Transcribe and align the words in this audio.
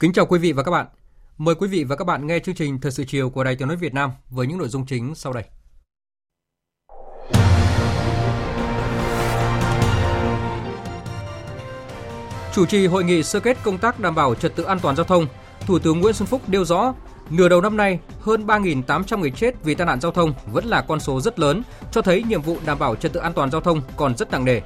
Kính 0.00 0.12
chào 0.12 0.26
quý 0.26 0.38
vị 0.38 0.52
và 0.52 0.62
các 0.62 0.70
bạn. 0.70 0.86
Mời 1.38 1.54
quý 1.54 1.68
vị 1.68 1.84
và 1.84 1.96
các 1.96 2.04
bạn 2.04 2.26
nghe 2.26 2.38
chương 2.38 2.54
trình 2.54 2.80
Thời 2.80 2.92
sự 2.92 3.04
chiều 3.04 3.30
của 3.30 3.44
Đài 3.44 3.56
Tiếng 3.56 3.68
nói 3.68 3.76
Việt 3.76 3.94
Nam 3.94 4.10
với 4.30 4.46
những 4.46 4.58
nội 4.58 4.68
dung 4.68 4.86
chính 4.86 5.14
sau 5.14 5.32
đây. 5.32 5.44
Chủ 12.54 12.66
trì 12.66 12.86
hội 12.86 13.04
nghị 13.04 13.22
sơ 13.22 13.40
kết 13.40 13.56
công 13.62 13.78
tác 13.78 14.00
đảm 14.00 14.14
bảo 14.14 14.34
trật 14.34 14.56
tự 14.56 14.64
an 14.64 14.78
toàn 14.82 14.96
giao 14.96 15.04
thông, 15.04 15.26
Thủ 15.66 15.78
tướng 15.78 16.00
Nguyễn 16.00 16.14
Xuân 16.14 16.26
Phúc 16.26 16.42
nêu 16.48 16.64
rõ, 16.64 16.94
nửa 17.30 17.48
đầu 17.48 17.60
năm 17.60 17.76
nay, 17.76 17.98
hơn 18.20 18.46
3.800 18.46 19.18
người 19.18 19.30
chết 19.30 19.64
vì 19.64 19.74
tai 19.74 19.86
nạn 19.86 20.00
giao 20.00 20.12
thông 20.12 20.34
vẫn 20.52 20.64
là 20.64 20.82
con 20.82 21.00
số 21.00 21.20
rất 21.20 21.38
lớn, 21.38 21.62
cho 21.90 22.02
thấy 22.02 22.22
nhiệm 22.22 22.42
vụ 22.42 22.56
đảm 22.66 22.78
bảo 22.78 22.96
trật 22.96 23.12
tự 23.12 23.20
an 23.20 23.32
toàn 23.32 23.50
giao 23.50 23.60
thông 23.60 23.82
còn 23.96 24.16
rất 24.16 24.30
nặng 24.30 24.44
nề. 24.44 24.60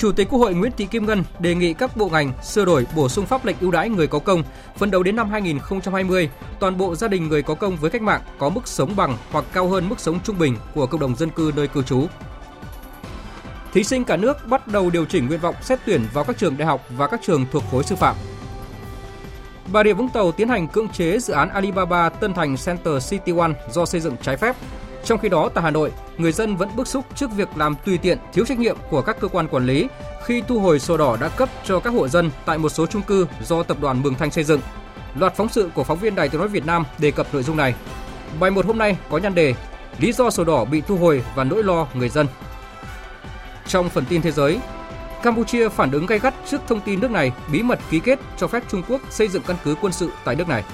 Chủ 0.00 0.12
tịch 0.12 0.28
Quốc 0.30 0.38
hội 0.38 0.54
Nguyễn 0.54 0.72
Thị 0.76 0.86
Kim 0.86 1.06
Ngân 1.06 1.24
đề 1.38 1.54
nghị 1.54 1.74
các 1.74 1.96
bộ 1.96 2.08
ngành 2.08 2.32
sửa 2.42 2.64
đổi 2.64 2.86
bổ 2.96 3.08
sung 3.08 3.26
pháp 3.26 3.44
lệnh 3.44 3.56
ưu 3.60 3.70
đãi 3.70 3.88
người 3.88 4.06
có 4.06 4.18
công, 4.18 4.42
phấn 4.76 4.90
đấu 4.90 5.02
đến 5.02 5.16
năm 5.16 5.30
2020, 5.30 6.30
toàn 6.60 6.78
bộ 6.78 6.94
gia 6.94 7.08
đình 7.08 7.28
người 7.28 7.42
có 7.42 7.54
công 7.54 7.76
với 7.76 7.90
cách 7.90 8.02
mạng 8.02 8.20
có 8.38 8.48
mức 8.48 8.68
sống 8.68 8.96
bằng 8.96 9.16
hoặc 9.30 9.44
cao 9.52 9.68
hơn 9.68 9.88
mức 9.88 10.00
sống 10.00 10.20
trung 10.24 10.38
bình 10.38 10.56
của 10.74 10.86
cộng 10.86 11.00
đồng 11.00 11.16
dân 11.16 11.30
cư 11.30 11.52
nơi 11.56 11.68
cư 11.68 11.82
trú. 11.82 12.06
Thí 13.72 13.84
sinh 13.84 14.04
cả 14.04 14.16
nước 14.16 14.46
bắt 14.46 14.66
đầu 14.66 14.90
điều 14.90 15.04
chỉnh 15.04 15.26
nguyện 15.26 15.40
vọng 15.40 15.54
xét 15.62 15.78
tuyển 15.86 16.06
vào 16.12 16.24
các 16.24 16.38
trường 16.38 16.56
đại 16.58 16.66
học 16.66 16.80
và 16.90 17.06
các 17.06 17.20
trường 17.22 17.46
thuộc 17.52 17.62
khối 17.70 17.84
sư 17.84 17.96
phạm. 17.96 18.16
Bà 19.72 19.84
Rịa 19.84 19.92
Vũng 19.92 20.08
Tàu 20.08 20.32
tiến 20.32 20.48
hành 20.48 20.68
cưỡng 20.68 20.88
chế 20.88 21.18
dự 21.18 21.34
án 21.34 21.48
Alibaba 21.48 22.08
Tân 22.08 22.34
Thành 22.34 22.56
Center 22.66 23.10
City 23.10 23.32
One 23.38 23.52
do 23.70 23.86
xây 23.86 24.00
dựng 24.00 24.16
trái 24.22 24.36
phép. 24.36 24.56
Trong 25.04 25.18
khi 25.18 25.28
đó, 25.28 25.50
tại 25.54 25.64
Hà 25.64 25.70
Nội, 25.70 25.92
người 26.18 26.32
dân 26.32 26.56
vẫn 26.56 26.68
bức 26.76 26.88
xúc 26.88 27.04
trước 27.14 27.30
việc 27.36 27.48
làm 27.56 27.74
tùy 27.84 27.98
tiện, 27.98 28.18
thiếu 28.32 28.44
trách 28.44 28.58
nhiệm 28.58 28.76
của 28.90 29.02
các 29.02 29.20
cơ 29.20 29.28
quan 29.28 29.48
quản 29.48 29.66
lý 29.66 29.88
khi 30.24 30.42
thu 30.48 30.60
hồi 30.60 30.80
sổ 30.80 30.96
đỏ 30.96 31.16
đã 31.20 31.28
cấp 31.28 31.48
cho 31.64 31.80
các 31.80 31.90
hộ 31.90 32.08
dân 32.08 32.30
tại 32.44 32.58
một 32.58 32.68
số 32.68 32.86
chung 32.86 33.02
cư 33.02 33.26
do 33.42 33.62
tập 33.62 33.76
đoàn 33.80 34.02
Mường 34.02 34.14
Thanh 34.14 34.30
xây 34.30 34.44
dựng. 34.44 34.60
Loạt 35.14 35.36
phóng 35.36 35.48
sự 35.48 35.70
của 35.74 35.84
phóng 35.84 35.98
viên 35.98 36.14
Đài 36.14 36.28
Tiếng 36.28 36.40
nói 36.40 36.48
Việt 36.48 36.66
Nam 36.66 36.84
đề 36.98 37.10
cập 37.10 37.26
nội 37.32 37.42
dung 37.42 37.56
này. 37.56 37.74
Bài 38.40 38.50
một 38.50 38.66
hôm 38.66 38.78
nay 38.78 38.96
có 39.10 39.18
nhan 39.18 39.34
đề 39.34 39.54
Lý 39.98 40.12
do 40.12 40.30
sổ 40.30 40.44
đỏ 40.44 40.64
bị 40.64 40.80
thu 40.80 40.96
hồi 40.96 41.24
và 41.34 41.44
nỗi 41.44 41.62
lo 41.62 41.86
người 41.94 42.08
dân. 42.08 42.26
Trong 43.66 43.88
phần 43.88 44.04
tin 44.08 44.22
thế 44.22 44.30
giới, 44.30 44.60
Campuchia 45.22 45.68
phản 45.68 45.90
ứng 45.90 46.06
gay 46.06 46.18
gắt 46.18 46.34
trước 46.50 46.60
thông 46.68 46.80
tin 46.80 47.00
nước 47.00 47.10
này 47.10 47.32
bí 47.52 47.62
mật 47.62 47.78
ký 47.90 48.00
kết 48.00 48.18
cho 48.36 48.46
phép 48.46 48.62
Trung 48.68 48.82
Quốc 48.88 49.00
xây 49.10 49.28
dựng 49.28 49.42
căn 49.46 49.56
cứ 49.64 49.74
quân 49.80 49.92
sự 49.92 50.10
tại 50.24 50.36
nước 50.36 50.48
này. 50.48 50.64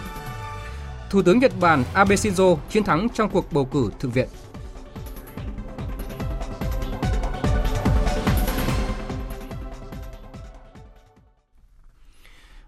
Thủ 1.10 1.22
tướng 1.22 1.38
Nhật 1.38 1.52
Bản 1.60 1.84
Abe 1.94 2.16
Shinzo 2.16 2.56
chiến 2.70 2.84
thắng 2.84 3.08
trong 3.14 3.30
cuộc 3.30 3.52
bầu 3.52 3.64
cử 3.64 3.90
thượng 4.00 4.10
viện. 4.10 4.28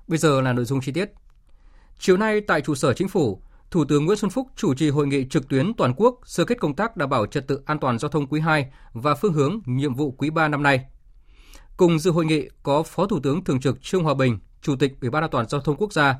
Bây 0.08 0.18
giờ 0.18 0.40
là 0.40 0.52
nội 0.52 0.64
dung 0.64 0.80
chi 0.80 0.92
tiết. 0.92 1.10
Chiều 1.98 2.16
nay 2.16 2.40
tại 2.40 2.60
trụ 2.60 2.74
sở 2.74 2.92
chính 2.92 3.08
phủ, 3.08 3.42
Thủ 3.70 3.84
tướng 3.84 4.04
Nguyễn 4.04 4.18
Xuân 4.18 4.30
Phúc 4.30 4.48
chủ 4.56 4.74
trì 4.74 4.90
hội 4.90 5.06
nghị 5.06 5.28
trực 5.28 5.48
tuyến 5.48 5.74
toàn 5.74 5.94
quốc 5.96 6.20
sơ 6.24 6.44
kết 6.44 6.60
công 6.60 6.74
tác 6.74 6.96
đảm 6.96 7.10
bảo 7.10 7.26
trật 7.26 7.48
tự 7.48 7.60
an 7.66 7.78
toàn 7.78 7.98
giao 7.98 8.08
thông 8.08 8.26
quý 8.26 8.40
2 8.40 8.66
và 8.92 9.14
phương 9.14 9.32
hướng 9.32 9.60
nhiệm 9.66 9.94
vụ 9.94 10.10
quý 10.10 10.30
3 10.30 10.48
năm 10.48 10.62
nay. 10.62 10.80
Cùng 11.76 11.98
dự 11.98 12.10
hội 12.10 12.24
nghị 12.24 12.48
có 12.62 12.82
Phó 12.82 13.06
Thủ 13.06 13.20
tướng 13.22 13.44
Thường 13.44 13.60
trực 13.60 13.82
Trương 13.82 14.04
Hòa 14.04 14.14
Bình, 14.14 14.38
Chủ 14.62 14.76
tịch 14.76 14.92
Ủy 15.00 15.10
ban 15.10 15.22
An 15.22 15.30
toàn 15.30 15.48
giao 15.48 15.60
thông 15.60 15.76
quốc 15.76 15.92
gia, 15.92 16.14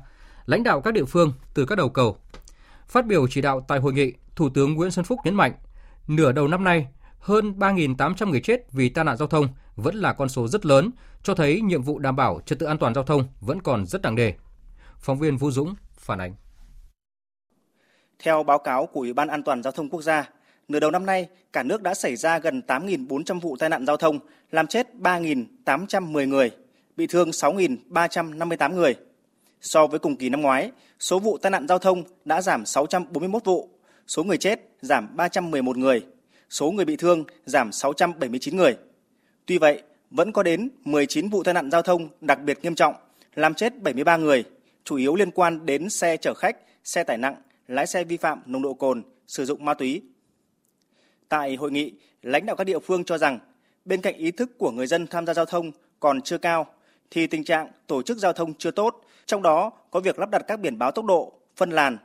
lãnh 0.49 0.63
đạo 0.63 0.81
các 0.81 0.93
địa 0.93 1.05
phương 1.05 1.33
từ 1.53 1.65
các 1.65 1.75
đầu 1.75 1.89
cầu. 1.89 2.17
Phát 2.87 3.05
biểu 3.05 3.27
chỉ 3.27 3.41
đạo 3.41 3.65
tại 3.67 3.79
hội 3.79 3.93
nghị, 3.93 4.13
Thủ 4.35 4.49
tướng 4.49 4.73
Nguyễn 4.73 4.91
Xuân 4.91 5.05
Phúc 5.05 5.19
nhấn 5.23 5.35
mạnh, 5.35 5.53
nửa 6.07 6.31
đầu 6.31 6.47
năm 6.47 6.63
nay, 6.63 6.87
hơn 7.19 7.53
3.800 7.59 8.29
người 8.29 8.41
chết 8.41 8.71
vì 8.71 8.89
tai 8.89 9.05
nạn 9.05 9.17
giao 9.17 9.27
thông 9.27 9.47
vẫn 9.75 9.95
là 9.95 10.13
con 10.13 10.29
số 10.29 10.47
rất 10.47 10.65
lớn, 10.65 10.91
cho 11.23 11.35
thấy 11.35 11.61
nhiệm 11.61 11.81
vụ 11.81 11.99
đảm 11.99 12.15
bảo 12.15 12.41
trật 12.45 12.59
tự 12.59 12.65
an 12.65 12.77
toàn 12.77 12.93
giao 12.93 13.03
thông 13.03 13.23
vẫn 13.41 13.61
còn 13.61 13.85
rất 13.85 14.01
nặng 14.01 14.15
nề. 14.15 14.33
Phóng 14.99 15.19
viên 15.19 15.37
Vũ 15.37 15.51
Dũng 15.51 15.75
phản 15.93 16.21
ánh. 16.21 16.33
Theo 18.23 18.43
báo 18.43 18.59
cáo 18.59 18.85
của 18.85 18.99
Ủy 18.99 19.13
ban 19.13 19.27
An 19.27 19.43
toàn 19.43 19.63
giao 19.63 19.71
thông 19.71 19.89
quốc 19.89 20.01
gia, 20.01 20.29
nửa 20.67 20.79
đầu 20.79 20.91
năm 20.91 21.05
nay, 21.05 21.27
cả 21.53 21.63
nước 21.63 21.81
đã 21.81 21.93
xảy 21.93 22.15
ra 22.15 22.39
gần 22.39 22.61
8.400 22.67 23.39
vụ 23.39 23.55
tai 23.59 23.69
nạn 23.69 23.85
giao 23.85 23.97
thông, 23.97 24.19
làm 24.51 24.67
chết 24.67 24.87
3.810 24.99 26.27
người, 26.27 26.51
bị 26.95 27.07
thương 27.07 27.29
6.358 27.29 28.73
người. 28.73 28.95
So 29.61 29.87
với 29.87 29.99
cùng 29.99 30.15
kỳ 30.15 30.29
năm 30.29 30.41
ngoái, 30.41 30.71
số 30.99 31.19
vụ 31.19 31.37
tai 31.37 31.49
nạn 31.49 31.67
giao 31.67 31.79
thông 31.79 32.03
đã 32.25 32.41
giảm 32.41 32.65
641 32.65 33.45
vụ, 33.45 33.69
số 34.07 34.23
người 34.23 34.37
chết 34.37 34.59
giảm 34.81 35.17
311 35.17 35.77
người, 35.77 36.05
số 36.49 36.71
người 36.71 36.85
bị 36.85 36.95
thương 36.95 37.23
giảm 37.45 37.71
679 37.71 38.55
người. 38.55 38.77
Tuy 39.45 39.57
vậy, 39.57 39.81
vẫn 40.11 40.31
có 40.31 40.43
đến 40.43 40.69
19 40.83 41.29
vụ 41.29 41.43
tai 41.43 41.53
nạn 41.53 41.71
giao 41.71 41.81
thông 41.81 42.09
đặc 42.21 42.39
biệt 42.41 42.59
nghiêm 42.61 42.75
trọng, 42.75 42.95
làm 43.35 43.53
chết 43.53 43.81
73 43.81 44.17
người, 44.17 44.43
chủ 44.83 44.95
yếu 44.95 45.15
liên 45.15 45.31
quan 45.31 45.65
đến 45.65 45.89
xe 45.89 46.17
chở 46.17 46.33
khách, 46.33 46.57
xe 46.83 47.03
tải 47.03 47.17
nặng, 47.17 47.35
lái 47.67 47.87
xe 47.87 48.03
vi 48.03 48.17
phạm 48.17 48.41
nồng 48.45 48.61
độ 48.61 48.73
cồn, 48.73 49.03
sử 49.27 49.45
dụng 49.45 49.65
ma 49.65 49.73
túy. 49.73 50.01
Tại 51.29 51.55
hội 51.55 51.71
nghị, 51.71 51.93
lãnh 52.21 52.45
đạo 52.45 52.55
các 52.55 52.63
địa 52.63 52.79
phương 52.79 53.03
cho 53.03 53.17
rằng 53.17 53.39
bên 53.85 54.01
cạnh 54.01 54.15
ý 54.15 54.31
thức 54.31 54.57
của 54.57 54.71
người 54.71 54.87
dân 54.87 55.07
tham 55.07 55.25
gia 55.25 55.33
giao 55.33 55.45
thông 55.45 55.71
còn 55.99 56.21
chưa 56.21 56.37
cao 56.37 56.67
thì 57.11 57.27
tình 57.27 57.43
trạng 57.43 57.71
tổ 57.87 58.01
chức 58.01 58.17
giao 58.17 58.33
thông 58.33 58.53
chưa 58.53 58.71
tốt, 58.71 59.01
trong 59.29 59.41
đó 59.41 59.71
có 59.91 59.99
việc 59.99 60.19
lắp 60.19 60.29
đặt 60.29 60.41
các 60.47 60.59
biển 60.59 60.77
báo 60.77 60.91
tốc 60.91 61.05
độ, 61.05 61.33
phân 61.55 61.69
làn, 61.69 61.97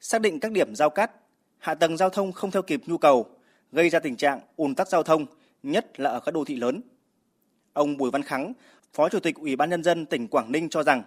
xác 0.00 0.20
định 0.20 0.40
các 0.40 0.52
điểm 0.52 0.74
giao 0.74 0.90
cắt, 0.90 1.10
hạ 1.58 1.74
tầng 1.74 1.96
giao 1.96 2.10
thông 2.10 2.32
không 2.32 2.50
theo 2.50 2.62
kịp 2.62 2.82
nhu 2.86 2.98
cầu, 2.98 3.26
gây 3.72 3.88
ra 3.88 3.98
tình 3.98 4.16
trạng 4.16 4.40
ùn 4.56 4.74
tắc 4.74 4.88
giao 4.88 5.02
thông, 5.02 5.26
nhất 5.62 6.00
là 6.00 6.10
ở 6.10 6.20
các 6.20 6.34
đô 6.34 6.44
thị 6.44 6.56
lớn. 6.56 6.80
Ông 7.72 7.96
Bùi 7.96 8.10
Văn 8.10 8.22
Khắng, 8.22 8.52
Phó 8.92 9.08
Chủ 9.08 9.20
tịch 9.20 9.36
Ủy 9.36 9.56
ban 9.56 9.70
nhân 9.70 9.82
dân 9.82 10.06
tỉnh 10.06 10.28
Quảng 10.28 10.52
Ninh 10.52 10.68
cho 10.68 10.82
rằng, 10.82 11.02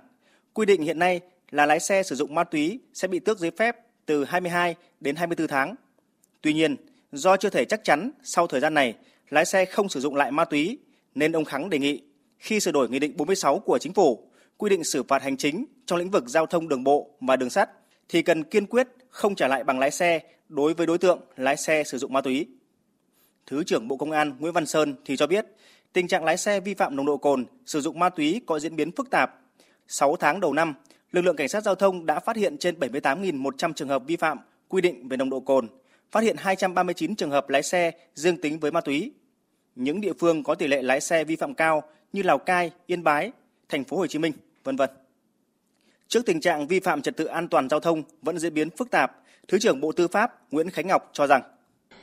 quy 0.53 0.65
định 0.65 0.81
hiện 0.81 0.99
nay 0.99 1.21
là 1.51 1.65
lái 1.65 1.79
xe 1.79 2.03
sử 2.03 2.15
dụng 2.15 2.35
ma 2.35 2.43
túy 2.43 2.79
sẽ 2.93 3.07
bị 3.07 3.19
tước 3.19 3.39
giấy 3.39 3.51
phép 3.51 3.77
từ 4.05 4.25
22 4.25 4.75
đến 4.99 5.15
24 5.15 5.47
tháng. 5.47 5.75
Tuy 6.41 6.53
nhiên, 6.53 6.75
do 7.11 7.37
chưa 7.37 7.49
thể 7.49 7.65
chắc 7.65 7.83
chắn 7.83 8.11
sau 8.23 8.47
thời 8.47 8.59
gian 8.59 8.73
này 8.73 8.95
lái 9.29 9.45
xe 9.45 9.65
không 9.65 9.89
sử 9.89 9.99
dụng 9.99 10.15
lại 10.15 10.31
ma 10.31 10.45
túy 10.45 10.77
nên 11.15 11.31
ông 11.31 11.45
Khắng 11.45 11.69
đề 11.69 11.79
nghị 11.79 12.01
khi 12.37 12.59
sửa 12.59 12.71
đổi 12.71 12.89
Nghị 12.89 12.99
định 12.99 13.17
46 13.17 13.59
của 13.59 13.77
Chính 13.77 13.93
phủ 13.93 14.30
quy 14.61 14.69
định 14.69 14.83
xử 14.83 15.03
phạt 15.03 15.21
hành 15.21 15.37
chính 15.37 15.65
trong 15.85 15.99
lĩnh 15.99 16.09
vực 16.09 16.23
giao 16.27 16.45
thông 16.45 16.67
đường 16.67 16.83
bộ 16.83 17.09
và 17.21 17.35
đường 17.35 17.49
sắt 17.49 17.69
thì 18.09 18.21
cần 18.21 18.43
kiên 18.43 18.65
quyết 18.65 18.87
không 19.09 19.35
trả 19.35 19.47
lại 19.47 19.63
bằng 19.63 19.79
lái 19.79 19.91
xe 19.91 20.19
đối 20.49 20.73
với 20.73 20.87
đối 20.87 20.97
tượng 20.97 21.19
lái 21.37 21.57
xe 21.57 21.83
sử 21.83 21.97
dụng 21.97 22.13
ma 22.13 22.21
túy. 22.21 22.47
Thứ 23.45 23.63
trưởng 23.63 23.87
Bộ 23.87 23.97
Công 23.97 24.11
an 24.11 24.33
Nguyễn 24.39 24.53
Văn 24.53 24.65
Sơn 24.65 24.95
thì 25.05 25.17
cho 25.17 25.27
biết, 25.27 25.45
tình 25.93 26.07
trạng 26.07 26.23
lái 26.23 26.37
xe 26.37 26.59
vi 26.59 26.73
phạm 26.73 26.95
nồng 26.95 27.05
độ 27.05 27.17
cồn, 27.17 27.45
sử 27.65 27.81
dụng 27.81 27.99
ma 27.99 28.09
túy 28.09 28.41
có 28.45 28.59
diễn 28.59 28.75
biến 28.75 28.91
phức 28.91 29.09
tạp. 29.09 29.39
6 29.87 30.15
tháng 30.15 30.39
đầu 30.39 30.53
năm, 30.53 30.73
lực 31.11 31.21
lượng 31.21 31.35
cảnh 31.35 31.49
sát 31.49 31.63
giao 31.63 31.75
thông 31.75 32.05
đã 32.05 32.19
phát 32.19 32.35
hiện 32.35 32.57
trên 32.57 32.79
78.100 32.79 33.73
trường 33.73 33.89
hợp 33.89 34.03
vi 34.07 34.15
phạm 34.15 34.39
quy 34.67 34.81
định 34.81 35.07
về 35.07 35.17
nồng 35.17 35.29
độ 35.29 35.39
cồn, 35.39 35.67
phát 36.11 36.23
hiện 36.23 36.35
239 36.39 37.15
trường 37.15 37.31
hợp 37.31 37.49
lái 37.49 37.63
xe 37.63 37.91
dương 38.15 38.41
tính 38.41 38.59
với 38.59 38.71
ma 38.71 38.81
túy. 38.81 39.11
Những 39.75 40.01
địa 40.01 40.13
phương 40.19 40.43
có 40.43 40.55
tỷ 40.55 40.67
lệ 40.67 40.81
lái 40.81 41.01
xe 41.01 41.23
vi 41.23 41.35
phạm 41.35 41.53
cao 41.53 41.83
như 42.13 42.23
Lào 42.23 42.37
Cai, 42.37 42.71
Yên 42.85 43.03
Bái, 43.03 43.31
thành 43.69 43.83
phố 43.83 43.97
Hồ 43.97 44.07
Chí 44.07 44.19
Minh, 44.19 44.33
vân 44.63 44.75
vân. 44.75 44.89
Trước 46.07 46.25
tình 46.25 46.41
trạng 46.41 46.67
vi 46.67 46.79
phạm 46.79 47.01
trật 47.01 47.17
tự 47.17 47.25
an 47.25 47.47
toàn 47.47 47.69
giao 47.69 47.79
thông 47.79 48.03
vẫn 48.21 48.39
diễn 48.39 48.53
biến 48.53 48.69
phức 48.69 48.91
tạp, 48.91 49.11
Thứ 49.47 49.59
trưởng 49.59 49.81
Bộ 49.81 49.91
Tư 49.91 50.07
pháp 50.07 50.31
Nguyễn 50.51 50.69
Khánh 50.69 50.87
Ngọc 50.87 51.09
cho 51.13 51.27
rằng 51.27 51.41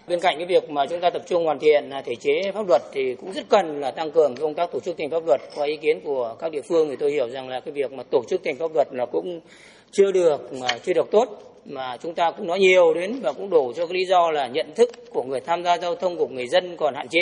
Bên 0.08 0.20
cạnh 0.20 0.34
cái 0.36 0.46
việc 0.46 0.70
mà 0.70 0.86
chúng 0.86 1.00
ta 1.00 1.10
tập 1.10 1.22
trung 1.26 1.44
hoàn 1.44 1.58
thiện 1.58 1.90
thể 2.04 2.14
chế 2.14 2.52
pháp 2.54 2.68
luật 2.68 2.82
thì 2.92 3.14
cũng 3.14 3.32
rất 3.32 3.48
cần 3.48 3.80
là 3.80 3.90
tăng 3.90 4.10
cường 4.10 4.36
công 4.36 4.54
tác 4.54 4.72
tổ 4.72 4.80
chức 4.80 4.98
thành 4.98 5.10
pháp 5.10 5.26
luật. 5.26 5.40
Qua 5.54 5.66
ý 5.66 5.76
kiến 5.76 6.00
của 6.04 6.36
các 6.38 6.52
địa 6.52 6.62
phương 6.68 6.88
thì 6.90 6.96
tôi 6.96 7.12
hiểu 7.12 7.28
rằng 7.28 7.48
là 7.48 7.60
cái 7.60 7.72
việc 7.72 7.92
mà 7.92 8.02
tổ 8.10 8.22
chức 8.28 8.40
thành 8.44 8.56
pháp 8.56 8.74
luật 8.74 8.88
là 8.92 9.06
cũng 9.12 9.40
chưa 9.90 10.12
được 10.12 10.52
mà 10.52 10.78
chưa 10.82 10.92
được 10.92 11.10
tốt 11.10 11.48
mà 11.64 11.96
chúng 12.02 12.14
ta 12.14 12.30
cũng 12.30 12.46
nói 12.46 12.58
nhiều 12.58 12.94
đến 12.94 13.20
và 13.22 13.32
cũng 13.32 13.50
đổ 13.50 13.72
cho 13.76 13.86
cái 13.86 13.94
lý 13.94 14.04
do 14.04 14.30
là 14.30 14.46
nhận 14.46 14.74
thức 14.74 14.90
của 15.10 15.22
người 15.22 15.40
tham 15.40 15.64
gia 15.64 15.78
giao 15.78 15.96
thông 15.96 16.16
của 16.16 16.28
người 16.28 16.46
dân 16.48 16.76
còn 16.76 16.94
hạn 16.94 17.08
chế 17.08 17.20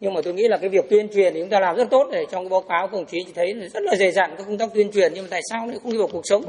nhưng 0.00 0.14
mà 0.14 0.20
tôi 0.24 0.34
nghĩ 0.34 0.48
là 0.48 0.56
cái 0.56 0.68
việc 0.68 0.90
tuyên 0.90 1.08
truyền 1.14 1.34
thì 1.34 1.40
chúng 1.40 1.50
ta 1.50 1.60
làm 1.60 1.76
rất 1.76 1.90
tốt 1.90 2.08
để 2.12 2.26
trong 2.30 2.44
cái 2.44 2.50
báo 2.50 2.60
cáo 2.60 2.88
công 2.88 3.06
chí 3.06 3.18
thấy 3.34 3.54
rất 3.54 3.82
là 3.82 3.96
dày 3.96 4.12
dặn 4.12 4.34
các 4.38 4.44
công 4.46 4.58
tác 4.58 4.74
tuyên 4.74 4.92
truyền, 4.92 5.12
nhưng 5.14 5.24
mà 5.24 5.28
tại 5.30 5.40
sao 5.50 5.66
lại 5.66 5.78
không 5.82 5.92
đi 5.92 5.98
vào 5.98 6.08
cuộc 6.12 6.22
sống? 6.24 6.44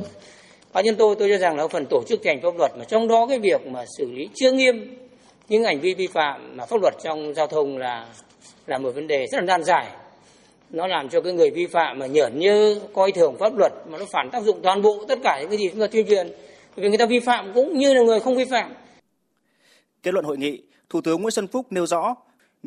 Cá 0.74 0.82
nhân 0.82 0.96
tôi 0.96 1.16
tôi 1.20 1.30
cho 1.30 1.38
rằng 1.38 1.58
là 1.58 1.68
phần 1.68 1.86
tổ 1.90 2.04
chức 2.08 2.20
thành 2.24 2.42
pháp 2.44 2.58
luật, 2.58 2.72
mà 2.78 2.86
trong 2.86 3.08
đó 3.08 3.26
cái 3.30 3.40
việc 3.40 3.68
mà 3.68 3.86
xử 3.98 4.12
lý 4.12 4.30
chưa 4.36 4.52
nghiêm 4.52 4.98
những 5.50 5.64
hành 5.64 5.80
vi 5.80 5.94
vi 5.94 6.08
phạm 6.08 6.58
mà 6.58 6.66
pháp 6.66 6.82
luật 6.82 6.94
trong 7.04 7.34
giao 7.34 7.48
thông 7.48 7.78
là 7.78 8.08
là 8.68 8.78
một 8.78 8.92
vấn 8.96 9.08
đề 9.08 9.26
rất 9.32 9.38
là 9.38 9.42
nan 9.42 9.64
giải. 9.64 9.88
Nó 10.70 10.88
làm 10.88 11.10
cho 11.10 11.22
cái 11.22 11.34
người 11.34 11.50
vi 11.50 11.68
phạm 11.68 12.00
mà 12.00 12.06
nhởn 12.06 12.40
như 12.40 12.82
coi 12.94 13.12
thường 13.12 13.36
pháp 13.40 13.58
luật 13.58 13.74
mà 13.90 13.98
nó 13.98 14.06
phản 14.14 14.30
tác 14.32 14.44
dụng 14.44 14.60
toàn 14.64 14.82
bộ 14.82 15.06
tất 15.08 15.20
cả 15.24 15.38
những 15.42 15.50
cái 15.50 15.58
gì 15.58 15.70
chúng 15.72 15.80
ta 15.80 15.88
tuyên 15.88 16.08
truyền. 16.08 16.32
Vì 16.76 16.90
người 16.90 16.98
ta 16.98 17.06
vi 17.06 17.20
phạm 17.20 17.52
cũng 17.54 17.78
như 17.78 17.94
là 17.94 18.02
người 18.02 18.20
không 18.20 18.36
vi 18.36 18.46
phạm. 18.46 18.74
Kết 20.04 20.14
luận 20.14 20.26
hội 20.26 20.38
nghị, 20.38 20.62
thủ 20.90 21.02
tướng 21.02 21.22
nguyễn 21.22 21.32
xuân 21.32 21.48
phúc 21.48 21.66
nêu 21.70 21.86
rõ 21.86 22.16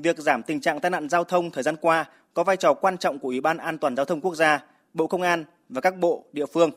việc 0.02 0.18
giảm 0.18 0.42
tình 0.42 0.60
trạng 0.60 0.80
tai 0.80 0.90
nạn 0.90 1.08
giao 1.08 1.24
thông 1.24 1.50
thời 1.50 1.62
gian 1.62 1.76
qua 1.76 2.04
có 2.34 2.44
vai 2.44 2.56
trò 2.56 2.74
quan 2.74 2.98
trọng 2.98 3.18
của 3.18 3.28
ủy 3.28 3.40
ban 3.40 3.58
an 3.58 3.78
toàn 3.78 3.96
giao 3.96 4.04
thông 4.04 4.20
quốc 4.20 4.34
gia, 4.34 4.64
bộ 4.94 5.06
công 5.06 5.22
an 5.22 5.44
và 5.68 5.80
các 5.80 5.96
bộ 5.96 6.24
địa 6.32 6.46
phương. 6.46 6.70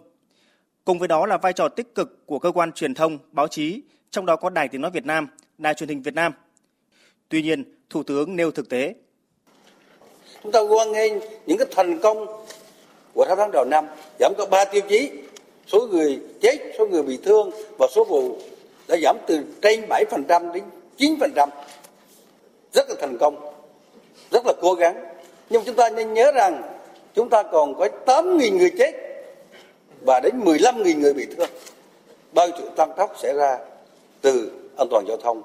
Cùng 0.86 1.00
với 1.00 1.08
đó 1.08 1.26
là 1.26 1.38
vai 1.38 1.54
trò 1.54 1.70
tích 1.70 1.96
cực 1.96 2.26
của 2.26 2.40
cơ 2.40 2.52
quan 2.52 2.72
truyền 2.72 2.94
thông, 2.94 3.18
báo 3.32 3.48
chí, 3.48 3.82
trong 4.12 4.26
đó 4.26 4.36
có 4.36 4.50
đài 4.50 4.68
tiếng 4.68 4.82
nói 4.82 4.92
việt 4.92 5.06
nam, 5.06 5.28
đài 5.58 5.74
truyền 5.74 5.90
hình 5.90 6.02
việt 6.02 6.14
nam. 6.14 6.34
Tuy 7.30 7.42
nhiên, 7.42 7.64
thủ 7.90 8.04
tướng 8.04 8.36
nêu 8.36 8.52
thực 8.52 8.70
tế. 8.70 8.94
Chúng 10.44 10.52
ta 10.52 10.60
hoan 10.60 10.92
nghênh 10.92 11.14
những 11.46 11.58
cái 11.58 11.68
thành 11.72 12.00
công 12.00 12.26
của 13.14 13.26
6 13.28 13.36
tháng 13.36 13.52
đầu 13.54 13.66
năm, 13.66 13.86
giảm 14.20 14.34
có 14.38 14.46
3 14.46 14.66
tiêu 14.66 14.82
chí. 14.90 15.12
Số 15.68 15.88
người 15.88 16.20
chết, 16.42 16.58
số 16.78 16.88
người 16.88 17.04
bị 17.04 17.20
thương 17.24 17.52
và 17.80 17.88
số 17.96 18.04
vụ 18.04 18.38
đã 18.88 18.98
giảm 19.04 19.18
từ 19.28 19.44
trên 19.62 19.82
7% 19.90 20.54
đến 20.54 20.64
9% 20.98 21.50
rất 22.74 22.90
là 22.90 22.96
thành 23.00 23.18
công, 23.18 23.54
rất 24.32 24.46
là 24.46 24.54
cố 24.62 24.74
gắng. 24.74 25.04
Nhưng 25.50 25.64
chúng 25.64 25.76
ta 25.76 25.90
nên 25.90 26.14
nhớ 26.14 26.32
rằng 26.32 26.62
chúng 27.14 27.30
ta 27.30 27.44
còn 27.44 27.76
có 27.76 27.88
8.000 28.06 28.58
người 28.58 28.72
chết 28.78 28.92
và 30.06 30.20
đến 30.20 30.40
15.000 30.46 31.00
người 31.00 31.14
bị 31.14 31.26
thương. 31.26 31.50
Bao 32.32 32.48
nhiêu 32.48 32.70
tăng 32.76 32.94
tốc 32.98 33.16
sẽ 33.22 33.34
ra 33.34 33.58
từ 34.22 34.52
an 34.78 34.88
toàn 34.92 35.06
giao 35.08 35.18
thông. 35.18 35.42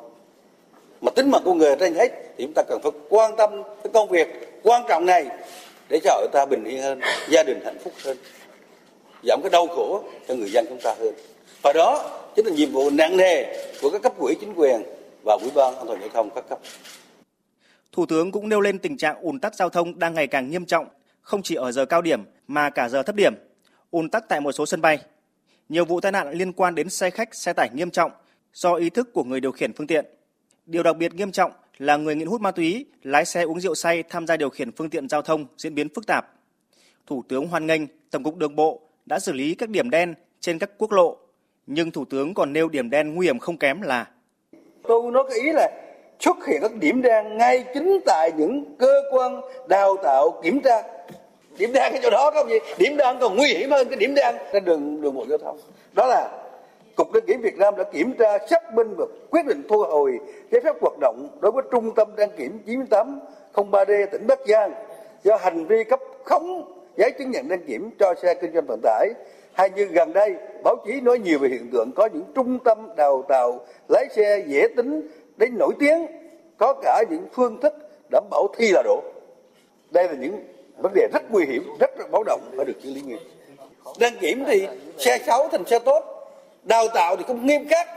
Mà 1.00 1.10
tính 1.10 1.30
mạng 1.30 1.42
của 1.44 1.54
người 1.54 1.76
trên 1.80 1.94
hết 1.94 2.08
thì 2.38 2.44
chúng 2.44 2.52
ta 2.54 2.62
cần 2.68 2.80
phải 2.82 2.92
quan 3.08 3.36
tâm 3.36 3.62
cái 3.62 3.90
công 3.92 4.08
việc 4.08 4.60
quan 4.62 4.82
trọng 4.88 5.06
này 5.06 5.26
để 5.88 6.00
cho 6.04 6.14
hội 6.14 6.28
ta 6.32 6.46
bình 6.46 6.64
yên 6.64 6.82
hơn, 6.82 7.00
gia 7.28 7.42
đình 7.42 7.60
hạnh 7.64 7.78
phúc 7.84 7.92
hơn, 8.04 8.16
giảm 9.24 9.40
cái 9.42 9.50
đau 9.50 9.66
khổ 9.66 10.02
cho 10.28 10.34
người 10.34 10.50
dân 10.50 10.66
chúng 10.68 10.80
ta 10.82 10.94
hơn. 10.98 11.14
Và 11.62 11.72
đó 11.72 12.10
chính 12.36 12.46
là 12.46 12.52
nhiệm 12.52 12.72
vụ 12.72 12.90
nặng 12.90 13.16
nề 13.16 13.44
của 13.82 13.90
các 13.90 14.02
cấp 14.02 14.12
quỹ 14.18 14.34
chính 14.40 14.54
quyền 14.54 14.82
và 15.24 15.38
ủy 15.40 15.50
ban 15.54 15.76
an 15.76 15.86
toàn 15.86 16.00
giao 16.00 16.08
thông 16.14 16.30
các 16.30 16.48
cấp. 16.48 16.58
Thủ 17.92 18.06
tướng 18.06 18.32
cũng 18.32 18.48
nêu 18.48 18.60
lên 18.60 18.78
tình 18.78 18.96
trạng 18.96 19.20
ùn 19.20 19.40
tắc 19.40 19.54
giao 19.54 19.68
thông 19.68 19.98
đang 19.98 20.14
ngày 20.14 20.26
càng 20.26 20.50
nghiêm 20.50 20.64
trọng, 20.64 20.86
không 21.20 21.42
chỉ 21.42 21.54
ở 21.54 21.72
giờ 21.72 21.86
cao 21.86 22.02
điểm 22.02 22.22
mà 22.46 22.70
cả 22.70 22.88
giờ 22.88 23.02
thấp 23.02 23.16
điểm. 23.16 23.34
Ùn 23.90 24.10
tắc 24.10 24.28
tại 24.28 24.40
một 24.40 24.52
số 24.52 24.66
sân 24.66 24.80
bay. 24.80 24.98
Nhiều 25.68 25.84
vụ 25.84 26.00
tai 26.00 26.12
nạn 26.12 26.32
liên 26.32 26.52
quan 26.52 26.74
đến 26.74 26.88
xe 26.88 27.10
khách, 27.10 27.34
xe 27.34 27.52
tải 27.52 27.70
nghiêm 27.74 27.90
trọng 27.90 28.12
do 28.52 28.74
ý 28.74 28.90
thức 28.90 29.12
của 29.12 29.24
người 29.24 29.40
điều 29.40 29.52
khiển 29.52 29.72
phương 29.72 29.86
tiện. 29.86 30.06
Điều 30.66 30.82
đặc 30.82 30.96
biệt 30.96 31.14
nghiêm 31.14 31.32
trọng 31.32 31.52
là 31.78 31.96
người 31.96 32.14
nghiện 32.14 32.28
hút 32.28 32.40
ma 32.40 32.50
túy, 32.50 32.86
lái 33.02 33.24
xe 33.24 33.42
uống 33.42 33.60
rượu 33.60 33.74
say 33.74 34.02
tham 34.02 34.26
gia 34.26 34.36
điều 34.36 34.50
khiển 34.50 34.72
phương 34.72 34.90
tiện 34.90 35.08
giao 35.08 35.22
thông 35.22 35.46
diễn 35.58 35.74
biến 35.74 35.88
phức 35.94 36.06
tạp. 36.06 36.26
Thủ 37.06 37.24
tướng 37.28 37.48
hoan 37.48 37.66
nghênh 37.66 37.82
Tổng 38.10 38.22
cục 38.22 38.36
Đường 38.36 38.56
bộ 38.56 38.80
đã 39.06 39.18
xử 39.18 39.32
lý 39.32 39.54
các 39.54 39.68
điểm 39.68 39.90
đen 39.90 40.14
trên 40.40 40.58
các 40.58 40.70
quốc 40.78 40.92
lộ, 40.92 41.16
nhưng 41.66 41.90
Thủ 41.90 42.04
tướng 42.04 42.34
còn 42.34 42.52
nêu 42.52 42.68
điểm 42.68 42.90
đen 42.90 43.14
nguy 43.14 43.26
hiểm 43.26 43.38
không 43.38 43.56
kém 43.56 43.82
là 43.82 44.06
Tôi 44.82 45.12
nói 45.12 45.24
cái 45.30 45.38
ý 45.38 45.52
là 45.52 45.85
xuất 46.20 46.46
hiện 46.46 46.62
các 46.62 46.72
điểm 46.74 47.02
đen 47.02 47.36
ngay 47.38 47.64
chính 47.74 48.00
tại 48.06 48.32
những 48.36 48.64
cơ 48.78 49.02
quan 49.10 49.40
đào 49.68 49.96
tạo 50.02 50.40
kiểm 50.42 50.60
tra. 50.60 50.82
Điểm 51.58 51.72
đen 51.72 51.92
cái 51.92 52.00
chỗ 52.02 52.10
đó 52.10 52.30
không 52.34 52.48
gì 52.48 52.58
điểm 52.78 52.96
đen 52.96 53.16
còn 53.20 53.36
nguy 53.36 53.48
hiểm 53.48 53.70
hơn 53.70 53.88
cái 53.88 53.96
điểm 53.96 54.14
đen 54.14 54.34
trên 54.52 54.64
đường 54.64 55.00
đường 55.00 55.14
bộ 55.14 55.24
giao 55.28 55.38
thông. 55.38 55.58
Đó 55.92 56.06
là 56.06 56.28
cục 56.96 57.12
đăng 57.12 57.26
kiểm 57.26 57.40
việt 57.40 57.58
nam 57.58 57.74
đã 57.76 57.84
kiểm 57.84 58.12
tra, 58.18 58.38
xác 58.50 58.74
minh 58.74 58.94
và 58.96 59.04
quyết 59.30 59.46
định 59.46 59.62
thu 59.68 59.78
hồi 59.82 60.18
giấy 60.50 60.60
phép 60.64 60.76
hoạt 60.80 60.98
động 61.00 61.28
đối 61.40 61.52
với 61.52 61.62
trung 61.70 61.94
tâm 61.94 62.08
đăng 62.16 62.30
kiểm 62.36 62.58
9803D 63.54 64.06
tỉnh 64.12 64.26
bắc 64.26 64.38
giang 64.48 64.72
do 65.24 65.36
hành 65.36 65.66
vi 65.66 65.84
cấp 65.84 66.00
khống 66.24 66.72
giấy 66.96 67.10
chứng 67.18 67.30
nhận 67.30 67.48
đăng 67.48 67.64
kiểm 67.66 67.90
cho 67.98 68.14
xe 68.22 68.34
kinh 68.34 68.52
doanh 68.54 68.66
vận 68.66 68.80
tải. 68.82 69.08
Hay 69.52 69.70
như 69.70 69.84
gần 69.84 70.12
đây, 70.12 70.34
báo 70.64 70.76
chí 70.86 71.00
nói 71.00 71.18
nhiều 71.18 71.38
về 71.38 71.48
hiện 71.48 71.68
tượng 71.72 71.90
có 71.96 72.08
những 72.12 72.24
trung 72.34 72.58
tâm 72.64 72.78
đào 72.96 73.24
tạo 73.28 73.58
lái 73.88 74.06
xe 74.16 74.44
dễ 74.46 74.68
tính 74.76 75.08
đến 75.36 75.58
nổi 75.58 75.74
tiếng 75.78 76.06
có 76.56 76.74
cả 76.82 77.04
những 77.10 77.26
phương 77.32 77.60
thức 77.60 77.72
đảm 78.10 78.24
bảo 78.30 78.48
thi 78.56 78.70
là 78.72 78.82
đủ. 78.82 79.00
đây 79.90 80.08
là 80.08 80.14
những 80.14 80.44
vấn 80.76 80.92
đề 80.94 81.08
rất 81.12 81.22
nguy 81.30 81.46
hiểm 81.46 81.62
rất 81.80 81.90
là 81.98 82.06
báo 82.12 82.24
động 82.24 82.40
phải 82.56 82.64
được 82.64 82.76
xử 82.82 82.94
lý 82.94 83.00
nghiêm. 83.00 83.18
Đăng 83.98 84.16
kiểm 84.20 84.44
thì 84.46 84.68
xe 84.98 85.18
xấu 85.26 85.48
thành 85.48 85.64
xe 85.66 85.78
tốt 85.78 86.02
đào 86.64 86.88
tạo 86.94 87.16
thì 87.16 87.24
cũng 87.26 87.46
nghiêm 87.46 87.68
khắc. 87.68 87.88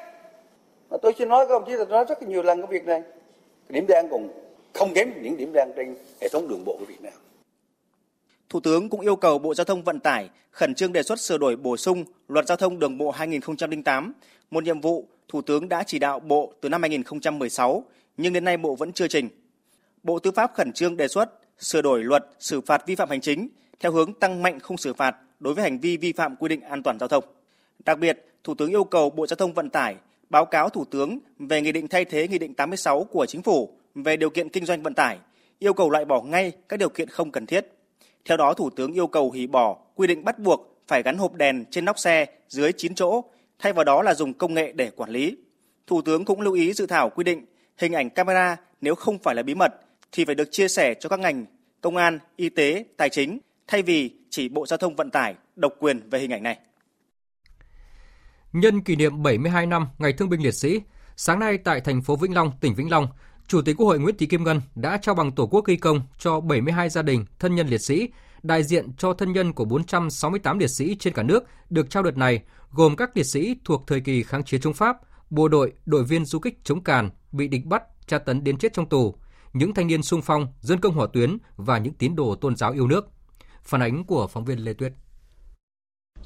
Mà 0.89 0.97
tôi 1.01 1.13
xin 1.17 1.29
nói 1.29 1.45
các 1.47 1.53
ông 1.53 1.63
chí 1.67 1.71
là 1.71 1.85
nói 1.85 2.05
rất 2.09 2.23
là 2.23 2.29
nhiều 2.29 2.43
lần 2.43 2.61
cái 2.61 2.67
việc 2.71 2.85
này. 2.85 3.01
Điểm 3.69 3.85
đen 3.87 4.07
còn 4.11 4.29
không 4.73 4.93
kém 4.93 5.13
những 5.21 5.37
điểm 5.37 5.53
đen 5.53 5.71
trên 5.75 5.95
hệ 6.21 6.29
thống 6.29 6.47
đường 6.47 6.63
bộ 6.65 6.75
của 6.79 6.85
Việt 6.85 7.01
Nam. 7.01 7.13
Thủ 8.49 8.59
tướng 8.59 8.89
cũng 8.89 9.01
yêu 9.01 9.15
cầu 9.15 9.39
Bộ 9.39 9.53
Giao 9.53 9.65
thông 9.65 9.83
Vận 9.83 9.99
tải 9.99 10.29
khẩn 10.51 10.75
trương 10.75 10.93
đề 10.93 11.03
xuất 11.03 11.19
sửa 11.19 11.37
đổi 11.37 11.55
bổ 11.55 11.77
sung 11.77 12.03
Luật 12.27 12.47
Giao 12.47 12.57
thông 12.57 12.79
Đường 12.79 12.97
bộ 12.97 13.11
2008, 13.11 14.13
một 14.51 14.63
nhiệm 14.63 14.81
vụ 14.81 15.05
Thủ 15.29 15.41
tướng 15.41 15.69
đã 15.69 15.83
chỉ 15.83 15.99
đạo 15.99 16.19
Bộ 16.19 16.53
từ 16.61 16.69
năm 16.69 16.81
2016, 16.81 17.83
nhưng 18.17 18.33
đến 18.33 18.43
nay 18.43 18.57
Bộ 18.57 18.75
vẫn 18.75 18.91
chưa 18.93 19.07
trình. 19.07 19.29
Bộ 20.03 20.19
Tư 20.19 20.31
pháp 20.31 20.51
khẩn 20.53 20.73
trương 20.73 20.97
đề 20.97 21.07
xuất 21.07 21.29
sửa 21.59 21.81
đổi 21.81 22.03
luật 22.03 22.25
xử 22.39 22.61
phạt 22.61 22.87
vi 22.87 22.95
phạm 22.95 23.09
hành 23.09 23.21
chính 23.21 23.47
theo 23.79 23.91
hướng 23.91 24.13
tăng 24.13 24.43
mạnh 24.43 24.59
không 24.59 24.77
xử 24.77 24.93
phạt 24.93 25.15
đối 25.39 25.53
với 25.53 25.63
hành 25.63 25.79
vi 25.79 25.97
vi 25.97 26.13
phạm 26.13 26.35
quy 26.35 26.47
định 26.47 26.61
an 26.61 26.83
toàn 26.83 26.99
giao 26.99 27.07
thông. 27.07 27.23
Đặc 27.85 27.99
biệt, 27.99 28.25
Thủ 28.43 28.55
tướng 28.55 28.69
yêu 28.69 28.83
cầu 28.83 29.09
Bộ 29.09 29.27
Giao 29.27 29.35
thông 29.35 29.53
Vận 29.53 29.69
tải 29.69 29.95
báo 30.29 30.45
cáo 30.45 30.69
Thủ 30.69 30.85
tướng 30.85 31.19
về 31.39 31.61
nghị 31.61 31.71
định 31.71 31.87
thay 31.87 32.05
thế 32.05 32.27
Nghị 32.27 32.37
định 32.37 32.53
86 32.53 33.03
của 33.03 33.25
Chính 33.25 33.41
phủ 33.41 33.73
về 33.95 34.17
điều 34.17 34.29
kiện 34.29 34.49
kinh 34.49 34.65
doanh 34.65 34.83
vận 34.83 34.93
tải, 34.93 35.17
yêu 35.59 35.73
cầu 35.73 35.89
loại 35.89 36.05
bỏ 36.05 36.21
ngay 36.21 36.51
các 36.69 36.79
điều 36.79 36.89
kiện 36.89 37.09
không 37.09 37.31
cần 37.31 37.45
thiết. 37.45 37.65
Theo 38.25 38.37
đó, 38.37 38.53
Thủ 38.53 38.69
tướng 38.69 38.93
yêu 38.93 39.07
cầu 39.07 39.29
hủy 39.29 39.47
bỏ 39.47 39.77
quy 39.95 40.07
định 40.07 40.23
bắt 40.23 40.39
buộc 40.39 40.81
phải 40.87 41.03
gắn 41.03 41.17
hộp 41.17 41.33
đèn 41.33 41.65
trên 41.71 41.85
nóc 41.85 41.99
xe 41.99 42.25
dưới 42.49 42.71
9 42.71 42.95
chỗ, 42.95 43.23
thay 43.59 43.73
vào 43.73 43.83
đó 43.83 44.01
là 44.01 44.13
dùng 44.13 44.33
công 44.33 44.53
nghệ 44.53 44.71
để 44.75 44.91
quản 44.95 45.09
lý. 45.09 45.37
Thủ 45.87 46.01
tướng 46.01 46.25
cũng 46.25 46.41
lưu 46.41 46.53
ý 46.53 46.73
dự 46.73 46.85
thảo 46.85 47.09
quy 47.09 47.23
định 47.23 47.45
hình 47.77 47.93
ảnh 47.93 48.09
camera 48.09 48.57
nếu 48.81 48.95
không 48.95 49.19
phải 49.19 49.35
là 49.35 49.43
bí 49.43 49.55
mật 49.55 49.73
thì 50.11 50.25
phải 50.25 50.35
được 50.35 50.51
chia 50.51 50.67
sẻ 50.67 50.93
cho 50.99 51.09
các 51.09 51.19
ngành 51.19 51.45
công 51.81 51.95
an, 51.95 52.19
y 52.35 52.49
tế, 52.49 52.85
tài 52.97 53.09
chính 53.09 53.39
thay 53.67 53.81
vì 53.81 54.11
chỉ 54.29 54.49
Bộ 54.49 54.65
Giao 54.65 54.77
thông 54.77 54.95
Vận 54.95 55.11
tải 55.11 55.35
độc 55.55 55.73
quyền 55.79 56.09
về 56.09 56.19
hình 56.19 56.33
ảnh 56.33 56.43
này. 56.43 56.57
Nhân 58.53 58.81
kỷ 58.81 58.95
niệm 58.95 59.23
72 59.23 59.65
năm 59.65 59.87
Ngày 59.97 60.13
Thương 60.13 60.29
binh 60.29 60.43
Liệt 60.43 60.51
sĩ, 60.51 60.81
sáng 61.15 61.39
nay 61.39 61.57
tại 61.57 61.81
thành 61.81 62.01
phố 62.01 62.15
Vĩnh 62.15 62.35
Long, 62.35 62.51
tỉnh 62.61 62.75
Vĩnh 62.75 62.91
Long, 62.91 63.07
Chủ 63.47 63.61
tịch 63.61 63.77
Quốc 63.77 63.87
hội 63.87 63.99
Nguyễn 63.99 64.17
Thị 64.17 64.25
Kim 64.25 64.43
Ngân 64.43 64.61
đã 64.75 64.97
trao 65.01 65.15
bằng 65.15 65.31
Tổ 65.31 65.47
quốc 65.47 65.65
ghi 65.65 65.75
công 65.75 66.01
cho 66.17 66.39
72 66.39 66.89
gia 66.89 67.01
đình 67.01 67.25
thân 67.39 67.55
nhân 67.55 67.67
liệt 67.67 67.81
sĩ, 67.81 68.09
đại 68.43 68.63
diện 68.63 68.93
cho 68.97 69.13
thân 69.13 69.33
nhân 69.33 69.53
của 69.53 69.65
468 69.65 70.59
liệt 70.59 70.67
sĩ 70.67 70.95
trên 70.95 71.13
cả 71.13 71.23
nước 71.23 71.43
được 71.69 71.89
trao 71.89 72.03
đợt 72.03 72.17
này, 72.17 72.43
gồm 72.71 72.95
các 72.95 73.17
liệt 73.17 73.23
sĩ 73.23 73.55
thuộc 73.65 73.83
thời 73.87 74.01
kỳ 74.01 74.23
kháng 74.23 74.43
chiến 74.43 74.61
chống 74.61 74.73
Pháp, 74.73 74.97
bộ 75.29 75.47
đội, 75.47 75.73
đội 75.85 76.03
viên 76.03 76.25
du 76.25 76.39
kích 76.39 76.59
chống 76.63 76.83
càn, 76.83 77.09
bị 77.31 77.47
địch 77.47 77.65
bắt, 77.65 77.83
tra 78.07 78.17
tấn 78.17 78.43
đến 78.43 78.57
chết 78.57 78.73
trong 78.73 78.89
tù, 78.89 79.15
những 79.53 79.73
thanh 79.73 79.87
niên 79.87 80.03
sung 80.03 80.21
phong, 80.21 80.47
dân 80.59 80.79
công 80.79 80.95
hỏa 80.95 81.07
tuyến 81.13 81.37
và 81.55 81.77
những 81.77 81.93
tín 81.93 82.15
đồ 82.15 82.35
tôn 82.35 82.55
giáo 82.55 82.71
yêu 82.71 82.87
nước. 82.87 83.09
Phản 83.63 83.81
ánh 83.81 84.05
của 84.05 84.27
phóng 84.27 84.45
viên 84.45 84.59
Lê 84.59 84.73
Tuyết. 84.73 84.93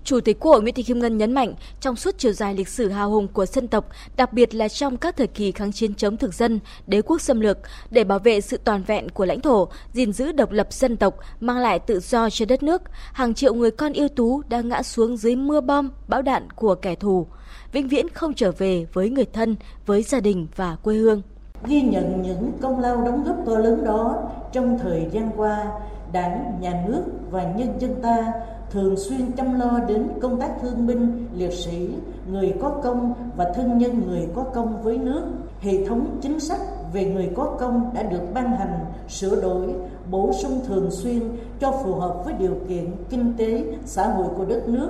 Chủ 0.03 0.19
tịch 0.19 0.39
Quốc 0.39 0.51
hội 0.51 0.61
Nguyễn 0.61 0.75
Thị 0.75 0.83
Kim 0.83 0.99
Ngân 0.99 1.17
nhấn 1.17 1.31
mạnh, 1.31 1.53
trong 1.79 1.95
suốt 1.95 2.15
chiều 2.17 2.31
dài 2.31 2.55
lịch 2.55 2.67
sử 2.67 2.89
hào 2.89 3.11
hùng 3.11 3.27
của 3.27 3.45
dân 3.45 3.67
tộc, 3.67 3.89
đặc 4.17 4.33
biệt 4.33 4.55
là 4.55 4.67
trong 4.67 4.97
các 4.97 5.17
thời 5.17 5.27
kỳ 5.27 5.51
kháng 5.51 5.71
chiến 5.71 5.95
chống 5.95 6.17
thực 6.17 6.33
dân, 6.33 6.59
đế 6.87 7.01
quốc 7.01 7.21
xâm 7.21 7.39
lược, 7.39 7.57
để 7.91 8.03
bảo 8.03 8.19
vệ 8.19 8.41
sự 8.41 8.57
toàn 8.63 8.83
vẹn 8.83 9.09
của 9.09 9.25
lãnh 9.25 9.41
thổ, 9.41 9.67
gìn 9.93 10.13
giữ 10.13 10.31
độc 10.31 10.51
lập 10.51 10.73
dân 10.73 10.97
tộc, 10.97 11.17
mang 11.39 11.57
lại 11.57 11.79
tự 11.79 11.99
do 11.99 12.29
cho 12.29 12.45
đất 12.45 12.63
nước, 12.63 12.81
hàng 13.13 13.33
triệu 13.33 13.53
người 13.53 13.71
con 13.71 13.93
yêu 13.93 14.07
tú 14.07 14.41
đã 14.49 14.61
ngã 14.61 14.83
xuống 14.83 15.17
dưới 15.17 15.35
mưa 15.35 15.61
bom, 15.61 15.89
bão 16.07 16.21
đạn 16.21 16.49
của 16.55 16.75
kẻ 16.75 16.95
thù, 16.95 17.27
vĩnh 17.71 17.87
viễn 17.87 18.09
không 18.09 18.33
trở 18.33 18.51
về 18.51 18.85
với 18.93 19.09
người 19.09 19.25
thân, 19.33 19.55
với 19.85 20.03
gia 20.03 20.19
đình 20.19 20.47
và 20.55 20.75
quê 20.83 20.95
hương. 20.95 21.21
Ghi 21.65 21.81
nhận 21.81 22.21
những 22.21 22.51
công 22.61 22.79
lao 22.79 23.01
đóng 23.05 23.23
góp 23.23 23.35
to 23.45 23.57
lớn 23.57 23.83
đó 23.85 24.15
trong 24.51 24.79
thời 24.79 25.07
gian 25.11 25.29
qua, 25.37 25.65
Đảng, 26.13 26.57
Nhà 26.61 26.83
nước 26.87 27.03
và 27.31 27.43
nhân 27.43 27.79
dân 27.79 28.01
ta 28.01 28.33
thường 28.73 28.97
xuyên 28.97 29.31
chăm 29.31 29.59
lo 29.59 29.79
đến 29.87 30.07
công 30.21 30.39
tác 30.39 30.51
thương 30.61 30.87
binh, 30.87 31.27
liệt 31.33 31.53
sĩ, 31.53 31.89
người 32.31 32.53
có 32.61 32.69
công 32.83 33.13
và 33.35 33.51
thân 33.55 33.77
nhân 33.77 34.07
người 34.07 34.27
có 34.35 34.43
công 34.43 34.81
với 34.81 34.97
nước. 34.97 35.23
Hệ 35.59 35.85
thống 35.85 36.17
chính 36.21 36.39
sách 36.39 36.59
về 36.93 37.05
người 37.05 37.31
có 37.35 37.55
công 37.59 37.93
đã 37.93 38.03
được 38.03 38.21
ban 38.33 38.51
hành, 38.51 38.85
sửa 39.07 39.41
đổi, 39.41 39.73
bổ 40.11 40.33
sung 40.33 40.61
thường 40.67 40.91
xuyên 40.91 41.21
cho 41.59 41.71
phù 41.71 41.93
hợp 41.93 42.25
với 42.25 42.33
điều 42.33 42.55
kiện 42.69 42.91
kinh 43.09 43.33
tế, 43.37 43.65
xã 43.85 44.07
hội 44.07 44.27
của 44.37 44.45
đất 44.45 44.69
nước 44.69 44.89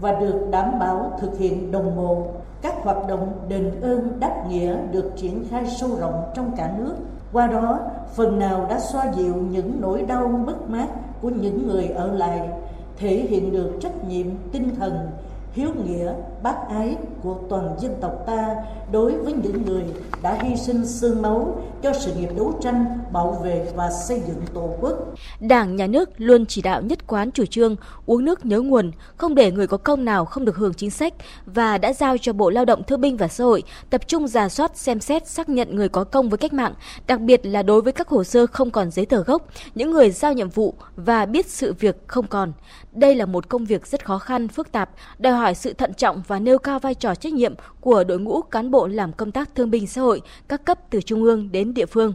và 0.00 0.12
được 0.12 0.48
đảm 0.50 0.78
bảo 0.78 1.18
thực 1.20 1.38
hiện 1.38 1.72
đồng 1.72 1.96
bộ. 1.96 2.26
Các 2.62 2.74
hoạt 2.82 3.08
động 3.08 3.32
đền 3.48 3.80
ơn 3.80 4.20
đáp 4.20 4.44
nghĩa 4.48 4.76
được 4.92 5.12
triển 5.16 5.44
khai 5.50 5.66
sâu 5.66 5.90
rộng 6.00 6.22
trong 6.34 6.52
cả 6.56 6.74
nước 6.78 6.94
Qua 7.32 7.46
đó, 7.46 7.78
phần 8.14 8.38
nào 8.38 8.66
đã 8.70 8.80
xoa 8.80 9.12
dịu 9.12 9.34
những 9.34 9.80
nỗi 9.80 10.02
đau 10.02 10.28
mất 10.28 10.70
mát 10.70 10.86
của 11.22 11.28
những 11.28 11.68
người 11.68 11.88
ở 11.88 12.12
lại, 12.12 12.48
thể 12.96 13.26
hiện 13.30 13.52
được 13.52 13.72
trách 13.80 14.08
nhiệm 14.08 14.26
tinh 14.52 14.74
thần 14.76 15.10
hiếu 15.52 15.70
nghĩa, 15.86 16.14
bác 16.46 16.68
ái 16.68 16.96
của 17.22 17.36
toàn 17.50 17.76
dân 17.80 17.94
tộc 18.00 18.12
ta 18.26 18.56
đối 18.92 19.12
với 19.12 19.32
những 19.32 19.62
người 19.66 19.84
đã 20.22 20.38
hy 20.42 20.56
sinh 20.56 20.86
xương 20.86 21.22
máu 21.22 21.62
cho 21.82 21.92
sự 21.92 22.14
nghiệp 22.14 22.28
đấu 22.36 22.58
tranh, 22.62 22.98
bảo 23.12 23.40
vệ 23.44 23.66
và 23.74 23.90
xây 23.90 24.20
dựng 24.26 24.40
Tổ 24.54 24.74
quốc. 24.80 25.14
Đảng, 25.40 25.76
Nhà 25.76 25.86
nước 25.86 26.10
luôn 26.16 26.46
chỉ 26.46 26.62
đạo 26.62 26.82
nhất 26.82 27.06
quán 27.06 27.30
chủ 27.30 27.46
trương 27.46 27.76
uống 28.06 28.24
nước 28.24 28.46
nhớ 28.46 28.60
nguồn, 28.60 28.90
không 29.16 29.34
để 29.34 29.52
người 29.52 29.66
có 29.66 29.76
công 29.76 30.04
nào 30.04 30.24
không 30.24 30.44
được 30.44 30.56
hưởng 30.56 30.74
chính 30.74 30.90
sách 30.90 31.14
và 31.46 31.78
đã 31.78 31.92
giao 31.92 32.18
cho 32.18 32.32
Bộ 32.32 32.50
Lao 32.50 32.64
động 32.64 32.82
Thương 32.82 33.00
binh 33.00 33.16
và 33.16 33.28
Xã 33.28 33.44
hội 33.44 33.62
tập 33.90 34.08
trung 34.08 34.28
giả 34.28 34.48
soát 34.48 34.76
xem 34.76 35.00
xét 35.00 35.28
xác 35.28 35.48
nhận 35.48 35.76
người 35.76 35.88
có 35.88 36.04
công 36.04 36.28
với 36.28 36.38
cách 36.38 36.52
mạng, 36.52 36.74
đặc 37.06 37.20
biệt 37.20 37.46
là 37.46 37.62
đối 37.62 37.82
với 37.82 37.92
các 37.92 38.08
hồ 38.08 38.24
sơ 38.24 38.46
không 38.46 38.70
còn 38.70 38.90
giấy 38.90 39.06
tờ 39.06 39.22
gốc, 39.22 39.48
những 39.74 39.90
người 39.90 40.10
giao 40.10 40.32
nhiệm 40.32 40.48
vụ 40.48 40.74
và 40.96 41.26
biết 41.26 41.46
sự 41.46 41.72
việc 41.72 41.96
không 42.06 42.26
còn. 42.26 42.52
Đây 42.92 43.14
là 43.14 43.26
một 43.26 43.48
công 43.48 43.64
việc 43.64 43.86
rất 43.86 44.04
khó 44.04 44.18
khăn, 44.18 44.48
phức 44.48 44.72
tạp, 44.72 44.90
đòi 45.18 45.32
hỏi 45.32 45.54
sự 45.54 45.72
thận 45.72 45.94
trọng 45.94 46.22
và 46.26 46.35
nêu 46.38 46.58
cao 46.58 46.78
vai 46.78 46.94
trò 46.94 47.14
trách 47.14 47.32
nhiệm 47.32 47.54
của 47.80 48.04
đội 48.04 48.18
ngũ 48.18 48.42
cán 48.42 48.70
bộ 48.70 48.86
làm 48.86 49.12
công 49.12 49.32
tác 49.32 49.54
thương 49.54 49.70
binh 49.70 49.86
xã 49.86 50.00
hội 50.00 50.20
các 50.48 50.64
cấp 50.64 50.78
từ 50.90 51.00
trung 51.00 51.24
ương 51.24 51.52
đến 51.52 51.74
địa 51.74 51.86
phương. 51.86 52.12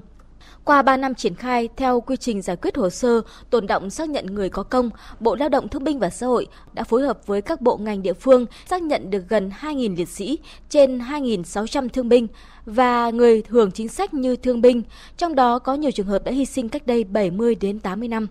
Qua 0.63 0.81
3 0.81 0.97
năm 0.97 1.15
triển 1.15 1.35
khai 1.35 1.69
theo 1.77 2.01
quy 2.01 2.17
trình 2.17 2.41
giải 2.41 2.55
quyết 2.55 2.77
hồ 2.77 2.89
sơ 2.89 3.21
tồn 3.49 3.67
động 3.67 3.89
xác 3.89 4.09
nhận 4.09 4.25
người 4.25 4.49
có 4.49 4.63
công, 4.63 4.89
Bộ 5.19 5.35
Lao 5.35 5.49
động 5.49 5.67
Thương 5.67 5.83
binh 5.83 5.99
và 5.99 6.09
Xã 6.09 6.27
hội 6.27 6.47
đã 6.73 6.83
phối 6.83 7.01
hợp 7.01 7.27
với 7.27 7.41
các 7.41 7.61
bộ 7.61 7.77
ngành 7.77 8.01
địa 8.01 8.13
phương 8.13 8.45
xác 8.65 8.81
nhận 8.81 9.09
được 9.09 9.23
gần 9.29 9.51
2.000 9.61 9.95
liệt 9.97 10.09
sĩ, 10.09 10.39
trên 10.69 10.99
2.600 10.99 11.89
thương 11.89 12.09
binh 12.09 12.27
và 12.65 13.09
người 13.09 13.43
hưởng 13.47 13.71
chính 13.71 13.87
sách 13.87 14.13
như 14.13 14.35
thương 14.35 14.61
binh, 14.61 14.83
trong 15.17 15.35
đó 15.35 15.59
có 15.59 15.73
nhiều 15.75 15.91
trường 15.91 16.07
hợp 16.07 16.23
đã 16.23 16.31
hy 16.31 16.45
sinh 16.45 16.69
cách 16.69 16.87
đây 16.87 17.03
70 17.03 17.55
đến 17.55 17.79
80 17.79 18.07
năm. 18.07 18.27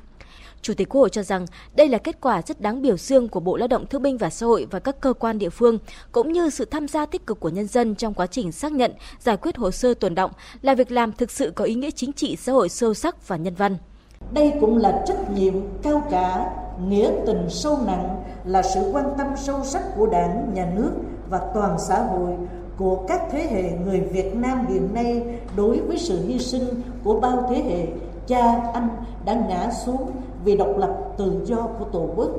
Chủ 0.62 0.74
tịch 0.74 0.88
Quốc 0.88 1.00
hội 1.00 1.10
cho 1.10 1.22
rằng 1.22 1.46
đây 1.74 1.88
là 1.88 1.98
kết 1.98 2.20
quả 2.20 2.42
rất 2.46 2.60
đáng 2.60 2.82
biểu 2.82 2.96
dương 2.96 3.28
của 3.28 3.40
Bộ 3.40 3.56
Lao 3.56 3.68
động 3.68 3.86
Thương 3.86 4.02
binh 4.02 4.18
và 4.18 4.30
Xã 4.30 4.46
hội 4.46 4.66
và 4.70 4.78
các 4.78 5.00
cơ 5.00 5.12
quan 5.12 5.38
địa 5.38 5.50
phương, 5.50 5.78
cũng 6.12 6.32
như 6.32 6.50
sự 6.50 6.64
tham 6.64 6.88
gia 6.88 7.06
tích 7.06 7.26
cực 7.26 7.40
của 7.40 7.48
nhân 7.48 7.66
dân 7.66 7.94
trong 7.94 8.14
quá 8.14 8.26
trình 8.26 8.52
xác 8.52 8.72
nhận, 8.72 8.92
giải 9.20 9.36
quyết 9.36 9.56
hồ 9.56 9.70
sơ 9.70 9.94
tồn 9.94 10.14
động 10.14 10.30
là 10.62 10.74
việc 10.74 10.92
làm 10.92 11.12
thực 11.12 11.30
sự 11.30 11.52
có 11.54 11.64
ý 11.64 11.74
nghĩa 11.74 11.90
chính 11.90 12.12
trị 12.12 12.36
xã 12.36 12.52
hội 12.52 12.68
sâu 12.68 12.94
sắc 12.94 13.28
và 13.28 13.36
nhân 13.36 13.54
văn. 13.54 13.76
Đây 14.32 14.52
cũng 14.60 14.76
là 14.76 15.04
trách 15.06 15.30
nhiệm 15.30 15.54
cao 15.82 16.06
cả, 16.10 16.50
nghĩa 16.88 17.10
tình 17.26 17.46
sâu 17.48 17.78
nặng, 17.86 18.22
là 18.44 18.62
sự 18.62 18.80
quan 18.92 19.04
tâm 19.18 19.26
sâu 19.36 19.64
sắc 19.64 19.82
của 19.96 20.06
Đảng, 20.06 20.54
Nhà 20.54 20.72
nước 20.76 20.90
và 21.28 21.40
toàn 21.54 21.76
xã 21.88 22.02
hội 22.02 22.32
của 22.76 23.04
các 23.08 23.20
thế 23.32 23.48
hệ 23.50 23.70
người 23.84 24.00
Việt 24.00 24.34
Nam 24.34 24.66
hiện 24.66 24.94
nay 24.94 25.22
đối 25.56 25.80
với 25.80 25.98
sự 25.98 26.26
hy 26.26 26.38
sinh 26.38 26.82
của 27.04 27.20
bao 27.20 27.46
thế 27.50 27.62
hệ 27.62 27.86
cha 28.26 28.70
anh 28.74 28.88
đã 29.24 29.34
ngã 29.48 29.70
xuống 29.86 30.10
vì 30.44 30.56
độc 30.56 30.78
lập 30.78 30.96
tự 31.16 31.32
do 31.44 31.56
của 31.56 31.84
Tổ 31.84 32.08
quốc. 32.16 32.30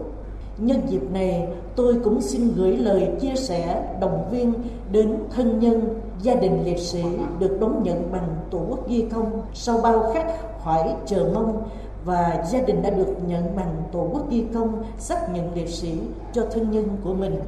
Nhân 0.58 0.81
dịp 0.88 1.12
này, 1.13 1.48
tôi 1.75 1.96
cũng 2.03 2.22
xin 2.22 2.51
gửi 2.55 2.77
lời 2.77 3.10
chia 3.22 3.36
sẻ, 3.36 3.93
động 4.00 4.25
viên 4.31 4.53
đến 4.91 5.15
thân 5.36 5.60
nhân, 5.60 6.01
gia 6.22 6.36
đình 6.36 6.65
liệt 6.65 6.79
sĩ 6.79 7.03
được 7.39 7.58
đón 7.60 7.84
nhận 7.84 8.12
bằng 8.12 8.36
Tổ 8.51 8.60
quốc 8.70 8.89
ghi 8.89 9.05
công 9.13 9.41
sau 9.53 9.77
bao 9.77 10.12
khắc 10.13 10.27
khoải 10.60 10.96
chờ 11.05 11.31
mong 11.34 11.63
và 12.05 12.43
gia 12.51 12.62
đình 12.62 12.81
đã 12.81 12.89
được 12.89 13.15
nhận 13.27 13.55
bằng 13.55 13.75
Tổ 13.91 14.08
quốc 14.13 14.29
ghi 14.29 14.46
công 14.53 14.84
xác 14.98 15.34
nhận 15.34 15.53
liệt 15.55 15.70
sĩ 15.70 16.00
cho 16.34 16.46
thân 16.51 16.72
nhân 16.72 16.88
của 17.03 17.13
mình. 17.13 17.39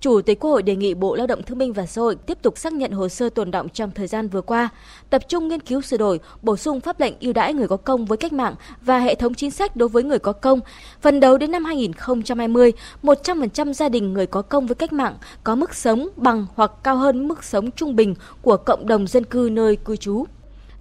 Chủ 0.00 0.20
tịch 0.20 0.40
Quốc 0.40 0.50
hội 0.50 0.62
đề 0.62 0.76
nghị 0.76 0.94
Bộ 0.94 1.14
Lao 1.14 1.26
động 1.26 1.42
Thương 1.42 1.58
binh 1.58 1.72
và 1.72 1.86
Xã 1.86 2.00
hội 2.00 2.14
tiếp 2.14 2.38
tục 2.42 2.58
xác 2.58 2.72
nhận 2.72 2.92
hồ 2.92 3.08
sơ 3.08 3.28
tồn 3.30 3.50
động 3.50 3.68
trong 3.68 3.90
thời 3.90 4.06
gian 4.06 4.28
vừa 4.28 4.40
qua, 4.40 4.68
tập 5.10 5.22
trung 5.28 5.48
nghiên 5.48 5.60
cứu 5.60 5.80
sửa 5.80 5.96
đổi, 5.96 6.20
bổ 6.42 6.56
sung 6.56 6.80
pháp 6.80 7.00
lệnh 7.00 7.14
ưu 7.20 7.32
đãi 7.32 7.54
người 7.54 7.68
có 7.68 7.76
công 7.76 8.04
với 8.04 8.18
cách 8.18 8.32
mạng 8.32 8.54
và 8.82 8.98
hệ 8.98 9.14
thống 9.14 9.34
chính 9.34 9.50
sách 9.50 9.76
đối 9.76 9.88
với 9.88 10.02
người 10.02 10.18
có 10.18 10.32
công. 10.32 10.60
Phần 11.00 11.20
đầu 11.20 11.38
đến 11.38 11.50
năm 11.50 11.64
2020, 11.64 12.72
100% 13.02 13.72
gia 13.72 13.88
đình 13.88 14.12
người 14.12 14.26
có 14.26 14.42
công 14.42 14.66
với 14.66 14.74
cách 14.74 14.92
mạng 14.92 15.16
có 15.44 15.54
mức 15.54 15.74
sống 15.74 16.08
bằng 16.16 16.46
hoặc 16.54 16.72
cao 16.82 16.96
hơn 16.96 17.28
mức 17.28 17.44
sống 17.44 17.70
trung 17.70 17.96
bình 17.96 18.14
của 18.42 18.56
cộng 18.56 18.86
đồng 18.86 19.06
dân 19.06 19.24
cư 19.24 19.48
nơi 19.52 19.76
cư 19.76 19.96
trú. 19.96 20.24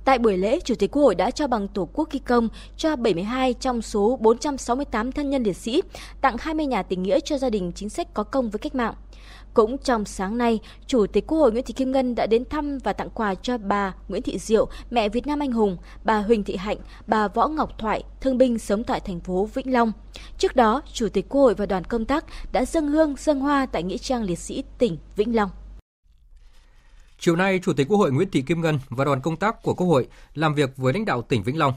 Tại 0.06 0.20
buổi 0.20 0.38
lễ, 0.38 0.60
Chủ 0.60 0.76
tịch 0.76 0.92
Quốc 0.92 1.04
hội 1.04 1.16
đã 1.16 1.32
cho 1.32 1.48
bằng 1.48 1.68
Tổ 1.68 1.90
quốc 1.94 2.12
ghi 2.12 2.20
công 2.20 2.50
cho 2.78 2.96
72 2.96 3.54
trong 3.54 3.82
số 3.82 4.18
468 4.22 5.12
thân 5.12 5.30
nhân 5.30 5.44
liệt 5.44 5.58
sĩ, 5.58 5.82
tặng 6.22 6.36
20 6.40 6.66
nhà 6.66 6.84
tình 6.84 7.04
nghĩa 7.04 7.20
cho 7.20 7.38
gia 7.38 7.50
đình 7.50 7.72
chính 7.76 7.90
sách 7.90 8.14
có 8.14 8.24
công 8.24 8.50
với 8.50 8.60
cách 8.60 8.76
mạng. 8.76 8.94
Cũng 9.54 9.78
trong 9.78 10.06
sáng 10.06 10.38
nay, 10.38 10.60
Chủ 10.88 11.06
tịch 11.08 11.28
Quốc 11.28 11.38
hội 11.38 11.52
Nguyễn 11.52 11.66
Thị 11.66 11.74
Kim 11.74 11.92
Ngân 11.92 12.16
đã 12.16 12.26
đến 12.26 12.46
thăm 12.50 12.78
và 12.84 12.94
tặng 12.94 13.10
quà 13.10 13.36
cho 13.36 13.58
bà 13.58 13.94
Nguyễn 14.08 14.22
Thị 14.22 14.38
Diệu, 14.40 14.70
mẹ 14.92 15.10
Việt 15.10 15.28
Nam 15.28 15.40
anh 15.40 15.52
hùng, 15.52 15.78
bà 16.04 16.22
Huỳnh 16.22 16.44
Thị 16.44 16.56
Hạnh, 16.56 16.78
bà 17.08 17.28
Võ 17.28 17.48
Ngọc 17.48 17.78
Thoại, 17.78 18.04
thương 18.22 18.38
binh 18.38 18.60
sống 18.60 18.84
tại 18.84 19.00
thành 19.00 19.20
phố 19.20 19.50
Vĩnh 19.54 19.74
Long. 19.74 19.92
Trước 20.38 20.56
đó, 20.56 20.82
Chủ 20.94 21.10
tịch 21.10 21.26
Quốc 21.30 21.42
hội 21.42 21.54
và 21.54 21.66
đoàn 21.66 21.84
công 21.84 22.06
tác 22.06 22.26
đã 22.52 22.66
dâng 22.66 22.88
hương 22.88 23.16
dâng 23.18 23.40
hoa 23.40 23.66
tại 23.66 23.84
nghĩa 23.84 23.98
trang 23.98 24.24
liệt 24.24 24.40
sĩ 24.40 24.64
tỉnh 24.78 24.98
Vĩnh 25.16 25.36
Long. 25.36 25.50
Chiều 27.20 27.36
nay, 27.36 27.60
Chủ 27.64 27.74
tịch 27.74 27.88
Quốc 27.88 27.98
hội 27.98 28.12
Nguyễn 28.12 28.32
Thị 28.32 28.42
Kim 28.42 28.62
Ngân 28.62 28.80
và 28.90 29.06
đoàn 29.06 29.22
công 29.22 29.36
tác 29.36 29.64
của 29.64 29.74
Quốc 29.74 29.88
hội 29.88 30.08
làm 30.34 30.56
việc 30.56 30.78
với 30.78 30.94
lãnh 30.94 31.06
đạo 31.06 31.22
tỉnh 31.22 31.44
Vĩnh 31.44 31.58
Long. 31.58 31.74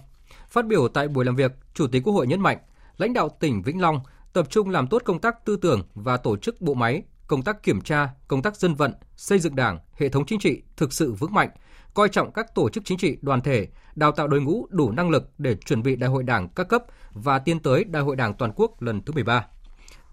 Phát 0.48 0.66
biểu 0.66 0.88
tại 0.88 1.08
buổi 1.08 1.24
làm 1.24 1.36
việc, 1.36 1.52
Chủ 1.74 1.86
tịch 1.86 2.02
Quốc 2.04 2.12
hội 2.12 2.26
nhấn 2.26 2.40
mạnh, 2.40 2.58
lãnh 2.98 3.12
đạo 3.12 3.28
tỉnh 3.40 3.62
Vĩnh 3.62 3.80
Long 3.80 4.00
tập 4.32 4.46
trung 4.50 4.70
làm 4.70 4.86
tốt 4.86 5.02
công 5.04 5.18
tác 5.18 5.44
tư 5.44 5.56
tưởng 5.56 5.82
và 5.94 6.16
tổ 6.16 6.36
chức 6.36 6.60
bộ 6.60 6.74
máy, 6.74 7.02
công 7.26 7.42
tác 7.42 7.62
kiểm 7.62 7.80
tra, 7.80 8.08
công 8.28 8.42
tác 8.42 8.56
dân 8.56 8.74
vận, 8.74 8.92
xây 9.16 9.38
dựng 9.38 9.56
Đảng, 9.56 9.78
hệ 9.98 10.08
thống 10.08 10.26
chính 10.26 10.38
trị 10.38 10.62
thực 10.76 10.92
sự 10.92 11.12
vững 11.12 11.34
mạnh, 11.34 11.50
coi 11.94 12.08
trọng 12.08 12.32
các 12.32 12.54
tổ 12.54 12.68
chức 12.68 12.84
chính 12.84 12.98
trị 12.98 13.16
đoàn 13.22 13.40
thể, 13.40 13.68
đào 13.94 14.12
tạo 14.12 14.28
đội 14.28 14.40
ngũ 14.40 14.66
đủ 14.70 14.90
năng 14.90 15.10
lực 15.10 15.30
để 15.38 15.54
chuẩn 15.54 15.82
bị 15.82 15.96
Đại 15.96 16.10
hội 16.10 16.22
Đảng 16.22 16.48
các 16.48 16.68
cấp 16.68 16.84
và 17.12 17.38
tiến 17.38 17.60
tới 17.60 17.84
Đại 17.84 18.02
hội 18.02 18.16
Đảng 18.16 18.34
toàn 18.34 18.52
quốc 18.56 18.82
lần 18.82 19.02
thứ 19.02 19.12
13. 19.12 19.46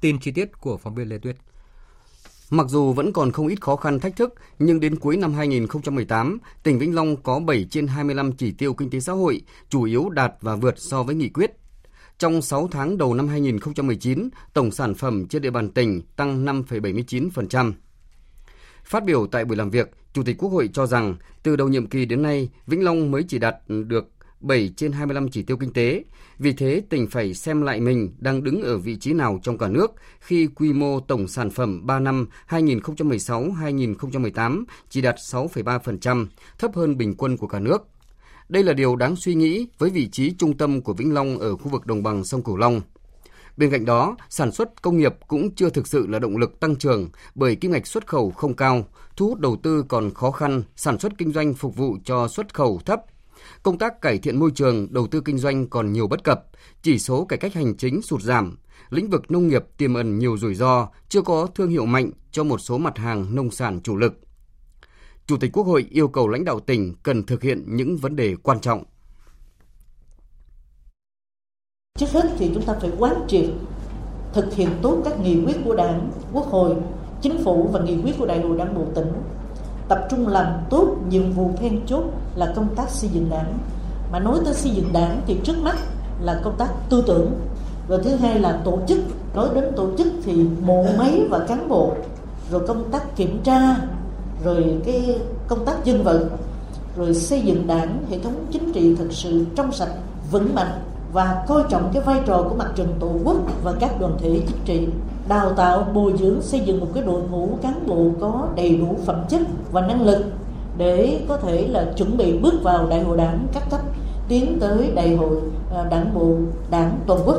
Tin 0.01 0.19
chi 0.19 0.31
tiết 0.31 0.57
của 0.61 0.77
phóng 0.77 0.95
viên 0.95 1.09
Lê 1.09 1.17
Tuyết. 1.17 1.35
Mặc 2.49 2.67
dù 2.69 2.93
vẫn 2.93 3.13
còn 3.13 3.31
không 3.31 3.47
ít 3.47 3.61
khó 3.61 3.75
khăn 3.75 3.99
thách 3.99 4.15
thức, 4.15 4.33
nhưng 4.59 4.79
đến 4.79 4.99
cuối 4.99 5.17
năm 5.17 5.33
2018, 5.33 6.39
tỉnh 6.63 6.79
Vĩnh 6.79 6.95
Long 6.95 7.17
có 7.23 7.39
7 7.39 7.67
trên 7.71 7.87
25 7.87 8.31
chỉ 8.31 8.51
tiêu 8.51 8.73
kinh 8.73 8.89
tế 8.89 8.99
xã 8.99 9.13
hội, 9.13 9.41
chủ 9.69 9.83
yếu 9.83 10.09
đạt 10.09 10.33
và 10.41 10.55
vượt 10.55 10.75
so 10.77 11.03
với 11.03 11.15
nghị 11.15 11.29
quyết. 11.29 11.51
Trong 12.19 12.41
6 12.41 12.67
tháng 12.71 12.97
đầu 12.97 13.13
năm 13.13 13.27
2019, 13.27 14.29
tổng 14.53 14.71
sản 14.71 14.95
phẩm 14.95 15.27
trên 15.27 15.41
địa 15.41 15.49
bàn 15.49 15.69
tỉnh 15.69 16.01
tăng 16.15 16.45
5,79%. 16.45 17.73
Phát 18.83 19.05
biểu 19.05 19.27
tại 19.27 19.45
buổi 19.45 19.57
làm 19.57 19.69
việc, 19.69 19.91
Chủ 20.13 20.23
tịch 20.23 20.35
Quốc 20.39 20.49
hội 20.49 20.69
cho 20.73 20.85
rằng 20.85 21.15
từ 21.43 21.55
đầu 21.55 21.67
nhiệm 21.67 21.87
kỳ 21.87 22.05
đến 22.05 22.21
nay, 22.21 22.49
Vĩnh 22.67 22.83
Long 22.83 23.11
mới 23.11 23.23
chỉ 23.27 23.39
đạt 23.39 23.55
được 23.67 24.11
7 24.39 24.73
trên 24.77 24.91
25 24.91 25.29
chỉ 25.29 25.43
tiêu 25.43 25.57
kinh 25.57 25.73
tế. 25.73 26.03
Vì 26.39 26.53
thế, 26.53 26.81
tỉnh 26.89 27.07
phải 27.07 27.33
xem 27.33 27.61
lại 27.61 27.79
mình 27.79 28.13
đang 28.17 28.43
đứng 28.43 28.61
ở 28.61 28.77
vị 28.77 28.95
trí 28.95 29.13
nào 29.13 29.39
trong 29.43 29.57
cả 29.57 29.67
nước 29.67 29.91
khi 30.19 30.47
quy 30.47 30.73
mô 30.73 30.99
tổng 30.99 31.27
sản 31.27 31.49
phẩm 31.49 31.85
3 31.85 31.99
năm 31.99 32.27
2016-2018 32.49 34.63
chỉ 34.89 35.01
đạt 35.01 35.15
6,3%, 35.15 36.27
thấp 36.57 36.75
hơn 36.75 36.97
bình 36.97 37.15
quân 37.17 37.37
của 37.37 37.47
cả 37.47 37.59
nước. 37.59 37.87
Đây 38.49 38.63
là 38.63 38.73
điều 38.73 38.95
đáng 38.95 39.15
suy 39.15 39.35
nghĩ 39.35 39.67
với 39.77 39.89
vị 39.89 40.09
trí 40.09 40.33
trung 40.33 40.57
tâm 40.57 40.81
của 40.81 40.93
Vĩnh 40.93 41.13
Long 41.13 41.39
ở 41.39 41.55
khu 41.55 41.69
vực 41.69 41.85
đồng 41.85 42.03
bằng 42.03 42.23
sông 42.23 42.43
Cửu 42.43 42.57
Long. 42.57 42.81
Bên 43.57 43.71
cạnh 43.71 43.85
đó, 43.85 44.17
sản 44.29 44.51
xuất 44.51 44.81
công 44.81 44.97
nghiệp 44.97 45.13
cũng 45.27 45.55
chưa 45.55 45.69
thực 45.69 45.87
sự 45.87 46.07
là 46.07 46.19
động 46.19 46.37
lực 46.37 46.59
tăng 46.59 46.75
trưởng 46.75 47.09
bởi 47.35 47.55
kim 47.55 47.71
ngạch 47.71 47.87
xuất 47.87 48.07
khẩu 48.07 48.31
không 48.31 48.55
cao, 48.55 48.85
thu 49.15 49.27
hút 49.27 49.39
đầu 49.39 49.57
tư 49.63 49.83
còn 49.87 50.13
khó 50.13 50.31
khăn, 50.31 50.63
sản 50.75 50.99
xuất 50.99 51.17
kinh 51.17 51.31
doanh 51.31 51.53
phục 51.53 51.75
vụ 51.75 51.97
cho 52.05 52.27
xuất 52.27 52.53
khẩu 52.53 52.81
thấp. 52.85 53.01
Công 53.63 53.77
tác 53.77 54.01
cải 54.01 54.17
thiện 54.17 54.39
môi 54.39 54.51
trường, 54.55 54.87
đầu 54.93 55.07
tư 55.07 55.21
kinh 55.25 55.37
doanh 55.37 55.67
còn 55.67 55.93
nhiều 55.93 56.07
bất 56.07 56.23
cập, 56.23 56.45
chỉ 56.81 56.99
số 56.99 57.25
cải 57.25 57.39
cách 57.39 57.53
hành 57.53 57.77
chính 57.77 58.01
sụt 58.01 58.21
giảm, 58.21 58.57
lĩnh 58.89 59.09
vực 59.09 59.31
nông 59.31 59.47
nghiệp 59.47 59.63
tiềm 59.77 59.93
ẩn 59.93 60.19
nhiều 60.19 60.37
rủi 60.37 60.55
ro, 60.55 60.87
chưa 61.09 61.21
có 61.21 61.47
thương 61.55 61.69
hiệu 61.69 61.85
mạnh 61.85 62.11
cho 62.31 62.43
một 62.43 62.57
số 62.57 62.77
mặt 62.77 62.97
hàng 62.97 63.35
nông 63.35 63.51
sản 63.51 63.79
chủ 63.83 63.95
lực. 63.95 64.13
Chủ 65.29 65.37
tịch 65.37 65.51
Quốc 65.53 65.67
hội 65.67 65.85
yêu 65.89 66.07
cầu 66.07 66.27
lãnh 66.27 66.45
đạo 66.45 66.59
tỉnh 66.59 66.93
cần 67.03 67.25
thực 67.25 67.41
hiện 67.41 67.63
những 67.67 67.97
vấn 67.97 68.15
đề 68.15 68.35
quan 68.43 68.59
trọng. 68.59 68.83
Trước 71.99 72.09
hết 72.11 72.29
thì 72.37 72.51
chúng 72.53 72.65
ta 72.65 72.73
phải 72.81 72.91
quán 72.99 73.15
triệt 73.27 73.45
thực 74.33 74.53
hiện 74.53 74.69
tốt 74.81 75.01
các 75.05 75.19
nghị 75.19 75.45
quyết 75.45 75.57
của 75.65 75.75
Đảng, 75.75 76.11
Quốc 76.33 76.45
hội, 76.45 76.75
Chính 77.21 77.43
phủ 77.43 77.69
và 77.71 77.79
nghị 77.79 78.01
quyết 78.01 78.15
của 78.17 78.25
Đại 78.25 78.41
hội 78.41 78.57
Đảng 78.57 78.75
bộ 78.75 78.85
tỉnh. 78.95 79.11
Tập 79.87 80.07
trung 80.09 80.27
làm 80.27 80.53
tốt 80.69 80.97
nhiệm 81.09 81.31
vụ 81.31 81.51
then 81.57 81.85
chốt 81.85 82.03
là 82.35 82.53
công 82.55 82.75
tác 82.75 82.89
xây 82.89 83.09
dựng 83.09 83.29
đảng. 83.29 83.57
Mà 84.11 84.19
nói 84.19 84.39
tới 84.45 84.53
xây 84.53 84.71
dựng 84.71 84.93
đảng 84.93 85.21
thì 85.27 85.37
trước 85.43 85.57
mắt 85.63 85.77
là 86.21 86.41
công 86.43 86.57
tác 86.57 86.69
tư 86.89 87.03
tưởng. 87.07 87.31
Rồi 87.89 88.01
thứ 88.03 88.15
hai 88.15 88.39
là 88.39 88.61
tổ 88.65 88.79
chức. 88.87 88.99
Nói 89.35 89.49
đến 89.55 89.63
tổ 89.75 89.97
chức 89.97 90.07
thì 90.23 90.43
bộ 90.67 90.85
máy 90.97 91.21
và 91.29 91.45
cán 91.47 91.69
bộ. 91.69 91.95
Rồi 92.51 92.67
công 92.67 92.91
tác 92.91 93.15
kiểm 93.15 93.43
tra 93.43 93.75
rồi 94.43 94.81
cái 94.85 95.17
công 95.47 95.65
tác 95.65 95.85
dân 95.85 96.03
vận, 96.03 96.29
rồi 96.95 97.13
xây 97.13 97.41
dựng 97.41 97.67
đảng, 97.67 98.03
hệ 98.09 98.19
thống 98.19 98.45
chính 98.51 98.71
trị 98.73 98.95
thật 98.95 99.07
sự 99.09 99.45
trong 99.55 99.71
sạch, 99.71 99.91
vững 100.31 100.55
mạnh, 100.55 100.81
và 101.13 101.43
coi 101.47 101.63
trọng 101.69 101.89
cái 101.93 102.03
vai 102.03 102.21
trò 102.25 102.45
của 102.49 102.55
mặt 102.55 102.71
trận 102.75 102.93
tổ 102.99 103.11
quốc 103.23 103.37
và 103.63 103.73
các 103.79 103.99
đoàn 103.99 104.17
thể 104.19 104.41
chính 104.47 104.59
trị, 104.65 104.87
đào 105.27 105.53
tạo, 105.53 105.87
bồi 105.93 106.13
dưỡng, 106.19 106.41
xây 106.41 106.59
dựng 106.59 106.79
một 106.79 106.87
cái 106.93 107.03
đội 107.03 107.21
ngũ 107.31 107.49
cán 107.61 107.87
bộ 107.87 108.11
có 108.19 108.47
đầy 108.55 108.77
đủ 108.77 108.95
phẩm 109.05 109.23
chất 109.29 109.41
và 109.71 109.81
năng 109.81 110.01
lực 110.01 110.25
để 110.77 111.21
có 111.27 111.37
thể 111.37 111.67
là 111.67 111.93
chuẩn 111.97 112.17
bị 112.17 112.37
bước 112.37 112.53
vào 112.63 112.87
đại 112.87 113.03
hội 113.03 113.17
đảng 113.17 113.47
các 113.53 113.63
cấp, 113.69 113.79
tiến 114.27 114.57
tới 114.59 114.91
đại 114.95 115.15
hội 115.15 115.41
ờ, 115.71 115.87
đảng 115.89 116.13
bộ, 116.13 116.35
đảng 116.69 116.99
toàn 117.07 117.19
quốc. 117.25 117.37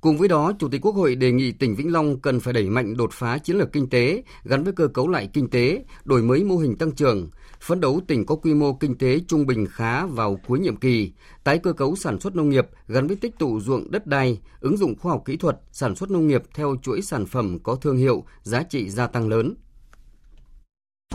Cùng 0.00 0.18
với 0.18 0.28
đó, 0.28 0.52
Chủ 0.58 0.68
tịch 0.68 0.80
Quốc 0.84 0.94
hội 0.94 1.14
đề 1.14 1.32
nghị 1.32 1.52
tỉnh 1.52 1.74
Vĩnh 1.74 1.92
Long 1.92 2.20
cần 2.20 2.40
phải 2.40 2.52
đẩy 2.52 2.70
mạnh 2.70 2.96
đột 2.96 3.10
phá 3.12 3.38
chiến 3.38 3.56
lược 3.56 3.72
kinh 3.72 3.90
tế 3.90 4.22
gắn 4.44 4.64
với 4.64 4.72
cơ 4.72 4.88
cấu 4.88 5.08
lại 5.08 5.30
kinh 5.32 5.50
tế, 5.50 5.84
đổi 6.04 6.22
mới 6.22 6.44
mô 6.44 6.56
hình 6.56 6.76
tăng 6.76 6.92
trưởng, 6.92 7.30
phấn 7.60 7.80
đấu 7.80 8.00
tỉnh 8.06 8.26
có 8.26 8.34
quy 8.34 8.54
mô 8.54 8.72
kinh 8.72 8.98
tế 8.98 9.20
trung 9.28 9.46
bình 9.46 9.66
khá 9.70 10.06
vào 10.06 10.38
cuối 10.46 10.58
nhiệm 10.58 10.76
kỳ, 10.76 11.12
tái 11.44 11.58
cơ 11.58 11.72
cấu 11.72 11.96
sản 11.96 12.20
xuất 12.20 12.36
nông 12.36 12.48
nghiệp 12.50 12.66
gắn 12.88 13.06
với 13.06 13.16
tích 13.16 13.38
tụ 13.38 13.60
ruộng 13.60 13.90
đất 13.90 14.06
đai, 14.06 14.38
ứng 14.60 14.76
dụng 14.76 14.94
khoa 14.98 15.12
học 15.12 15.22
kỹ 15.24 15.36
thuật, 15.36 15.56
sản 15.72 15.94
xuất 15.94 16.10
nông 16.10 16.26
nghiệp 16.28 16.42
theo 16.54 16.76
chuỗi 16.82 17.02
sản 17.02 17.26
phẩm 17.26 17.58
có 17.62 17.74
thương 17.74 17.96
hiệu, 17.96 18.24
giá 18.42 18.62
trị 18.62 18.90
gia 18.90 19.06
tăng 19.06 19.28
lớn. 19.28 19.54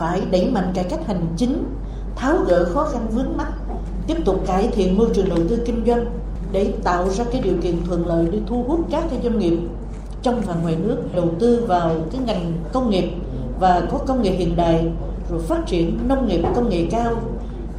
Phải 0.00 0.26
đẩy 0.30 0.50
mạnh 0.50 0.72
cải 0.74 0.86
cách 0.90 1.00
hành 1.06 1.34
chính, 1.36 1.64
tháo 2.16 2.44
gỡ 2.48 2.70
khó 2.74 2.88
khăn 2.92 3.08
vướng 3.12 3.36
mắt, 3.36 3.52
tiếp 4.06 4.16
tục 4.24 4.44
cải 4.46 4.68
thiện 4.72 4.98
môi 4.98 5.10
trường 5.14 5.28
đầu 5.28 5.38
tư 5.48 5.62
kinh 5.66 5.84
doanh, 5.86 6.06
để 6.54 6.72
tạo 6.84 7.08
ra 7.08 7.24
cái 7.32 7.40
điều 7.40 7.54
kiện 7.62 7.84
thuận 7.84 8.06
lợi 8.06 8.28
để 8.32 8.38
thu 8.46 8.64
hút 8.68 8.80
các 8.90 9.04
cái 9.10 9.20
doanh 9.22 9.38
nghiệp 9.38 9.58
trong 10.22 10.40
và 10.40 10.54
ngoài 10.62 10.76
nước 10.76 10.96
đầu 11.14 11.28
tư 11.38 11.64
vào 11.68 11.90
cái 12.12 12.20
ngành 12.26 12.52
công 12.72 12.90
nghiệp 12.90 13.10
và 13.60 13.82
có 13.90 13.98
công 13.98 14.22
nghệ 14.22 14.30
hiện 14.30 14.56
đại, 14.56 14.86
rồi 15.30 15.40
phát 15.40 15.66
triển 15.66 15.98
nông 16.08 16.28
nghiệp 16.28 16.42
công 16.54 16.68
nghệ 16.68 16.86
cao, 16.90 17.14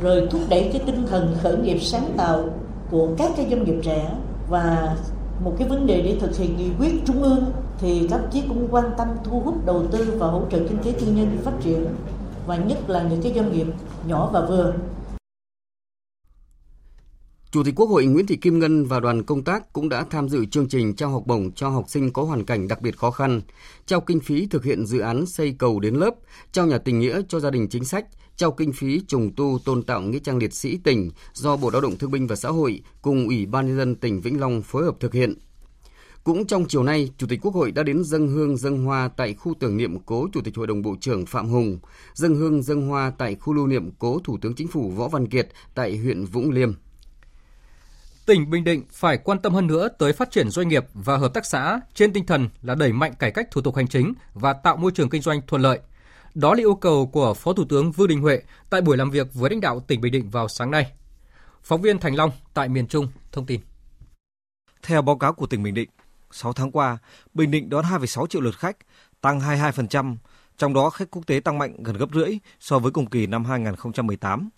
rồi 0.01 0.27
thúc 0.31 0.41
đẩy 0.49 0.69
cái 0.73 0.81
tinh 0.85 1.07
thần 1.09 1.35
khởi 1.43 1.57
nghiệp 1.57 1.79
sáng 1.79 2.13
tạo 2.17 2.43
của 2.91 3.07
các 3.17 3.31
cái 3.37 3.47
doanh 3.49 3.63
nghiệp 3.63 3.79
trẻ. 3.83 4.11
Và 4.49 4.95
một 5.43 5.53
cái 5.57 5.67
vấn 5.67 5.87
đề 5.87 6.01
để 6.01 6.17
thực 6.19 6.37
hiện 6.37 6.57
nghị 6.57 6.69
quyết 6.79 7.05
trung 7.05 7.23
ương 7.23 7.45
thì 7.79 8.07
các 8.07 8.21
chí 8.31 8.41
cũng 8.41 8.67
quan 8.71 8.85
tâm 8.97 9.07
thu 9.23 9.39
hút 9.39 9.65
đầu 9.65 9.83
tư 9.91 10.13
và 10.19 10.27
hỗ 10.27 10.41
trợ 10.51 10.57
kinh 10.57 10.77
tế 10.83 10.91
tư 10.91 11.07
nhân 11.15 11.37
phát 11.43 11.53
triển, 11.63 11.85
và 12.47 12.55
nhất 12.55 12.89
là 12.89 13.03
những 13.03 13.21
cái 13.21 13.33
doanh 13.35 13.51
nghiệp 13.51 13.67
nhỏ 14.07 14.29
và 14.33 14.41
vừa. 14.41 14.73
Chủ 17.55 17.63
tịch 17.63 17.75
Quốc 17.75 17.89
hội 17.89 18.05
Nguyễn 18.05 18.25
Thị 18.25 18.35
Kim 18.35 18.59
Ngân 18.59 18.85
và 18.85 18.99
đoàn 18.99 19.23
công 19.23 19.43
tác 19.43 19.73
cũng 19.73 19.89
đã 19.89 20.05
tham 20.09 20.29
dự 20.29 20.45
chương 20.45 20.67
trình 20.69 20.95
trao 20.95 21.09
học 21.09 21.23
bổng 21.25 21.51
cho 21.51 21.69
học 21.69 21.85
sinh 21.87 22.13
có 22.13 22.23
hoàn 22.23 22.45
cảnh 22.45 22.67
đặc 22.67 22.81
biệt 22.81 22.97
khó 22.97 23.11
khăn, 23.11 23.41
trao 23.85 24.01
kinh 24.01 24.19
phí 24.19 24.47
thực 24.47 24.63
hiện 24.63 24.85
dự 24.85 24.99
án 24.99 25.25
xây 25.25 25.55
cầu 25.59 25.79
đến 25.79 25.95
lớp, 25.95 26.15
trao 26.51 26.65
nhà 26.65 26.77
tình 26.77 26.99
nghĩa 26.99 27.21
cho 27.27 27.39
gia 27.39 27.49
đình 27.49 27.67
chính 27.69 27.85
sách, 27.85 28.05
trao 28.35 28.51
kinh 28.51 28.73
phí 28.73 29.01
trùng 29.07 29.31
tu 29.35 29.59
tôn 29.65 29.83
tạo 29.83 30.01
nghĩa 30.01 30.19
trang 30.19 30.37
liệt 30.37 30.53
sĩ 30.53 30.77
tỉnh 30.77 31.11
do 31.33 31.57
Bộ 31.57 31.69
Lao 31.69 31.81
động 31.81 31.97
Thương 31.97 32.11
binh 32.11 32.27
và 32.27 32.35
Xã 32.35 32.49
hội 32.49 32.81
cùng 33.01 33.27
Ủy 33.27 33.45
ban 33.45 33.67
nhân 33.67 33.77
dân 33.77 33.95
tỉnh 33.95 34.21
Vĩnh 34.21 34.39
Long 34.39 34.61
phối 34.61 34.83
hợp 34.83 34.95
thực 34.99 35.13
hiện. 35.13 35.33
Cũng 36.23 36.47
trong 36.47 36.65
chiều 36.67 36.83
nay, 36.83 37.09
Chủ 37.17 37.27
tịch 37.27 37.39
Quốc 37.41 37.53
hội 37.53 37.71
đã 37.71 37.83
đến 37.83 38.03
dân 38.03 38.27
hương 38.27 38.57
dân 38.57 38.85
hoa 38.85 39.09
tại 39.17 39.33
khu 39.33 39.53
tưởng 39.59 39.77
niệm 39.77 39.99
cố 40.05 40.27
Chủ 40.33 40.41
tịch 40.41 40.55
Hội 40.55 40.67
đồng 40.67 40.81
Bộ 40.81 40.95
trưởng 41.01 41.25
Phạm 41.25 41.49
Hùng, 41.49 41.79
dân 42.13 42.35
hương 42.35 42.61
dân 42.61 42.87
hoa 42.87 43.11
tại 43.17 43.35
khu 43.35 43.53
lưu 43.53 43.67
niệm 43.67 43.91
cố 43.99 44.19
Thủ 44.23 44.37
tướng 44.41 44.55
Chính 44.55 44.67
phủ 44.67 44.89
Võ 44.89 45.07
Văn 45.07 45.27
Kiệt 45.27 45.49
tại 45.75 45.97
huyện 45.97 46.25
Vũng 46.25 46.51
Liêm 46.51 46.73
tỉnh 48.25 48.49
Bình 48.49 48.63
Định 48.63 48.83
phải 48.91 49.17
quan 49.17 49.39
tâm 49.39 49.53
hơn 49.53 49.67
nữa 49.67 49.87
tới 49.99 50.13
phát 50.13 50.31
triển 50.31 50.49
doanh 50.49 50.67
nghiệp 50.67 50.85
và 50.93 51.17
hợp 51.17 51.33
tác 51.33 51.45
xã 51.45 51.79
trên 51.93 52.13
tinh 52.13 52.25
thần 52.25 52.49
là 52.61 52.75
đẩy 52.75 52.93
mạnh 52.93 53.13
cải 53.19 53.31
cách 53.31 53.51
thủ 53.51 53.61
tục 53.61 53.75
hành 53.75 53.87
chính 53.87 54.13
và 54.33 54.53
tạo 54.53 54.77
môi 54.77 54.91
trường 54.91 55.09
kinh 55.09 55.21
doanh 55.21 55.41
thuận 55.47 55.61
lợi. 55.61 55.79
Đó 56.33 56.53
là 56.53 56.59
yêu 56.59 56.75
cầu 56.75 57.07
của 57.07 57.33
Phó 57.33 57.53
Thủ 57.53 57.65
tướng 57.69 57.91
Vương 57.91 58.07
Đình 58.07 58.21
Huệ 58.21 58.41
tại 58.69 58.81
buổi 58.81 58.97
làm 58.97 59.11
việc 59.11 59.33
với 59.33 59.49
lãnh 59.49 59.61
đạo 59.61 59.79
tỉnh 59.79 60.01
Bình 60.01 60.11
Định 60.11 60.29
vào 60.29 60.47
sáng 60.47 60.71
nay. 60.71 60.91
Phóng 61.63 61.81
viên 61.81 61.99
Thành 61.99 62.15
Long 62.15 62.31
tại 62.53 62.69
miền 62.69 62.87
Trung 62.87 63.07
thông 63.31 63.45
tin. 63.45 63.61
Theo 64.83 65.01
báo 65.01 65.17
cáo 65.17 65.33
của 65.33 65.45
tỉnh 65.45 65.63
Bình 65.63 65.73
Định, 65.73 65.89
6 66.31 66.53
tháng 66.53 66.71
qua, 66.71 66.97
Bình 67.33 67.51
Định 67.51 67.69
đón 67.69 67.85
2,6 67.85 68.27
triệu 68.27 68.41
lượt 68.41 68.57
khách, 68.57 68.77
tăng 69.21 69.39
22%, 69.39 70.15
trong 70.57 70.73
đó 70.73 70.89
khách 70.89 71.11
quốc 71.11 71.27
tế 71.27 71.39
tăng 71.39 71.57
mạnh 71.57 71.83
gần 71.83 71.97
gấp 71.97 72.09
rưỡi 72.13 72.39
so 72.59 72.79
với 72.79 72.91
cùng 72.91 73.05
kỳ 73.05 73.27
năm 73.27 73.45
2018. 73.45 74.49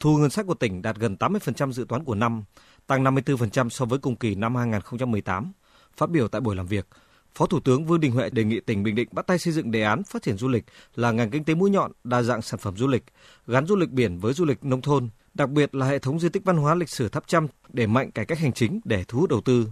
Thu 0.00 0.18
ngân 0.18 0.30
sách 0.30 0.46
của 0.46 0.54
tỉnh 0.54 0.82
đạt 0.82 0.96
gần 0.96 1.16
80% 1.20 1.72
dự 1.72 1.84
toán 1.88 2.04
của 2.04 2.14
năm, 2.14 2.44
tăng 2.86 3.04
54% 3.04 3.68
so 3.68 3.84
với 3.84 3.98
cùng 3.98 4.16
kỳ 4.16 4.34
năm 4.34 4.56
2018. 4.56 5.52
Phát 5.96 6.10
biểu 6.10 6.28
tại 6.28 6.40
buổi 6.40 6.56
làm 6.56 6.66
việc, 6.66 6.86
Phó 7.34 7.46
Thủ 7.46 7.60
tướng 7.60 7.84
Vương 7.84 8.00
Đình 8.00 8.12
Huệ 8.12 8.30
đề 8.30 8.44
nghị 8.44 8.60
tỉnh 8.60 8.82
Bình 8.82 8.94
Định 8.94 9.08
bắt 9.12 9.26
tay 9.26 9.38
xây 9.38 9.52
dựng 9.52 9.70
đề 9.70 9.82
án 9.82 10.02
phát 10.02 10.22
triển 10.22 10.36
du 10.36 10.48
lịch 10.48 10.64
là 10.94 11.10
ngành 11.10 11.30
kinh 11.30 11.44
tế 11.44 11.54
mũi 11.54 11.70
nhọn, 11.70 11.92
đa 12.04 12.22
dạng 12.22 12.42
sản 12.42 12.60
phẩm 12.60 12.76
du 12.76 12.88
lịch, 12.88 13.04
gắn 13.46 13.66
du 13.66 13.76
lịch 13.76 13.90
biển 13.90 14.18
với 14.18 14.32
du 14.32 14.44
lịch 14.44 14.64
nông 14.64 14.82
thôn, 14.82 15.08
đặc 15.34 15.50
biệt 15.50 15.74
là 15.74 15.86
hệ 15.86 15.98
thống 15.98 16.20
di 16.20 16.28
tích 16.28 16.44
văn 16.44 16.56
hóa 16.56 16.74
lịch 16.74 16.88
sử 16.88 17.08
tháp 17.08 17.26
trăm 17.26 17.46
để 17.68 17.86
mạnh 17.86 18.10
cải 18.10 18.24
cách 18.24 18.38
hành 18.38 18.52
chính 18.52 18.80
để 18.84 19.04
thu 19.08 19.18
hút 19.18 19.30
đầu 19.30 19.40
tư. 19.40 19.66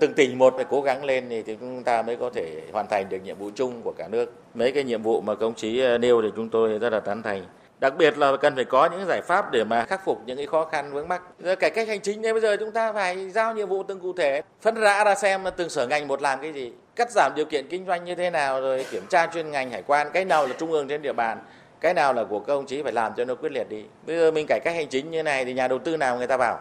Từng 0.00 0.14
tỉnh 0.14 0.38
một 0.38 0.52
phải 0.56 0.66
cố 0.70 0.82
gắng 0.82 1.04
lên 1.04 1.26
thì 1.28 1.42
chúng 1.60 1.82
ta 1.84 2.02
mới 2.02 2.16
có 2.16 2.30
thể 2.34 2.62
hoàn 2.72 2.86
thành 2.90 3.08
được 3.08 3.18
nhiệm 3.24 3.38
vụ 3.38 3.50
chung 3.54 3.82
của 3.82 3.92
cả 3.98 4.08
nước. 4.08 4.32
Mấy 4.54 4.72
cái 4.72 4.84
nhiệm 4.84 5.02
vụ 5.02 5.20
mà 5.20 5.34
công 5.34 5.54
chí 5.54 5.82
nêu 6.00 6.22
thì 6.22 6.28
chúng 6.36 6.48
tôi 6.48 6.78
rất 6.78 6.90
là 6.90 7.00
tán 7.00 7.22
thành 7.22 7.44
đặc 7.78 7.96
biệt 7.98 8.18
là 8.18 8.36
cần 8.36 8.54
phải 8.54 8.64
có 8.64 8.88
những 8.92 9.06
giải 9.06 9.22
pháp 9.22 9.52
để 9.52 9.64
mà 9.64 9.84
khắc 9.84 10.04
phục 10.04 10.22
những 10.26 10.36
cái 10.36 10.46
khó 10.46 10.64
khăn 10.64 10.92
vướng 10.92 11.08
mắc. 11.08 11.22
Cải 11.60 11.70
cách 11.70 11.88
hành 11.88 12.00
chính 12.00 12.22
nên 12.22 12.34
bây 12.34 12.40
giờ 12.40 12.56
chúng 12.60 12.72
ta 12.72 12.92
phải 12.92 13.30
giao 13.30 13.54
nhiệm 13.54 13.68
vụ 13.68 13.82
từng 13.82 14.00
cụ 14.00 14.12
thể, 14.12 14.42
phân 14.62 14.74
rã 14.74 15.04
ra 15.04 15.14
xem 15.14 15.44
từng 15.56 15.68
sở 15.68 15.86
ngành 15.86 16.08
một 16.08 16.22
làm 16.22 16.40
cái 16.42 16.52
gì, 16.52 16.72
cắt 16.96 17.10
giảm 17.10 17.32
điều 17.36 17.44
kiện 17.44 17.68
kinh 17.68 17.86
doanh 17.86 18.04
như 18.04 18.14
thế 18.14 18.30
nào, 18.30 18.60
rồi 18.60 18.86
kiểm 18.90 19.06
tra 19.06 19.26
chuyên 19.26 19.50
ngành, 19.50 19.70
hải 19.70 19.82
quan, 19.86 20.06
cái 20.12 20.24
nào 20.24 20.46
là 20.46 20.54
trung 20.58 20.72
ương 20.72 20.88
trên 20.88 21.02
địa 21.02 21.12
bàn, 21.12 21.38
cái 21.80 21.94
nào 21.94 22.12
là 22.12 22.24
của 22.24 22.40
các 22.40 22.52
ông 22.52 22.66
chí 22.66 22.82
phải 22.82 22.92
làm 22.92 23.12
cho 23.16 23.24
nó 23.24 23.34
quyết 23.34 23.52
liệt 23.52 23.68
đi. 23.68 23.84
Bây 24.06 24.16
giờ 24.16 24.30
mình 24.30 24.46
cải 24.48 24.60
cách 24.64 24.74
hành 24.74 24.88
chính 24.88 25.10
như 25.10 25.22
này 25.22 25.44
thì 25.44 25.54
nhà 25.54 25.68
đầu 25.68 25.78
tư 25.78 25.96
nào 25.96 26.16
người 26.18 26.26
ta 26.26 26.36
vào 26.36 26.60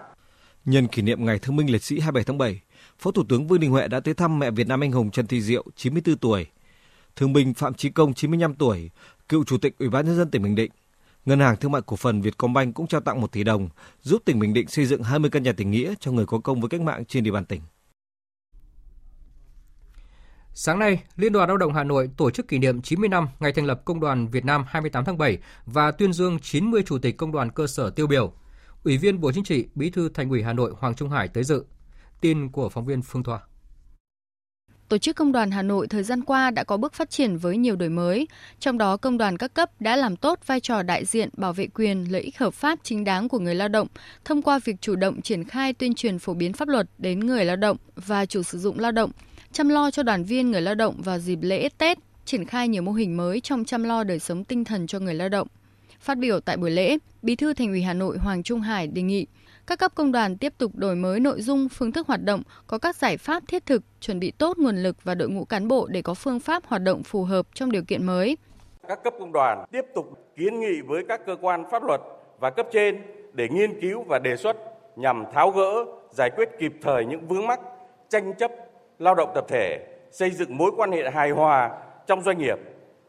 nhân 0.66 0.88
kỷ 0.88 1.02
niệm 1.02 1.26
ngày 1.26 1.40
thương 1.40 1.56
binh 1.56 1.72
liệt 1.72 1.84
sĩ 1.84 2.00
27 2.00 2.24
tháng 2.24 2.38
7 2.38 2.62
Phó 3.00 3.12
Thủ 3.12 3.24
tướng 3.30 3.48
Vương 3.48 3.60
Đình 3.60 3.72
Huệ 3.72 3.88
đã 3.88 4.00
tới 4.00 4.14
thăm 4.14 4.40
mẹ 4.40 4.52
Việt 4.52 4.68
Nam 4.68 4.84
anh 4.84 4.92
hùng 4.92 5.12
Trần 5.12 5.28
Thị 5.28 5.42
Diệu 5.42 5.64
94 5.76 6.18
tuổi. 6.18 6.46
Thương 7.16 7.34
binh 7.34 7.54
Phạm 7.54 7.74
Chí 7.74 7.90
Công 7.90 8.14
95 8.14 8.56
tuổi, 8.56 8.90
cựu 9.30 9.44
chủ 9.44 9.58
tịch 9.58 9.76
Ủy 9.80 9.90
ban 9.90 10.06
nhân 10.06 10.18
dân 10.18 10.32
tỉnh 10.32 10.44
Bình 10.44 10.56
Định. 10.56 10.72
Ngân 11.26 11.40
hàng 11.40 11.58
Thương 11.58 11.72
mại 11.72 11.82
Cổ 11.82 11.96
phần 11.96 12.22
Vietcombank 12.22 12.76
cũng 12.76 12.88
trao 12.88 13.02
tặng 13.02 13.22
1 13.22 13.32
tỷ 13.32 13.44
đồng 13.44 13.70
giúp 14.02 14.22
tỉnh 14.26 14.40
Bình 14.40 14.54
Định 14.54 14.68
xây 14.68 14.86
dựng 14.86 15.04
20 15.04 15.30
căn 15.30 15.44
nhà 15.44 15.52
tình 15.52 15.72
nghĩa 15.72 15.94
cho 16.00 16.12
người 16.12 16.26
có 16.26 16.40
công 16.40 16.62
với 16.62 16.70
cách 16.70 16.82
mạng 16.82 17.06
trên 17.06 17.24
địa 17.24 17.32
bàn 17.32 17.46
tỉnh. 17.46 17.62
Sáng 20.54 20.80
nay, 20.80 21.04
Liên 21.16 21.34
đoàn 21.34 21.50
Lao 21.50 21.58
động 21.58 21.74
Hà 21.74 21.84
Nội 21.84 22.10
tổ 22.18 22.32
chức 22.32 22.48
kỷ 22.48 22.58
niệm 22.58 22.82
90 22.82 23.10
năm 23.10 23.28
ngày 23.40 23.52
thành 23.52 23.66
lập 23.66 23.82
Công 23.86 24.00
đoàn 24.00 24.28
Việt 24.28 24.46
Nam 24.46 24.66
28 24.68 25.06
tháng 25.06 25.18
7 25.18 25.38
và 25.66 25.92
tuyên 25.92 26.14
dương 26.14 26.40
90 26.40 26.84
chủ 26.86 26.98
tịch 26.98 27.18
công 27.18 27.32
đoàn 27.32 27.52
cơ 27.52 27.68
sở 27.68 27.90
tiêu 27.90 28.08
biểu. 28.08 28.34
Ủy 28.84 28.98
viên 28.98 29.22
Bộ 29.22 29.32
Chính 29.32 29.44
trị, 29.44 29.68
Bí 29.76 29.90
thư 29.90 30.10
Thành 30.10 30.30
ủy 30.30 30.44
Hà 30.44 30.54
Nội 30.54 30.74
Hoàng 30.80 30.96
Trung 30.96 31.10
Hải 31.10 31.28
tới 31.28 31.44
dự. 31.44 31.66
Tin 32.22 32.50
của 32.50 32.70
phóng 32.70 32.86
viên 32.86 33.02
Phương 33.02 33.24
Thoa. 33.24 33.40
Tổ 34.90 34.98
chức 34.98 35.16
Công 35.16 35.32
đoàn 35.32 35.52
Hà 35.52 35.62
Nội 35.62 35.88
thời 35.88 36.04
gian 36.04 36.22
qua 36.22 36.52
đã 36.52 36.64
có 36.64 36.78
bước 36.78 36.94
phát 36.94 37.10
triển 37.10 37.38
với 37.38 37.58
nhiều 37.58 37.76
đổi 37.76 37.90
mới, 37.90 38.28
trong 38.60 38.78
đó 38.78 38.98
công 38.98 39.18
đoàn 39.18 39.38
các 39.38 39.54
cấp 39.54 39.82
đã 39.82 39.96
làm 39.96 40.16
tốt 40.16 40.40
vai 40.46 40.60
trò 40.60 40.82
đại 40.84 41.06
diện 41.06 41.30
bảo 41.38 41.54
vệ 41.54 41.68
quyền 41.68 42.12
lợi 42.12 42.22
ích 42.22 42.38
hợp 42.38 42.54
pháp 42.54 42.80
chính 42.84 43.04
đáng 43.04 43.30
của 43.30 43.40
người 43.40 43.56
lao 43.56 43.68
động 43.68 43.88
thông 44.26 44.42
qua 44.42 44.60
việc 44.60 44.76
chủ 44.82 44.96
động 44.96 45.22
triển 45.22 45.44
khai 45.44 45.74
tuyên 45.74 45.96
truyền 45.96 46.20
phổ 46.20 46.34
biến 46.34 46.54
pháp 46.54 46.68
luật 46.68 46.88
đến 46.98 47.20
người 47.20 47.46
lao 47.46 47.56
động 47.56 47.78
và 47.96 48.26
chủ 48.26 48.44
sử 48.44 48.60
dụng 48.60 48.80
lao 48.80 48.92
động, 48.92 49.12
chăm 49.52 49.70
lo 49.70 49.92
cho 49.92 50.04
đoàn 50.04 50.24
viên 50.24 50.52
người 50.52 50.62
lao 50.62 50.76
động 50.76 51.02
vào 51.02 51.20
dịp 51.20 51.40
lễ 51.42 51.70
Tết, 51.78 51.98
triển 52.26 52.46
khai 52.46 52.68
nhiều 52.68 52.82
mô 52.82 52.92
hình 52.92 53.18
mới 53.18 53.42
trong 53.42 53.66
chăm 53.66 53.84
lo 53.84 54.04
đời 54.04 54.20
sống 54.20 54.44
tinh 54.44 54.64
thần 54.64 54.88
cho 54.88 55.00
người 55.00 55.14
lao 55.14 55.30
động. 55.30 55.48
Phát 56.00 56.18
biểu 56.18 56.40
tại 56.40 56.58
buổi 56.58 56.72
lễ, 56.72 56.98
Bí 57.22 57.36
thư 57.36 57.54
Thành 57.54 57.68
ủy 57.70 57.82
Hà 57.82 57.94
Nội 57.94 58.18
Hoàng 58.18 58.44
Trung 58.44 58.62
Hải 58.62 58.88
đề 58.88 59.02
nghị 59.02 59.26
các 59.68 59.80
cấp 59.80 59.92
công 59.96 60.12
đoàn 60.12 60.38
tiếp 60.38 60.54
tục 60.58 60.72
đổi 60.76 60.96
mới 60.96 61.20
nội 61.20 61.42
dung, 61.42 61.70
phương 61.70 61.92
thức 61.92 62.08
hoạt 62.08 62.24
động, 62.24 62.42
có 62.68 62.78
các 62.78 62.96
giải 62.96 63.18
pháp 63.18 63.44
thiết 63.48 63.66
thực, 63.66 63.84
chuẩn 64.00 64.20
bị 64.20 64.32
tốt 64.32 64.58
nguồn 64.58 64.78
lực 64.78 65.04
và 65.04 65.16
đội 65.16 65.30
ngũ 65.30 65.46
cán 65.46 65.68
bộ 65.68 65.88
để 65.88 66.02
có 66.02 66.14
phương 66.14 66.40
pháp 66.40 66.64
hoạt 66.66 66.82
động 66.82 67.04
phù 67.04 67.24
hợp 67.24 67.46
trong 67.54 67.72
điều 67.72 67.84
kiện 67.88 68.06
mới. 68.06 68.38
Các 68.88 69.04
cấp 69.04 69.14
công 69.20 69.32
đoàn 69.32 69.66
tiếp 69.72 69.86
tục 69.96 70.06
kiến 70.36 70.60
nghị 70.60 70.82
với 70.82 71.04
các 71.08 71.22
cơ 71.26 71.36
quan 71.42 71.64
pháp 71.72 71.84
luật 71.84 72.02
và 72.40 72.50
cấp 72.50 72.68
trên 72.72 73.02
để 73.34 73.48
nghiên 73.50 73.82
cứu 73.82 74.04
và 74.04 74.20
đề 74.20 74.36
xuất 74.36 74.58
nhằm 74.96 75.24
tháo 75.34 75.52
gỡ, 75.52 75.86
giải 76.12 76.30
quyết 76.36 76.50
kịp 76.60 76.74
thời 76.82 77.06
những 77.06 77.28
vướng 77.28 77.48
mắc, 77.48 77.60
tranh 78.10 78.34
chấp 78.38 78.52
lao 79.00 79.16
động 79.16 79.32
tập 79.36 79.46
thể, 79.48 79.86
xây 80.12 80.32
dựng 80.32 80.58
mối 80.58 80.72
quan 80.78 80.92
hệ 80.92 81.10
hài 81.10 81.30
hòa 81.30 81.72
trong 82.08 82.22
doanh 82.22 82.38
nghiệp, 82.38 82.58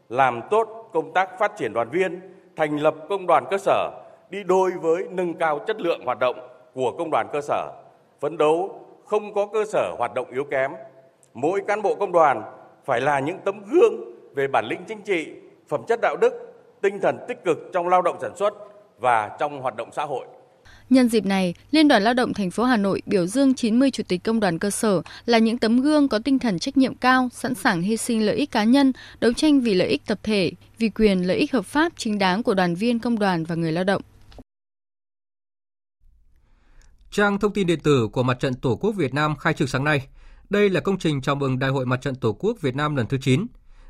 làm 0.08 0.40
tốt 0.50 0.90
công 0.92 1.12
tác 1.14 1.38
phát 1.38 1.52
triển 1.58 1.72
đoàn 1.72 1.90
viên, 1.90 2.20
thành 2.56 2.76
lập 2.76 2.94
công 3.08 3.26
đoàn 3.26 3.44
cơ 3.50 3.58
sở 3.58 4.05
đi 4.30 4.42
đôi 4.44 4.70
với 4.82 5.04
nâng 5.10 5.34
cao 5.34 5.58
chất 5.66 5.80
lượng 5.80 6.00
hoạt 6.04 6.18
động 6.18 6.36
của 6.74 6.92
công 6.98 7.10
đoàn 7.10 7.28
cơ 7.32 7.40
sở, 7.40 7.72
phấn 8.20 8.36
đấu 8.38 8.80
không 9.04 9.34
có 9.34 9.46
cơ 9.46 9.64
sở 9.64 9.94
hoạt 9.98 10.14
động 10.14 10.30
yếu 10.30 10.44
kém. 10.44 10.70
Mỗi 11.34 11.60
cán 11.68 11.82
bộ 11.82 11.94
công 11.94 12.12
đoàn 12.12 12.42
phải 12.84 13.00
là 13.00 13.20
những 13.20 13.38
tấm 13.44 13.62
gương 13.64 13.94
về 14.34 14.46
bản 14.46 14.64
lĩnh 14.64 14.80
chính 14.88 15.02
trị, 15.02 15.32
phẩm 15.68 15.80
chất 15.88 16.00
đạo 16.02 16.16
đức, 16.16 16.32
tinh 16.82 16.98
thần 17.02 17.18
tích 17.28 17.44
cực 17.44 17.58
trong 17.72 17.88
lao 17.88 18.02
động 18.02 18.16
sản 18.20 18.36
xuất 18.36 18.54
và 18.98 19.36
trong 19.38 19.60
hoạt 19.62 19.76
động 19.76 19.88
xã 19.92 20.04
hội. 20.04 20.26
Nhân 20.90 21.08
dịp 21.08 21.26
này, 21.26 21.54
Liên 21.70 21.88
đoàn 21.88 22.02
Lao 22.02 22.14
động 22.14 22.34
thành 22.34 22.50
phố 22.50 22.64
Hà 22.64 22.76
Nội 22.76 23.02
biểu 23.06 23.26
dương 23.26 23.54
90 23.54 23.90
chủ 23.90 24.02
tịch 24.08 24.24
công 24.24 24.40
đoàn 24.40 24.58
cơ 24.58 24.70
sở 24.70 25.02
là 25.26 25.38
những 25.38 25.58
tấm 25.58 25.80
gương 25.80 26.08
có 26.08 26.18
tinh 26.18 26.38
thần 26.38 26.58
trách 26.58 26.76
nhiệm 26.76 26.94
cao, 26.94 27.28
sẵn 27.32 27.54
sàng 27.54 27.82
hy 27.82 27.96
sinh 27.96 28.26
lợi 28.26 28.36
ích 28.36 28.50
cá 28.50 28.64
nhân, 28.64 28.92
đấu 29.20 29.32
tranh 29.32 29.60
vì 29.60 29.74
lợi 29.74 29.88
ích 29.88 30.02
tập 30.06 30.18
thể, 30.22 30.50
vì 30.78 30.88
quyền 30.88 31.26
lợi 31.26 31.36
ích 31.36 31.52
hợp 31.52 31.64
pháp 31.64 31.92
chính 31.96 32.18
đáng 32.18 32.42
của 32.42 32.54
đoàn 32.54 32.74
viên 32.74 32.98
công 32.98 33.18
đoàn 33.18 33.44
và 33.44 33.54
người 33.54 33.72
lao 33.72 33.84
động. 33.84 34.02
Trang 37.16 37.38
thông 37.38 37.52
tin 37.52 37.66
điện 37.66 37.80
tử 37.80 38.08
của 38.12 38.22
Mặt 38.22 38.40
trận 38.40 38.54
Tổ 38.54 38.76
quốc 38.76 38.92
Việt 38.92 39.14
Nam 39.14 39.36
khai 39.36 39.52
trực 39.52 39.68
sáng 39.68 39.84
nay. 39.84 40.06
Đây 40.50 40.70
là 40.70 40.80
công 40.80 40.98
trình 40.98 41.20
chào 41.20 41.34
mừng 41.34 41.58
Đại 41.58 41.70
hội 41.70 41.86
Mặt 41.86 42.00
trận 42.00 42.14
Tổ 42.14 42.32
quốc 42.32 42.60
Việt 42.60 42.76
Nam 42.76 42.96
lần 42.96 43.06
thứ 43.06 43.18
9. 43.20 43.46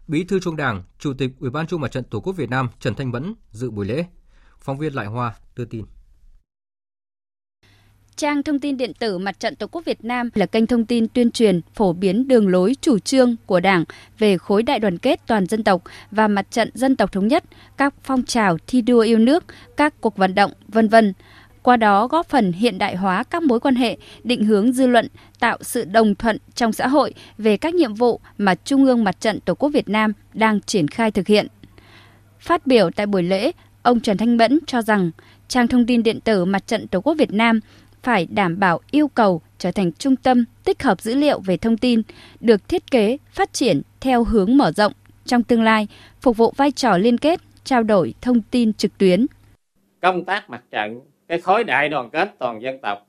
Bí 0.09 0.25
thư 0.25 0.41
Trung 0.41 0.57
Đảng, 0.57 0.83
Chủ 0.99 1.13
tịch 1.19 1.31
Ủy 1.41 1.51
ban 1.51 1.67
Trung 1.67 1.81
mặt 1.81 1.93
trận 1.93 2.05
Tổ 2.05 2.21
quốc 2.21 2.33
Việt 2.33 2.51
Nam 2.51 2.69
Trần 2.81 2.95
Thanh 2.95 3.11
Mẫn 3.11 3.35
dự 3.51 3.71
buổi 3.71 3.87
lễ. 3.87 4.05
Phóng 4.59 4.79
viên 4.79 4.95
Lại 4.95 5.07
Hoa 5.07 5.35
đưa 5.57 5.65
tin. 5.65 5.85
Trang 8.17 8.43
thông 8.43 8.61
tin 8.61 8.77
điện 8.77 8.93
tử 8.99 9.19
Mặt 9.19 9.41
trận 9.41 9.57
Tổ 9.57 9.67
quốc 9.67 9.85
Việt 9.85 10.05
Nam 10.05 10.31
là 10.35 10.47
kênh 10.47 10.67
thông 10.67 10.85
tin 10.85 11.09
tuyên 11.09 11.31
truyền, 11.31 11.61
phổ 11.75 11.93
biến 11.93 12.29
đường 12.29 12.49
lối 12.49 12.77
chủ 12.81 12.99
trương 12.99 13.37
của 13.47 13.61
Đảng 13.61 13.85
về 14.19 14.39
khối 14.39 14.63
đại 14.63 14.79
đoàn 14.79 14.99
kết 14.99 15.21
toàn 15.27 15.47
dân 15.47 15.65
tộc 15.65 15.83
và 16.11 16.29
mặt 16.29 16.47
trận 16.51 16.71
dân 16.75 16.97
tộc 16.97 17.13
thống 17.13 17.29
nhất, 17.29 17.45
các 17.77 17.95
phong 18.03 18.25
trào 18.25 18.59
thi 18.67 18.81
đua 18.81 19.01
yêu 19.01 19.19
nước, 19.19 19.45
các 19.77 20.01
cuộc 20.01 20.17
vận 20.17 20.35
động, 20.35 20.53
vân 20.69 20.89
vân. 20.89 21.13
Qua 21.67 21.77
đó 21.77 22.07
góp 22.07 22.27
phần 22.27 22.53
hiện 22.53 22.79
đại 22.79 22.97
hóa 22.97 23.23
các 23.23 23.43
mối 23.43 23.61
quan 23.61 23.75
hệ, 23.75 23.97
định 24.25 24.45
hướng 24.45 24.73
dư 24.73 24.87
luận, 24.87 25.09
tạo 25.41 25.59
sự 25.61 25.85
đồng 25.85 26.15
thuận 26.15 26.39
trong 26.55 26.73
xã 26.73 26.89
hội 26.89 27.15
về 27.39 27.57
các 27.57 27.75
nhiệm 27.75 27.95
vụ 27.95 28.21
mà 28.39 28.55
Trung 28.55 28.85
ương 28.85 29.05
Mặt 29.05 29.21
trận 29.21 29.41
Tổ 29.41 29.55
quốc 29.55 29.69
Việt 29.69 29.89
Nam 29.89 30.13
đang 30.35 30.61
triển 30.61 30.89
khai 30.89 31.11
thực 31.11 31.27
hiện. 31.27 31.47
Phát 32.39 32.67
biểu 32.67 32.91
tại 32.91 33.07
buổi 33.07 33.23
lễ, 33.23 33.53
ông 33.83 34.01
Trần 34.01 34.17
Thanh 34.17 34.37
Mẫn 34.37 34.59
cho 34.67 34.83
rằng 34.83 35.11
trang 35.49 35.69
thông 35.69 35.87
tin 35.87 36.03
điện 36.03 36.21
tử 36.21 36.45
Mặt 36.45 36.67
trận 36.67 36.89
Tổ 36.89 37.01
quốc 37.01 37.15
Việt 37.15 37.33
Nam 37.33 37.61
phải 38.03 38.27
đảm 38.27 38.59
bảo 38.59 38.81
yêu 38.91 39.09
cầu 39.09 39.41
trở 39.59 39.73
thành 39.73 39.93
trung 39.93 40.17
tâm 40.17 40.45
tích 40.65 40.83
hợp 40.83 41.01
dữ 41.01 41.15
liệu 41.15 41.41
về 41.41 41.57
thông 41.57 41.77
tin, 41.77 42.03
được 42.41 42.69
thiết 42.69 42.91
kế, 42.91 43.19
phát 43.33 43.53
triển 43.53 43.83
theo 44.01 44.25
hướng 44.25 44.57
mở 44.57 44.73
rộng 44.73 44.93
trong 45.25 45.43
tương 45.43 45.63
lai, 45.63 45.89
phục 46.21 46.37
vụ 46.37 46.53
vai 46.57 46.71
trò 46.71 46.97
liên 46.97 47.19
kết, 47.19 47.41
trao 47.65 47.83
đổi 47.83 48.15
thông 48.21 48.41
tin 48.41 48.73
trực 48.73 48.99
tuyến. 48.99 49.27
Công 50.01 50.25
tác 50.25 50.51
mặt 50.51 50.63
trận, 50.71 51.01
cái 51.29 51.41
khối 51.41 51.65
đại 51.65 51.89
đoàn 51.89 52.11
kết 52.11 52.35
toàn 52.39 52.63
dân 52.63 52.79
tộc 52.79 53.07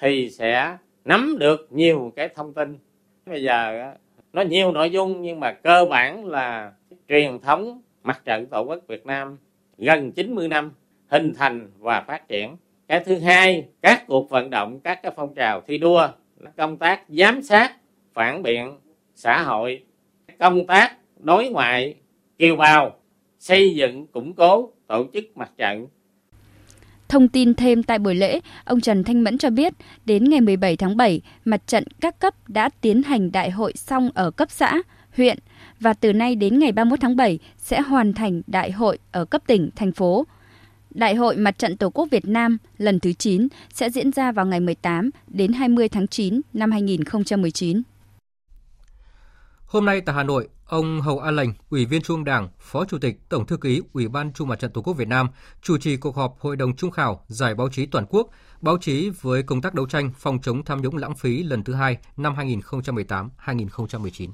thì 0.00 0.30
sẽ 0.30 0.76
nắm 1.04 1.36
được 1.38 1.68
nhiều 1.70 2.12
cái 2.16 2.28
thông 2.28 2.54
tin. 2.54 2.78
Bây 3.26 3.42
giờ 3.42 3.92
nó 4.32 4.42
nhiều 4.42 4.72
nội 4.72 4.90
dung 4.90 5.22
nhưng 5.22 5.40
mà 5.40 5.52
cơ 5.52 5.84
bản 5.90 6.24
là 6.24 6.72
truyền 7.08 7.38
thống 7.38 7.82
mặt 8.02 8.22
trận 8.24 8.46
tổ 8.46 8.62
quốc 8.62 8.78
Việt 8.88 9.06
Nam 9.06 9.38
gần 9.78 10.12
90 10.12 10.48
năm 10.48 10.72
hình 11.08 11.32
thành 11.34 11.70
và 11.78 12.00
phát 12.00 12.28
triển 12.28 12.56
cái 12.88 13.00
thứ 13.04 13.18
hai, 13.18 13.68
các 13.82 14.04
cuộc 14.06 14.30
vận 14.30 14.50
động, 14.50 14.80
các 14.80 15.02
cái 15.02 15.12
phong 15.16 15.34
trào 15.34 15.60
thi 15.60 15.78
đua 15.78 16.08
công 16.56 16.76
tác 16.76 17.02
giám 17.08 17.42
sát, 17.42 17.76
phản 18.12 18.42
biện 18.42 18.78
xã 19.14 19.42
hội, 19.42 19.84
công 20.38 20.66
tác 20.66 20.96
đối 21.18 21.48
ngoại, 21.48 21.94
kiều 22.38 22.56
bào, 22.56 22.96
xây 23.38 23.74
dựng, 23.74 24.06
củng 24.06 24.32
cố 24.32 24.72
tổ 24.86 25.06
chức 25.12 25.24
mặt 25.36 25.50
trận 25.56 25.86
Thông 27.12 27.28
tin 27.28 27.54
thêm 27.54 27.82
tại 27.82 27.98
buổi 27.98 28.14
lễ, 28.14 28.40
ông 28.64 28.80
Trần 28.80 29.04
Thanh 29.04 29.24
Mẫn 29.24 29.38
cho 29.38 29.50
biết, 29.50 29.72
đến 30.04 30.24
ngày 30.24 30.40
17 30.40 30.76
tháng 30.76 30.96
7, 30.96 31.20
mặt 31.44 31.66
trận 31.66 31.84
các 32.00 32.18
cấp 32.18 32.34
đã 32.48 32.70
tiến 32.80 33.02
hành 33.02 33.32
đại 33.32 33.50
hội 33.50 33.72
xong 33.76 34.10
ở 34.14 34.30
cấp 34.30 34.50
xã, 34.50 34.82
huyện 35.16 35.38
và 35.80 35.94
từ 35.94 36.12
nay 36.12 36.36
đến 36.36 36.58
ngày 36.58 36.72
31 36.72 37.00
tháng 37.00 37.16
7 37.16 37.38
sẽ 37.58 37.80
hoàn 37.80 38.12
thành 38.12 38.42
đại 38.46 38.70
hội 38.70 38.98
ở 39.10 39.24
cấp 39.24 39.42
tỉnh, 39.46 39.70
thành 39.76 39.92
phố. 39.92 40.26
Đại 40.90 41.14
hội 41.14 41.36
Mặt 41.36 41.58
trận 41.58 41.76
Tổ 41.76 41.90
quốc 41.90 42.08
Việt 42.10 42.28
Nam 42.28 42.58
lần 42.78 43.00
thứ 43.00 43.12
9 43.12 43.48
sẽ 43.72 43.90
diễn 43.90 44.12
ra 44.12 44.32
vào 44.32 44.46
ngày 44.46 44.60
18 44.60 45.10
đến 45.28 45.52
20 45.52 45.88
tháng 45.88 46.06
9 46.06 46.40
năm 46.52 46.70
2019. 46.70 47.82
Hôm 49.66 49.84
nay 49.84 50.00
tại 50.00 50.14
Hà 50.14 50.22
Nội, 50.22 50.48
ông 50.72 51.00
Hầu 51.00 51.18
A 51.18 51.30
Lệnh, 51.30 51.50
Ủy 51.70 51.84
viên 51.84 52.02
Trung 52.02 52.24
Đảng, 52.24 52.48
Phó 52.58 52.84
Chủ 52.84 52.98
tịch 52.98 53.28
Tổng 53.28 53.46
thư 53.46 53.56
ký 53.56 53.82
Ủy 53.92 54.08
ban 54.08 54.32
Trung 54.32 54.48
mặt 54.48 54.58
trận 54.58 54.72
Tổ 54.72 54.82
quốc 54.82 54.94
Việt 54.94 55.08
Nam 55.08 55.28
chủ 55.62 55.78
trì 55.78 55.96
cuộc 55.96 56.16
họp 56.16 56.36
Hội 56.40 56.56
đồng 56.56 56.76
Trung 56.76 56.90
khảo 56.90 57.24
Giải 57.28 57.54
báo 57.54 57.68
chí 57.68 57.86
toàn 57.86 58.06
quốc, 58.08 58.30
báo 58.60 58.78
chí 58.80 59.10
với 59.20 59.42
công 59.42 59.60
tác 59.60 59.74
đấu 59.74 59.86
tranh 59.86 60.10
phòng 60.18 60.38
chống 60.42 60.64
tham 60.64 60.82
nhũng 60.82 60.96
lãng 60.96 61.14
phí 61.14 61.42
lần 61.42 61.64
thứ 61.64 61.74
hai 61.74 61.96
năm 62.16 62.34
2018-2019. 62.36 64.28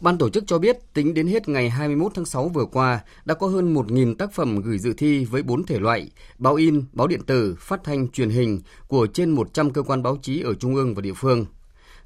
Ban 0.00 0.18
tổ 0.18 0.28
chức 0.28 0.44
cho 0.46 0.58
biết 0.58 0.94
tính 0.94 1.14
đến 1.14 1.26
hết 1.26 1.48
ngày 1.48 1.70
21 1.70 2.12
tháng 2.14 2.24
6 2.24 2.48
vừa 2.48 2.64
qua 2.64 3.00
đã 3.24 3.34
có 3.34 3.46
hơn 3.46 3.74
1.000 3.74 4.14
tác 4.14 4.32
phẩm 4.32 4.60
gửi 4.60 4.78
dự 4.78 4.92
thi 4.92 5.24
với 5.24 5.42
4 5.42 5.66
thể 5.66 5.78
loại 5.78 6.10
báo 6.38 6.54
in, 6.54 6.84
báo 6.92 7.06
điện 7.06 7.22
tử, 7.26 7.56
phát 7.60 7.80
thanh, 7.84 8.08
truyền 8.08 8.30
hình 8.30 8.60
của 8.88 9.06
trên 9.06 9.30
100 9.30 9.70
cơ 9.70 9.82
quan 9.82 10.02
báo 10.02 10.18
chí 10.22 10.40
ở 10.40 10.54
trung 10.54 10.74
ương 10.74 10.94
và 10.94 11.02
địa 11.02 11.14
phương. 11.16 11.46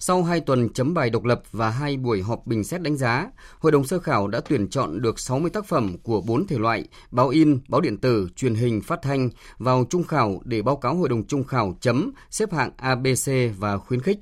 Sau 0.01 0.23
2 0.23 0.41
tuần 0.41 0.69
chấm 0.69 0.95
bài 0.95 1.11
độc 1.11 1.25
lập 1.25 1.43
và 1.53 1.71
2 1.71 1.97
buổi 1.97 2.23
họp 2.23 2.47
bình 2.47 2.65
xét 2.65 2.83
đánh 2.83 2.97
giá, 2.97 3.31
Hội 3.59 3.73
đồng 3.73 3.85
sơ 3.85 3.99
khảo 3.99 4.29
đã 4.29 4.41
tuyển 4.49 4.69
chọn 4.69 5.03
được 5.03 5.19
60 5.19 5.51
tác 5.51 5.67
phẩm 5.67 5.97
của 6.03 6.21
4 6.21 6.47
thể 6.47 6.59
loại 6.59 6.89
báo 7.11 7.29
in, 7.29 7.59
báo 7.69 7.81
điện 7.81 7.97
tử, 7.97 8.29
truyền 8.37 8.55
hình, 8.55 8.81
phát 8.81 9.03
thanh 9.03 9.31
vào 9.59 9.87
trung 9.91 10.05
khảo 10.05 10.41
để 10.45 10.63
báo 10.63 10.77
cáo 10.77 10.97
Hội 10.97 11.09
đồng 11.09 11.27
trung 11.27 11.45
khảo 11.45 11.75
chấm, 11.81 12.13
xếp 12.31 12.53
hạng 12.53 12.71
ABC 12.77 13.33
và 13.59 13.79
khuyến 13.79 14.01
khích. 14.01 14.19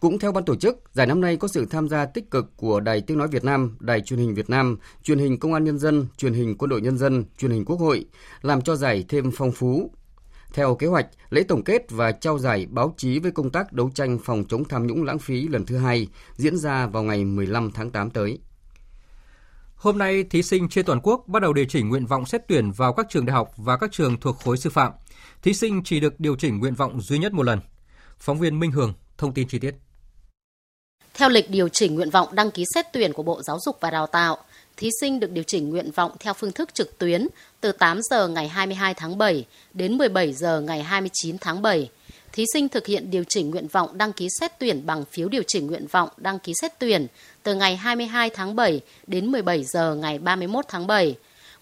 Cũng 0.00 0.18
theo 0.18 0.32
ban 0.32 0.44
tổ 0.44 0.56
chức, 0.56 0.76
giải 0.92 1.06
năm 1.06 1.20
nay 1.20 1.36
có 1.36 1.48
sự 1.48 1.66
tham 1.70 1.88
gia 1.88 2.06
tích 2.06 2.30
cực 2.30 2.56
của 2.56 2.80
Đài 2.80 3.00
Tiếng 3.00 3.18
Nói 3.18 3.28
Việt 3.28 3.44
Nam, 3.44 3.76
Đài 3.80 4.00
Truyền 4.00 4.18
hình 4.18 4.34
Việt 4.34 4.50
Nam, 4.50 4.78
Truyền 5.02 5.18
hình 5.18 5.38
Công 5.38 5.52
an 5.54 5.64
Nhân 5.64 5.78
dân, 5.78 6.06
Truyền 6.16 6.32
hình 6.32 6.58
Quân 6.58 6.68
đội 6.68 6.80
Nhân 6.80 6.98
dân, 6.98 7.24
Truyền 7.38 7.50
hình 7.50 7.64
Quốc 7.64 7.76
hội, 7.76 8.04
làm 8.42 8.60
cho 8.60 8.76
giải 8.76 9.04
thêm 9.08 9.30
phong 9.34 9.52
phú. 9.52 9.90
Theo 10.52 10.74
kế 10.74 10.86
hoạch, 10.86 11.06
lễ 11.30 11.42
tổng 11.42 11.64
kết 11.64 11.82
và 11.90 12.12
trao 12.12 12.38
giải 12.38 12.66
báo 12.70 12.94
chí 12.96 13.18
với 13.18 13.30
công 13.30 13.50
tác 13.50 13.72
đấu 13.72 13.90
tranh 13.94 14.18
phòng 14.24 14.44
chống 14.48 14.64
tham 14.64 14.86
nhũng 14.86 15.04
lãng 15.04 15.18
phí 15.18 15.48
lần 15.48 15.66
thứ 15.66 15.76
hai 15.76 16.08
diễn 16.36 16.56
ra 16.56 16.86
vào 16.86 17.02
ngày 17.02 17.24
15 17.24 17.70
tháng 17.74 17.90
8 17.90 18.10
tới. 18.10 18.38
Hôm 19.74 19.98
nay, 19.98 20.24
thí 20.30 20.42
sinh 20.42 20.68
trên 20.68 20.84
toàn 20.84 21.00
quốc 21.02 21.24
bắt 21.26 21.42
đầu 21.42 21.52
điều 21.52 21.64
chỉnh 21.64 21.88
nguyện 21.88 22.06
vọng 22.06 22.26
xét 22.26 22.42
tuyển 22.48 22.70
vào 22.70 22.92
các 22.92 23.06
trường 23.08 23.26
đại 23.26 23.34
học 23.34 23.52
và 23.56 23.76
các 23.76 23.92
trường 23.92 24.20
thuộc 24.20 24.36
khối 24.44 24.56
sư 24.56 24.70
phạm. 24.70 24.92
Thí 25.42 25.54
sinh 25.54 25.82
chỉ 25.84 26.00
được 26.00 26.20
điều 26.20 26.36
chỉnh 26.36 26.58
nguyện 26.58 26.74
vọng 26.74 27.00
duy 27.00 27.18
nhất 27.18 27.32
một 27.32 27.42
lần. 27.42 27.60
Phóng 28.18 28.38
viên 28.38 28.60
Minh 28.60 28.70
Hường 28.70 28.92
thông 29.18 29.34
tin 29.34 29.48
chi 29.48 29.58
tiết. 29.58 29.74
Theo 31.14 31.28
lịch 31.28 31.50
điều 31.50 31.68
chỉnh 31.68 31.94
nguyện 31.94 32.10
vọng 32.10 32.28
đăng 32.32 32.50
ký 32.50 32.64
xét 32.74 32.86
tuyển 32.92 33.12
của 33.12 33.22
Bộ 33.22 33.42
Giáo 33.42 33.58
dục 33.66 33.76
và 33.80 33.90
Đào 33.90 34.06
tạo, 34.06 34.38
thí 34.80 34.90
sinh 35.00 35.20
được 35.20 35.30
điều 35.30 35.44
chỉnh 35.44 35.70
nguyện 35.70 35.90
vọng 35.90 36.12
theo 36.20 36.34
phương 36.34 36.52
thức 36.52 36.74
trực 36.74 36.98
tuyến 36.98 37.26
từ 37.60 37.72
8 37.72 38.00
giờ 38.02 38.28
ngày 38.28 38.48
22 38.48 38.94
tháng 38.94 39.18
7 39.18 39.44
đến 39.74 39.98
17 39.98 40.32
giờ 40.32 40.60
ngày 40.60 40.82
29 40.82 41.38
tháng 41.38 41.62
7. 41.62 41.90
Thí 42.32 42.44
sinh 42.52 42.68
thực 42.68 42.86
hiện 42.86 43.10
điều 43.10 43.24
chỉnh 43.24 43.50
nguyện 43.50 43.68
vọng 43.68 43.98
đăng 43.98 44.12
ký 44.12 44.28
xét 44.40 44.58
tuyển 44.58 44.86
bằng 44.86 45.04
phiếu 45.04 45.28
điều 45.28 45.42
chỉnh 45.46 45.66
nguyện 45.66 45.86
vọng 45.86 46.08
đăng 46.16 46.38
ký 46.38 46.52
xét 46.60 46.72
tuyển 46.78 47.06
từ 47.42 47.54
ngày 47.54 47.76
22 47.76 48.30
tháng 48.30 48.56
7 48.56 48.80
đến 49.06 49.26
17 49.26 49.64
giờ 49.64 49.94
ngày 49.94 50.18
31 50.18 50.64
tháng 50.68 50.86
7. 50.86 51.16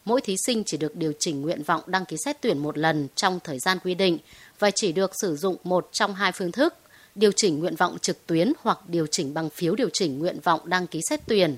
Mỗi 0.05 0.21
thí 0.21 0.37
sinh 0.47 0.65
chỉ 0.65 0.77
được 0.77 0.97
điều 0.97 1.13
chỉnh 1.19 1.43
nguyện 1.43 1.63
vọng 1.63 1.83
đăng 1.87 2.05
ký 2.05 2.17
xét 2.25 2.41
tuyển 2.41 2.59
một 2.59 2.79
lần 2.79 3.09
trong 3.15 3.41
thời 3.45 3.59
gian 3.59 3.79
quy 3.85 3.95
định 3.95 4.19
và 4.59 4.71
chỉ 4.71 4.93
được 4.93 5.11
sử 5.21 5.37
dụng 5.37 5.57
một 5.65 5.89
trong 5.93 6.15
hai 6.15 6.33
phương 6.33 6.53
thức– 6.53 6.75
điều 7.19 7.33
chỉnh 7.33 7.59
nguyện 7.59 7.77
vọng 7.77 7.99
trực 7.99 8.27
tuyến 8.27 8.53
hoặc 8.63 8.79
điều 8.89 9.07
chỉnh 9.07 9.35
bằng 9.35 9.51
phiếu 9.51 9.75
điều 9.75 9.89
chỉnh 9.93 10.19
nguyện 10.19 10.41
vọng 10.41 10.61
đăng 10.65 10.87
ký 10.87 11.01
xét 11.09 11.21
tuyển. 11.27 11.57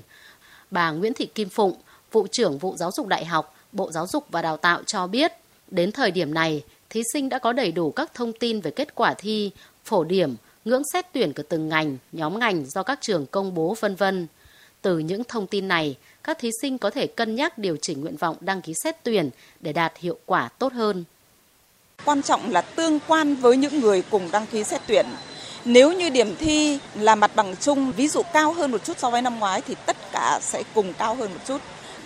Bà 0.71 0.91
Nguyễn 0.91 1.13
Thị 1.13 1.25
Kim 1.25 1.49
Phụng, 1.49 1.73
vụ 2.11 2.27
trưởng 2.31 2.57
vụ 2.57 2.75
giáo 2.77 2.91
dục 2.91 3.07
đại 3.07 3.25
học, 3.25 3.55
Bộ 3.71 3.91
Giáo 3.91 4.07
dục 4.07 4.25
và 4.29 4.41
Đào 4.41 4.57
tạo 4.57 4.83
cho 4.85 5.07
biết, 5.07 5.31
đến 5.67 5.91
thời 5.91 6.11
điểm 6.11 6.33
này, 6.33 6.63
thí 6.89 7.01
sinh 7.13 7.29
đã 7.29 7.39
có 7.39 7.53
đầy 7.53 7.71
đủ 7.71 7.91
các 7.91 8.13
thông 8.13 8.33
tin 8.33 8.61
về 8.61 8.71
kết 8.71 8.95
quả 8.95 9.13
thi, 9.13 9.51
phổ 9.85 10.03
điểm, 10.03 10.35
ngưỡng 10.65 10.83
xét 10.93 11.05
tuyển 11.13 11.33
của 11.33 11.43
từng 11.49 11.69
ngành, 11.69 11.97
nhóm 12.11 12.39
ngành 12.39 12.65
do 12.65 12.83
các 12.83 12.99
trường 13.01 13.25
công 13.25 13.55
bố 13.55 13.75
vân 13.79 13.95
vân. 13.95 14.27
Từ 14.81 14.99
những 14.99 15.23
thông 15.23 15.47
tin 15.47 15.67
này, 15.67 15.95
các 16.23 16.39
thí 16.39 16.49
sinh 16.61 16.77
có 16.77 16.89
thể 16.89 17.07
cân 17.07 17.35
nhắc 17.35 17.57
điều 17.57 17.77
chỉnh 17.81 18.01
nguyện 18.01 18.17
vọng 18.17 18.37
đăng 18.41 18.61
ký 18.61 18.73
xét 18.83 18.95
tuyển 19.03 19.29
để 19.59 19.73
đạt 19.73 19.97
hiệu 19.97 20.17
quả 20.25 20.49
tốt 20.59 20.73
hơn. 20.73 21.03
Quan 22.05 22.21
trọng 22.21 22.51
là 22.51 22.61
tương 22.61 22.99
quan 23.07 23.35
với 23.35 23.57
những 23.57 23.79
người 23.79 24.03
cùng 24.09 24.31
đăng 24.31 24.45
ký 24.47 24.63
xét 24.63 24.81
tuyển 24.87 25.05
nếu 25.65 25.93
như 25.93 26.09
điểm 26.09 26.35
thi 26.35 26.79
là 26.95 27.15
mặt 27.15 27.31
bằng 27.35 27.55
chung, 27.61 27.91
ví 27.91 28.07
dụ 28.07 28.21
cao 28.33 28.53
hơn 28.53 28.71
một 28.71 28.85
chút 28.85 28.99
so 28.99 29.09
với 29.09 29.21
năm 29.21 29.39
ngoái 29.39 29.61
thì 29.61 29.75
tất 29.85 29.97
cả 30.11 30.39
sẽ 30.41 30.63
cùng 30.73 30.93
cao 30.93 31.15
hơn 31.15 31.33
một 31.33 31.39
chút. 31.47 31.61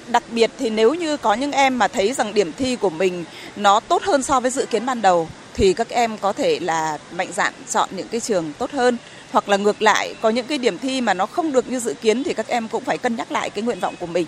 Đặc 0.08 0.24
biệt 0.32 0.52
thì 0.60 0.70
nếu 0.70 0.94
như 0.94 1.18
có 1.18 1.34
những 1.34 1.52
em 1.52 1.80
mà 1.80 1.88
thấy 1.88 2.14
rằng 2.14 2.34
điểm 2.34 2.52
thi 2.58 2.76
của 2.76 2.90
mình 2.90 3.26
nó 3.56 3.80
tốt 3.80 4.04
hơn 4.04 4.24
so 4.24 4.40
với 4.40 4.52
dự 4.52 4.66
kiến 4.66 4.86
ban 4.86 5.02
đầu 5.02 5.28
thì 5.54 5.74
các 5.74 5.90
em 5.90 6.18
có 6.18 6.34
thể 6.34 6.60
là 6.60 6.98
mạnh 7.12 7.32
dạn 7.34 7.54
chọn 7.70 7.90
những 7.92 8.08
cái 8.08 8.22
trường 8.22 8.54
tốt 8.58 8.72
hơn 8.72 8.98
hoặc 9.32 9.50
là 9.50 9.58
ngược 9.58 9.82
lại 9.82 10.16
có 10.22 10.30
những 10.30 10.48
cái 10.48 10.58
điểm 10.58 10.78
thi 10.78 11.02
mà 11.02 11.14
nó 11.14 11.26
không 11.26 11.52
được 11.52 11.70
như 11.70 11.80
dự 11.80 11.94
kiến 11.94 12.24
thì 12.24 12.34
các 12.34 12.48
em 12.48 12.68
cũng 12.68 12.84
phải 12.84 12.98
cân 12.98 13.16
nhắc 13.16 13.32
lại 13.32 13.50
cái 13.50 13.64
nguyện 13.64 13.80
vọng 13.80 13.96
của 14.00 14.08
mình. 14.08 14.28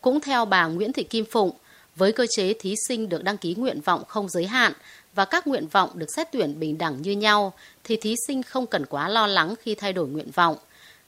Cũng 0.00 0.20
theo 0.20 0.44
bà 0.44 0.66
Nguyễn 0.66 0.92
Thị 0.92 1.02
Kim 1.02 1.24
Phụng, 1.30 1.50
với 1.96 2.12
cơ 2.12 2.26
chế 2.36 2.54
thí 2.60 2.74
sinh 2.88 3.08
được 3.08 3.24
đăng 3.24 3.36
ký 3.36 3.54
nguyện 3.54 3.80
vọng 3.80 4.02
không 4.08 4.28
giới 4.28 4.46
hạn 4.46 4.72
và 5.14 5.24
các 5.24 5.46
nguyện 5.46 5.68
vọng 5.68 5.90
được 5.94 6.06
xét 6.16 6.28
tuyển 6.32 6.60
bình 6.60 6.78
đẳng 6.78 7.02
như 7.02 7.12
nhau 7.12 7.52
thì 7.84 7.96
thí 7.96 8.14
sinh 8.26 8.42
không 8.42 8.66
cần 8.66 8.86
quá 8.86 9.08
lo 9.08 9.26
lắng 9.26 9.54
khi 9.62 9.74
thay 9.74 9.92
đổi 9.92 10.08
nguyện 10.08 10.30
vọng. 10.30 10.56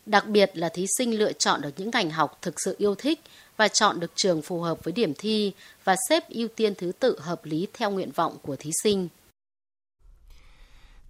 Đặc 0.07 0.27
biệt 0.27 0.51
là 0.55 0.69
thí 0.69 0.87
sinh 0.99 1.19
lựa 1.19 1.33
chọn 1.33 1.61
được 1.61 1.71
những 1.77 1.91
ngành 1.91 2.11
học 2.11 2.39
thực 2.43 2.55
sự 2.65 2.75
yêu 2.79 2.95
thích 2.95 3.21
và 3.57 3.69
chọn 3.69 4.01
được 4.01 4.13
trường 4.17 4.43
phù 4.43 4.61
hợp 4.61 4.85
với 4.85 4.93
điểm 4.93 5.13
thi 5.19 5.53
và 5.85 5.97
xếp 6.09 6.29
ưu 6.29 6.49
tiên 6.57 6.75
thứ 6.79 6.93
tự 7.01 7.21
hợp 7.21 7.45
lý 7.45 7.67
theo 7.75 7.91
nguyện 7.91 8.11
vọng 8.11 8.37
của 8.43 8.57
thí 8.57 8.71
sinh. 8.83 9.09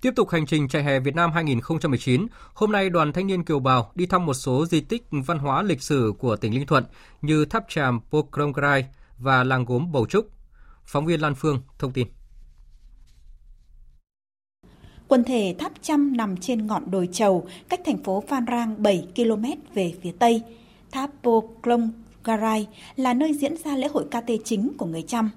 Tiếp 0.00 0.12
tục 0.16 0.30
hành 0.30 0.46
trình 0.46 0.68
chạy 0.68 0.82
hè 0.82 1.00
Việt 1.00 1.14
Nam 1.14 1.32
2019, 1.32 2.26
hôm 2.54 2.72
nay 2.72 2.90
đoàn 2.90 3.12
thanh 3.12 3.26
niên 3.26 3.44
Kiều 3.44 3.58
Bào 3.58 3.92
đi 3.94 4.06
thăm 4.06 4.26
một 4.26 4.34
số 4.34 4.66
di 4.66 4.80
tích 4.80 5.06
văn 5.10 5.38
hóa 5.38 5.62
lịch 5.62 5.82
sử 5.82 6.12
của 6.18 6.36
tỉnh 6.36 6.52
Ninh 6.52 6.66
Thuận 6.66 6.84
như 7.22 7.44
tháp 7.44 7.64
tràm 7.68 8.00
Pokrongrai 8.10 8.86
và 9.18 9.44
làng 9.44 9.64
gốm 9.64 9.92
Bầu 9.92 10.06
Trúc. 10.06 10.30
Phóng 10.84 11.06
viên 11.06 11.20
Lan 11.20 11.34
Phương 11.34 11.60
thông 11.78 11.92
tin. 11.92 12.06
Quần 15.08 15.24
thể 15.24 15.54
tháp 15.58 15.72
trăm 15.82 16.16
nằm 16.16 16.36
trên 16.36 16.66
ngọn 16.66 16.90
đồi 16.90 17.08
trầu, 17.12 17.46
cách 17.68 17.80
thành 17.84 18.02
phố 18.02 18.22
Phan 18.28 18.44
Rang 18.50 18.74
7 18.78 19.06
km 19.16 19.44
về 19.74 19.92
phía 20.02 20.12
tây. 20.18 20.42
tháp 20.90 21.10
Poklong 21.22 21.90
Garai 22.24 22.66
là 22.96 23.14
nơi 23.14 23.34
diễn 23.34 23.56
ra 23.64 23.76
lễ 23.76 23.88
hội 23.88 24.04
KT 24.04 24.30
chính 24.44 24.72
của 24.78 24.86
người 24.86 25.02
Chăm. 25.02 25.30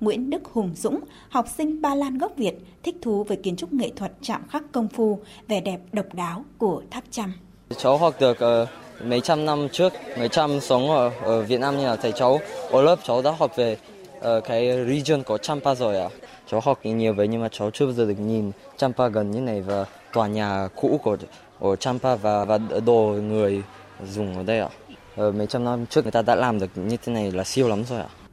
Nguyễn 0.00 0.30
Đức 0.30 0.44
Hùng 0.52 0.70
Dũng, 0.76 1.00
học 1.28 1.46
sinh 1.56 1.82
Ba 1.82 1.94
Lan 1.94 2.18
gốc 2.18 2.32
Việt, 2.36 2.54
thích 2.82 2.96
thú 3.02 3.24
với 3.24 3.36
kiến 3.36 3.56
trúc 3.56 3.72
nghệ 3.72 3.90
thuật 3.96 4.12
chạm 4.22 4.42
khắc 4.48 4.62
công 4.72 4.88
phu, 4.88 5.18
vẻ 5.48 5.60
đẹp 5.60 5.80
độc 5.92 6.14
đáo 6.14 6.44
của 6.58 6.82
tháp 6.90 7.04
Chăm. 7.10 7.32
Cháu 7.76 7.98
học 7.98 8.14
được 8.20 8.38
uh, 8.62 8.68
mấy 9.04 9.20
trăm 9.20 9.44
năm 9.44 9.68
trước, 9.72 9.92
người 10.18 10.28
Chăm 10.28 10.60
sống 10.60 10.90
ở, 10.90 11.10
ở 11.22 11.42
Việt 11.42 11.60
Nam 11.60 11.78
như 11.78 11.86
là 11.86 11.96
thầy 11.96 12.12
cháu 12.12 12.40
ở 12.70 12.82
lớp 12.82 12.98
cháu 13.04 13.22
đã 13.22 13.30
học 13.38 13.56
về 13.56 13.76
uh, 14.18 14.24
cái 14.44 14.86
region 14.88 15.22
của 15.22 15.38
Champa 15.38 15.74
rồi 15.74 16.00
à. 16.00 16.08
Cháu 16.50 16.60
học 16.64 16.80
nhiều 16.84 17.14
vậy 17.14 17.28
nhưng 17.28 17.40
mà 17.40 17.48
cháu 17.48 17.70
chưa 17.70 17.84
bao 17.84 17.94
giờ 17.94 18.04
được 18.04 18.18
nhìn 18.18 18.50
Champa 18.76 19.08
gần 19.08 19.30
như 19.30 19.40
này 19.40 19.62
và 19.62 19.84
tòa 20.12 20.26
nhà 20.26 20.68
cũ 20.76 21.00
của 21.02 21.16
ở 21.60 21.76
Champa 21.76 22.16
và 22.16 22.44
và 22.44 22.58
đồ 22.86 23.14
người 23.22 23.62
dùng 24.06 24.36
ở 24.36 24.42
đây 24.42 24.60
ạ. 24.60 24.68
À. 25.16 25.24
mấy 25.36 25.46
trăm 25.46 25.64
năm 25.64 25.86
trước 25.86 26.04
người 26.04 26.12
ta 26.12 26.22
đã 26.22 26.34
làm 26.34 26.58
được 26.58 26.70
như 26.74 26.96
thế 26.96 27.12
này 27.12 27.32
là 27.32 27.44
siêu 27.44 27.68
lắm 27.68 27.84
rồi 27.84 28.00
ạ. 28.00 28.08
À 28.08 28.24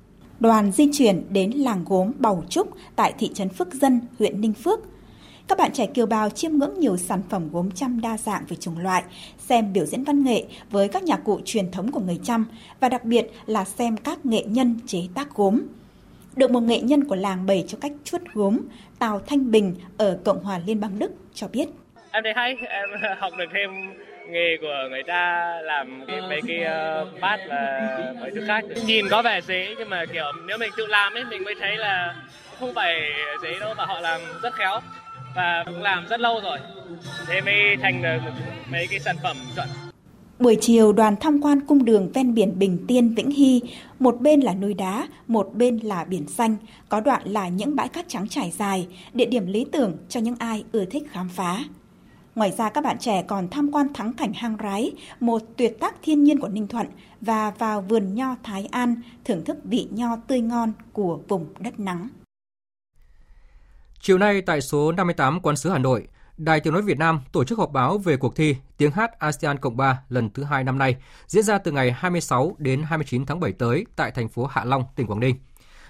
đoàn 0.41 0.71
di 0.71 0.89
chuyển 0.93 1.23
đến 1.29 1.51
làng 1.51 1.83
gốm 1.87 2.11
Bầu 2.19 2.43
Trúc 2.49 2.69
tại 2.95 3.13
thị 3.19 3.31
trấn 3.33 3.49
Phước 3.49 3.73
Dân, 3.73 4.01
huyện 4.19 4.41
Ninh 4.41 4.53
Phước. 4.53 4.79
Các 5.47 5.57
bạn 5.57 5.71
trẻ 5.73 5.85
kiều 5.85 6.05
bào 6.05 6.29
chiêm 6.29 6.51
ngưỡng 6.51 6.79
nhiều 6.79 6.97
sản 6.97 7.21
phẩm 7.29 7.49
gốm 7.51 7.71
chăm 7.71 8.01
đa 8.01 8.17
dạng 8.17 8.43
về 8.47 8.55
chủng 8.55 8.77
loại, 8.79 9.03
xem 9.47 9.73
biểu 9.73 9.85
diễn 9.85 10.03
văn 10.03 10.23
nghệ 10.23 10.45
với 10.71 10.87
các 10.87 11.03
nhạc 11.03 11.23
cụ 11.23 11.39
truyền 11.45 11.71
thống 11.71 11.91
của 11.91 11.99
người 11.99 12.19
chăm 12.23 12.45
và 12.79 12.89
đặc 12.89 13.05
biệt 13.05 13.31
là 13.45 13.65
xem 13.65 13.97
các 13.97 14.25
nghệ 14.25 14.43
nhân 14.43 14.79
chế 14.87 14.99
tác 15.13 15.35
gốm. 15.35 15.61
Được 16.35 16.51
một 16.51 16.59
nghệ 16.59 16.81
nhân 16.81 17.03
của 17.03 17.15
làng 17.15 17.45
bày 17.45 17.65
cho 17.67 17.77
cách 17.81 17.93
chuốt 18.03 18.21
gốm, 18.33 18.59
Tào 19.01 19.21
Thanh 19.27 19.51
Bình 19.51 19.75
ở 19.97 20.17
Cộng 20.25 20.43
hòa 20.43 20.59
Liên 20.65 20.79
bang 20.79 20.99
Đức 20.99 21.11
cho 21.33 21.47
biết. 21.47 21.65
Em 22.11 22.23
thấy 22.23 22.33
hay, 22.35 22.57
em 22.69 22.89
học 23.19 23.33
được 23.37 23.45
thêm 23.53 23.69
nghề 24.29 24.57
của 24.61 24.87
người 24.89 25.03
ta 25.03 25.55
làm 25.63 26.03
cái, 26.07 26.21
mấy 26.21 26.41
cái 26.47 26.59
uh, 26.59 27.21
bát 27.21 27.39
và 27.49 27.89
mấy 28.21 28.31
thứ 28.31 28.43
khác 28.47 28.63
nhìn 28.85 29.05
có 29.11 29.21
vẻ 29.21 29.41
dễ 29.41 29.75
nhưng 29.77 29.89
mà 29.89 30.05
kiểu 30.13 30.31
nếu 30.47 30.57
mình 30.57 30.71
tự 30.77 30.85
làm 30.87 31.13
ấy 31.13 31.25
mình 31.25 31.43
mới 31.43 31.55
thấy 31.59 31.77
là 31.77 32.15
không 32.59 32.73
phải 32.73 33.11
dễ 33.43 33.59
đâu 33.59 33.73
mà 33.77 33.85
họ 33.85 33.99
làm 33.99 34.21
rất 34.43 34.53
khéo 34.53 34.79
và 35.35 35.63
cũng 35.65 35.81
làm 35.81 36.07
rất 36.07 36.19
lâu 36.19 36.41
rồi 36.43 36.57
thế 37.27 37.41
mới 37.41 37.77
thành 37.81 38.01
được 38.01 38.19
mấy 38.71 38.87
cái 38.91 38.99
sản 38.99 39.15
phẩm 39.23 39.37
chuẩn 39.55 39.67
Buổi 40.41 40.57
chiều 40.61 40.93
đoàn 40.93 41.15
tham 41.19 41.41
quan 41.41 41.61
cung 41.61 41.85
đường 41.85 42.11
ven 42.13 42.33
biển 42.33 42.59
Bình 42.59 42.85
Tiên, 42.87 43.15
Vĩnh 43.15 43.31
Hy, 43.31 43.61
một 43.99 44.21
bên 44.21 44.39
là 44.39 44.53
núi 44.53 44.73
đá, 44.73 45.07
một 45.27 45.49
bên 45.53 45.77
là 45.77 46.03
biển 46.03 46.27
xanh, 46.27 46.55
có 46.89 46.99
đoạn 46.99 47.21
là 47.25 47.47
những 47.47 47.75
bãi 47.75 47.87
cát 47.87 48.05
trắng 48.07 48.27
trải 48.27 48.51
dài, 48.51 48.87
địa 49.13 49.25
điểm 49.25 49.47
lý 49.47 49.65
tưởng 49.71 49.97
cho 50.09 50.19
những 50.19 50.35
ai 50.39 50.63
ưa 50.71 50.85
thích 50.85 51.03
khám 51.11 51.29
phá. 51.29 51.63
Ngoài 52.35 52.51
ra 52.51 52.69
các 52.69 52.83
bạn 52.83 52.97
trẻ 52.99 53.23
còn 53.27 53.47
tham 53.49 53.71
quan 53.71 53.93
thắng 53.93 54.13
cảnh 54.13 54.33
hang 54.33 54.57
rái, 54.57 54.91
một 55.19 55.41
tuyệt 55.57 55.79
tác 55.79 55.95
thiên 56.01 56.23
nhiên 56.23 56.39
của 56.39 56.49
Ninh 56.49 56.67
Thuận 56.67 56.87
và 57.21 57.51
vào 57.51 57.81
vườn 57.81 58.15
nho 58.15 58.35
Thái 58.43 58.67
An 58.71 58.95
thưởng 59.25 59.43
thức 59.45 59.57
vị 59.63 59.87
nho 59.91 60.15
tươi 60.15 60.41
ngon 60.41 60.73
của 60.93 61.19
vùng 61.27 61.45
đất 61.59 61.79
nắng. 61.79 62.07
Chiều 64.01 64.17
nay 64.17 64.41
tại 64.41 64.61
số 64.61 64.91
58 64.91 65.39
Quán 65.39 65.55
sứ 65.55 65.69
Hà 65.69 65.77
Nội, 65.77 66.07
Đài 66.43 66.59
Tiếng 66.59 66.73
nói 66.73 66.81
Việt 66.81 66.97
Nam 66.97 67.19
tổ 67.31 67.43
chức 67.43 67.59
họp 67.59 67.71
báo 67.71 67.97
về 67.97 68.17
cuộc 68.17 68.35
thi 68.35 68.55
Tiếng 68.77 68.91
hát 68.91 69.19
ASEAN 69.19 69.57
Cộng 69.57 69.77
3 69.77 70.01
lần 70.09 70.29
thứ 70.29 70.43
hai 70.43 70.63
năm 70.63 70.77
nay, 70.77 70.95
diễn 71.27 71.43
ra 71.43 71.57
từ 71.57 71.71
ngày 71.71 71.91
26 71.91 72.55
đến 72.57 72.83
29 72.83 73.25
tháng 73.25 73.39
7 73.39 73.51
tới 73.51 73.85
tại 73.95 74.11
thành 74.11 74.29
phố 74.29 74.45
Hạ 74.45 74.63
Long, 74.63 74.83
tỉnh 74.95 75.07
Quảng 75.07 75.19
Ninh. 75.19 75.35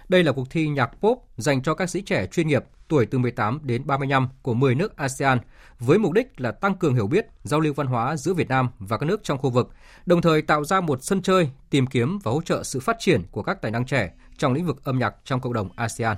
Đây 0.10 0.24
là 0.24 0.32
cuộc 0.32 0.50
thi 0.50 0.68
nhạc 0.68 0.92
pop 1.02 1.28
dành 1.38 1.62
cho 1.62 1.74
các 1.74 1.90
sĩ 1.90 2.02
trẻ 2.02 2.28
chuyên 2.28 2.48
nghiệp 2.48 2.64
tuổi 2.88 3.06
từ 3.06 3.18
18 3.18 3.60
đến 3.64 3.88
35 3.88 4.30
của 4.42 4.54
10 4.54 4.76
nước 4.76 4.98
ASEAN 4.98 5.40
với 5.80 5.98
mục 5.98 6.12
đích 6.12 6.42
là 6.42 6.52
tăng 6.52 6.76
cường 6.76 6.94
hiểu 6.94 7.08
biết, 7.08 7.28
giao 7.44 7.60
lưu 7.60 7.74
văn 7.74 7.88
hóa 7.88 8.18
giữa 8.18 8.34
Việt 8.34 8.50
Nam 8.50 8.70
và 8.80 8.98
các 8.98 9.06
nước 9.06 9.24
trong 9.24 9.38
khu 9.38 9.50
vực, 9.50 9.70
đồng 10.06 10.22
thời 10.22 10.42
tạo 10.42 10.64
ra 10.64 10.82
một 10.82 11.04
sân 11.04 11.22
chơi, 11.22 11.50
tìm 11.70 11.88
kiếm 11.88 12.20
và 12.24 12.32
hỗ 12.32 12.42
trợ 12.42 12.64
sự 12.64 12.80
phát 12.80 12.96
triển 13.00 13.24
của 13.32 13.44
các 13.44 13.62
tài 13.62 13.72
năng 13.72 13.86
trẻ 13.86 14.12
trong 14.38 14.54
lĩnh 14.54 14.66
vực 14.66 14.84
âm 14.84 15.00
nhạc 15.00 15.16
trong 15.24 15.40
cộng 15.40 15.54
đồng 15.54 15.70
ASEAN. 15.76 16.18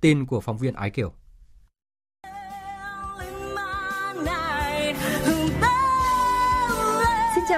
Tin 0.00 0.26
của 0.26 0.40
phóng 0.40 0.58
viên 0.58 0.74
Ái 0.74 0.90
Kiều. 0.90 1.12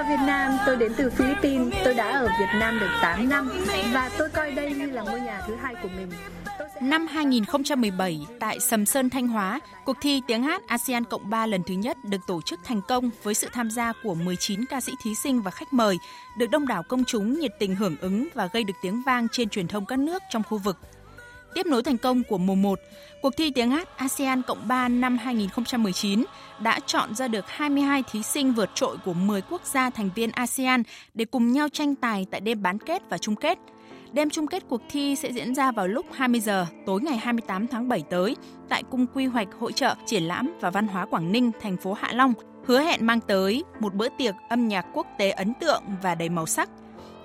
Chào 0.03 0.17
Việt 0.17 0.23
Nam, 0.27 0.57
tôi 0.65 0.77
đến 0.77 0.93
từ 0.97 1.09
Philippines. 1.09 1.73
Tôi 1.83 1.93
đã 1.93 2.19
ở 2.19 2.27
Việt 2.39 2.59
Nam 2.59 2.79
được 2.79 2.89
8 3.01 3.29
năm 3.29 3.51
và 3.93 4.11
tôi 4.17 4.29
coi 4.29 4.51
đây 4.51 4.73
như 4.73 4.85
là 4.85 5.01
ngôi 5.01 5.21
nhà 5.21 5.41
thứ 5.47 5.55
hai 5.55 5.75
của 5.83 5.89
mình. 5.97 6.11
Năm 6.81 7.07
2017, 7.07 8.19
tại 8.39 8.59
Sầm 8.59 8.85
Sơn 8.85 9.09
Thanh 9.09 9.27
Hóa, 9.27 9.59
cuộc 9.85 9.97
thi 10.01 10.21
tiếng 10.27 10.43
hát 10.43 10.67
ASEAN 10.67 11.03
Cộng 11.03 11.29
3 11.29 11.45
lần 11.45 11.63
thứ 11.63 11.73
nhất 11.73 11.97
được 12.03 12.17
tổ 12.27 12.41
chức 12.41 12.59
thành 12.63 12.81
công 12.87 13.09
với 13.23 13.33
sự 13.33 13.47
tham 13.53 13.71
gia 13.71 13.93
của 14.03 14.15
19 14.15 14.65
ca 14.65 14.81
sĩ 14.81 14.91
thí 15.03 15.15
sinh 15.15 15.41
và 15.41 15.51
khách 15.51 15.73
mời, 15.73 15.97
được 16.37 16.47
đông 16.51 16.67
đảo 16.67 16.83
công 16.83 17.05
chúng 17.05 17.39
nhiệt 17.39 17.51
tình 17.59 17.75
hưởng 17.75 17.95
ứng 18.01 18.27
và 18.33 18.49
gây 18.53 18.63
được 18.63 18.75
tiếng 18.81 19.01
vang 19.05 19.27
trên 19.31 19.49
truyền 19.49 19.67
thông 19.67 19.85
các 19.85 19.99
nước 19.99 20.23
trong 20.29 20.43
khu 20.49 20.57
vực. 20.57 20.77
Tiếp 21.55 21.65
nối 21.65 21.83
thành 21.83 21.97
công 21.97 22.23
của 22.23 22.37
mùa 22.37 22.55
1, 22.55 22.79
cuộc 23.21 23.37
thi 23.37 23.51
tiếng 23.51 23.71
hát 23.71 23.97
ASEAN 23.97 24.41
Cộng 24.41 24.67
3 24.67 24.89
năm 24.89 25.17
2019 25.17 26.23
đã 26.59 26.79
chọn 26.85 27.15
ra 27.15 27.27
được 27.27 27.45
22 27.47 28.03
thí 28.11 28.23
sinh 28.23 28.53
vượt 28.53 28.69
trội 28.75 28.97
của 29.05 29.13
10 29.13 29.41
quốc 29.41 29.61
gia 29.65 29.89
thành 29.89 30.09
viên 30.15 30.31
ASEAN 30.31 30.83
để 31.13 31.25
cùng 31.25 31.51
nhau 31.51 31.67
tranh 31.69 31.95
tài 31.95 32.25
tại 32.31 32.41
đêm 32.41 32.61
bán 32.61 32.77
kết 32.77 33.01
và 33.09 33.17
chung 33.17 33.35
kết– 33.35 33.57
Đêm 34.13 34.29
chung 34.29 34.47
kết 34.47 34.63
cuộc 34.69 34.81
thi 34.89 35.15
sẽ 35.15 35.31
diễn 35.31 35.55
ra 35.55 35.71
vào 35.71 35.87
lúc 35.87 36.05
20 36.11 36.39
giờ 36.39 36.65
tối 36.85 37.01
ngày 37.01 37.17
28 37.17 37.67
tháng 37.67 37.89
7 37.89 38.03
tới 38.09 38.35
tại 38.69 38.83
Cung 38.91 39.07
Quy 39.13 39.25
hoạch 39.25 39.47
Hội 39.59 39.71
trợ 39.71 39.95
Triển 40.05 40.23
lãm 40.23 40.53
và 40.61 40.69
Văn 40.69 40.87
hóa 40.87 41.05
Quảng 41.05 41.31
Ninh, 41.31 41.51
thành 41.61 41.77
phố 41.77 41.93
Hạ 41.93 42.11
Long, 42.13 42.33
hứa 42.65 42.79
hẹn 42.79 43.05
mang 43.05 43.19
tới 43.19 43.63
một 43.79 43.93
bữa 43.93 44.07
tiệc 44.17 44.35
âm 44.49 44.67
nhạc 44.67 44.85
quốc 44.93 45.07
tế 45.17 45.29
ấn 45.29 45.53
tượng 45.53 45.83
và 46.01 46.15
đầy 46.15 46.29
màu 46.29 46.45
sắc. 46.45 46.69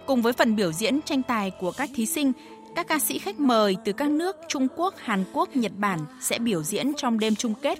Cùng 0.07 0.23
với 0.23 0.33
phần 0.33 0.57
biểu 0.57 0.73
diễn 0.73 1.03
tranh 1.03 1.23
tài 1.23 1.51
của 1.51 1.73
các 1.73 1.91
thí 1.95 2.07
sinh, 2.07 2.33
các 2.75 2.89
ca 2.89 2.99
sĩ 2.99 3.19
khách 3.19 3.41
mời 3.41 3.77
từ 3.85 3.93
các 3.93 4.11
nước 4.11 4.37
Trung 4.49 4.69
Quốc, 4.77 4.95
Hàn 4.99 5.25
Quốc, 5.33 5.57
Nhật 5.57 5.73
Bản 5.77 5.99
sẽ 6.21 6.39
biểu 6.39 6.63
diễn 6.63 6.93
trong 6.97 7.19
đêm 7.19 7.35
chung 7.35 7.55
kết 7.63 7.79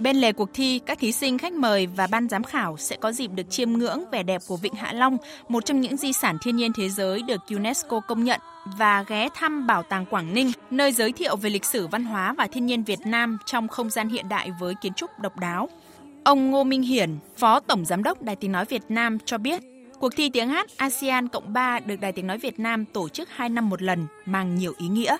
Bên 0.00 0.16
lề 0.16 0.32
cuộc 0.32 0.48
thi, 0.54 0.80
các 0.86 0.98
thí 0.98 1.12
sinh 1.12 1.38
khách 1.38 1.52
mời 1.52 1.86
và 1.86 2.06
ban 2.06 2.28
giám 2.28 2.44
khảo 2.44 2.76
sẽ 2.76 2.96
có 2.96 3.12
dịp 3.12 3.30
được 3.34 3.50
chiêm 3.50 3.72
ngưỡng 3.72 4.04
vẻ 4.12 4.22
đẹp 4.22 4.42
của 4.46 4.56
Vịnh 4.56 4.74
Hạ 4.74 4.92
Long, 4.92 5.16
một 5.48 5.64
trong 5.64 5.80
những 5.80 5.96
di 5.96 6.12
sản 6.12 6.38
thiên 6.42 6.56
nhiên 6.56 6.72
thế 6.72 6.88
giới 6.88 7.22
được 7.22 7.40
UNESCO 7.50 8.00
công 8.00 8.24
nhận 8.24 8.40
và 8.78 9.04
ghé 9.08 9.28
thăm 9.34 9.66
Bảo 9.66 9.82
tàng 9.82 10.06
Quảng 10.06 10.34
Ninh, 10.34 10.52
nơi 10.70 10.92
giới 10.92 11.12
thiệu 11.12 11.36
về 11.36 11.50
lịch 11.50 11.64
sử 11.64 11.86
văn 11.86 12.04
hóa 12.04 12.34
và 12.38 12.46
thiên 12.46 12.66
nhiên 12.66 12.84
Việt 12.84 13.00
Nam 13.06 13.38
trong 13.46 13.68
không 13.68 13.90
gian 13.90 14.08
hiện 14.08 14.28
đại 14.28 14.50
với 14.60 14.74
kiến 14.82 14.92
trúc 14.94 15.10
độc 15.18 15.38
đáo. 15.38 15.68
Ông 16.24 16.50
Ngô 16.50 16.64
Minh 16.64 16.82
Hiển, 16.82 17.10
Phó 17.36 17.60
Tổng 17.60 17.84
Giám 17.84 18.02
đốc 18.02 18.22
Đài 18.22 18.36
Tiếng 18.36 18.52
Nói 18.52 18.64
Việt 18.64 18.82
Nam 18.88 19.18
cho 19.24 19.38
biết, 19.38 19.62
cuộc 20.00 20.16
thi 20.16 20.30
tiếng 20.32 20.48
hát 20.48 20.66
ASEAN 20.76 21.28
Cộng 21.28 21.52
3 21.52 21.80
được 21.80 22.00
Đài 22.00 22.12
Tiếng 22.12 22.26
Nói 22.26 22.38
Việt 22.38 22.60
Nam 22.60 22.84
tổ 22.84 23.08
chức 23.08 23.28
2 23.30 23.48
năm 23.48 23.68
một 23.68 23.82
lần, 23.82 24.06
mang 24.26 24.54
nhiều 24.54 24.72
ý 24.78 24.88
nghĩa 24.88 25.16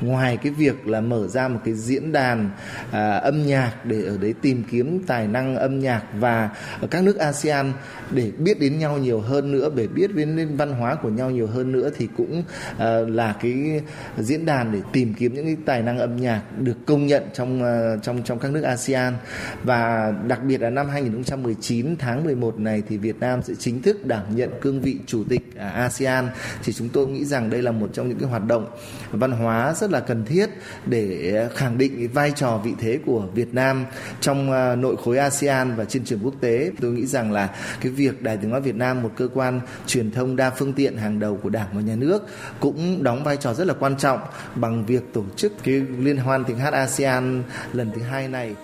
ngoài 0.00 0.36
cái 0.36 0.52
việc 0.52 0.86
là 0.86 1.00
mở 1.00 1.26
ra 1.28 1.48
một 1.48 1.60
cái 1.64 1.74
diễn 1.74 2.12
đàn 2.12 2.50
à, 2.90 3.10
âm 3.10 3.46
nhạc 3.46 3.72
để 3.84 4.02
ở 4.04 4.18
đấy 4.18 4.34
tìm 4.42 4.64
kiếm 4.70 5.02
tài 5.06 5.26
năng 5.26 5.56
âm 5.56 5.80
nhạc 5.80 6.02
và 6.18 6.50
ở 6.80 6.86
các 6.86 7.02
nước 7.02 7.18
ASEAN 7.18 7.72
để 8.10 8.32
biết 8.38 8.60
đến 8.60 8.78
nhau 8.78 8.98
nhiều 8.98 9.20
hơn 9.20 9.52
nữa 9.52 9.70
để 9.74 9.86
biết 9.86 10.14
đến 10.14 10.56
văn 10.56 10.72
hóa 10.72 10.94
của 10.94 11.08
nhau 11.08 11.30
nhiều 11.30 11.46
hơn 11.46 11.72
nữa 11.72 11.90
thì 11.96 12.08
cũng 12.16 12.42
à, 12.78 12.98
là 13.08 13.34
cái 13.42 13.82
diễn 14.18 14.46
đàn 14.46 14.72
để 14.72 14.80
tìm 14.92 15.14
kiếm 15.14 15.34
những 15.34 15.44
cái 15.44 15.56
tài 15.66 15.82
năng 15.82 15.98
âm 15.98 16.16
nhạc 16.16 16.42
được 16.58 16.76
công 16.86 17.06
nhận 17.06 17.22
trong 17.34 17.62
à, 17.62 17.96
trong 18.02 18.22
trong 18.22 18.38
các 18.38 18.52
nước 18.52 18.62
ASEAN. 18.62 19.14
Và 19.62 20.12
đặc 20.26 20.40
biệt 20.44 20.60
là 20.60 20.70
năm 20.70 20.88
2019 20.88 21.96
tháng 21.96 22.24
11 22.24 22.60
này 22.60 22.82
thì 22.88 22.96
Việt 22.96 23.20
Nam 23.20 23.42
sẽ 23.42 23.54
chính 23.58 23.82
thức 23.82 24.06
đảm 24.06 24.22
nhận 24.36 24.50
cương 24.60 24.80
vị 24.80 24.96
chủ 25.06 25.24
tịch 25.28 25.42
à, 25.56 25.68
ASEAN. 25.68 26.28
Thì 26.64 26.72
chúng 26.72 26.88
tôi 26.88 27.06
nghĩ 27.06 27.24
rằng 27.24 27.50
đây 27.50 27.62
là 27.62 27.70
một 27.70 27.90
trong 27.92 28.08
những 28.08 28.18
cái 28.18 28.28
hoạt 28.28 28.46
động 28.46 28.66
văn 29.10 29.32
hóa 29.32 29.74
rất 29.74 29.83
rất 29.84 29.90
là 29.90 30.00
cần 30.00 30.24
thiết 30.24 30.50
để 30.86 31.48
khẳng 31.54 31.78
định 31.78 32.08
vai 32.12 32.32
trò 32.36 32.60
vị 32.64 32.72
thế 32.80 32.98
của 33.06 33.22
Việt 33.34 33.54
Nam 33.54 33.84
trong 34.20 34.52
à, 34.52 34.76
nội 34.76 34.96
khối 35.04 35.18
ASEAN 35.18 35.76
và 35.76 35.84
trên 35.84 36.04
trường 36.04 36.18
quốc 36.22 36.34
tế. 36.40 36.70
Tôi 36.80 36.92
nghĩ 36.92 37.06
rằng 37.06 37.32
là 37.32 37.48
cái 37.80 37.92
việc 37.92 38.22
Đài 38.22 38.36
Tiếng 38.36 38.50
nói 38.50 38.60
Việt 38.60 38.74
Nam, 38.74 39.02
một 39.02 39.10
cơ 39.16 39.28
quan 39.34 39.60
truyền 39.86 40.10
thông 40.10 40.36
đa 40.36 40.50
phương 40.50 40.72
tiện 40.72 40.96
hàng 40.96 41.20
đầu 41.20 41.38
của 41.42 41.48
Đảng 41.48 41.68
và 41.72 41.80
Nhà 41.80 41.96
nước, 41.96 42.26
cũng 42.60 43.02
đóng 43.02 43.24
vai 43.24 43.36
trò 43.36 43.54
rất 43.54 43.66
là 43.66 43.74
quan 43.74 43.96
trọng 43.96 44.18
bằng 44.54 44.86
việc 44.86 45.02
tổ 45.12 45.24
chức 45.36 45.52
cái 45.64 45.74
liên 45.98 46.16
hoan 46.16 46.44
tiếng 46.44 46.58
hát 46.58 46.72
ASEAN 46.72 47.42
lần 47.72 47.90
thứ 47.94 48.00
hai 48.02 48.28
này. 48.28 48.54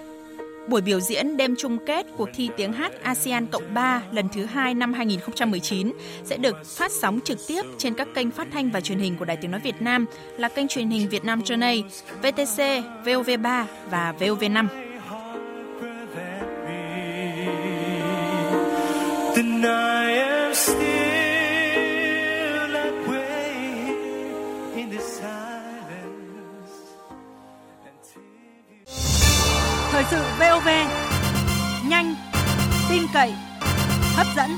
Buổi 0.69 0.81
biểu 0.81 1.01
diễn 1.01 1.37
đêm 1.37 1.55
chung 1.59 1.79
kết 1.87 2.07
cuộc 2.17 2.29
thi 2.35 2.51
tiếng 2.57 2.73
hát 2.73 2.93
ASEAN 3.03 3.47
Cộng 3.47 3.75
3 3.75 4.03
lần 4.13 4.29
thứ 4.35 4.45
hai 4.45 4.75
năm 4.75 4.93
2019 4.93 5.93
sẽ 6.25 6.37
được 6.37 6.67
phát 6.67 6.93
sóng 6.93 7.21
trực 7.25 7.39
tiếp 7.49 7.63
trên 7.79 7.95
các 7.95 8.09
kênh 8.15 8.31
phát 8.31 8.49
thanh 8.53 8.71
và 8.71 8.81
truyền 8.81 8.99
hình 8.99 9.17
của 9.17 9.25
Đài 9.25 9.37
Tiếng 9.37 9.51
Nói 9.51 9.61
Việt 9.61 9.83
Nam 9.83 10.07
là 10.37 10.49
kênh 10.49 10.69
truyền 10.69 10.91
hình 10.91 11.09
Việt 11.09 11.25
Nam 11.25 11.41
Journey, 11.41 11.83
VTC, 12.23 12.85
VOV3 13.05 13.65
và 13.91 14.15
VOV5. 14.19 14.67
Thời 30.01 30.11
sự 30.11 30.27
VOV 30.39 30.69
nhanh, 31.89 32.15
tin 32.91 33.03
cậy, 33.15 33.35
hấp 34.15 34.27
dẫn. 34.37 34.51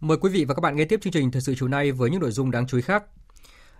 Mời 0.00 0.16
quý 0.20 0.30
vị 0.30 0.44
và 0.44 0.54
các 0.54 0.60
bạn 0.60 0.76
nghe 0.76 0.84
tiếp 0.84 1.00
chương 1.02 1.12
trình 1.12 1.30
Thời 1.30 1.42
sự 1.42 1.54
chiều 1.58 1.68
nay 1.68 1.92
với 1.92 2.10
những 2.10 2.20
nội 2.20 2.30
dung 2.30 2.50
đáng 2.50 2.66
chú 2.66 2.76
ý 2.76 2.82
khác. 2.82 3.04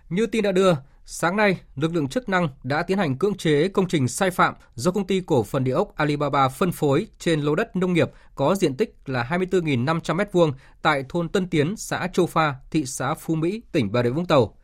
Như 0.09 0.25
tin 0.25 0.43
đã 0.43 0.51
đưa, 0.51 0.73
sáng 1.05 1.37
nay, 1.37 1.59
lực 1.75 1.93
lượng 1.93 2.07
chức 2.07 2.29
năng 2.29 2.49
đã 2.63 2.83
tiến 2.83 2.97
hành 2.97 3.17
cưỡng 3.17 3.37
chế 3.37 3.67
công 3.67 3.87
trình 3.87 4.07
sai 4.07 4.31
phạm 4.31 4.53
do 4.75 4.91
công 4.91 5.07
ty 5.07 5.21
cổ 5.25 5.43
phần 5.43 5.63
địa 5.63 5.71
ốc 5.73 5.95
Alibaba 5.95 6.49
phân 6.49 6.71
phối 6.71 7.07
trên 7.19 7.41
lô 7.41 7.55
đất 7.55 7.75
nông 7.75 7.93
nghiệp 7.93 8.11
có 8.35 8.55
diện 8.55 8.75
tích 8.75 8.95
là 9.05 9.27
24.500 9.29 10.01
m2 10.01 10.51
tại 10.81 11.03
thôn 11.09 11.29
Tân 11.29 11.47
Tiến, 11.47 11.75
xã 11.77 12.07
Châu 12.13 12.25
Pha, 12.25 12.55
thị 12.71 12.85
xã 12.85 13.13
Phú 13.13 13.35
Mỹ, 13.35 13.61
tỉnh 13.71 13.91
Bà 13.91 14.03
Rịa 14.03 14.09
Vũng 14.09 14.25
Tàu. 14.25 14.55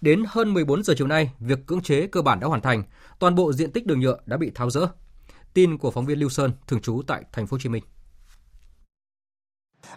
Đến 0.00 0.24
hơn 0.28 0.54
14 0.54 0.82
giờ 0.82 0.94
chiều 0.96 1.06
nay, 1.06 1.30
việc 1.38 1.58
cưỡng 1.66 1.82
chế 1.82 2.06
cơ 2.06 2.22
bản 2.22 2.40
đã 2.40 2.46
hoàn 2.46 2.60
thành, 2.60 2.82
toàn 3.18 3.34
bộ 3.34 3.52
diện 3.52 3.70
tích 3.70 3.86
đường 3.86 4.00
nhựa 4.00 4.18
đã 4.26 4.36
bị 4.36 4.50
tháo 4.54 4.70
rỡ. 4.70 4.86
Tin 5.54 5.78
của 5.78 5.90
phóng 5.90 6.06
viên 6.06 6.18
Lưu 6.18 6.28
Sơn, 6.28 6.52
thường 6.66 6.80
trú 6.80 7.02
tại 7.06 7.22
thành 7.32 7.46
phố 7.46 7.54
Hồ 7.54 7.58
Chí 7.62 7.68
Minh. 7.68 7.82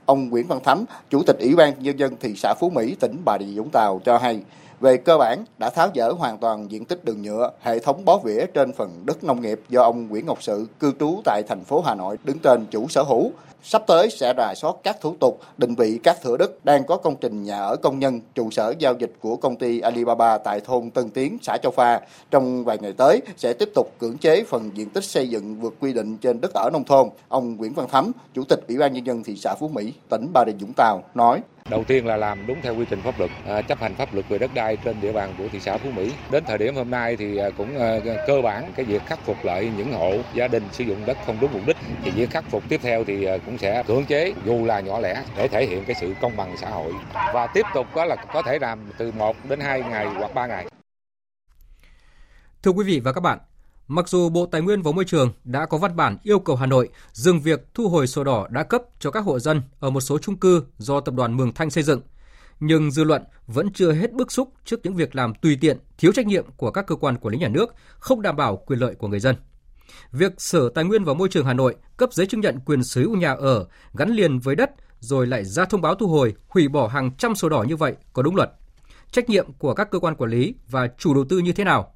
Ông 0.05 0.29
Nguyễn 0.29 0.47
Văn 0.47 0.59
Thắm, 0.63 0.85
Chủ 1.09 1.23
tịch 1.27 1.37
Ủy 1.39 1.55
ban 1.55 1.83
Nhân 1.83 1.99
dân 1.99 2.15
thị 2.19 2.33
xã 2.35 2.53
Phú 2.59 2.69
Mỹ, 2.69 2.95
tỉnh 2.99 3.21
Bà 3.25 3.37
Rịa 3.39 3.45
Vũng 3.55 3.69
Tàu 3.73 4.01
cho 4.05 4.17
hay, 4.17 4.43
về 4.79 4.97
cơ 4.97 5.17
bản 5.17 5.45
đã 5.57 5.69
tháo 5.69 5.89
dỡ 5.95 6.11
hoàn 6.11 6.37
toàn 6.37 6.71
diện 6.71 6.85
tích 6.85 7.05
đường 7.05 7.21
nhựa, 7.21 7.51
hệ 7.61 7.79
thống 7.79 8.05
bó 8.05 8.17
vỉa 8.17 8.45
trên 8.53 8.73
phần 8.73 9.03
đất 9.05 9.23
nông 9.23 9.41
nghiệp 9.41 9.59
do 9.69 9.81
ông 9.81 10.07
Nguyễn 10.07 10.25
Ngọc 10.25 10.43
Sự 10.43 10.67
cư 10.79 10.93
trú 10.99 11.21
tại 11.25 11.43
thành 11.47 11.63
phố 11.63 11.81
Hà 11.81 11.95
Nội 11.95 12.17
đứng 12.23 12.39
tên 12.39 12.65
chủ 12.71 12.87
sở 12.87 13.03
hữu. 13.03 13.31
Sắp 13.65 13.83
tới 13.87 14.09
sẽ 14.09 14.33
rà 14.37 14.55
soát 14.55 14.75
các 14.83 15.01
thủ 15.01 15.15
tục, 15.19 15.39
định 15.57 15.75
vị 15.75 15.99
các 16.03 16.21
thửa 16.21 16.37
đất 16.37 16.65
đang 16.65 16.85
có 16.85 16.97
công 16.97 17.15
trình 17.15 17.43
nhà 17.43 17.59
ở 17.59 17.75
công 17.75 17.99
nhân, 17.99 18.21
trụ 18.35 18.51
sở 18.51 18.73
giao 18.79 18.93
dịch 18.99 19.13
của 19.21 19.35
công 19.35 19.55
ty 19.55 19.79
Alibaba 19.79 20.37
tại 20.37 20.59
thôn 20.59 20.89
Tân 20.89 21.09
Tiến, 21.09 21.37
xã 21.41 21.57
Châu 21.57 21.71
Pha. 21.71 22.01
Trong 22.31 22.63
vài 22.63 22.77
ngày 22.81 22.93
tới 22.93 23.21
sẽ 23.37 23.53
tiếp 23.53 23.69
tục 23.75 23.91
cưỡng 23.99 24.17
chế 24.17 24.43
phần 24.43 24.71
diện 24.73 24.89
tích 24.89 25.03
xây 25.03 25.29
dựng 25.29 25.55
vượt 25.55 25.73
quy 25.79 25.93
định 25.93 26.17
trên 26.17 26.41
đất 26.41 26.53
ở 26.53 26.69
nông 26.73 26.83
thôn. 26.83 27.09
Ông 27.27 27.55
Nguyễn 27.57 27.73
Văn 27.73 27.87
Thắm, 27.91 28.11
Chủ 28.33 28.43
tịch 28.43 28.59
Ủy 28.67 28.77
ban 28.77 28.93
nhân 28.93 29.05
dân 29.05 29.23
thị 29.23 29.35
xã 29.35 29.55
Phú 29.55 29.67
Mỹ, 29.67 29.93
tỉnh 30.09 30.27
Bà 30.33 30.43
Rịa 30.45 30.51
Vũng 30.51 30.73
Tàu 30.75 31.03
nói: 31.13 31.41
Đầu 31.69 31.83
tiên 31.83 32.05
là 32.05 32.17
làm 32.17 32.47
đúng 32.47 32.61
theo 32.61 32.75
quy 32.75 32.85
trình 32.89 33.01
pháp 33.01 33.19
luật, 33.19 33.31
à, 33.47 33.61
chấp 33.61 33.79
hành 33.79 33.95
pháp 33.95 34.13
luật 34.13 34.29
về 34.29 34.37
đất 34.37 34.51
đai 34.53 34.77
trên 34.77 35.01
địa 35.01 35.11
bàn 35.11 35.33
của 35.37 35.47
thị 35.51 35.59
xã 35.59 35.77
Phú 35.77 35.91
Mỹ. 35.91 36.11
Đến 36.31 36.43
thời 36.47 36.57
điểm 36.57 36.75
hôm 36.75 36.91
nay 36.91 37.17
thì 37.17 37.37
à, 37.37 37.49
cũng 37.57 37.79
à, 37.79 37.99
cơ 38.27 38.41
bản 38.41 38.71
cái 38.75 38.85
việc 38.85 39.05
khắc 39.05 39.19
phục 39.19 39.45
lại 39.45 39.71
những 39.77 39.93
hộ 39.93 40.17
gia 40.33 40.47
đình 40.47 40.63
sử 40.71 40.83
dụng 40.83 41.05
đất 41.05 41.17
không 41.25 41.37
đúng 41.41 41.53
mục 41.53 41.61
đích 41.65 41.77
thì 42.03 42.11
việc 42.11 42.29
khắc 42.29 42.43
phục 42.49 42.63
tiếp 42.69 42.79
theo 42.83 43.03
thì 43.03 43.27
cũng 43.45 43.57
sẽ 43.57 43.83
cưỡng 43.87 44.05
chế 44.05 44.33
dù 44.45 44.65
là 44.65 44.79
nhỏ 44.79 44.99
lẻ 44.99 45.23
để 45.37 45.47
thể 45.47 45.65
hiện 45.65 45.83
cái 45.85 45.95
sự 45.99 46.13
công 46.21 46.37
bằng 46.37 46.57
xã 46.57 46.69
hội 46.69 46.93
và 47.33 47.47
tiếp 47.47 47.65
tục 47.73 47.87
đó 47.95 48.05
là 48.05 48.15
có 48.15 48.41
thể 48.41 48.59
làm 48.59 48.79
từ 48.97 49.11
1 49.11 49.35
đến 49.49 49.59
2 49.59 49.81
ngày 49.81 50.07
hoặc 50.07 50.33
3 50.33 50.47
ngày. 50.47 50.65
Thưa 52.63 52.71
quý 52.71 52.83
vị 52.85 52.99
và 52.99 53.13
các 53.13 53.21
bạn, 53.21 53.39
Mặc 53.87 54.09
dù 54.09 54.29
Bộ 54.29 54.45
Tài 54.45 54.61
nguyên 54.61 54.81
và 54.81 54.91
Môi 54.91 55.05
trường 55.05 55.31
đã 55.43 55.65
có 55.65 55.77
văn 55.77 55.95
bản 55.95 56.17
yêu 56.23 56.39
cầu 56.39 56.55
Hà 56.55 56.65
Nội 56.65 56.89
dừng 57.11 57.39
việc 57.39 57.67
thu 57.73 57.89
hồi 57.89 58.07
sổ 58.07 58.23
đỏ 58.23 58.47
đã 58.51 58.63
cấp 58.63 58.81
cho 58.99 59.11
các 59.11 59.19
hộ 59.19 59.39
dân 59.39 59.61
ở 59.79 59.89
một 59.89 60.01
số 60.01 60.17
chung 60.17 60.37
cư 60.37 60.63
do 60.77 60.99
tập 60.99 61.13
đoàn 61.15 61.37
Mường 61.37 61.53
Thanh 61.53 61.69
xây 61.69 61.83
dựng, 61.83 62.01
nhưng 62.59 62.91
dư 62.91 63.03
luận 63.03 63.23
vẫn 63.47 63.73
chưa 63.73 63.91
hết 63.91 64.13
bức 64.13 64.31
xúc 64.31 64.53
trước 64.65 64.79
những 64.83 64.95
việc 64.95 65.15
làm 65.15 65.33
tùy 65.35 65.57
tiện, 65.61 65.77
thiếu 65.97 66.11
trách 66.11 66.27
nhiệm 66.27 66.45
của 66.57 66.71
các 66.71 66.87
cơ 66.87 66.95
quan 66.95 67.17
quản 67.17 67.33
lý 67.33 67.39
nhà 67.39 67.47
nước, 67.47 67.75
không 67.97 68.21
đảm 68.21 68.35
bảo 68.35 68.57
quyền 68.57 68.79
lợi 68.79 68.95
của 68.95 69.07
người 69.07 69.19
dân. 69.19 69.35
Việc 70.11 70.31
Sở 70.37 70.69
Tài 70.69 70.83
nguyên 70.83 71.03
và 71.03 71.13
Môi 71.13 71.29
trường 71.29 71.45
Hà 71.45 71.53
Nội 71.53 71.75
cấp 71.97 72.13
giấy 72.13 72.27
chứng 72.27 72.41
nhận 72.41 72.59
quyền 72.65 72.83
sở 72.83 73.01
hữu 73.01 73.15
nhà 73.15 73.33
ở 73.33 73.67
gắn 73.93 74.09
liền 74.09 74.39
với 74.39 74.55
đất 74.55 74.71
rồi 74.99 75.27
lại 75.27 75.45
ra 75.45 75.65
thông 75.65 75.81
báo 75.81 75.95
thu 75.95 76.07
hồi, 76.07 76.33
hủy 76.47 76.67
bỏ 76.67 76.87
hàng 76.87 77.11
trăm 77.17 77.35
sổ 77.35 77.49
đỏ 77.49 77.63
như 77.63 77.75
vậy 77.75 77.95
có 78.13 78.21
đúng 78.21 78.35
luật? 78.35 78.51
Trách 79.11 79.29
nhiệm 79.29 79.53
của 79.53 79.73
các 79.73 79.91
cơ 79.91 79.99
quan 79.99 80.15
quản 80.15 80.31
lý 80.31 80.55
và 80.69 80.87
chủ 80.97 81.13
đầu 81.13 81.25
tư 81.29 81.39
như 81.39 81.51
thế 81.51 81.63
nào? 81.63 81.95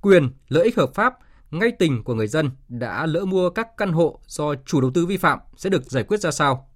Quyền, 0.00 0.30
lợi 0.48 0.64
ích 0.64 0.76
hợp 0.76 0.94
pháp 0.94 1.14
ngay 1.50 1.72
tình 1.78 2.04
của 2.04 2.14
người 2.14 2.26
dân 2.26 2.50
đã 2.68 3.06
lỡ 3.06 3.24
mua 3.24 3.50
các 3.50 3.76
căn 3.76 3.92
hộ 3.92 4.18
do 4.26 4.54
chủ 4.54 4.80
đầu 4.80 4.90
tư 4.94 5.06
vi 5.06 5.16
phạm 5.16 5.38
sẽ 5.56 5.70
được 5.70 5.84
giải 5.84 6.04
quyết 6.04 6.20
ra 6.20 6.30
sao? 6.30 6.68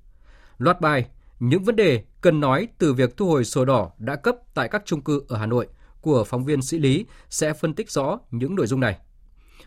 Loạt 0.59 0.81
bài, 0.81 1.07
những 1.41 1.65
vấn 1.65 1.77
đề 1.77 2.05
cần 2.21 2.41
nói 2.41 2.69
từ 2.79 2.95
việc 2.95 3.17
thu 3.17 3.27
hồi 3.27 3.45
sổ 3.45 3.65
đỏ 3.65 3.91
đã 3.99 4.17
cấp 4.17 4.37
tại 4.55 4.69
các 4.69 4.83
chung 4.85 5.01
cư 5.01 5.23
ở 5.29 5.37
Hà 5.37 5.47
Nội 5.47 5.67
của 6.01 6.25
phóng 6.25 6.45
viên 6.45 6.63
Sĩ 6.63 6.79
Lý 6.79 7.07
sẽ 7.31 7.53
phân 7.53 7.75
tích 7.75 7.91
rõ 7.91 8.19
những 8.31 8.55
nội 8.55 8.67
dung 8.67 8.81
này. 8.81 8.99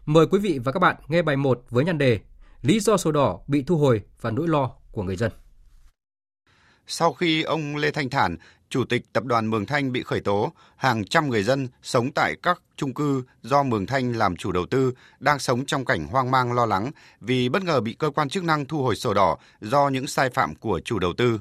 Mời 0.06 0.28
quý 0.28 0.39
vị 0.39 0.60
và 0.63 0.72
các 0.72 0.80
bạn 0.80 0.96
nghe 1.08 1.22
bài 1.22 1.38
1 1.38 1.63
với 1.70 1.86
nhan 1.86 1.98
đề 1.98 2.20
Lý 2.62 2.80
do 2.80 2.98
sổ 2.98 3.12
đỏ 3.12 3.39
bị 3.48 3.63
thu 3.63 3.78
hồi 3.78 4.02
và 4.22 4.32
nỗi 4.32 4.48
lo 4.48 4.72
của 4.91 5.04
người 5.04 5.15
dân. 5.15 5.32
Sau 6.88 7.13
khi 7.13 7.43
ông 7.43 7.76
Lê 7.76 7.91
Thanh 7.91 8.10
Thản, 8.10 8.38
Chủ 8.69 8.84
tịch 8.86 9.13
Tập 9.13 9.26
đoàn 9.26 9.50
Mường 9.50 9.65
Thanh 9.65 9.91
bị 9.91 10.04
khởi 10.04 10.19
tố, 10.19 10.54
hàng 10.76 11.06
trăm 11.06 11.30
người 11.30 11.43
dân 11.43 11.67
sống 11.84 12.12
tại 12.12 12.36
các 12.43 12.62
chung 12.76 12.93
cư 12.93 13.24
do 13.41 13.63
Mường 13.63 13.86
Thanh 13.86 14.12
làm 14.12 14.36
chủ 14.36 14.52
đầu 14.52 14.65
tư 14.65 14.93
đang 15.19 15.39
sống 15.39 15.65
trong 15.65 15.86
cảnh 15.86 16.08
hoang 16.08 16.32
mang 16.32 16.54
lo 16.54 16.65
lắng 16.65 16.91
vì 17.21 17.50
bất 17.50 17.63
ngờ 17.63 17.82
bị 17.82 17.93
cơ 17.93 18.10
quan 18.10 18.30
chức 18.30 18.43
năng 18.43 18.65
thu 18.65 18.84
hồi 18.84 18.95
sổ 18.95 19.13
đỏ 19.13 19.38
do 19.62 19.89
những 19.89 20.08
sai 20.08 20.30
phạm 20.30 20.56
của 20.56 20.80
chủ 20.80 21.00
đầu 21.00 21.13
tư. 21.13 21.39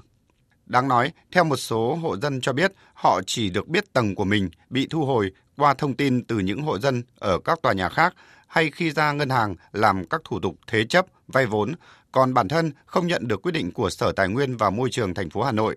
Đáng 0.67 0.89
nói, 0.89 1.13
theo 1.33 1.45
một 1.45 1.57
số 1.57 1.95
hộ 1.95 2.17
dân 2.17 2.41
cho 2.41 2.53
biết, 2.53 2.73
họ 2.95 3.21
chỉ 3.27 3.51
được 3.51 3.69
biết 3.69 3.93
tầng 3.93 4.15
của 4.15 4.25
mình 4.25 4.51
bị 4.71 4.87
thu 4.91 5.05
hồi 5.05 5.33
qua 5.57 5.75
thông 5.75 5.95
tin 5.95 6.25
từ 6.25 6.39
những 6.39 6.63
hộ 6.63 6.79
dân 6.79 7.03
ở 7.19 7.39
các 7.45 7.59
tòa 7.63 7.73
nhà 7.73 7.89
khác 7.89 8.15
hay 8.47 8.71
khi 8.71 8.91
ra 8.91 9.13
ngân 9.13 9.31
hàng 9.31 9.55
làm 9.73 10.07
các 10.07 10.21
thủ 10.25 10.41
tục 10.41 10.57
thế 10.67 10.85
chấp, 10.85 11.07
vay 11.29 11.47
vốn, 11.47 11.75
còn 12.15 12.35
bản 12.35 12.49
thân 12.49 12.73
không 12.87 13.07
nhận 13.07 13.29
được 13.29 13.43
quyết 13.43 13.53
định 13.53 13.71
của 13.73 13.91
Sở 13.91 14.13
Tài 14.13 14.29
nguyên 14.29 14.57
và 14.57 14.71
Môi 14.71 14.89
trường 14.91 15.15
thành 15.15 15.31
phố 15.31 15.43
Hà 15.43 15.53
Nội. 15.53 15.77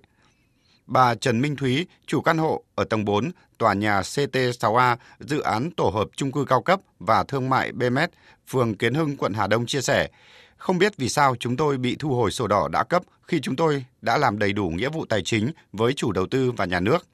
Bà 0.85 1.15
Trần 1.15 1.41
Minh 1.41 1.55
Thúy, 1.55 1.87
chủ 2.05 2.21
căn 2.21 2.37
hộ 2.37 2.63
ở 2.75 2.83
tầng 2.83 3.05
4, 3.05 3.31
tòa 3.57 3.73
nhà 3.73 4.01
CT6A, 4.01 4.97
dự 5.19 5.39
án 5.39 5.71
tổ 5.77 5.89
hợp 5.89 6.07
trung 6.15 6.31
cư 6.31 6.45
cao 6.45 6.61
cấp 6.61 6.79
và 6.99 7.23
thương 7.23 7.49
mại 7.49 7.71
BMS, 7.71 8.09
phường 8.47 8.75
Kiến 8.75 8.93
Hưng, 8.93 9.17
quận 9.17 9.33
Hà 9.33 9.47
Đông 9.47 9.65
chia 9.65 9.81
sẻ, 9.81 10.09
không 10.57 10.77
biết 10.77 10.97
vì 10.97 11.09
sao 11.09 11.35
chúng 11.39 11.57
tôi 11.57 11.77
bị 11.77 11.95
thu 11.99 12.15
hồi 12.15 12.31
sổ 12.31 12.47
đỏ 12.47 12.67
đã 12.67 12.83
cấp 12.83 13.03
khi 13.23 13.39
chúng 13.39 13.55
tôi 13.55 13.85
đã 14.01 14.17
làm 14.17 14.39
đầy 14.39 14.53
đủ 14.53 14.69
nghĩa 14.69 14.89
vụ 14.89 15.05
tài 15.05 15.21
chính 15.21 15.51
với 15.73 15.93
chủ 15.93 16.11
đầu 16.11 16.27
tư 16.31 16.51
và 16.51 16.65
nhà 16.65 16.79
nước. 16.79 17.07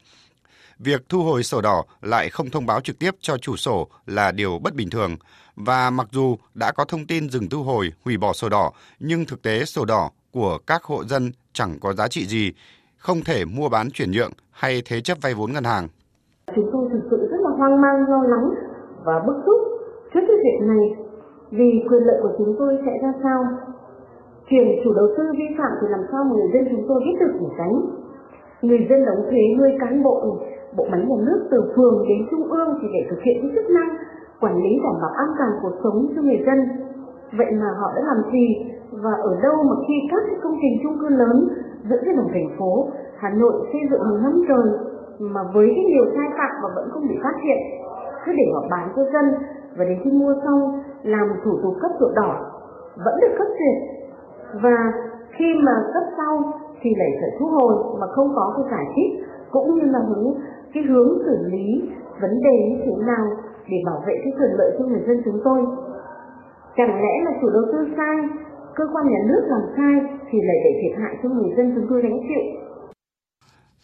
Việc 0.80 1.02
thu 1.10 1.24
hồi 1.24 1.44
sổ 1.44 1.62
đỏ 1.62 1.84
lại 2.02 2.30
không 2.30 2.50
thông 2.50 2.66
báo 2.66 2.82
trực 2.82 3.00
tiếp 3.00 3.16
cho 3.22 3.38
chủ 3.38 3.58
sổ 3.58 3.88
là 4.06 4.32
điều 4.32 4.60
bất 4.60 4.74
bình 4.74 4.90
thường 4.90 5.16
và 5.56 5.89
mặc 5.89 6.08
dù 6.12 6.36
đã 6.54 6.72
có 6.72 6.86
thông 6.86 7.06
tin 7.08 7.30
dừng 7.30 7.50
thu 7.50 7.63
hồi, 7.63 7.89
hủy 8.06 8.18
bỏ 8.18 8.34
sổ 8.34 8.50
đỏ, 8.50 8.72
nhưng 9.00 9.26
thực 9.26 9.42
tế 9.42 9.66
sổ 9.66 9.86
đỏ 9.86 10.10
của 10.32 10.58
các 10.68 10.84
hộ 10.84 11.04
dân 11.04 11.32
chẳng 11.54 11.78
có 11.82 11.94
giá 11.94 12.08
trị 12.08 12.26
gì 12.26 12.54
không 12.98 13.20
thể 13.28 13.46
mua 13.46 13.70
bán 13.70 13.88
chuyển 13.94 14.12
nhượng 14.12 14.32
hay 14.52 14.82
thế 14.86 15.02
chấp 15.02 15.18
vay 15.22 15.34
vốn 15.34 15.50
ngân 15.54 15.63
hàng. 15.63 15.88
Chúng 16.56 16.70
tôi 16.74 16.84
thực 16.92 17.04
sự 17.12 17.18
rất 17.32 17.42
là 17.46 17.52
hoang 17.58 17.82
mang, 17.82 17.98
lo 18.10 18.22
lắng 18.34 18.46
và 19.06 19.16
bức 19.28 19.38
xúc 19.46 19.60
trước 20.13 20.24
cái 20.28 20.38
việc 20.46 20.60
này 20.72 20.86
vì 21.58 21.70
quyền 21.89 22.04
lợi 22.04 22.18
của 22.24 22.34
chúng 22.38 22.56
tôi 22.60 22.72
sẽ 22.86 22.92
ra 23.04 23.12
sao. 23.24 23.39
Chuyển 24.50 24.68
chủ 24.84 24.94
đầu 24.94 25.08
tư 25.18 25.24
vi 25.39 25.48
phạm 25.58 25.72
thì 25.82 25.88
làm 25.96 26.04
sao 26.12 26.22
người 26.24 26.48
dân 26.54 26.63
chúng 26.72 26.86
tôi 26.88 27.00
biết 27.06 27.18
được 27.20 27.34
để 27.42 27.48
tránh. 27.58 27.76
Người 28.62 28.82
dân 28.89 29.00
đóng 29.06 29.22
thuế 29.30 29.44
nuôi 29.58 29.72
cán 29.82 30.04
bộ, 30.04 30.18
bộ 30.78 30.86
máy 30.92 31.02
nhà 31.10 31.18
nước 31.28 31.39
từ 31.52 31.58
phường 31.76 31.98
đến 32.10 32.20
trung 32.32 32.46
ương 32.58 32.70
thì 32.80 32.88
để 32.94 33.02
thực 33.10 33.22
hiện 33.26 33.38
cái 33.42 33.52
chức 33.56 33.68
năng 33.78 33.89
quản 34.44 34.56
lý 34.64 34.72
đảm 34.84 34.96
bảo 35.02 35.12
an 35.24 35.30
toàn 35.38 35.52
cuộc 35.62 35.76
sống 35.84 35.98
cho 36.16 36.22
người 36.22 36.42
dân. 36.46 36.60
Vậy 37.38 37.52
mà 37.62 37.70
họ 37.80 37.88
đã 37.96 38.02
làm 38.10 38.32
gì 38.34 38.48
và 39.04 39.14
ở 39.30 39.32
đâu 39.46 39.56
mà 39.70 39.76
khi 39.88 39.96
các 40.12 40.22
cái 40.28 40.38
công 40.44 40.56
trình 40.62 40.76
chung 40.84 41.00
cư 41.02 41.10
lớn 41.10 41.38
giữa 41.90 42.00
cái 42.06 42.14
lòng 42.16 42.30
thành 42.34 42.50
phố 42.58 42.88
Hà 43.18 43.30
Nội 43.30 43.54
xây 43.72 43.82
dựng 43.90 44.04
hàng 44.08 44.24
năm 44.24 44.36
trời 44.48 44.68
mà 45.20 45.42
với 45.54 45.68
cái 45.76 45.86
nhiều 45.92 46.06
sai 46.16 46.28
phạm 46.38 46.54
mà 46.64 46.70
vẫn 46.76 46.90
không 46.92 47.08
bị 47.10 47.16
phát 47.24 47.36
hiện, 47.44 47.60
cứ 48.26 48.32
để 48.38 48.46
họ 48.54 48.62
bán 48.72 48.90
cho 48.96 49.04
dân 49.14 49.26
và 49.78 49.86
đến 49.86 49.98
khi 50.04 50.12
mua 50.12 50.34
xong 50.46 50.62
làm 51.04 51.28
thủ 51.44 51.52
tục 51.64 51.74
cấp 51.82 51.92
sổ 52.00 52.08
đỏ, 52.16 52.32
vẫn 53.06 53.16
được 53.22 53.34
cấp 53.38 53.48
duyệt 53.60 53.78
và 54.64 54.78
khi 55.38 55.46
mà 55.66 55.72
cấp 55.94 56.04
sau 56.18 56.34
thì 56.82 56.90
lại 56.98 57.12
phải 57.22 57.30
thu 57.40 57.46
hồi 57.46 57.76
mà 58.00 58.08
không 58.16 58.30
có 58.36 58.54
cái 58.56 58.66
giải 58.72 58.86
thích 58.96 59.26
cũng 59.52 59.76
như 59.76 59.82
là 59.82 60.00
hướng, 60.00 60.34
cái 60.74 60.84
hướng 60.84 61.10
xử 61.26 61.38
lý 61.52 61.90
vấn 62.22 62.32
đề 62.44 62.58
như 62.70 62.78
thế 62.86 63.06
nào 63.06 63.26
để 63.71 63.78
bảo 63.86 63.99
vệ 64.08 64.13
cái 64.23 64.34
quyền 64.38 64.52
lợi 64.60 64.69
cho 64.78 64.84
người 64.86 65.04
dân 65.08 65.17
chúng 65.26 65.39
tôi 65.45 65.60
chẳng 66.78 66.95
lẽ 67.04 67.13
là 67.26 67.32
chủ 67.41 67.47
đầu 67.49 67.65
tư 67.71 67.80
sai 67.97 68.15
cơ 68.76 68.84
quan 68.93 69.06
nhà 69.12 69.21
nước 69.30 69.43
làm 69.52 69.62
sai 69.76 69.93
thì 70.32 70.38
lại 70.47 70.58
để 70.65 70.71
thiệt 70.82 70.93
hại 71.02 71.13
cho 71.23 71.30
người 71.30 71.52
dân 71.58 71.71
chúng 71.76 71.86
tôi 71.89 72.02
đánh 72.02 72.19
chịu. 72.28 72.45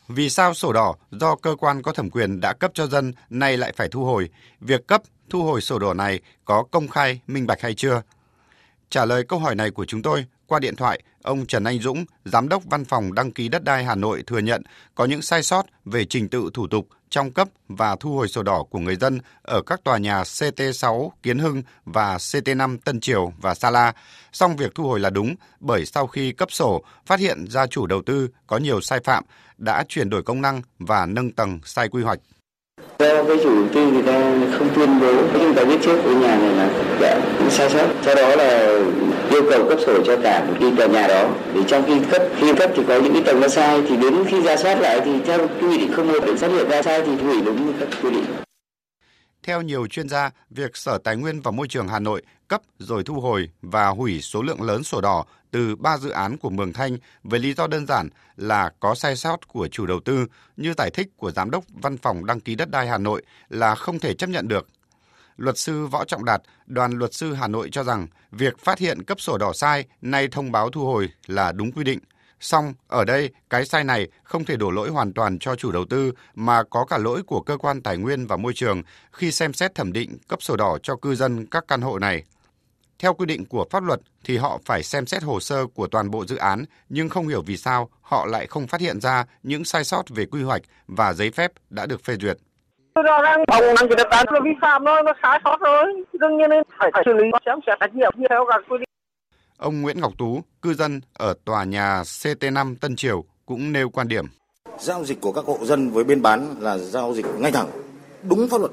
Vì 0.08 0.30
sao 0.30 0.54
sổ 0.54 0.74
đỏ 0.74 0.96
do 1.12 1.36
cơ 1.36 1.56
quan 1.60 1.82
có 1.82 1.92
thẩm 1.92 2.10
quyền 2.10 2.40
đã 2.42 2.54
cấp 2.54 2.72
cho 2.74 2.88
dân 2.88 3.12
nay 3.30 3.58
lại 3.58 3.74
phải 3.76 3.88
thu 3.92 4.04
hồi? 4.04 4.30
Việc 4.60 4.88
cấp, 4.88 5.02
thu 5.30 5.44
hồi 5.44 5.62
sổ 5.62 5.80
đỏ 5.80 5.94
này 5.94 6.20
có 6.46 6.64
công 6.72 6.88
khai, 6.88 7.22
minh 7.28 7.48
bạch 7.48 7.62
hay 7.62 7.74
chưa? 7.74 8.02
Trả 8.90 9.06
lời 9.06 9.24
câu 9.24 9.40
hỏi 9.40 9.56
này 9.56 9.72
của 9.72 9.86
chúng 9.86 10.02
tôi 10.02 10.26
qua 10.48 10.60
điện 10.60 10.76
thoại, 10.76 11.02
ông 11.24 11.46
Trần 11.46 11.64
Anh 11.64 11.80
Dũng, 11.80 12.06
Giám 12.26 12.50
đốc 12.50 12.64
Văn 12.66 12.86
phòng 12.86 13.14
Đăng 13.14 13.32
ký 13.32 13.50
Đất 13.50 13.64
đai 13.64 13.84
Hà 13.84 13.96
Nội 13.96 14.24
thừa 14.28 14.40
nhận 14.40 14.62
có 14.96 15.06
những 15.06 15.22
sai 15.22 15.44
sót 15.44 15.66
về 15.86 16.06
trình 16.06 16.30
tự 16.30 16.50
thủ 16.54 16.68
tục 16.68 16.88
trong 17.10 17.32
cấp 17.32 17.50
và 17.68 17.96
thu 18.00 18.16
hồi 18.16 18.28
sổ 18.28 18.44
đỏ 18.44 18.64
của 18.70 18.80
người 18.80 18.96
dân 18.96 19.20
ở 19.42 19.62
các 19.62 19.84
tòa 19.84 19.98
nhà 19.98 20.24
CT6 20.24 21.10
Kiến 21.24 21.40
Hưng 21.40 21.64
và 21.86 22.18
CT5 22.18 22.78
Tân 22.86 23.00
Triều 23.00 23.34
và 23.42 23.56
Sa 23.56 23.70
La. 23.70 23.94
Song 24.32 24.56
việc 24.56 24.76
thu 24.76 24.84
hồi 24.84 25.00
là 25.00 25.10
đúng 25.10 25.36
bởi 25.60 25.86
sau 25.86 26.08
khi 26.08 26.32
cấp 26.32 26.52
sổ, 26.52 26.84
phát 27.06 27.20
hiện 27.20 27.46
gia 27.50 27.68
chủ 27.68 27.88
đầu 27.88 28.02
tư 28.06 28.30
có 28.48 28.58
nhiều 28.58 28.82
sai 28.82 29.00
phạm, 29.04 29.24
đã 29.58 29.84
chuyển 29.88 30.10
đổi 30.10 30.24
công 30.24 30.42
năng 30.42 30.62
và 30.80 31.06
nâng 31.06 31.32
tầng 31.32 31.60
sai 31.64 31.90
quy 31.90 32.04
hoạch. 32.04 32.20
Do 33.00 33.24
cái 33.24 33.38
chủ 33.44 33.56
đầu 33.56 33.68
tư 33.74 33.92
người 33.92 34.04
ta 34.04 34.34
không 34.58 34.70
tuyên 34.76 35.00
bố, 35.00 35.14
chúng 35.34 35.56
ta 35.56 35.64
biết 35.64 35.78
trước 35.84 35.98
cái 36.04 36.14
nhà 36.14 36.38
này 36.38 36.52
là 36.52 36.70
đã 37.02 37.22
sai 37.50 37.70
sót. 37.70 37.88
sau 38.02 38.16
đó 38.16 38.36
là 38.36 38.80
yêu 39.30 39.44
cầu 39.52 39.70
cấp 39.70 39.80
sổ 39.86 40.04
cho 40.06 40.18
cả 40.24 40.46
một 40.48 40.54
cái 40.60 40.72
tòa 40.78 40.88
nhà 40.88 41.08
đó. 41.08 41.30
Để 41.56 41.62
trong 41.68 41.84
khi 41.88 41.94
cấp 42.12 42.22
khi 42.38 42.54
cấp 42.54 42.72
thì 42.76 42.84
có 42.88 43.00
những 43.00 43.14
cái 43.14 43.24
tầng 43.26 43.40
nó 43.40 43.48
sai 43.48 43.82
thì 43.90 43.98
đến 43.98 44.26
khi 44.28 44.42
ra 44.42 44.58
soát 44.58 44.82
lại 44.82 45.02
thì 45.06 45.12
theo 45.26 45.48
quy 45.62 45.78
định 45.78 45.92
không 45.94 46.08
một 46.08 46.20
để 46.26 46.38
xác 46.38 46.48
hiện 46.48 46.70
ra 46.70 46.82
sai 46.82 47.02
thì 47.06 47.16
hủy 47.16 47.42
đúng 47.42 47.66
như 47.66 47.74
các 47.80 47.90
quy 48.04 48.10
định. 48.10 48.26
Theo 49.44 49.62
nhiều 49.62 49.88
chuyên 49.88 50.10
gia, 50.10 50.32
việc 50.50 50.78
Sở 50.78 50.98
Tài 50.98 51.16
nguyên 51.16 51.42
và 51.42 51.52
Môi 51.52 51.68
trường 51.68 51.88
Hà 51.88 52.00
Nội 52.00 52.22
cấp 52.50 52.62
rồi 52.80 53.04
thu 53.04 53.22
hồi 53.22 53.50
và 53.62 53.88
hủy 53.88 54.22
số 54.22 54.42
lượng 54.42 54.62
lớn 54.62 54.84
sổ 54.84 55.02
đỏ 55.02 55.26
từ 55.52 55.76
3 55.76 55.98
dự 55.98 56.10
án 56.10 56.38
của 56.38 56.50
Mường 56.50 56.74
Thanh 56.74 56.98
với 57.24 57.40
lý 57.40 57.54
do 57.54 57.68
đơn 57.68 57.86
giản 57.88 58.10
là 58.38 58.72
có 58.80 58.96
sai 58.96 59.16
sót 59.16 59.48
của 59.48 59.68
chủ 59.68 59.86
đầu 59.86 60.00
tư 60.00 60.26
như 60.58 60.74
giải 60.78 60.90
thích 60.94 61.08
của 61.18 61.32
Giám 61.32 61.52
đốc 61.52 61.64
Văn 61.70 61.98
phòng 61.98 62.26
Đăng 62.26 62.40
ký 62.40 62.56
Đất 62.56 62.72
đai 62.72 62.88
Hà 62.88 62.98
Nội 62.98 63.24
là 63.50 63.76
không 63.76 64.00
thể 64.00 64.14
chấp 64.14 64.30
nhận 64.30 64.48
được. 64.48 64.68
Luật 65.38 65.58
sư 65.58 65.86
Võ 65.86 66.06
Trọng 66.06 66.26
Đạt, 66.26 66.42
đoàn 66.66 66.92
luật 66.92 67.14
sư 67.14 67.34
Hà 67.34 67.48
Nội 67.48 67.70
cho 67.72 67.84
rằng 67.84 68.08
việc 68.32 68.60
phát 68.60 68.80
hiện 68.80 69.04
cấp 69.04 69.22
sổ 69.22 69.38
đỏ 69.38 69.54
sai 69.54 69.86
nay 70.02 70.28
thông 70.28 70.52
báo 70.52 70.70
thu 70.70 70.86
hồi 70.86 71.10
là 71.28 71.52
đúng 71.52 71.72
quy 71.72 71.84
định– 71.84 72.00
Song, 72.40 72.74
ở 72.88 73.06
đây, 73.06 73.30
cái 73.50 73.66
sai 73.66 73.84
này 73.84 74.08
không 74.24 74.46
thể 74.46 74.56
đổ 74.56 74.72
lỗi 74.72 74.90
hoàn 74.90 75.14
toàn 75.14 75.40
cho 75.40 75.56
chủ 75.56 75.72
đầu 75.72 75.86
tư 75.86 76.12
mà 76.36 76.64
có 76.64 76.86
cả 76.86 76.98
lỗi 76.98 77.24
của 77.24 77.42
cơ 77.42 77.58
quan 77.58 77.82
tài 77.82 77.98
nguyên 77.98 78.28
và 78.28 78.38
môi 78.38 78.54
trường 78.54 78.82
khi 79.12 79.32
xem 79.32 79.54
xét 79.54 79.76
thẩm 79.76 79.94
định 79.94 80.18
cấp 80.28 80.42
sổ 80.42 80.56
đỏ 80.56 80.78
cho 80.84 80.96
cư 80.96 81.16
dân 81.16 81.46
các 81.46 81.66
căn 81.68 81.82
hộ 81.82 82.00
này. 82.00 82.24
Theo 83.00 83.14
quy 83.14 83.26
định 83.26 83.46
của 83.46 83.66
pháp 83.72 83.84
luật 83.84 84.00
thì 84.24 84.38
họ 84.38 84.60
phải 84.66 84.84
xem 84.84 85.06
xét 85.06 85.24
hồ 85.24 85.40
sơ 85.40 85.66
của 85.74 85.88
toàn 85.88 86.12
bộ 86.12 86.26
dự 86.26 86.36
án, 86.36 86.66
nhưng 86.90 87.10
không 87.10 87.28
hiểu 87.28 87.42
vì 87.46 87.58
sao 87.58 87.90
họ 88.02 88.26
lại 88.26 88.48
không 88.48 88.68
phát 88.68 88.82
hiện 88.82 89.02
ra 89.02 89.26
những 89.44 89.66
sai 89.66 89.84
sót 89.84 90.10
về 90.10 90.26
quy 90.26 90.44
hoạch 90.44 90.62
và 90.88 91.14
giấy 91.14 91.32
phép 91.32 91.52
đã 91.70 91.86
được 91.86 92.04
phê 92.04 92.16
duyệt. 92.22 92.38
Rõ 92.96 93.22
ràng 93.24 93.44
phòng 93.48 93.64
năng 93.76 93.90
chỉ 93.90 93.96
đất 93.98 94.08
đai 94.12 94.26
vi 94.44 94.52
phạm 94.62 94.84
thôi, 94.86 95.02
nó 95.06 95.14
sai 95.24 95.40
sót 95.44 95.58
rồi. 95.62 95.86
Đương 96.14 96.38
nhiên 96.38 96.50
phải 96.80 96.92
xử 97.06 97.14
lý 97.14 97.26
xem 97.46 97.60
xét 97.68 97.78
trách 97.80 97.96
nhiệm 97.96 98.12
theo 98.30 98.46
các 98.50 98.62
quy 98.70 98.78
định 98.78 98.90
Ông 99.58 99.82
Nguyễn 99.82 100.02
Ngọc 100.02 100.14
Tú, 100.18 100.42
cư 100.62 100.74
dân 100.74 101.02
ở 101.14 101.34
tòa 101.46 101.64
nhà 101.64 102.02
CT5 102.02 102.76
Tân 102.82 102.96
Triều 102.96 103.24
cũng 103.46 103.72
nêu 103.72 103.90
quan 103.90 104.08
điểm. 104.08 104.26
Giao 104.80 105.06
dịch 105.06 105.22
của 105.22 105.32
các 105.32 105.46
hộ 105.46 105.58
dân 105.62 105.90
với 105.90 106.04
bên 106.04 106.22
bán 106.22 106.56
là 106.60 106.78
giao 106.78 107.14
dịch 107.14 107.26
ngay 107.40 107.52
thẳng, 107.52 107.68
đúng 108.24 108.48
pháp 108.52 108.58
luật, 108.58 108.72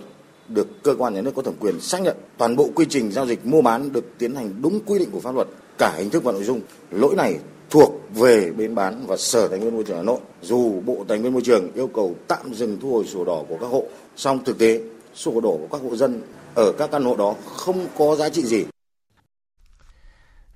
được 0.48 0.82
cơ 0.82 0.94
quan 0.98 1.14
nhà 1.14 1.20
nước 1.20 1.32
có 1.36 1.42
thẩm 1.42 1.54
quyền 1.60 1.80
xác 1.80 2.02
nhận. 2.02 2.16
Toàn 2.38 2.56
bộ 2.56 2.68
quy 2.74 2.86
trình 2.88 3.12
giao 3.12 3.26
dịch 3.26 3.46
mua 3.46 3.62
bán 3.62 3.92
được 3.92 4.04
tiến 4.18 4.34
hành 4.34 4.62
đúng 4.62 4.80
quy 4.86 4.98
định 4.98 5.10
của 5.10 5.20
pháp 5.20 5.34
luật, 5.34 5.48
cả 5.78 5.94
hình 5.96 6.10
thức 6.10 6.24
và 6.24 6.32
nội 6.32 6.44
dung. 6.44 6.60
Lỗi 6.90 7.14
này 7.16 7.38
thuộc 7.70 7.92
về 8.14 8.52
bên 8.52 8.74
bán 8.74 9.06
và 9.06 9.16
Sở 9.16 9.48
Tài 9.48 9.58
nguyên 9.58 9.74
Môi 9.74 9.84
trường 9.84 9.96
Hà 9.96 10.02
Nội. 10.02 10.18
Dù 10.42 10.80
Bộ 10.80 11.04
Tài 11.08 11.18
nguyên 11.18 11.32
Môi 11.32 11.42
trường 11.42 11.72
yêu 11.72 11.86
cầu 11.86 12.16
tạm 12.28 12.54
dừng 12.54 12.78
thu 12.80 12.92
hồi 12.92 13.04
sổ 13.06 13.24
đỏ 13.24 13.42
của 13.48 13.56
các 13.60 13.66
hộ, 13.66 13.84
song 14.16 14.44
thực 14.44 14.58
tế 14.58 14.80
sổ 15.14 15.40
đỏ 15.40 15.50
của 15.50 15.68
các 15.72 15.80
hộ 15.82 15.96
dân 15.96 16.22
ở 16.54 16.72
các 16.78 16.90
căn 16.92 17.04
hộ 17.04 17.16
đó 17.16 17.34
không 17.44 17.86
có 17.98 18.16
giá 18.16 18.28
trị 18.28 18.42
gì. 18.42 18.64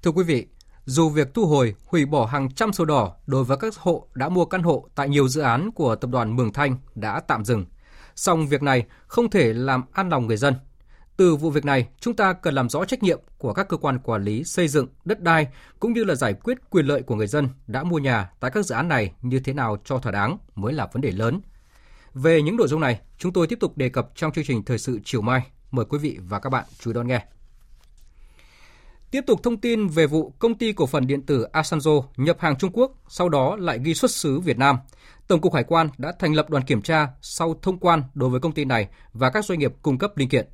Thưa 0.02 0.10
quý 0.10 0.24
vị, 0.24 0.46
dù 0.84 1.08
việc 1.08 1.34
thu 1.34 1.46
hồi, 1.46 1.74
hủy 1.86 2.06
bỏ 2.06 2.26
hàng 2.26 2.48
trăm 2.54 2.72
sổ 2.72 2.84
đỏ 2.84 3.16
đối 3.26 3.44
với 3.44 3.56
các 3.56 3.76
hộ 3.76 4.06
đã 4.14 4.28
mua 4.28 4.44
căn 4.44 4.62
hộ 4.62 4.88
tại 4.94 5.08
nhiều 5.08 5.28
dự 5.28 5.40
án 5.40 5.70
của 5.70 5.96
tập 5.96 6.10
đoàn 6.10 6.36
Mường 6.36 6.52
Thanh 6.52 6.76
đã 6.94 7.20
tạm 7.28 7.44
dừng, 7.44 7.64
song 8.20 8.46
việc 8.46 8.62
này 8.62 8.86
không 9.06 9.30
thể 9.30 9.52
làm 9.52 9.84
an 9.92 10.08
lòng 10.08 10.26
người 10.26 10.36
dân. 10.36 10.54
Từ 11.16 11.36
vụ 11.36 11.50
việc 11.50 11.64
này, 11.64 11.88
chúng 12.00 12.16
ta 12.16 12.32
cần 12.32 12.54
làm 12.54 12.68
rõ 12.68 12.84
trách 12.84 13.02
nhiệm 13.02 13.20
của 13.38 13.52
các 13.52 13.68
cơ 13.68 13.76
quan 13.76 13.98
quản 13.98 14.24
lý 14.24 14.44
xây 14.44 14.68
dựng, 14.68 14.86
đất 15.04 15.20
đai 15.20 15.48
cũng 15.78 15.92
như 15.92 16.04
là 16.04 16.14
giải 16.14 16.32
quyết 16.32 16.70
quyền 16.70 16.86
lợi 16.86 17.02
của 17.02 17.14
người 17.14 17.26
dân 17.26 17.48
đã 17.66 17.82
mua 17.82 17.98
nhà 17.98 18.30
tại 18.40 18.50
các 18.50 18.66
dự 18.66 18.74
án 18.74 18.88
này 18.88 19.12
như 19.22 19.40
thế 19.40 19.52
nào 19.52 19.76
cho 19.84 19.98
thỏa 19.98 20.12
đáng 20.12 20.38
mới 20.54 20.72
là 20.72 20.88
vấn 20.92 21.00
đề 21.00 21.10
lớn. 21.10 21.40
Về 22.14 22.42
những 22.42 22.56
nội 22.56 22.68
dung 22.68 22.80
này, 22.80 23.00
chúng 23.18 23.32
tôi 23.32 23.46
tiếp 23.46 23.58
tục 23.60 23.76
đề 23.76 23.88
cập 23.88 24.10
trong 24.14 24.32
chương 24.32 24.44
trình 24.44 24.64
thời 24.64 24.78
sự 24.78 24.98
chiều 25.04 25.20
mai. 25.20 25.46
Mời 25.70 25.84
quý 25.84 25.98
vị 25.98 26.18
và 26.20 26.38
các 26.38 26.50
bạn 26.50 26.64
chú 26.78 26.90
ý 26.90 26.94
đón 26.94 27.06
nghe. 27.08 27.24
Tiếp 29.10 29.24
tục 29.26 29.40
thông 29.42 29.60
tin 29.60 29.88
về 29.88 30.06
vụ 30.06 30.32
công 30.38 30.58
ty 30.58 30.72
cổ 30.72 30.86
phần 30.86 31.06
điện 31.06 31.22
tử 31.22 31.46
Asanzo 31.52 32.04
nhập 32.16 32.36
hàng 32.40 32.56
Trung 32.56 32.70
Quốc, 32.72 32.92
sau 33.08 33.28
đó 33.28 33.56
lại 33.56 33.78
ghi 33.82 33.94
xuất 33.94 34.10
xứ 34.10 34.40
Việt 34.40 34.58
Nam. 34.58 34.76
Tổng 35.30 35.40
cục 35.40 35.54
Hải 35.54 35.64
quan 35.64 35.88
đã 35.98 36.12
thành 36.18 36.34
lập 36.34 36.50
đoàn 36.50 36.64
kiểm 36.64 36.82
tra 36.82 37.08
sau 37.22 37.54
thông 37.62 37.78
quan 37.78 38.02
đối 38.14 38.30
với 38.30 38.40
công 38.40 38.52
ty 38.52 38.64
này 38.64 38.88
và 39.12 39.30
các 39.30 39.44
doanh 39.44 39.58
nghiệp 39.58 39.72
cung 39.82 39.98
cấp 39.98 40.16
linh 40.16 40.28
kiện. 40.28 40.48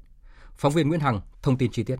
Phóng 0.56 0.72
viên 0.72 0.88
Nguyễn 0.88 1.00
Hằng 1.00 1.20
thông 1.42 1.58
tin 1.58 1.70
chi 1.72 1.82
tiết. 1.82 1.96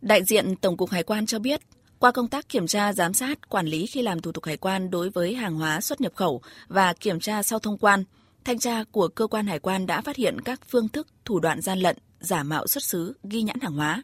Đại 0.00 0.24
diện 0.24 0.56
Tổng 0.56 0.76
cục 0.76 0.90
Hải 0.90 1.02
quan 1.02 1.26
cho 1.26 1.38
biết, 1.38 1.60
qua 1.98 2.10
công 2.12 2.28
tác 2.28 2.48
kiểm 2.48 2.66
tra, 2.66 2.92
giám 2.92 3.14
sát, 3.14 3.48
quản 3.48 3.66
lý 3.66 3.86
khi 3.86 4.02
làm 4.02 4.20
thủ 4.20 4.32
tục 4.32 4.44
hải 4.44 4.56
quan 4.56 4.90
đối 4.90 5.10
với 5.10 5.34
hàng 5.34 5.54
hóa 5.54 5.80
xuất 5.80 6.00
nhập 6.00 6.12
khẩu 6.14 6.42
và 6.68 6.92
kiểm 6.92 7.20
tra 7.20 7.42
sau 7.42 7.58
thông 7.58 7.78
quan, 7.78 8.04
thanh 8.44 8.58
tra 8.58 8.84
của 8.92 9.08
cơ 9.08 9.26
quan 9.26 9.46
hải 9.46 9.58
quan 9.58 9.86
đã 9.86 10.00
phát 10.00 10.16
hiện 10.16 10.40
các 10.40 10.60
phương 10.68 10.88
thức, 10.88 11.08
thủ 11.24 11.40
đoạn 11.40 11.60
gian 11.60 11.78
lận, 11.78 11.96
giả 12.20 12.42
mạo 12.42 12.66
xuất 12.66 12.84
xứ, 12.84 13.16
ghi 13.22 13.42
nhãn 13.42 13.60
hàng 13.60 13.74
hóa, 13.74 14.02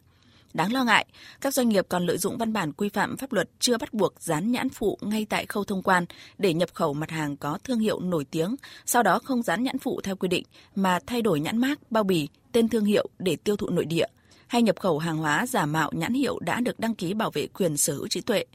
Đáng 0.53 0.73
lo 0.73 0.83
ngại, 0.83 1.05
các 1.41 1.53
doanh 1.53 1.69
nghiệp 1.69 1.85
còn 1.89 2.05
lợi 2.05 2.17
dụng 2.17 2.37
văn 2.37 2.53
bản 2.53 2.71
quy 2.71 2.89
phạm 2.89 3.17
pháp 3.17 3.33
luật 3.33 3.49
chưa 3.59 3.77
bắt 3.77 3.93
buộc 3.93 4.21
dán 4.21 4.51
nhãn 4.51 4.69
phụ 4.69 4.97
ngay 5.01 5.25
tại 5.29 5.45
khâu 5.45 5.63
thông 5.63 5.83
quan 5.83 6.05
để 6.37 6.53
nhập 6.53 6.69
khẩu 6.73 6.93
mặt 6.93 7.11
hàng 7.11 7.37
có 7.37 7.57
thương 7.63 7.79
hiệu 7.79 7.99
nổi 7.99 8.25
tiếng, 8.31 8.55
sau 8.85 9.03
đó 9.03 9.19
không 9.19 9.43
dán 9.43 9.63
nhãn 9.63 9.77
phụ 9.77 10.01
theo 10.03 10.15
quy 10.15 10.27
định 10.27 10.43
mà 10.75 10.99
thay 11.07 11.21
đổi 11.21 11.39
nhãn 11.39 11.57
mác, 11.57 11.91
bao 11.91 12.03
bì, 12.03 12.27
tên 12.51 12.69
thương 12.69 12.85
hiệu 12.85 13.09
để 13.19 13.35
tiêu 13.35 13.55
thụ 13.55 13.69
nội 13.69 13.85
địa 13.85 14.07
hay 14.47 14.61
nhập 14.61 14.79
khẩu 14.79 14.99
hàng 14.99 15.17
hóa 15.17 15.45
giả 15.47 15.65
mạo 15.65 15.91
nhãn 15.93 16.13
hiệu 16.13 16.39
đã 16.39 16.59
được 16.59 16.79
đăng 16.79 16.95
ký 16.95 17.13
bảo 17.13 17.31
vệ 17.31 17.47
quyền 17.47 17.77
sở 17.77 17.93
hữu 17.93 18.07
trí 18.07 18.21
tuệ 18.21 18.45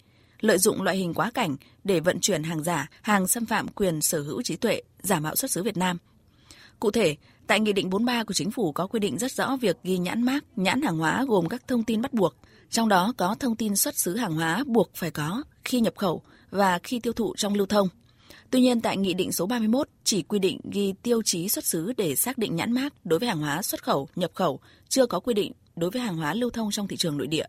lợi 0.43 0.59
dụng 0.59 0.83
loại 0.83 0.97
hình 0.97 1.15
quá 1.15 1.31
cảnh 1.35 1.57
để 1.85 2.01
vận 2.01 2.21
chuyển 2.21 2.43
hàng 2.43 2.63
giả, 2.63 2.89
hàng 3.03 3.27
xâm 3.27 3.47
phạm 3.47 3.69
quyền 3.69 4.01
sở 4.01 4.23
hữu 4.23 4.43
trí 4.43 4.57
tuệ, 4.57 4.83
giả 5.01 5.21
mạo 5.21 5.37
xuất 5.37 5.51
xứ 5.51 5.63
Việt 5.63 5.77
Nam. 5.77 5.99
Cụ 6.81 6.91
thể, 6.91 7.17
Tại 7.53 7.61
Nghị 7.61 7.73
định 7.73 7.91
43 7.91 8.25
của 8.25 8.35
Chính 8.35 8.51
phủ 8.51 8.73
có 8.73 8.87
quy 8.87 9.01
định 9.01 9.19
rất 9.19 9.33
rõ 9.33 9.57
việc 9.57 9.77
ghi 9.85 9.99
nhãn 9.99 10.23
mác, 10.23 10.45
nhãn 10.57 10.83
hàng 10.83 10.97
hóa 10.97 11.25
gồm 11.29 11.49
các 11.49 11.69
thông 11.69 11.85
tin 11.85 12.03
bắt 12.03 12.15
buộc, 12.15 12.35
trong 12.71 12.89
đó 12.89 13.13
có 13.17 13.35
thông 13.41 13.57
tin 13.57 13.77
xuất 13.77 13.99
xứ 13.99 14.17
hàng 14.17 14.35
hóa 14.35 14.65
buộc 14.67 14.91
phải 14.95 15.11
có 15.11 15.43
khi 15.65 15.81
nhập 15.81 15.95
khẩu 15.97 16.23
và 16.51 16.79
khi 16.83 17.01
tiêu 17.01 17.13
thụ 17.13 17.35
trong 17.37 17.55
lưu 17.55 17.67
thông. 17.67 17.89
Tuy 18.51 18.61
nhiên, 18.61 18.81
tại 18.81 18.97
Nghị 18.97 19.15
định 19.15 19.33
số 19.33 19.47
31 19.47 19.89
chỉ 20.05 20.23
quy 20.23 20.39
định 20.39 20.61
ghi 20.73 20.95
tiêu 21.03 21.23
chí 21.25 21.49
xuất 21.49 21.65
xứ 21.65 21.93
để 21.97 22.15
xác 22.15 22.39
định 22.39 22.57
nhãn 22.57 22.73
mác 22.73 23.07
đối 23.07 23.19
với 23.19 23.29
hàng 23.29 23.41
hóa 23.41 23.63
xuất 23.63 23.83
khẩu, 23.83 24.09
nhập 24.17 24.31
khẩu, 24.35 24.61
chưa 24.89 25.07
có 25.07 25.21
quy 25.21 25.35
định 25.35 25.53
đối 25.77 25.91
với 25.91 26.03
hàng 26.03 26.17
hóa 26.17 26.35
lưu 26.35 26.51
thông 26.51 26.71
trong 26.71 26.89
thị 26.89 26.97
trường 26.97 27.19
nội 27.19 27.27
địa. 27.27 27.47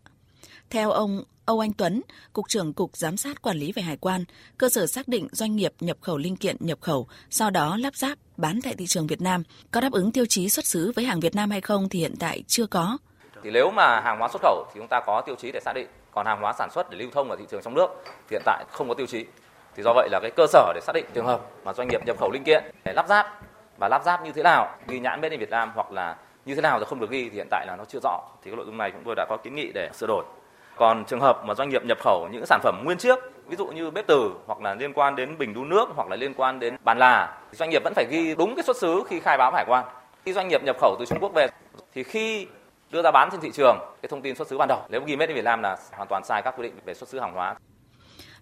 Theo 0.70 0.91
ông 0.91 1.24
Âu 1.46 1.60
Anh 1.60 1.74
Tuấn, 1.74 2.02
Cục 2.34 2.46
trưởng 2.50 2.74
Cục 2.74 2.98
Giám 2.98 3.18
sát 3.18 3.41
Quản 3.41 3.58
lý 3.58 3.72
về 3.72 3.82
Hải 3.82 3.98
quan, 3.98 4.26
cơ 4.58 4.70
sở 4.70 4.88
xác 4.88 5.08
định 5.08 5.28
doanh 5.32 5.56
nghiệp 5.56 5.74
nhập 5.80 5.98
khẩu 6.02 6.18
linh 6.18 6.36
kiện 6.36 6.56
nhập 6.60 6.78
khẩu, 6.82 7.08
sau 7.30 7.50
đó 7.50 7.78
lắp 7.78 7.96
ráp, 7.96 8.18
bán 8.38 8.60
tại 8.64 8.76
thị 8.78 8.86
trường 8.88 9.08
Việt 9.08 9.22
Nam 9.22 9.44
có 9.72 9.82
đáp 9.82 9.91
ứng 9.91 10.12
tiêu 10.12 10.26
chí 10.30 10.50
xuất 10.50 10.66
xứ 10.66 10.91
với 10.96 11.06
hàng 11.06 11.20
Việt 11.20 11.36
Nam 11.36 11.52
hay 11.52 11.62
không 11.62 11.89
thì 11.89 12.00
hiện 12.00 12.14
tại 12.20 12.44
chưa 12.48 12.66
có. 12.66 12.98
Thì 13.44 13.52
nếu 13.52 13.72
mà 13.72 14.00
hàng 14.00 14.20
hóa 14.20 14.30
xuất 14.34 14.41
khẩu 14.41 14.66
thì 14.74 14.80
chúng 14.80 14.88
ta 14.88 15.02
có 15.06 15.22
tiêu 15.26 15.36
chí 15.36 15.52
để 15.52 15.60
xác 15.66 15.74
định, 15.76 15.88
còn 16.12 16.26
hàng 16.26 16.41
hóa 16.41 16.54
sản 16.58 16.70
xuất 16.72 16.89
để 16.89 16.98
lưu 16.98 17.10
thông 17.14 17.30
ở 17.30 17.36
thị 17.36 17.46
trường 17.52 17.62
trong 17.64 17.74
nước 17.74 17.88
thì 18.06 18.36
hiện 18.36 18.41
tại 18.46 18.66
không 18.72 18.88
có 18.88 18.94
tiêu 18.94 19.08
chí. 19.08 19.26
Thì 19.76 19.84
do 19.84 19.94
vậy 19.94 20.10
là 20.12 20.20
cái 20.22 20.32
cơ 20.36 20.46
sở 20.48 20.72
để 20.76 20.82
xác 20.84 20.94
định 20.96 21.06
trường 21.14 21.26
hợp 21.26 21.41
mà 21.64 21.74
doanh 21.74 21.88
nghiệp 21.88 22.02
nhập 22.06 22.18
khẩu 22.20 22.32
linh 22.32 22.44
kiện 22.44 22.64
để 22.86 22.94
lắp 22.96 23.08
ráp 23.10 23.41
và 23.80 23.88
lắp 23.89 24.02
ráp 24.06 24.24
như 24.24 24.32
thế 24.32 24.44
nào, 24.44 24.78
ghi 24.88 25.00
nhãn 25.00 25.22
bên 25.22 25.39
Việt 25.39 25.50
Nam 25.50 25.72
hoặc 25.76 25.91
là 25.91 26.18
như 26.46 26.56
thế 26.56 26.62
nào 26.62 26.80
thì 26.80 26.86
không 26.89 27.00
được 27.00 27.10
ghi 27.10 27.30
thì 27.30 27.36
hiện 27.36 27.48
tại 27.52 27.66
là 27.68 27.76
nó 27.76 27.86
chưa 27.86 28.00
rõ. 28.04 28.22
Thì 28.44 28.52
cái 28.52 28.56
nội 28.56 28.66
dung 28.66 28.78
này 28.78 28.91
chúng 28.91 29.04
tôi 29.06 29.16
đã 29.16 29.26
có 29.30 29.38
kiến 29.44 29.56
nghị 29.56 29.72
để 29.74 29.89
sửa 29.94 30.08
đổi. 30.08 30.26
Còn 30.76 31.06
trường 31.06 31.20
hợp 31.20 31.46
mà 31.46 31.54
doanh 31.54 31.70
nghiệp 31.70 31.86
nhập 31.86 31.98
khẩu 32.02 32.28
những 32.32 32.46
sản 32.46 32.60
phẩm 32.64 32.82
nguyên 32.84 32.98
chiếc, 32.98 33.20
ví 33.48 33.56
dụ 33.56 33.68
như 33.68 33.92
bếp 33.92 34.08
từ 34.08 34.32
hoặc 34.46 34.62
là 34.62 34.74
liên 34.74 34.94
quan 34.94 35.16
đến 35.16 35.38
bình 35.38 35.54
đun 35.54 35.70
nước 35.70 35.86
hoặc 35.96 36.08
là 36.08 36.16
liên 36.16 36.34
quan 36.34 36.60
đến 36.60 36.76
bàn 36.84 36.98
là, 36.98 37.38
doanh 37.52 37.70
nghiệp 37.70 37.84
vẫn 37.84 37.94
phải 37.96 38.06
ghi 38.10 38.36
đúng 38.36 38.56
cái 38.56 38.64
xuất 38.64 38.78
xứ 38.78 39.04
khi 39.08 39.20
khai 39.20 39.38
báo 39.38 39.52
hải 39.52 39.66
quan. 39.68 39.86
Khi 40.26 40.34
doanh 40.34 40.48
nghiệp 40.48 40.64
nhập 40.64 40.76
khẩu 40.82 40.96
từ 41.00 41.06
Trung 41.06 41.20
Quốc 41.22 41.32
về 41.36 41.48
thì 41.94 42.04
khi 42.04 42.48
đưa 42.92 43.02
ra 43.02 43.12
bán 43.12 43.30
trên 43.32 43.42
thị 43.42 43.52
trường 43.54 43.78
cái 44.02 44.10
thông 44.10 44.22
tin 44.22 44.36
xuất 44.36 44.48
xứ 44.48 44.58
ban 44.58 44.68
đầu 44.68 44.80
nếu 44.90 45.02
ghi 45.06 45.16
made 45.16 45.28
in 45.28 45.36
Việt 45.36 45.46
Nam 45.46 45.62
là 45.62 45.78
hoàn 45.92 46.08
toàn 46.08 46.24
sai 46.24 46.42
các 46.42 46.54
quy 46.58 46.64
định 46.64 46.74
về 46.86 46.94
xuất 46.94 47.10
xứ 47.10 47.20
hàng 47.20 47.34
hóa. 47.34 47.56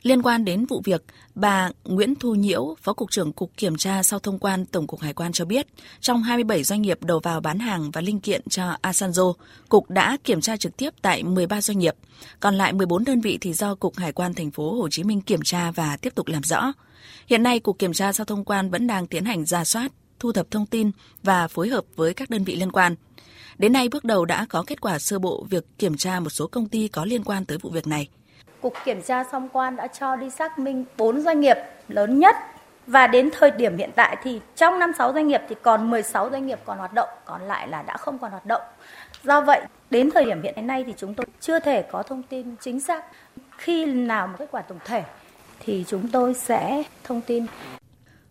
Liên 0.04 0.22
quan 0.22 0.46
đến 0.46 0.66
vụ 0.66 0.82
việc, 0.86 1.04
bà 1.36 1.70
Nguyễn 1.84 2.16
Thu 2.16 2.36
Nhiễu, 2.36 2.76
Phó 2.82 2.94
Cục 2.94 3.12
trưởng 3.12 3.34
Cục 3.34 3.52
Kiểm 3.58 3.78
tra 3.78 4.04
sau 4.04 4.20
thông 4.20 4.40
quan 4.40 4.66
Tổng 4.66 4.88
cục 4.88 5.00
Hải 5.00 5.14
quan 5.14 5.32
cho 5.32 5.46
biết, 5.46 5.68
trong 6.00 6.24
27 6.24 6.64
doanh 6.64 6.82
nghiệp 6.82 7.04
đầu 7.04 7.20
vào 7.20 7.42
bán 7.42 7.60
hàng 7.60 7.92
và 7.92 8.02
linh 8.02 8.20
kiện 8.20 8.42
cho 8.50 8.78
Asanzo, 8.82 9.34
Cục 9.70 9.90
đã 9.90 10.18
kiểm 10.24 10.42
tra 10.42 10.58
trực 10.58 10.78
tiếp 10.78 10.94
tại 11.02 11.24
13 11.24 11.62
doanh 11.62 11.80
nghiệp. 11.80 11.96
Còn 12.40 12.56
lại 12.56 12.74
14 12.74 13.04
đơn 13.04 13.22
vị 13.22 13.38
thì 13.42 13.54
do 13.54 13.76
Cục 13.76 13.98
Hải 13.98 14.12
quan 14.12 14.34
thành 14.34 14.52
phố 14.52 14.74
Hồ 14.74 14.90
Chí 14.90 15.04
Minh 15.04 15.22
kiểm 15.22 15.42
tra 15.44 15.72
và 15.72 15.98
tiếp 15.98 16.16
tục 16.16 16.28
làm 16.28 16.44
rõ. 16.44 16.74
Hiện 17.28 17.44
nay, 17.44 17.60
Cục 17.60 17.80
Kiểm 17.80 17.94
tra 17.94 18.14
sau 18.14 18.26
thông 18.26 18.46
quan 18.46 18.70
vẫn 18.70 18.88
đang 18.88 19.08
tiến 19.08 19.26
hành 19.26 19.46
ra 19.46 19.64
soát, 19.64 19.92
thu 20.20 20.32
thập 20.32 20.52
thông 20.52 20.66
tin 20.66 20.92
và 21.24 21.48
phối 21.48 21.70
hợp 21.70 21.86
với 21.96 22.14
các 22.14 22.30
đơn 22.30 22.44
vị 22.44 22.56
liên 22.56 22.72
quan. 22.72 22.96
Đến 23.58 23.74
nay, 23.74 23.90
bước 23.90 24.04
đầu 24.04 24.26
đã 24.26 24.46
có 24.50 24.64
kết 24.68 24.82
quả 24.82 25.00
sơ 25.00 25.20
bộ 25.20 25.46
việc 25.50 25.66
kiểm 25.78 25.98
tra 25.98 26.20
một 26.20 26.30
số 26.30 26.48
công 26.48 26.70
ty 26.70 26.88
có 26.88 27.06
liên 27.06 27.24
quan 27.24 27.46
tới 27.46 27.58
vụ 27.58 27.70
việc 27.70 27.88
này. 27.88 28.08
Cục 28.62 28.74
Kiểm 28.86 29.02
tra 29.02 29.24
song 29.32 29.50
quan 29.54 29.76
đã 29.76 29.88
cho 29.88 30.16
đi 30.16 30.30
xác 30.30 30.60
minh 30.60 30.86
4 30.98 31.22
doanh 31.22 31.40
nghiệp 31.40 31.58
lớn 31.88 32.20
nhất 32.20 32.36
và 32.88 33.08
đến 33.08 33.30
thời 33.40 33.52
điểm 33.52 33.78
hiện 33.78 33.90
tại 33.96 34.18
thì 34.24 34.42
trong 34.56 34.80
56 34.80 35.14
doanh 35.14 35.28
nghiệp 35.28 35.42
thì 35.50 35.56
còn 35.62 35.90
16 35.90 36.30
doanh 36.32 36.48
nghiệp 36.48 36.60
còn 36.66 36.78
hoạt 36.78 36.94
động, 36.94 37.10
còn 37.26 37.42
lại 37.42 37.68
là 37.68 37.82
đã 37.82 37.98
không 37.98 38.18
còn 38.18 38.32
hoạt 38.32 38.46
động. 38.46 38.62
Do 39.24 39.42
vậy, 39.42 39.62
đến 39.90 40.10
thời 40.14 40.26
điểm 40.26 40.42
hiện 40.42 40.68
nay 40.68 40.84
thì 40.88 40.94
chúng 40.98 41.14
tôi 41.14 41.26
chưa 41.40 41.60
thể 41.60 41.82
có 41.92 42.04
thông 42.04 42.24
tin 42.24 42.56
chính 42.62 42.80
xác. 42.80 43.06
Khi 43.58 43.86
nào 43.86 44.28
một 44.28 44.36
kết 44.40 44.48
quả 44.52 44.62
tổng 44.62 44.80
thể 44.86 45.04
thì 45.60 45.86
chúng 45.88 46.08
tôi 46.08 46.34
sẽ 46.34 46.84
thông 47.04 47.22
tin. 47.22 47.46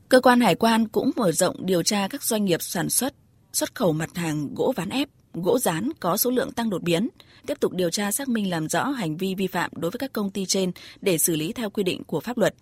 Cơ 0.09 0.21
quan 0.21 0.41
hải 0.41 0.55
quan 0.55 0.89
cũng 0.89 1.11
mở 1.17 1.33
rộng 1.33 1.57
điều 1.59 1.83
tra 1.83 2.09
các 2.11 2.23
doanh 2.23 2.45
nghiệp 2.45 2.63
sản 2.63 2.91
xuất, 2.91 3.15
xuất 3.53 3.75
khẩu 3.75 3.93
mặt 3.93 4.11
hàng 4.15 4.49
gỗ 4.55 4.73
ván 4.77 4.89
ép, 4.89 5.09
gỗ 5.35 5.59
rán 5.59 5.91
có 6.01 6.17
số 6.17 6.31
lượng 6.31 6.53
tăng 6.53 6.71
đột 6.71 6.83
biến, 6.83 7.09
tiếp 7.47 7.61
tục 7.61 7.73
điều 7.73 7.91
tra 7.91 8.13
xác 8.13 8.29
minh 8.29 8.51
làm 8.51 8.69
rõ 8.69 8.85
hành 8.85 9.17
vi 9.17 9.35
vi 9.35 9.47
phạm 9.47 9.71
đối 9.75 9.91
với 9.91 9.99
các 9.99 10.13
công 10.13 10.31
ty 10.31 10.47
trên 10.47 10.73
để 11.01 11.19
xử 11.19 11.37
lý 11.37 11.53
theo 11.53 11.71
quy 11.71 11.83
định 11.83 12.05
của 12.05 12.21
pháp 12.21 12.39
luật. 12.39 12.55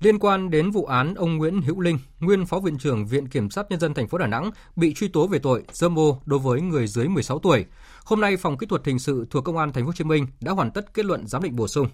Liên 0.00 0.18
quan 0.18 0.50
đến 0.50 0.70
vụ 0.70 0.84
án 0.84 1.14
ông 1.14 1.36
Nguyễn 1.36 1.62
Hữu 1.62 1.80
Linh, 1.80 1.98
nguyên 2.20 2.46
Phó 2.46 2.60
Viện 2.60 2.78
trưởng 2.78 3.06
Viện 3.06 3.28
Kiểm 3.28 3.50
sát 3.50 3.66
Nhân 3.70 3.80
dân 3.80 3.94
thành 3.94 4.08
phố 4.08 4.18
Đà 4.18 4.26
Nẵng 4.26 4.50
bị 4.76 4.94
truy 4.94 5.08
tố 5.08 5.26
về 5.26 5.38
tội 5.38 5.62
dâm 5.72 5.98
ô 5.98 6.20
đối 6.26 6.38
với 6.38 6.60
người 6.60 6.86
dưới 6.86 7.08
16 7.08 7.38
tuổi. 7.38 7.64
Hôm 8.04 8.20
nay, 8.20 8.36
Phòng 8.36 8.58
Kỹ 8.58 8.66
thuật 8.66 8.86
Hình 8.86 8.98
sự 8.98 9.26
thuộc 9.30 9.44
Công 9.44 9.56
an 9.56 9.72
Thành 9.72 9.84
phố 9.84 9.86
Hồ 9.86 9.92
Chí 9.92 10.04
Minh 10.04 10.26
đã 10.40 10.52
hoàn 10.52 10.70
tất 10.70 10.94
kết 10.94 11.04
luận 11.04 11.26
giám 11.26 11.42
định 11.42 11.56
bổ 11.56 11.68
sung. 11.68 11.88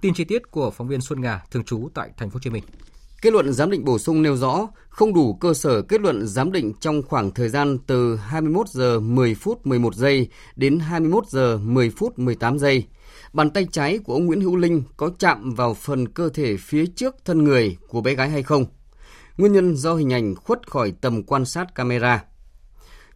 Tin 0.00 0.14
chi 0.14 0.24
tiết 0.24 0.50
của 0.50 0.70
phóng 0.70 0.88
viên 0.88 1.00
Xuân 1.00 1.20
Nga 1.20 1.42
thường 1.50 1.64
trú 1.64 1.88
tại 1.94 2.10
Thành 2.16 2.30
phố 2.30 2.34
Hồ 2.34 2.40
Chí 2.42 2.50
Minh. 2.50 2.64
Kết 3.22 3.32
luận 3.32 3.52
giám 3.52 3.70
định 3.70 3.84
bổ 3.84 3.98
sung 3.98 4.22
nêu 4.22 4.36
rõ 4.36 4.68
không 4.88 5.14
đủ 5.14 5.34
cơ 5.34 5.54
sở 5.54 5.82
kết 5.82 6.00
luận 6.00 6.26
giám 6.26 6.52
định 6.52 6.72
trong 6.80 7.02
khoảng 7.02 7.30
thời 7.30 7.48
gian 7.48 7.78
từ 7.86 8.16
21 8.16 8.68
giờ 8.68 9.00
10 9.00 9.34
phút 9.34 9.66
11 9.66 9.94
giây 9.94 10.28
đến 10.56 10.78
21 10.78 11.26
giờ 11.26 11.58
10 11.62 11.90
phút 11.90 12.18
18 12.18 12.58
giây. 12.58 12.84
Bàn 13.32 13.50
tay 13.50 13.66
trái 13.72 13.98
của 13.98 14.12
ông 14.12 14.26
Nguyễn 14.26 14.40
Hữu 14.40 14.56
Linh 14.56 14.82
có 14.96 15.10
chạm 15.18 15.54
vào 15.54 15.74
phần 15.74 16.08
cơ 16.08 16.28
thể 16.28 16.56
phía 16.56 16.86
trước 16.86 17.16
thân 17.24 17.44
người 17.44 17.76
của 17.88 18.00
bé 18.00 18.14
gái 18.14 18.30
hay 18.30 18.42
không? 18.42 18.64
Nguyên 19.36 19.52
nhân 19.52 19.76
do 19.76 19.94
hình 19.94 20.12
ảnh 20.12 20.34
khuất 20.34 20.70
khỏi 20.70 20.92
tầm 21.00 21.22
quan 21.22 21.44
sát 21.44 21.74
camera. 21.74 22.24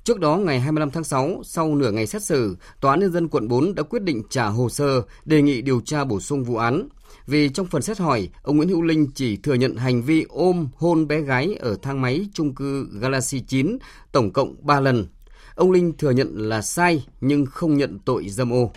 Trước 0.05 0.21
đó, 0.21 0.37
ngày 0.37 0.61
25 0.61 0.91
tháng 0.91 1.05
6, 1.05 1.43
sau 1.45 1.75
nửa 1.75 1.91
ngày 1.91 2.07
xét 2.07 2.23
xử, 2.23 2.57
Tòa 2.81 2.93
án 2.93 3.01
Nhân 3.01 3.13
dân 3.13 3.29
quận 3.29 3.49
4 3.49 3.75
đã 3.75 3.83
quyết 3.83 4.03
định 4.03 4.23
trả 4.31 4.47
hồ 4.47 4.69
sơ 4.69 5.03
đề 5.25 5.43
nghị 5.43 5.63
điều 5.63 5.81
tra 5.81 6.05
bổ 6.05 6.21
sung 6.21 6.45
vụ 6.45 6.57
án. 6.57 6.89
Vì 7.27 7.49
trong 7.49 7.67
phần 7.67 7.83
xét 7.83 7.99
hỏi, 7.99 8.29
ông 8.43 8.57
Nguyễn 8.57 8.69
Hữu 8.69 8.83
Linh 8.83 9.07
chỉ 9.15 9.37
thừa 9.37 9.55
nhận 9.55 9.77
hành 9.77 10.03
vi 10.03 10.25
ôm 10.29 10.69
hôn 10.77 11.09
bé 11.09 11.21
gái 11.21 11.55
ở 11.61 11.77
thang 11.83 12.01
máy 12.01 12.27
chung 12.35 12.55
cư 12.55 12.89
Galaxy 13.01 13.41
9 13.41 13.79
tổng 14.13 14.33
cộng 14.33 14.67
3 14.67 14.81
lần. 14.81 15.07
Ông 15.55 15.71
Linh 15.71 15.93
thừa 15.99 16.11
nhận 16.11 16.49
là 16.49 16.63
sai 16.63 17.07
nhưng 17.21 17.47
không 17.47 17.77
nhận 17.77 17.99
tội 17.99 18.29
dâm 18.29 18.53
ô. 18.53 18.73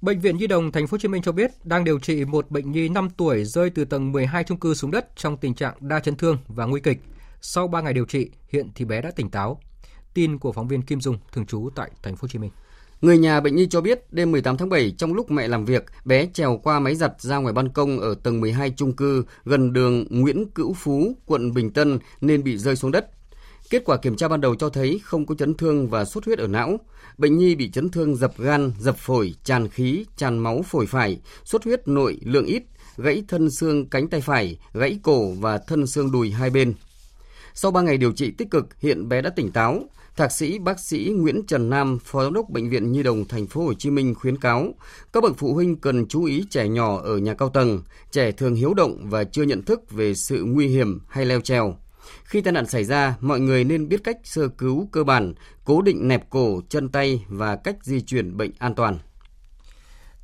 Bệnh 0.00 0.20
viện 0.20 0.36
Nhi 0.36 0.46
đồng 0.46 0.72
Thành 0.72 0.86
phố 0.86 0.94
Hồ 0.94 0.98
Chí 0.98 1.08
Minh 1.08 1.22
cho 1.22 1.32
biết 1.32 1.50
đang 1.64 1.84
điều 1.84 1.98
trị 1.98 2.24
một 2.24 2.50
bệnh 2.50 2.72
nhi 2.72 2.88
5 2.88 3.08
tuổi 3.16 3.44
rơi 3.44 3.70
từ 3.70 3.84
tầng 3.84 4.12
12 4.12 4.44
chung 4.44 4.60
cư 4.60 4.74
xuống 4.74 4.90
đất 4.90 5.16
trong 5.16 5.36
tình 5.36 5.54
trạng 5.54 5.74
đa 5.80 6.00
chấn 6.00 6.16
thương 6.16 6.38
và 6.48 6.64
nguy 6.64 6.80
kịch. 6.80 6.98
Sau 7.40 7.68
3 7.68 7.80
ngày 7.80 7.92
điều 7.92 8.04
trị, 8.04 8.30
hiện 8.48 8.68
thì 8.74 8.84
bé 8.84 9.02
đã 9.02 9.10
tỉnh 9.10 9.30
táo. 9.30 9.60
Tin 10.14 10.38
của 10.38 10.52
phóng 10.52 10.68
viên 10.68 10.82
Kim 10.82 11.00
Dung 11.00 11.18
thường 11.32 11.46
trú 11.46 11.70
tại 11.74 11.90
Thành 12.02 12.16
phố 12.16 12.22
Hồ 12.22 12.28
Chí 12.28 12.38
Minh. 12.38 12.50
Người 13.00 13.18
nhà 13.18 13.40
bệnh 13.40 13.56
nhi 13.56 13.66
cho 13.70 13.80
biết 13.80 14.12
đêm 14.12 14.32
18 14.32 14.56
tháng 14.56 14.68
7 14.68 14.94
trong 14.98 15.14
lúc 15.14 15.30
mẹ 15.30 15.48
làm 15.48 15.64
việc, 15.64 15.84
bé 16.04 16.26
trèo 16.34 16.60
qua 16.62 16.80
máy 16.80 16.94
giặt 16.94 17.12
ra 17.18 17.36
ngoài 17.36 17.54
ban 17.54 17.68
công 17.68 18.00
ở 18.00 18.14
tầng 18.22 18.40
12 18.40 18.72
chung 18.76 18.92
cư 18.92 19.24
gần 19.44 19.72
đường 19.72 20.06
Nguyễn 20.10 20.50
Cữu 20.50 20.74
Phú, 20.74 21.16
quận 21.26 21.54
Bình 21.54 21.70
Tân 21.70 21.98
nên 22.20 22.42
bị 22.42 22.58
rơi 22.58 22.76
xuống 22.76 22.90
đất. 22.90 23.10
Kết 23.70 23.82
quả 23.84 23.96
kiểm 23.96 24.16
tra 24.16 24.28
ban 24.28 24.40
đầu 24.40 24.54
cho 24.54 24.68
thấy 24.68 25.00
không 25.04 25.26
có 25.26 25.34
chấn 25.34 25.54
thương 25.54 25.88
và 25.88 26.04
xuất 26.04 26.24
huyết 26.24 26.38
ở 26.38 26.46
não. 26.46 26.80
Bệnh 27.18 27.38
nhi 27.38 27.54
bị 27.54 27.70
chấn 27.70 27.88
thương 27.90 28.16
dập 28.16 28.32
gan, 28.38 28.72
dập 28.78 28.96
phổi, 28.96 29.34
tràn 29.44 29.68
khí, 29.68 30.04
tràn 30.16 30.38
máu 30.38 30.62
phổi 30.62 30.86
phải, 30.86 31.20
xuất 31.44 31.64
huyết 31.64 31.88
nội 31.88 32.18
lượng 32.24 32.46
ít, 32.46 32.62
gãy 32.96 33.24
thân 33.28 33.50
xương 33.50 33.88
cánh 33.88 34.08
tay 34.08 34.20
phải, 34.20 34.58
gãy 34.74 34.98
cổ 35.02 35.30
và 35.30 35.58
thân 35.58 35.86
xương 35.86 36.12
đùi 36.12 36.30
hai 36.30 36.50
bên. 36.50 36.74
Sau 37.54 37.70
3 37.70 37.80
ngày 37.80 37.96
điều 37.96 38.12
trị 38.12 38.30
tích 38.30 38.50
cực, 38.50 38.80
hiện 38.80 39.08
bé 39.08 39.22
đã 39.22 39.30
tỉnh 39.30 39.50
táo. 39.52 39.84
Thạc 40.20 40.32
sĩ 40.32 40.58
bác 40.58 40.80
sĩ 40.80 41.12
Nguyễn 41.16 41.46
Trần 41.46 41.70
Nam, 41.70 41.98
Phó 42.04 42.22
Giám 42.22 42.32
đốc 42.32 42.50
Bệnh 42.50 42.70
viện 42.70 42.92
Nhi 42.92 43.02
đồng 43.02 43.24
Thành 43.28 43.46
phố 43.46 43.64
Hồ 43.64 43.74
Chí 43.74 43.90
Minh 43.90 44.14
khuyến 44.14 44.36
cáo 44.36 44.74
các 45.12 45.22
bậc 45.22 45.32
phụ 45.38 45.54
huynh 45.54 45.76
cần 45.76 46.08
chú 46.08 46.24
ý 46.24 46.44
trẻ 46.50 46.68
nhỏ 46.68 47.00
ở 47.02 47.16
nhà 47.16 47.34
cao 47.34 47.48
tầng, 47.48 47.82
trẻ 48.10 48.32
thường 48.32 48.54
hiếu 48.54 48.74
động 48.74 48.96
và 49.02 49.24
chưa 49.24 49.42
nhận 49.42 49.62
thức 49.62 49.90
về 49.90 50.14
sự 50.14 50.44
nguy 50.44 50.68
hiểm 50.68 51.00
hay 51.08 51.24
leo 51.24 51.40
trèo. 51.40 51.76
Khi 52.24 52.40
tai 52.40 52.52
nạn 52.52 52.66
xảy 52.66 52.84
ra, 52.84 53.16
mọi 53.20 53.40
người 53.40 53.64
nên 53.64 53.88
biết 53.88 54.04
cách 54.04 54.16
sơ 54.24 54.48
cứu 54.48 54.88
cơ 54.92 55.04
bản, 55.04 55.34
cố 55.64 55.82
định 55.82 56.08
nẹp 56.08 56.30
cổ, 56.30 56.60
chân 56.68 56.88
tay 56.88 57.24
và 57.28 57.56
cách 57.56 57.76
di 57.82 58.00
chuyển 58.00 58.36
bệnh 58.36 58.50
an 58.58 58.74
toàn. 58.74 58.98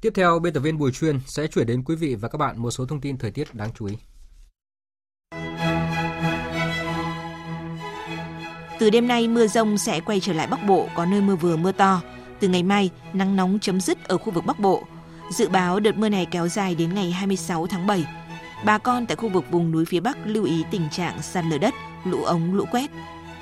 Tiếp 0.01 0.13
theo, 0.15 0.39
biên 0.39 0.53
tập 0.53 0.61
viên 0.61 0.79
Bùi 0.79 0.93
Chuyên 0.93 1.21
sẽ 1.27 1.47
chuyển 1.47 1.67
đến 1.67 1.85
quý 1.85 1.97
vị 1.97 2.15
và 2.15 2.29
các 2.29 2.39
bạn 2.39 2.59
một 2.59 2.71
số 2.71 2.87
thông 2.87 3.01
tin 3.01 3.19
thời 3.19 3.31
tiết 3.31 3.55
đáng 3.55 3.71
chú 3.79 3.87
ý. 3.87 3.97
Từ 8.79 8.91
đêm 8.91 9.09
nay, 9.09 9.29
mưa 9.29 9.47
rông 9.47 9.79
sẽ 9.79 10.01
quay 10.01 10.21
trở 10.21 10.33
lại 10.33 10.47
Bắc 10.47 10.67
Bộ, 10.67 10.89
có 10.95 11.05
nơi 11.07 11.21
mưa 11.21 11.37
vừa 11.37 11.57
mưa 11.57 11.73
to. 11.73 12.01
Từ 12.41 12.49
ngày 12.49 12.63
mai, 12.63 12.91
nắng 13.13 13.37
nóng 13.37 13.59
chấm 13.61 13.81
dứt 13.81 14.09
ở 14.09 14.19
khu 14.19 14.33
vực 14.33 14.47
Bắc 14.47 14.59
Bộ. 14.59 14.83
Dự 15.31 15.49
báo 15.49 15.81
đợt 15.81 15.97
mưa 15.99 16.09
này 16.09 16.27
kéo 16.31 16.49
dài 16.49 16.75
đến 16.75 16.95
ngày 16.95 17.11
26 17.11 17.67
tháng 17.67 17.87
7. 17.87 18.05
Bà 18.65 18.79
con 18.79 19.07
tại 19.07 19.17
khu 19.17 19.29
vực 19.29 19.45
vùng 19.51 19.71
núi 19.71 19.85
phía 19.85 20.01
Bắc 20.01 20.19
lưu 20.25 20.45
ý 20.45 20.65
tình 20.71 20.89
trạng 20.91 21.23
sạt 21.23 21.45
lở 21.51 21.59
đất, 21.59 21.75
lũ 22.05 22.25
ống, 22.25 22.55
lũ 22.55 22.65
quét. 22.71 22.91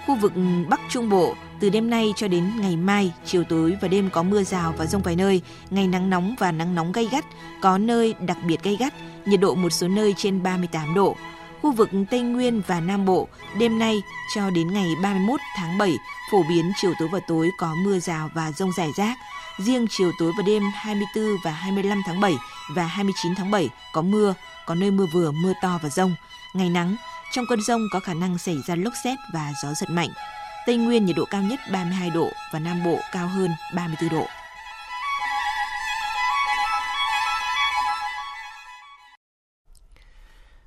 Khu 0.07 0.17
vực 0.17 0.33
Bắc 0.69 0.81
Trung 0.91 1.09
Bộ, 1.09 1.35
từ 1.61 1.71
đêm 1.71 1.91
nay 1.91 2.13
cho 2.17 2.29
đến 2.29 2.51
ngày 2.61 2.77
mai, 2.77 3.13
chiều 3.25 3.45
tối 3.45 3.77
và 3.81 3.89
đêm 3.89 4.11
có 4.11 4.23
mưa 4.23 4.43
rào 4.43 4.75
và 4.79 4.87
rông 4.87 5.03
vài 5.03 5.17
nơi, 5.17 5.43
ngày 5.71 5.87
nắng 5.87 6.11
nóng 6.11 6.35
và 6.39 6.53
nắng 6.53 6.75
nóng 6.75 6.93
gay 6.93 7.09
gắt, 7.13 7.25
có 7.63 7.79
nơi 7.79 8.15
đặc 8.27 8.39
biệt 8.47 8.63
gay 8.63 8.77
gắt, 8.77 8.95
nhiệt 9.27 9.41
độ 9.41 9.55
một 9.55 9.71
số 9.71 9.89
nơi 9.89 10.15
trên 10.17 10.43
38 10.43 10.95
độ. 10.95 11.17
Khu 11.65 11.73
vực 11.73 11.91
Tây 12.11 12.21
Nguyên 12.21 12.63
và 12.67 12.81
Nam 12.81 13.05
Bộ, 13.05 13.29
đêm 13.59 13.79
nay 13.79 14.03
cho 14.35 14.51
đến 14.51 14.73
ngày 14.73 14.89
31 15.03 15.41
tháng 15.57 15.79
7, 15.79 15.97
phổ 16.33 16.43
biến 16.49 16.73
chiều 16.77 16.93
tối 16.99 17.09
và 17.13 17.21
tối 17.29 17.51
có 17.59 17.75
mưa 17.75 17.99
rào 17.99 18.31
và 18.35 18.53
rông 18.53 18.73
rải 18.73 18.89
rác. 18.97 19.19
Riêng 19.59 19.87
chiều 19.91 20.13
tối 20.19 20.33
và 20.39 20.43
đêm 20.47 20.63
24 20.75 21.25
và 21.45 21.51
25 21.51 22.03
tháng 22.07 22.21
7 22.21 22.35
và 22.75 22.87
29 22.87 23.35
tháng 23.35 23.51
7 23.51 23.71
có 23.93 24.03
mưa, 24.03 24.35
có 24.67 24.75
nơi 24.75 24.91
mưa 24.91 25.07
vừa, 25.13 25.31
mưa 25.31 25.53
to 25.63 25.79
và 25.83 25.89
rông. 25.89 26.15
Ngày 26.55 26.71
nắng, 26.71 26.97
trong 27.33 27.45
cơn 27.49 27.63
rông 27.63 27.81
có 27.93 28.01
khả 28.01 28.15
năng 28.15 28.39
xảy 28.39 28.57
ra 28.67 28.75
lốc 28.75 28.93
xét 29.05 29.19
và 29.33 29.53
gió 29.63 29.69
giật 29.75 29.91
mạnh. 29.91 30.11
Tây 30.67 30.77
Nguyên 30.77 31.05
nhiệt 31.05 31.17
độ 31.17 31.25
cao 31.25 31.43
nhất 31.43 31.61
32 31.73 32.11
độ 32.11 32.31
và 32.53 32.59
Nam 32.59 32.85
Bộ 32.85 32.99
cao 33.13 33.29
hơn 33.29 33.51
34 33.75 34.11
độ. 34.11 34.27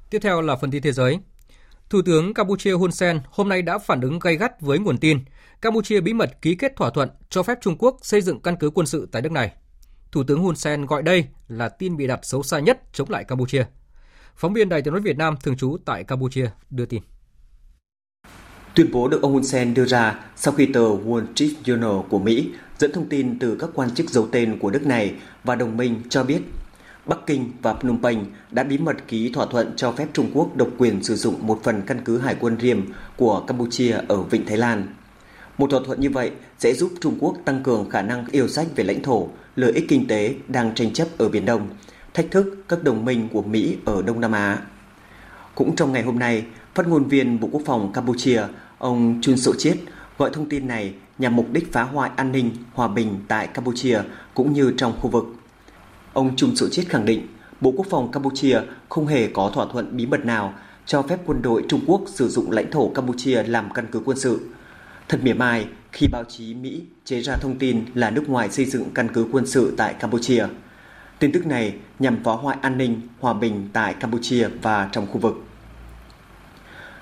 Tiếp 0.09 0.19
theo 0.21 0.41
là 0.41 0.55
phần 0.55 0.71
tin 0.71 0.81
thế 0.81 0.91
giới. 0.91 1.19
Thủ 1.89 2.01
tướng 2.05 2.33
Campuchia 2.33 2.71
Hun 2.71 2.91
Sen 2.91 3.19
hôm 3.29 3.49
nay 3.49 3.61
đã 3.61 3.77
phản 3.77 4.01
ứng 4.01 4.19
gay 4.19 4.35
gắt 4.35 4.61
với 4.61 4.79
nguồn 4.79 4.97
tin 4.97 5.19
Campuchia 5.61 6.01
bí 6.01 6.13
mật 6.13 6.41
ký 6.41 6.55
kết 6.55 6.75
thỏa 6.75 6.89
thuận 6.89 7.09
cho 7.29 7.43
phép 7.43 7.57
Trung 7.61 7.77
Quốc 7.77 7.97
xây 8.01 8.21
dựng 8.21 8.39
căn 8.39 8.55
cứ 8.59 8.69
quân 8.69 8.87
sự 8.87 9.07
tại 9.11 9.21
nước 9.21 9.31
này. 9.31 9.51
Thủ 10.11 10.23
tướng 10.23 10.39
Hun 10.39 10.55
Sen 10.55 10.85
gọi 10.85 11.03
đây 11.03 11.25
là 11.47 11.69
tin 11.69 11.97
bị 11.97 12.07
đặt 12.07 12.19
xấu 12.23 12.43
xa 12.43 12.59
nhất 12.59 12.81
chống 12.93 13.09
lại 13.09 13.23
Campuchia. 13.23 13.65
Phóng 14.35 14.53
viên 14.53 14.69
Đài 14.69 14.81
tiếng 14.81 14.93
nói 14.93 15.01
Việt 15.01 15.17
Nam 15.17 15.35
thường 15.43 15.57
trú 15.57 15.77
tại 15.85 16.03
Campuchia 16.03 16.49
đưa 16.69 16.85
tin. 16.85 17.01
Tuyên 18.75 18.91
bố 18.91 19.07
được 19.07 19.21
ông 19.21 19.33
Hun 19.33 19.43
Sen 19.43 19.73
đưa 19.73 19.85
ra 19.85 20.19
sau 20.35 20.53
khi 20.53 20.65
tờ 20.73 20.81
Wall 20.81 21.25
Street 21.35 21.51
Journal 21.63 22.01
của 22.01 22.19
Mỹ 22.19 22.49
dẫn 22.77 22.91
thông 22.91 23.09
tin 23.09 23.39
từ 23.39 23.57
các 23.59 23.69
quan 23.73 23.95
chức 23.95 24.09
giấu 24.09 24.27
tên 24.31 24.59
của 24.59 24.71
nước 24.71 24.85
này 24.85 25.13
và 25.43 25.55
đồng 25.55 25.77
minh 25.77 26.01
cho 26.09 26.23
biết 26.23 26.41
Bắc 27.07 27.25
Kinh 27.25 27.51
và 27.61 27.73
Phnom 27.73 28.01
Penh 28.03 28.25
đã 28.51 28.63
bí 28.63 28.77
mật 28.77 29.07
ký 29.07 29.31
thỏa 29.31 29.45
thuận 29.45 29.73
cho 29.75 29.91
phép 29.91 30.07
Trung 30.13 30.31
Quốc 30.33 30.55
độc 30.55 30.67
quyền 30.77 31.03
sử 31.03 31.15
dụng 31.15 31.47
một 31.47 31.59
phần 31.63 31.81
căn 31.81 32.01
cứ 32.05 32.19
hải 32.19 32.35
quân 32.39 32.57
riêng 32.57 32.85
của 33.17 33.39
Campuchia 33.39 33.97
ở 34.07 34.21
Vịnh 34.21 34.45
Thái 34.45 34.57
Lan. 34.57 34.87
Một 35.57 35.71
thỏa 35.71 35.79
thuận 35.85 36.01
như 36.01 36.09
vậy 36.09 36.31
sẽ 36.59 36.73
giúp 36.73 36.91
Trung 37.01 37.17
Quốc 37.19 37.37
tăng 37.45 37.63
cường 37.63 37.89
khả 37.89 38.01
năng 38.01 38.25
yêu 38.31 38.47
sách 38.47 38.67
về 38.75 38.83
lãnh 38.83 39.01
thổ, 39.01 39.27
lợi 39.55 39.71
ích 39.71 39.85
kinh 39.89 40.07
tế 40.07 40.35
đang 40.47 40.75
tranh 40.75 40.93
chấp 40.93 41.07
ở 41.17 41.29
Biển 41.29 41.45
Đông, 41.45 41.67
thách 42.13 42.31
thức 42.31 42.55
các 42.67 42.83
đồng 42.83 43.05
minh 43.05 43.29
của 43.33 43.41
Mỹ 43.41 43.77
ở 43.85 44.01
Đông 44.01 44.21
Nam 44.21 44.31
Á. 44.31 44.59
Cũng 45.55 45.75
trong 45.75 45.91
ngày 45.91 46.03
hôm 46.03 46.19
nay, 46.19 46.45
phát 46.75 46.87
ngôn 46.87 47.03
viên 47.03 47.39
Bộ 47.39 47.49
Quốc 47.51 47.61
phòng 47.65 47.91
Campuchia, 47.93 48.43
ông 48.77 49.19
Chun 49.21 49.37
Sộ 49.37 49.53
Chiết 49.57 49.77
gọi 50.17 50.29
thông 50.33 50.49
tin 50.49 50.67
này 50.67 50.93
nhằm 51.17 51.35
mục 51.35 51.45
đích 51.51 51.73
phá 51.73 51.83
hoại 51.83 52.11
an 52.15 52.31
ninh, 52.31 52.51
hòa 52.73 52.87
bình 52.87 53.19
tại 53.27 53.47
Campuchia 53.47 54.01
cũng 54.33 54.53
như 54.53 54.73
trong 54.77 54.93
khu 55.01 55.09
vực. 55.09 55.25
Ông 56.17 56.35
Chung 56.35 56.55
Sự 56.55 56.69
Chiết 56.69 56.89
khẳng 56.89 57.05
định 57.05 57.27
Bộ 57.61 57.73
Quốc 57.77 57.87
phòng 57.89 58.11
Campuchia 58.11 58.59
không 58.89 59.07
hề 59.07 59.27
có 59.27 59.51
thỏa 59.53 59.65
thuận 59.71 59.97
bí 59.97 60.05
mật 60.05 60.25
nào 60.25 60.53
cho 60.85 61.01
phép 61.01 61.19
quân 61.25 61.41
đội 61.41 61.63
Trung 61.69 61.81
Quốc 61.87 62.01
sử 62.07 62.29
dụng 62.29 62.51
lãnh 62.51 62.71
thổ 62.71 62.89
Campuchia 62.89 63.43
làm 63.43 63.69
căn 63.73 63.85
cứ 63.91 64.01
quân 64.05 64.17
sự. 64.17 64.39
Thật 65.09 65.19
mỉa 65.23 65.33
mai 65.33 65.67
khi 65.91 66.07
báo 66.11 66.23
chí 66.23 66.53
Mỹ 66.53 66.81
chế 67.05 67.21
ra 67.21 67.35
thông 67.41 67.57
tin 67.57 67.85
là 67.93 68.09
nước 68.09 68.29
ngoài 68.29 68.49
xây 68.49 68.65
dựng 68.65 68.83
căn 68.93 69.07
cứ 69.13 69.27
quân 69.31 69.45
sự 69.45 69.73
tại 69.77 69.93
Campuchia. 69.93 70.45
Tin 71.19 71.31
tức 71.31 71.45
này 71.45 71.75
nhằm 71.99 72.23
phá 72.23 72.31
hoại 72.31 72.57
an 72.61 72.77
ninh, 72.77 73.01
hòa 73.19 73.33
bình 73.33 73.69
tại 73.73 73.93
Campuchia 73.93 74.47
và 74.61 74.89
trong 74.91 75.07
khu 75.07 75.17
vực. 75.17 75.43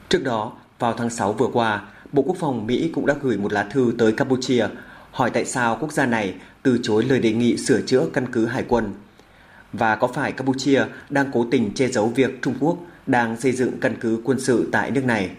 Trước 0.09 0.24
đó, 0.24 0.51
vào 0.80 0.93
tháng 0.93 1.09
6 1.09 1.34
vừa 1.34 1.49
qua, 1.53 1.82
Bộ 2.11 2.24
Quốc 2.24 2.38
phòng 2.39 2.68
Mỹ 2.68 2.91
cũng 2.93 3.05
đã 3.05 3.16
gửi 3.22 3.38
một 3.38 3.53
lá 3.53 3.63
thư 3.63 3.93
tới 3.97 4.11
Campuchia 4.11 4.68
hỏi 5.11 5.30
tại 5.30 5.45
sao 5.45 5.78
quốc 5.82 5.91
gia 5.91 6.05
này 6.05 6.34
từ 6.63 6.80
chối 6.84 7.03
lời 7.03 7.20
đề 7.20 7.34
nghị 7.34 7.57
sửa 7.57 7.82
chữa 7.82 8.05
căn 8.13 8.32
cứ 8.32 8.45
hải 8.45 8.63
quân. 8.68 8.93
Và 9.78 9.95
có 9.95 10.07
phải 10.07 10.32
Campuchia 10.32 10.86
đang 11.09 11.32
cố 11.34 11.45
tình 11.51 11.73
che 11.73 11.88
giấu 11.88 12.07
việc 12.07 12.41
Trung 12.41 12.55
Quốc 12.59 12.78
đang 13.07 13.41
xây 13.41 13.51
dựng 13.51 13.80
căn 13.82 13.97
cứ 14.01 14.21
quân 14.23 14.39
sự 14.39 14.69
tại 14.71 14.91
nước 14.91 15.05
này? 15.05 15.30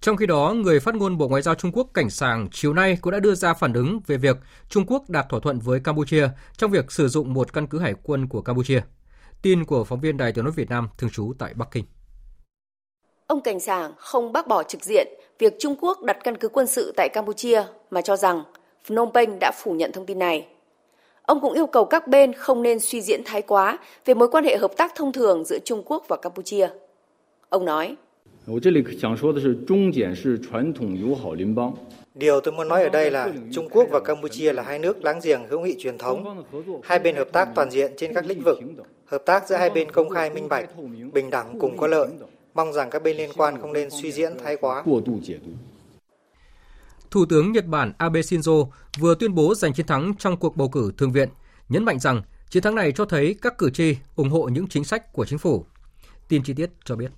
Trong 0.00 0.16
khi 0.16 0.26
đó, 0.26 0.54
người 0.56 0.80
phát 0.80 0.94
ngôn 0.94 1.18
Bộ 1.18 1.28
Ngoại 1.28 1.42
giao 1.42 1.54
Trung 1.54 1.72
Quốc 1.72 1.88
Cảnh 1.94 2.10
Sàng 2.10 2.48
chiều 2.52 2.74
nay 2.74 2.98
cũng 3.00 3.12
đã 3.12 3.20
đưa 3.20 3.34
ra 3.34 3.54
phản 3.54 3.72
ứng 3.72 4.00
về 4.06 4.16
việc 4.16 4.36
Trung 4.68 4.84
Quốc 4.86 5.10
đạt 5.10 5.26
thỏa 5.28 5.40
thuận 5.40 5.58
với 5.58 5.80
Campuchia 5.80 6.28
trong 6.56 6.70
việc 6.70 6.92
sử 6.92 7.08
dụng 7.08 7.34
một 7.34 7.52
căn 7.52 7.66
cứ 7.66 7.78
hải 7.78 7.94
quân 8.02 8.28
của 8.28 8.42
Campuchia. 8.42 8.80
Tin 9.42 9.64
của 9.64 9.84
phóng 9.84 10.00
viên 10.00 10.16
Đài 10.16 10.32
Tiếng 10.32 10.44
nói 10.44 10.52
Việt 10.56 10.70
Nam 10.70 10.88
thường 10.98 11.10
trú 11.10 11.32
tại 11.38 11.54
Bắc 11.54 11.68
Kinh. 11.70 11.84
Ông 13.26 13.40
Cảnh 13.40 13.60
Sảng 13.60 13.92
không 13.96 14.32
bác 14.32 14.46
bỏ 14.46 14.62
trực 14.62 14.84
diện 14.84 15.08
việc 15.38 15.54
Trung 15.58 15.76
Quốc 15.80 16.02
đặt 16.02 16.16
căn 16.24 16.36
cứ 16.36 16.48
quân 16.48 16.66
sự 16.66 16.92
tại 16.96 17.08
Campuchia 17.12 17.62
mà 17.90 18.00
cho 18.00 18.16
rằng 18.16 18.42
Phnom 18.84 19.10
Penh 19.14 19.38
đã 19.40 19.52
phủ 19.62 19.72
nhận 19.72 19.92
thông 19.92 20.06
tin 20.06 20.18
này. 20.18 20.46
Ông 21.28 21.40
cũng 21.40 21.52
yêu 21.52 21.66
cầu 21.66 21.84
các 21.84 22.08
bên 22.08 22.32
không 22.32 22.62
nên 22.62 22.80
suy 22.80 23.02
diễn 23.02 23.20
thái 23.24 23.42
quá 23.42 23.78
về 24.04 24.14
mối 24.14 24.28
quan 24.28 24.44
hệ 24.44 24.56
hợp 24.56 24.70
tác 24.76 24.92
thông 24.94 25.12
thường 25.12 25.44
giữa 25.44 25.58
Trung 25.64 25.82
Quốc 25.86 26.04
và 26.08 26.16
Campuchia. 26.16 26.68
Ông 27.48 27.64
nói, 27.64 27.96
Điều 32.14 32.40
tôi 32.40 32.54
muốn 32.54 32.68
nói 32.68 32.82
ở 32.82 32.88
đây 32.88 33.10
là 33.10 33.32
Trung 33.52 33.68
Quốc 33.70 33.88
và 33.90 34.00
Campuchia 34.00 34.52
là 34.52 34.62
hai 34.62 34.78
nước 34.78 35.04
láng 35.04 35.20
giềng 35.22 35.40
hữu 35.48 35.60
nghị 35.60 35.74
truyền 35.78 35.98
thống. 35.98 36.44
Hai 36.82 36.98
bên 36.98 37.16
hợp 37.16 37.28
tác 37.32 37.48
toàn 37.54 37.70
diện 37.70 37.92
trên 37.96 38.14
các 38.14 38.26
lĩnh 38.26 38.40
vực. 38.40 38.58
Hợp 39.06 39.22
tác 39.26 39.48
giữa 39.48 39.56
hai 39.56 39.70
bên 39.70 39.90
công 39.90 40.08
khai 40.08 40.30
minh 40.30 40.48
bạch, 40.48 40.68
bình 41.12 41.30
đẳng 41.30 41.58
cùng 41.60 41.76
có 41.76 41.86
lợi. 41.86 42.08
Mong 42.54 42.72
rằng 42.72 42.90
các 42.90 43.02
bên 43.02 43.16
liên 43.16 43.30
quan 43.36 43.60
không 43.60 43.72
nên 43.72 43.90
suy 43.90 44.12
diễn 44.12 44.32
thái 44.44 44.56
quá. 44.56 44.82
Thủ 47.10 47.26
tướng 47.26 47.52
Nhật 47.52 47.66
Bản 47.66 47.92
Abe 47.98 48.20
Shinzo 48.20 48.68
vừa 48.98 49.14
tuyên 49.14 49.34
bố 49.34 49.54
giành 49.54 49.72
chiến 49.72 49.86
thắng 49.86 50.14
trong 50.18 50.36
cuộc 50.36 50.56
bầu 50.56 50.68
cử 50.68 50.92
Thượng 50.96 51.12
viện, 51.12 51.28
nhấn 51.68 51.84
mạnh 51.84 51.98
rằng 51.98 52.22
chiến 52.50 52.62
thắng 52.62 52.74
này 52.74 52.92
cho 52.92 53.04
thấy 53.04 53.36
các 53.42 53.58
cử 53.58 53.70
tri 53.70 53.96
ủng 54.16 54.30
hộ 54.30 54.48
những 54.48 54.66
chính 54.66 54.84
sách 54.84 55.12
của 55.12 55.24
chính 55.24 55.38
phủ. 55.38 55.64
Tin 56.28 56.42
chi 56.42 56.52
tiết 56.52 56.70
cho 56.84 56.96
biết. 56.96 57.10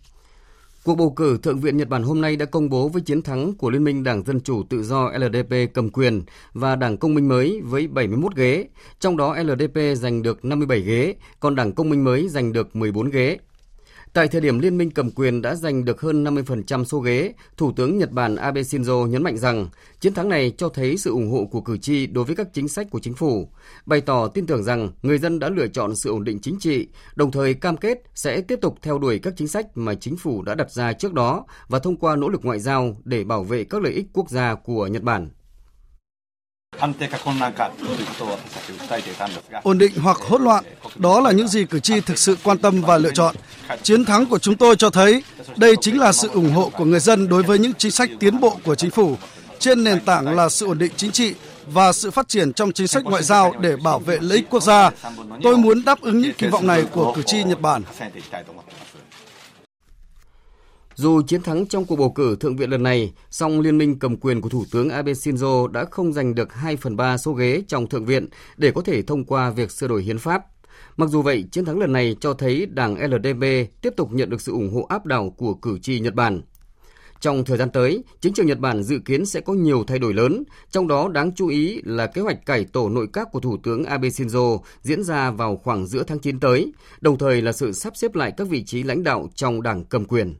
Cuộc 0.84 0.94
bầu 0.94 1.10
cử 1.10 1.38
Thượng 1.42 1.60
viện 1.60 1.76
Nhật 1.76 1.88
Bản 1.88 2.02
hôm 2.02 2.20
nay 2.20 2.36
đã 2.36 2.46
công 2.46 2.68
bố 2.68 2.88
với 2.88 3.02
chiến 3.02 3.22
thắng 3.22 3.52
của 3.54 3.70
Liên 3.70 3.84
minh 3.84 4.04
Đảng 4.04 4.22
Dân 4.22 4.40
Chủ 4.40 4.62
Tự 4.62 4.82
do 4.82 5.12
LDP 5.18 5.74
cầm 5.74 5.90
quyền 5.90 6.22
và 6.52 6.76
Đảng 6.76 6.96
Công 6.96 7.14
minh 7.14 7.28
mới 7.28 7.60
với 7.64 7.86
71 7.86 8.36
ghế, 8.36 8.68
trong 9.00 9.16
đó 9.16 9.36
LDP 9.42 9.78
giành 9.96 10.22
được 10.22 10.44
57 10.44 10.80
ghế, 10.80 11.14
còn 11.40 11.54
Đảng 11.54 11.72
Công 11.72 11.90
minh 11.90 12.04
mới 12.04 12.28
giành 12.28 12.52
được 12.52 12.76
14 12.76 13.10
ghế. 13.10 13.38
Tại 14.12 14.28
thời 14.28 14.40
điểm 14.40 14.58
liên 14.58 14.78
minh 14.78 14.90
cầm 14.90 15.10
quyền 15.10 15.42
đã 15.42 15.54
giành 15.54 15.84
được 15.84 16.00
hơn 16.00 16.24
50% 16.24 16.84
số 16.84 16.98
ghế, 16.98 17.32
Thủ 17.56 17.72
tướng 17.72 17.98
Nhật 17.98 18.10
Bản 18.10 18.36
Abe 18.36 18.60
Shinzo 18.60 19.06
nhấn 19.06 19.22
mạnh 19.22 19.38
rằng 19.38 19.68
chiến 20.00 20.14
thắng 20.14 20.28
này 20.28 20.52
cho 20.56 20.68
thấy 20.68 20.96
sự 20.96 21.10
ủng 21.10 21.30
hộ 21.30 21.44
của 21.44 21.60
cử 21.60 21.76
tri 21.76 22.06
đối 22.06 22.24
với 22.24 22.36
các 22.36 22.48
chính 22.52 22.68
sách 22.68 22.86
của 22.90 22.98
chính 22.98 23.14
phủ, 23.14 23.48
bày 23.86 24.00
tỏ 24.00 24.28
tin 24.28 24.46
tưởng 24.46 24.62
rằng 24.62 24.90
người 25.02 25.18
dân 25.18 25.38
đã 25.38 25.48
lựa 25.48 25.66
chọn 25.68 25.96
sự 25.96 26.10
ổn 26.10 26.24
định 26.24 26.38
chính 26.42 26.58
trị, 26.58 26.88
đồng 27.14 27.30
thời 27.30 27.54
cam 27.54 27.76
kết 27.76 27.98
sẽ 28.14 28.40
tiếp 28.40 28.58
tục 28.62 28.78
theo 28.82 28.98
đuổi 28.98 29.18
các 29.18 29.34
chính 29.36 29.48
sách 29.48 29.66
mà 29.74 29.94
chính 29.94 30.16
phủ 30.16 30.42
đã 30.42 30.54
đặt 30.54 30.70
ra 30.70 30.92
trước 30.92 31.12
đó 31.12 31.44
và 31.68 31.78
thông 31.78 31.96
qua 31.96 32.16
nỗ 32.16 32.28
lực 32.28 32.44
ngoại 32.44 32.60
giao 32.60 32.96
để 33.04 33.24
bảo 33.24 33.44
vệ 33.44 33.64
các 33.64 33.82
lợi 33.82 33.92
ích 33.92 34.06
quốc 34.12 34.30
gia 34.30 34.54
của 34.54 34.86
Nhật 34.86 35.02
Bản. 35.02 35.30
Ổn 39.62 39.78
định 39.78 39.92
hoặc 40.02 40.16
hỗn 40.16 40.42
loạn, 40.42 40.64
đó 40.96 41.20
là 41.20 41.32
những 41.32 41.48
gì 41.48 41.64
cử 41.64 41.80
tri 41.80 42.00
thực 42.00 42.18
sự 42.18 42.36
quan 42.42 42.58
tâm 42.58 42.82
và 42.82 42.98
lựa 42.98 43.10
chọn. 43.10 43.34
Chiến 43.82 44.04
thắng 44.04 44.26
của 44.26 44.38
chúng 44.38 44.56
tôi 44.56 44.76
cho 44.76 44.90
thấy 44.90 45.22
đây 45.56 45.74
chính 45.80 45.98
là 45.98 46.12
sự 46.12 46.28
ủng 46.28 46.52
hộ 46.52 46.70
của 46.78 46.84
người 46.84 47.00
dân 47.00 47.28
đối 47.28 47.42
với 47.42 47.58
những 47.58 47.74
chính 47.74 47.90
sách 47.90 48.10
tiến 48.20 48.40
bộ 48.40 48.56
của 48.64 48.74
chính 48.74 48.90
phủ, 48.90 49.16
trên 49.58 49.84
nền 49.84 50.00
tảng 50.00 50.36
là 50.36 50.48
sự 50.48 50.66
ổn 50.66 50.78
định 50.78 50.92
chính 50.96 51.12
trị 51.12 51.34
và 51.66 51.92
sự 51.92 52.10
phát 52.10 52.28
triển 52.28 52.52
trong 52.52 52.72
chính 52.72 52.88
sách 52.88 53.04
ngoại 53.04 53.22
giao 53.22 53.52
để 53.60 53.76
bảo 53.76 53.98
vệ 53.98 54.18
lợi 54.20 54.38
ích 54.38 54.46
quốc 54.50 54.62
gia. 54.62 54.90
Tôi 55.42 55.56
muốn 55.56 55.84
đáp 55.84 56.00
ứng 56.00 56.20
những 56.20 56.34
kỳ 56.38 56.46
vọng 56.46 56.66
này 56.66 56.84
của 56.92 57.12
cử 57.16 57.22
tri 57.22 57.44
Nhật 57.44 57.60
Bản. 57.60 57.82
Dù 61.00 61.22
chiến 61.22 61.42
thắng 61.42 61.66
trong 61.66 61.84
cuộc 61.84 61.96
bầu 61.96 62.10
cử 62.10 62.36
thượng 62.36 62.56
viện 62.56 62.70
lần 62.70 62.82
này, 62.82 63.12
song 63.30 63.60
liên 63.60 63.78
minh 63.78 63.98
cầm 63.98 64.16
quyền 64.16 64.40
của 64.40 64.48
Thủ 64.48 64.64
tướng 64.70 64.90
Abe 64.90 65.12
Shinzo 65.12 65.66
đã 65.66 65.84
không 65.84 66.12
giành 66.12 66.34
được 66.34 66.54
2 66.54 66.76
phần 66.76 66.96
3 66.96 67.18
số 67.18 67.32
ghế 67.32 67.62
trong 67.68 67.86
thượng 67.86 68.04
viện 68.04 68.28
để 68.56 68.70
có 68.70 68.82
thể 68.82 69.02
thông 69.02 69.24
qua 69.24 69.50
việc 69.50 69.70
sửa 69.70 69.88
đổi 69.88 70.02
hiến 70.02 70.18
pháp. 70.18 70.42
Mặc 70.96 71.08
dù 71.10 71.22
vậy, 71.22 71.44
chiến 71.52 71.64
thắng 71.64 71.78
lần 71.78 71.92
này 71.92 72.16
cho 72.20 72.34
thấy 72.34 72.66
đảng 72.66 73.10
LDP 73.10 73.44
tiếp 73.82 73.90
tục 73.96 74.12
nhận 74.12 74.30
được 74.30 74.40
sự 74.40 74.52
ủng 74.52 74.74
hộ 74.74 74.86
áp 74.88 75.06
đảo 75.06 75.34
của 75.36 75.54
cử 75.54 75.78
tri 75.78 76.00
Nhật 76.00 76.14
Bản. 76.14 76.42
Trong 77.20 77.44
thời 77.44 77.58
gian 77.58 77.70
tới, 77.70 78.04
chính 78.20 78.32
trường 78.32 78.46
Nhật 78.46 78.58
Bản 78.58 78.82
dự 78.82 78.98
kiến 79.04 79.26
sẽ 79.26 79.40
có 79.40 79.52
nhiều 79.52 79.84
thay 79.86 79.98
đổi 79.98 80.14
lớn, 80.14 80.42
trong 80.70 80.88
đó 80.88 81.08
đáng 81.08 81.32
chú 81.34 81.48
ý 81.48 81.80
là 81.84 82.06
kế 82.06 82.22
hoạch 82.22 82.46
cải 82.46 82.64
tổ 82.64 82.88
nội 82.88 83.06
các 83.12 83.28
của 83.32 83.40
Thủ 83.40 83.56
tướng 83.62 83.84
Abe 83.84 84.08
Shinzo 84.08 84.58
diễn 84.82 85.04
ra 85.04 85.30
vào 85.30 85.56
khoảng 85.56 85.86
giữa 85.86 86.02
tháng 86.02 86.18
9 86.18 86.40
tới, 86.40 86.72
đồng 87.00 87.18
thời 87.18 87.42
là 87.42 87.52
sự 87.52 87.72
sắp 87.72 87.96
xếp 87.96 88.14
lại 88.14 88.32
các 88.36 88.48
vị 88.48 88.64
trí 88.64 88.82
lãnh 88.82 89.02
đạo 89.02 89.28
trong 89.34 89.62
đảng 89.62 89.84
cầm 89.84 90.04
quyền. 90.04 90.34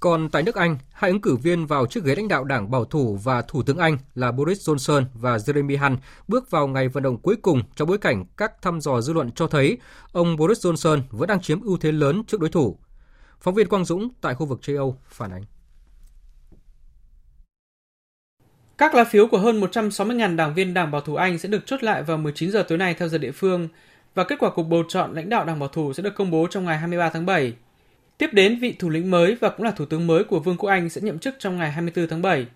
Còn 0.00 0.28
tại 0.28 0.42
nước 0.42 0.54
Anh, 0.54 0.78
hai 0.92 1.10
ứng 1.10 1.20
cử 1.20 1.36
viên 1.36 1.66
vào 1.66 1.86
chiếc 1.86 2.04
ghế 2.04 2.14
lãnh 2.14 2.28
đạo 2.28 2.44
đảng 2.44 2.70
bảo 2.70 2.84
thủ 2.84 3.18
và 3.22 3.42
Thủ 3.42 3.62
tướng 3.62 3.78
Anh 3.78 3.98
là 4.14 4.32
Boris 4.32 4.68
Johnson 4.68 5.04
và 5.14 5.36
Jeremy 5.36 5.78
Hunt 5.78 6.00
bước 6.28 6.50
vào 6.50 6.66
ngày 6.66 6.88
vận 6.88 7.02
động 7.02 7.18
cuối 7.18 7.36
cùng 7.42 7.62
trong 7.76 7.88
bối 7.88 7.98
cảnh 7.98 8.24
các 8.36 8.62
thăm 8.62 8.80
dò 8.80 9.00
dư 9.00 9.12
luận 9.12 9.30
cho 9.30 9.46
thấy 9.46 9.78
ông 10.12 10.36
Boris 10.36 10.66
Johnson 10.66 11.00
vẫn 11.10 11.28
đang 11.28 11.40
chiếm 11.40 11.60
ưu 11.60 11.76
thế 11.76 11.92
lớn 11.92 12.24
trước 12.26 12.40
đối 12.40 12.50
thủ. 12.50 12.78
Phóng 13.40 13.54
viên 13.54 13.68
Quang 13.68 13.84
Dũng 13.84 14.08
tại 14.20 14.34
khu 14.34 14.46
vực 14.46 14.62
châu 14.62 14.76
Âu 14.76 14.96
phản 15.08 15.30
ánh. 15.30 15.44
Các 18.78 18.94
lá 18.94 19.04
phiếu 19.04 19.26
của 19.26 19.38
hơn 19.38 19.60
160.000 19.60 20.36
đảng 20.36 20.54
viên 20.54 20.74
Đảng 20.74 20.90
Bảo 20.90 21.00
thủ 21.00 21.14
Anh 21.14 21.38
sẽ 21.38 21.48
được 21.48 21.66
chốt 21.66 21.82
lại 21.82 22.02
vào 22.02 22.16
19 22.16 22.50
giờ 22.50 22.62
tối 22.68 22.78
nay 22.78 22.94
theo 22.98 23.08
giờ 23.08 23.18
địa 23.18 23.32
phương 23.32 23.68
và 24.14 24.24
kết 24.24 24.36
quả 24.38 24.50
cuộc 24.50 24.62
bầu 24.62 24.84
chọn 24.88 25.14
lãnh 25.14 25.28
đạo 25.28 25.44
Đảng 25.44 25.58
Bảo 25.58 25.68
thủ 25.68 25.92
sẽ 25.92 26.02
được 26.02 26.14
công 26.14 26.30
bố 26.30 26.46
trong 26.50 26.64
ngày 26.64 26.78
23 26.78 27.10
tháng 27.10 27.26
7. 27.26 27.54
Tiếp 28.18 28.30
đến, 28.32 28.58
vị 28.58 28.74
thủ 28.78 28.88
lĩnh 28.88 29.10
mới 29.10 29.34
và 29.34 29.48
cũng 29.48 29.66
là 29.66 29.70
thủ 29.70 29.84
tướng 29.84 30.06
mới 30.06 30.24
của 30.24 30.40
Vương 30.40 30.56
quốc 30.56 30.70
Anh 30.70 30.88
sẽ 30.88 31.00
nhậm 31.00 31.18
chức 31.18 31.34
trong 31.38 31.56
ngày 31.56 31.70
24 31.70 32.08
tháng 32.08 32.22
7. 32.22 32.46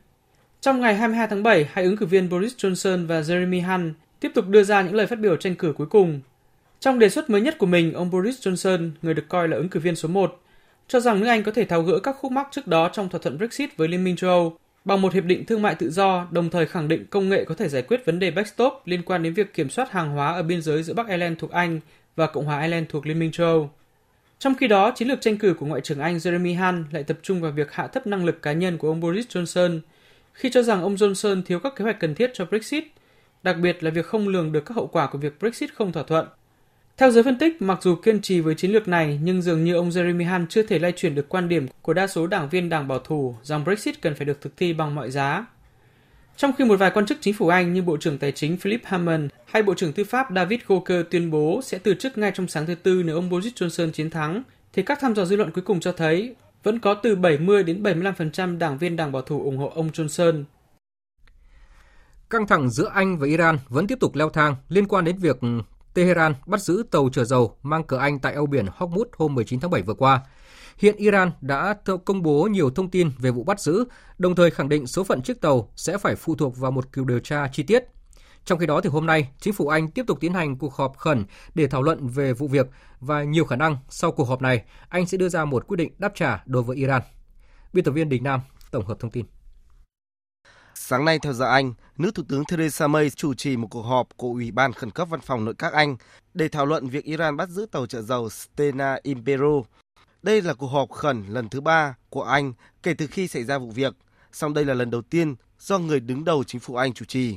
Trong 0.60 0.80
ngày 0.80 0.94
22 0.94 1.26
tháng 1.26 1.42
7, 1.42 1.68
hai 1.72 1.84
ứng 1.84 1.96
cử 1.96 2.06
viên 2.06 2.28
Boris 2.28 2.54
Johnson 2.54 3.06
và 3.06 3.20
Jeremy 3.20 3.66
Hunt 3.66 3.94
tiếp 4.20 4.32
tục 4.34 4.48
đưa 4.48 4.62
ra 4.62 4.82
những 4.82 4.94
lời 4.94 5.06
phát 5.06 5.18
biểu 5.18 5.36
tranh 5.36 5.54
cử 5.54 5.72
cuối 5.76 5.86
cùng. 5.86 6.20
Trong 6.80 6.98
đề 6.98 7.08
xuất 7.08 7.30
mới 7.30 7.40
nhất 7.40 7.58
của 7.58 7.66
mình, 7.66 7.92
ông 7.92 8.10
Boris 8.10 8.48
Johnson, 8.48 8.90
người 9.02 9.14
được 9.14 9.24
coi 9.28 9.48
là 9.48 9.56
ứng 9.56 9.68
cử 9.68 9.80
viên 9.80 9.96
số 9.96 10.08
1, 10.08 10.40
cho 10.88 11.00
rằng 11.00 11.20
nước 11.20 11.26
Anh 11.26 11.42
có 11.42 11.52
thể 11.52 11.64
tháo 11.64 11.82
gỡ 11.82 11.98
các 11.98 12.16
khúc 12.20 12.32
mắc 12.32 12.48
trước 12.50 12.66
đó 12.66 12.90
trong 12.92 13.08
thỏa 13.08 13.20
thuận 13.22 13.38
Brexit 13.38 13.76
với 13.76 13.88
Liên 13.88 14.04
minh 14.04 14.16
châu 14.16 14.30
Âu 14.30 14.56
bằng 14.84 15.00
một 15.00 15.12
hiệp 15.12 15.24
định 15.24 15.46
thương 15.46 15.62
mại 15.62 15.74
tự 15.74 15.90
do, 15.90 16.26
đồng 16.30 16.50
thời 16.50 16.66
khẳng 16.66 16.88
định 16.88 17.06
công 17.10 17.28
nghệ 17.28 17.44
có 17.44 17.54
thể 17.54 17.68
giải 17.68 17.82
quyết 17.82 18.04
vấn 18.04 18.18
đề 18.18 18.30
backstop 18.30 18.72
liên 18.84 19.02
quan 19.02 19.22
đến 19.22 19.34
việc 19.34 19.54
kiểm 19.54 19.70
soát 19.70 19.90
hàng 19.90 20.10
hóa 20.10 20.32
ở 20.32 20.42
biên 20.42 20.62
giới 20.62 20.82
giữa 20.82 20.94
Bắc 20.94 21.08
Ireland 21.08 21.38
thuộc 21.38 21.50
Anh 21.50 21.80
và 22.16 22.26
Cộng 22.26 22.44
hòa 22.44 22.60
Ireland 22.60 22.86
thuộc 22.88 23.06
Liên 23.06 23.18
minh 23.18 23.32
châu 23.32 23.46
Âu. 23.46 23.70
Trong 24.42 24.54
khi 24.54 24.68
đó, 24.68 24.90
chiến 24.90 25.08
lược 25.08 25.20
tranh 25.20 25.38
cử 25.38 25.54
của 25.54 25.66
Ngoại 25.66 25.80
trưởng 25.80 26.00
Anh 26.00 26.16
Jeremy 26.16 26.58
Hunt 26.58 26.94
lại 26.94 27.02
tập 27.02 27.18
trung 27.22 27.40
vào 27.40 27.52
việc 27.52 27.72
hạ 27.72 27.86
thấp 27.86 28.06
năng 28.06 28.24
lực 28.24 28.42
cá 28.42 28.52
nhân 28.52 28.78
của 28.78 28.88
ông 28.88 29.00
Boris 29.00 29.26
Johnson, 29.26 29.80
khi 30.32 30.50
cho 30.50 30.62
rằng 30.62 30.82
ông 30.82 30.94
Johnson 30.94 31.42
thiếu 31.42 31.58
các 31.58 31.72
kế 31.76 31.82
hoạch 31.82 32.00
cần 32.00 32.14
thiết 32.14 32.30
cho 32.34 32.44
Brexit, 32.44 32.84
đặc 33.42 33.56
biệt 33.62 33.82
là 33.82 33.90
việc 33.90 34.06
không 34.06 34.28
lường 34.28 34.52
được 34.52 34.64
các 34.64 34.74
hậu 34.74 34.86
quả 34.86 35.06
của 35.06 35.18
việc 35.18 35.38
Brexit 35.40 35.74
không 35.74 35.92
thỏa 35.92 36.02
thuận. 36.02 36.26
Theo 36.96 37.10
giới 37.10 37.22
phân 37.22 37.38
tích, 37.38 37.62
mặc 37.62 37.78
dù 37.82 37.94
kiên 37.94 38.20
trì 38.20 38.40
với 38.40 38.54
chiến 38.54 38.72
lược 38.72 38.88
này, 38.88 39.20
nhưng 39.22 39.42
dường 39.42 39.64
như 39.64 39.74
ông 39.74 39.88
Jeremy 39.88 40.30
Hunt 40.32 40.50
chưa 40.50 40.62
thể 40.62 40.78
lay 40.78 40.92
chuyển 40.92 41.14
được 41.14 41.28
quan 41.28 41.48
điểm 41.48 41.66
của 41.82 41.92
đa 41.92 42.06
số 42.06 42.26
đảng 42.26 42.48
viên 42.48 42.68
đảng 42.68 42.88
bảo 42.88 42.98
thủ 42.98 43.36
rằng 43.42 43.64
Brexit 43.64 44.02
cần 44.02 44.14
phải 44.14 44.24
được 44.24 44.40
thực 44.40 44.56
thi 44.56 44.72
bằng 44.72 44.94
mọi 44.94 45.10
giá. 45.10 45.46
Trong 46.36 46.52
khi 46.58 46.64
một 46.64 46.76
vài 46.76 46.90
quan 46.90 47.06
chức 47.06 47.18
chính 47.20 47.34
phủ 47.34 47.48
Anh 47.48 47.72
như 47.72 47.82
Bộ 47.82 47.96
trưởng 47.96 48.18
Tài 48.18 48.32
chính 48.32 48.56
Philip 48.56 48.80
Hammond 48.84 49.30
hay 49.44 49.62
Bộ 49.62 49.74
trưởng 49.74 49.92
Tư 49.92 50.04
pháp 50.04 50.26
David 50.34 50.60
Gauke 50.68 51.02
tuyên 51.02 51.30
bố 51.30 51.60
sẽ 51.64 51.78
từ 51.78 51.94
chức 51.94 52.18
ngay 52.18 52.32
trong 52.34 52.48
sáng 52.48 52.66
thứ 52.66 52.74
Tư 52.74 53.02
nếu 53.06 53.16
ông 53.16 53.30
Boris 53.30 53.52
Johnson 53.52 53.90
chiến 53.90 54.10
thắng, 54.10 54.42
thì 54.72 54.82
các 54.82 54.98
thăm 55.00 55.14
dò 55.14 55.24
dư 55.24 55.36
luận 55.36 55.50
cuối 55.50 55.64
cùng 55.64 55.80
cho 55.80 55.92
thấy 55.92 56.34
vẫn 56.62 56.78
có 56.78 56.94
từ 56.94 57.16
70 57.16 57.62
đến 57.62 57.82
75% 57.82 58.58
đảng 58.58 58.78
viên 58.78 58.96
đảng 58.96 59.12
bảo 59.12 59.22
thủ 59.22 59.42
ủng 59.42 59.56
hộ 59.56 59.72
ông 59.74 59.88
Johnson. 59.88 60.44
Căng 62.30 62.46
thẳng 62.46 62.70
giữa 62.70 62.90
Anh 62.94 63.18
và 63.18 63.26
Iran 63.26 63.58
vẫn 63.68 63.86
tiếp 63.86 64.00
tục 64.00 64.14
leo 64.14 64.30
thang 64.30 64.56
liên 64.68 64.88
quan 64.88 65.04
đến 65.04 65.18
việc 65.18 65.36
Tehran 65.94 66.34
bắt 66.46 66.60
giữ 66.60 66.82
tàu 66.90 67.08
chở 67.12 67.24
dầu 67.24 67.56
mang 67.62 67.84
cờ 67.84 67.98
Anh 67.98 68.18
tại 68.18 68.32
eo 68.32 68.46
biển 68.46 68.66
Hormuz 68.78 69.04
hôm 69.12 69.34
19 69.34 69.60
tháng 69.60 69.70
7 69.70 69.82
vừa 69.82 69.94
qua. 69.94 70.20
Hiện 70.82 70.96
Iran 70.96 71.30
đã 71.40 71.74
công 72.04 72.22
bố 72.22 72.46
nhiều 72.46 72.70
thông 72.70 72.90
tin 72.90 73.10
về 73.18 73.30
vụ 73.30 73.44
bắt 73.44 73.60
giữ, 73.60 73.84
đồng 74.18 74.34
thời 74.34 74.50
khẳng 74.50 74.68
định 74.68 74.86
số 74.86 75.04
phận 75.04 75.22
chiếc 75.22 75.40
tàu 75.40 75.72
sẽ 75.76 75.98
phải 75.98 76.16
phụ 76.16 76.34
thuộc 76.34 76.56
vào 76.56 76.70
một 76.70 76.84
cuộc 76.94 77.04
điều 77.04 77.18
tra 77.18 77.48
chi 77.52 77.62
tiết. 77.62 77.84
Trong 78.44 78.58
khi 78.58 78.66
đó 78.66 78.80
thì 78.80 78.90
hôm 78.90 79.06
nay, 79.06 79.28
chính 79.40 79.54
phủ 79.54 79.68
Anh 79.68 79.90
tiếp 79.90 80.04
tục 80.06 80.18
tiến 80.20 80.34
hành 80.34 80.58
cuộc 80.58 80.74
họp 80.74 80.96
khẩn 80.96 81.24
để 81.54 81.66
thảo 81.66 81.82
luận 81.82 82.08
về 82.08 82.32
vụ 82.32 82.48
việc 82.48 82.66
và 83.00 83.22
nhiều 83.22 83.44
khả 83.44 83.56
năng 83.56 83.76
sau 83.88 84.12
cuộc 84.12 84.24
họp 84.24 84.42
này, 84.42 84.64
Anh 84.88 85.06
sẽ 85.06 85.18
đưa 85.18 85.28
ra 85.28 85.44
một 85.44 85.66
quyết 85.66 85.76
định 85.76 85.92
đáp 85.98 86.12
trả 86.14 86.42
đối 86.46 86.62
với 86.62 86.76
Iran. 86.76 87.02
Biên 87.72 87.84
tập 87.84 87.90
viên 87.90 88.08
Đình 88.08 88.24
Nam 88.24 88.40
tổng 88.70 88.86
hợp 88.86 89.00
thông 89.00 89.10
tin. 89.10 89.26
Sáng 90.74 91.04
nay 91.04 91.18
theo 91.18 91.32
giờ 91.32 91.46
Anh, 91.46 91.74
nữ 91.98 92.10
thủ 92.14 92.22
tướng 92.28 92.44
Theresa 92.44 92.86
May 92.86 93.10
chủ 93.10 93.34
trì 93.34 93.56
một 93.56 93.68
cuộc 93.70 93.82
họp 93.82 94.08
của 94.16 94.28
Ủy 94.28 94.50
ban 94.50 94.72
khẩn 94.72 94.90
cấp 94.90 95.08
văn 95.10 95.20
phòng 95.20 95.44
nội 95.44 95.54
các 95.58 95.72
Anh 95.72 95.96
để 96.34 96.48
thảo 96.48 96.66
luận 96.66 96.88
việc 96.88 97.04
Iran 97.04 97.36
bắt 97.36 97.48
giữ 97.48 97.66
tàu 97.72 97.86
chở 97.86 98.02
dầu 98.02 98.30
Stena 98.30 98.98
Impero 99.02 99.62
đây 100.22 100.42
là 100.42 100.54
cuộc 100.54 100.66
họp 100.66 100.90
khẩn 100.90 101.24
lần 101.28 101.48
thứ 101.48 101.60
ba 101.60 101.94
của 102.10 102.22
Anh 102.22 102.52
kể 102.82 102.94
từ 102.94 103.06
khi 103.06 103.28
xảy 103.28 103.44
ra 103.44 103.58
vụ 103.58 103.70
việc, 103.70 103.94
song 104.32 104.54
đây 104.54 104.64
là 104.64 104.74
lần 104.74 104.90
đầu 104.90 105.02
tiên 105.02 105.34
do 105.60 105.78
người 105.78 106.00
đứng 106.00 106.24
đầu 106.24 106.44
chính 106.44 106.60
phủ 106.60 106.76
Anh 106.76 106.92
chủ 106.92 107.04
trì. 107.04 107.36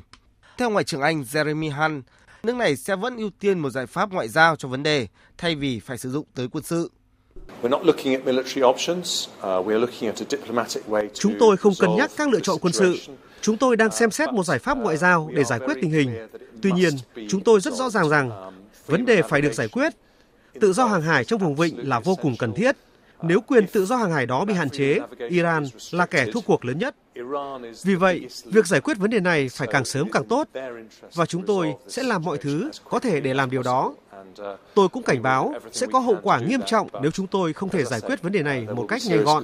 Theo 0.57 0.69
Ngoại 0.69 0.83
trưởng 0.83 1.01
Anh 1.01 1.21
Jeremy 1.21 1.71
Hunt, 1.71 2.05
nước 2.43 2.55
này 2.55 2.75
sẽ 2.75 2.95
vẫn 2.95 3.17
ưu 3.17 3.29
tiên 3.39 3.59
một 3.59 3.69
giải 3.69 3.87
pháp 3.87 4.11
ngoại 4.11 4.27
giao 4.27 4.55
cho 4.55 4.67
vấn 4.67 4.83
đề 4.83 5.07
thay 5.37 5.55
vì 5.55 5.79
phải 5.79 5.97
sử 5.97 6.11
dụng 6.11 6.25
tới 6.35 6.47
quân 6.51 6.63
sự. 6.63 6.91
Chúng 11.13 11.35
tôi 11.39 11.57
không 11.57 11.73
cân 11.79 11.95
nhắc 11.95 12.11
các 12.17 12.29
lựa 12.29 12.39
chọn 12.39 12.57
quân 12.61 12.73
sự. 12.73 12.97
Chúng 13.41 13.57
tôi 13.57 13.77
đang 13.77 13.91
xem 13.91 14.11
xét 14.11 14.29
một 14.29 14.43
giải 14.43 14.59
pháp 14.59 14.77
ngoại 14.77 14.97
giao 14.97 15.29
để 15.33 15.43
giải 15.43 15.59
quyết 15.59 15.77
tình 15.81 15.91
hình. 15.91 16.27
Tuy 16.61 16.71
nhiên, 16.71 16.93
chúng 17.29 17.41
tôi 17.41 17.59
rất 17.59 17.73
rõ 17.73 17.89
ràng 17.89 18.09
rằng 18.09 18.51
vấn 18.85 19.05
đề 19.05 19.21
phải 19.21 19.41
được 19.41 19.53
giải 19.53 19.67
quyết 19.67 19.93
Tự 20.61 20.73
do 20.73 20.85
hàng 20.85 21.01
hải 21.01 21.25
trong 21.25 21.39
vùng 21.39 21.55
vịnh 21.55 21.89
là 21.89 21.99
vô 21.99 22.15
cùng 22.15 22.35
cần 22.39 22.53
thiết. 22.53 22.75
Nếu 23.21 23.41
quyền 23.41 23.67
tự 23.67 23.85
do 23.85 23.95
hàng 23.95 24.11
hải 24.11 24.25
đó 24.25 24.45
bị 24.45 24.53
hạn 24.53 24.69
chế, 24.69 24.99
Iran 25.29 25.63
là 25.91 26.05
kẻ 26.05 26.25
thua 26.33 26.41
cuộc 26.41 26.65
lớn 26.65 26.79
nhất. 26.79 26.95
Vì 27.83 27.95
vậy, 27.95 28.27
việc 28.45 28.65
giải 28.65 28.81
quyết 28.81 28.97
vấn 28.97 29.09
đề 29.09 29.19
này 29.19 29.49
phải 29.49 29.67
càng 29.71 29.85
sớm 29.85 30.09
càng 30.11 30.27
tốt 30.27 30.47
và 31.13 31.25
chúng 31.25 31.45
tôi 31.45 31.73
sẽ 31.87 32.03
làm 32.03 32.23
mọi 32.23 32.37
thứ 32.37 32.69
có 32.89 32.99
thể 32.99 33.19
để 33.19 33.33
làm 33.33 33.49
điều 33.49 33.63
đó. 33.63 33.95
Tôi 34.73 34.89
cũng 34.89 35.03
cảnh 35.03 35.21
báo 35.21 35.53
sẽ 35.71 35.87
có 35.87 35.99
hậu 35.99 36.17
quả 36.23 36.39
nghiêm 36.39 36.61
trọng 36.65 36.87
nếu 37.01 37.11
chúng 37.11 37.27
tôi 37.27 37.53
không 37.53 37.69
thể 37.69 37.83
giải 37.83 38.01
quyết 38.01 38.21
vấn 38.21 38.31
đề 38.31 38.43
này 38.43 38.67
một 38.75 38.85
cách 38.89 39.01
nhanh 39.07 39.23
gọn. 39.23 39.43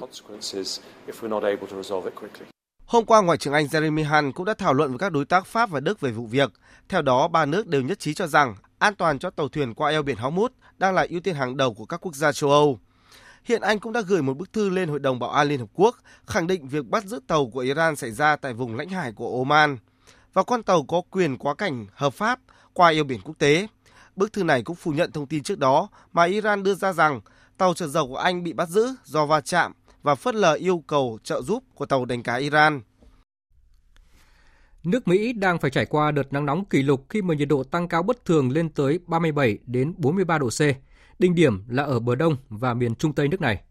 Hôm 2.85 3.05
qua, 3.05 3.21
Ngoại 3.21 3.37
trưởng 3.37 3.53
Anh 3.53 3.65
Jeremy 3.65 4.09
Hunt 4.09 4.35
cũng 4.35 4.45
đã 4.45 4.53
thảo 4.53 4.73
luận 4.73 4.89
với 4.89 4.99
các 4.99 5.11
đối 5.11 5.25
tác 5.25 5.45
Pháp 5.45 5.69
và 5.69 5.79
Đức 5.79 5.99
về 5.99 6.11
vụ 6.11 6.25
việc. 6.25 6.51
Theo 6.89 7.01
đó, 7.01 7.27
ba 7.27 7.45
nước 7.45 7.67
đều 7.67 7.81
nhất 7.81 7.99
trí 7.99 8.13
cho 8.13 8.27
rằng 8.27 8.55
an 8.81 8.95
toàn 8.95 9.19
cho 9.19 9.29
tàu 9.29 9.49
thuyền 9.49 9.73
qua 9.73 9.89
eo 9.89 10.03
biển 10.03 10.17
Hormuz 10.17 10.49
đang 10.77 10.95
là 10.95 11.05
ưu 11.09 11.19
tiên 11.19 11.35
hàng 11.35 11.57
đầu 11.57 11.73
của 11.73 11.85
các 11.85 11.97
quốc 12.01 12.15
gia 12.15 12.31
châu 12.31 12.51
Âu. 12.51 12.79
Hiện 13.43 13.61
Anh 13.61 13.79
cũng 13.79 13.93
đã 13.93 14.01
gửi 14.01 14.21
một 14.21 14.37
bức 14.37 14.53
thư 14.53 14.69
lên 14.69 14.89
Hội 14.89 14.99
đồng 14.99 15.19
Bảo 15.19 15.29
an 15.29 15.47
Liên 15.47 15.59
Hợp 15.59 15.69
Quốc, 15.73 15.95
khẳng 16.25 16.47
định 16.47 16.67
việc 16.67 16.85
bắt 16.85 17.05
giữ 17.05 17.19
tàu 17.27 17.49
của 17.49 17.59
Iran 17.59 17.95
xảy 17.95 18.11
ra 18.11 18.35
tại 18.35 18.53
vùng 18.53 18.75
lãnh 18.75 18.89
hải 18.89 19.11
của 19.11 19.37
Oman 19.37 19.77
và 20.33 20.43
con 20.43 20.63
tàu 20.63 20.83
có 20.83 21.01
quyền 21.09 21.37
quá 21.37 21.55
cảnh 21.55 21.85
hợp 21.93 22.13
pháp 22.13 22.39
qua 22.73 22.89
eo 22.89 23.03
biển 23.03 23.19
quốc 23.23 23.35
tế. 23.39 23.67
Bức 24.15 24.33
thư 24.33 24.43
này 24.43 24.63
cũng 24.63 24.75
phủ 24.75 24.91
nhận 24.91 25.11
thông 25.11 25.27
tin 25.27 25.43
trước 25.43 25.59
đó 25.59 25.87
mà 26.13 26.23
Iran 26.23 26.63
đưa 26.63 26.75
ra 26.75 26.93
rằng 26.93 27.21
tàu 27.57 27.73
chở 27.73 27.87
dầu 27.87 28.07
của 28.07 28.17
Anh 28.17 28.43
bị 28.43 28.53
bắt 28.53 28.69
giữ 28.69 28.87
do 29.03 29.25
va 29.25 29.41
chạm 29.41 29.73
và 30.03 30.15
phớt 30.15 30.35
lờ 30.35 30.53
yêu 30.53 30.83
cầu 30.87 31.19
trợ 31.23 31.41
giúp 31.41 31.63
của 31.75 31.85
tàu 31.85 32.05
đánh 32.05 32.23
cá 32.23 32.35
Iran. 32.35 32.81
Nước 34.83 35.07
Mỹ 35.07 35.33
đang 35.33 35.59
phải 35.59 35.71
trải 35.71 35.85
qua 35.85 36.11
đợt 36.11 36.33
nắng 36.33 36.45
nóng 36.45 36.65
kỷ 36.65 36.83
lục 36.83 37.05
khi 37.09 37.21
mà 37.21 37.35
nhiệt 37.35 37.47
độ 37.47 37.63
tăng 37.63 37.87
cao 37.87 38.03
bất 38.03 38.25
thường 38.25 38.51
lên 38.51 38.69
tới 38.69 38.99
37 39.07 39.57
đến 39.65 39.93
43 39.97 40.37
độ 40.37 40.49
C. 40.49 40.61
Đỉnh 41.19 41.35
điểm 41.35 41.63
là 41.67 41.83
ở 41.83 41.99
bờ 41.99 42.15
đông 42.15 42.37
và 42.49 42.73
miền 42.73 42.95
trung 42.95 43.13
tây 43.13 43.27
nước 43.27 43.41
này. 43.41 43.61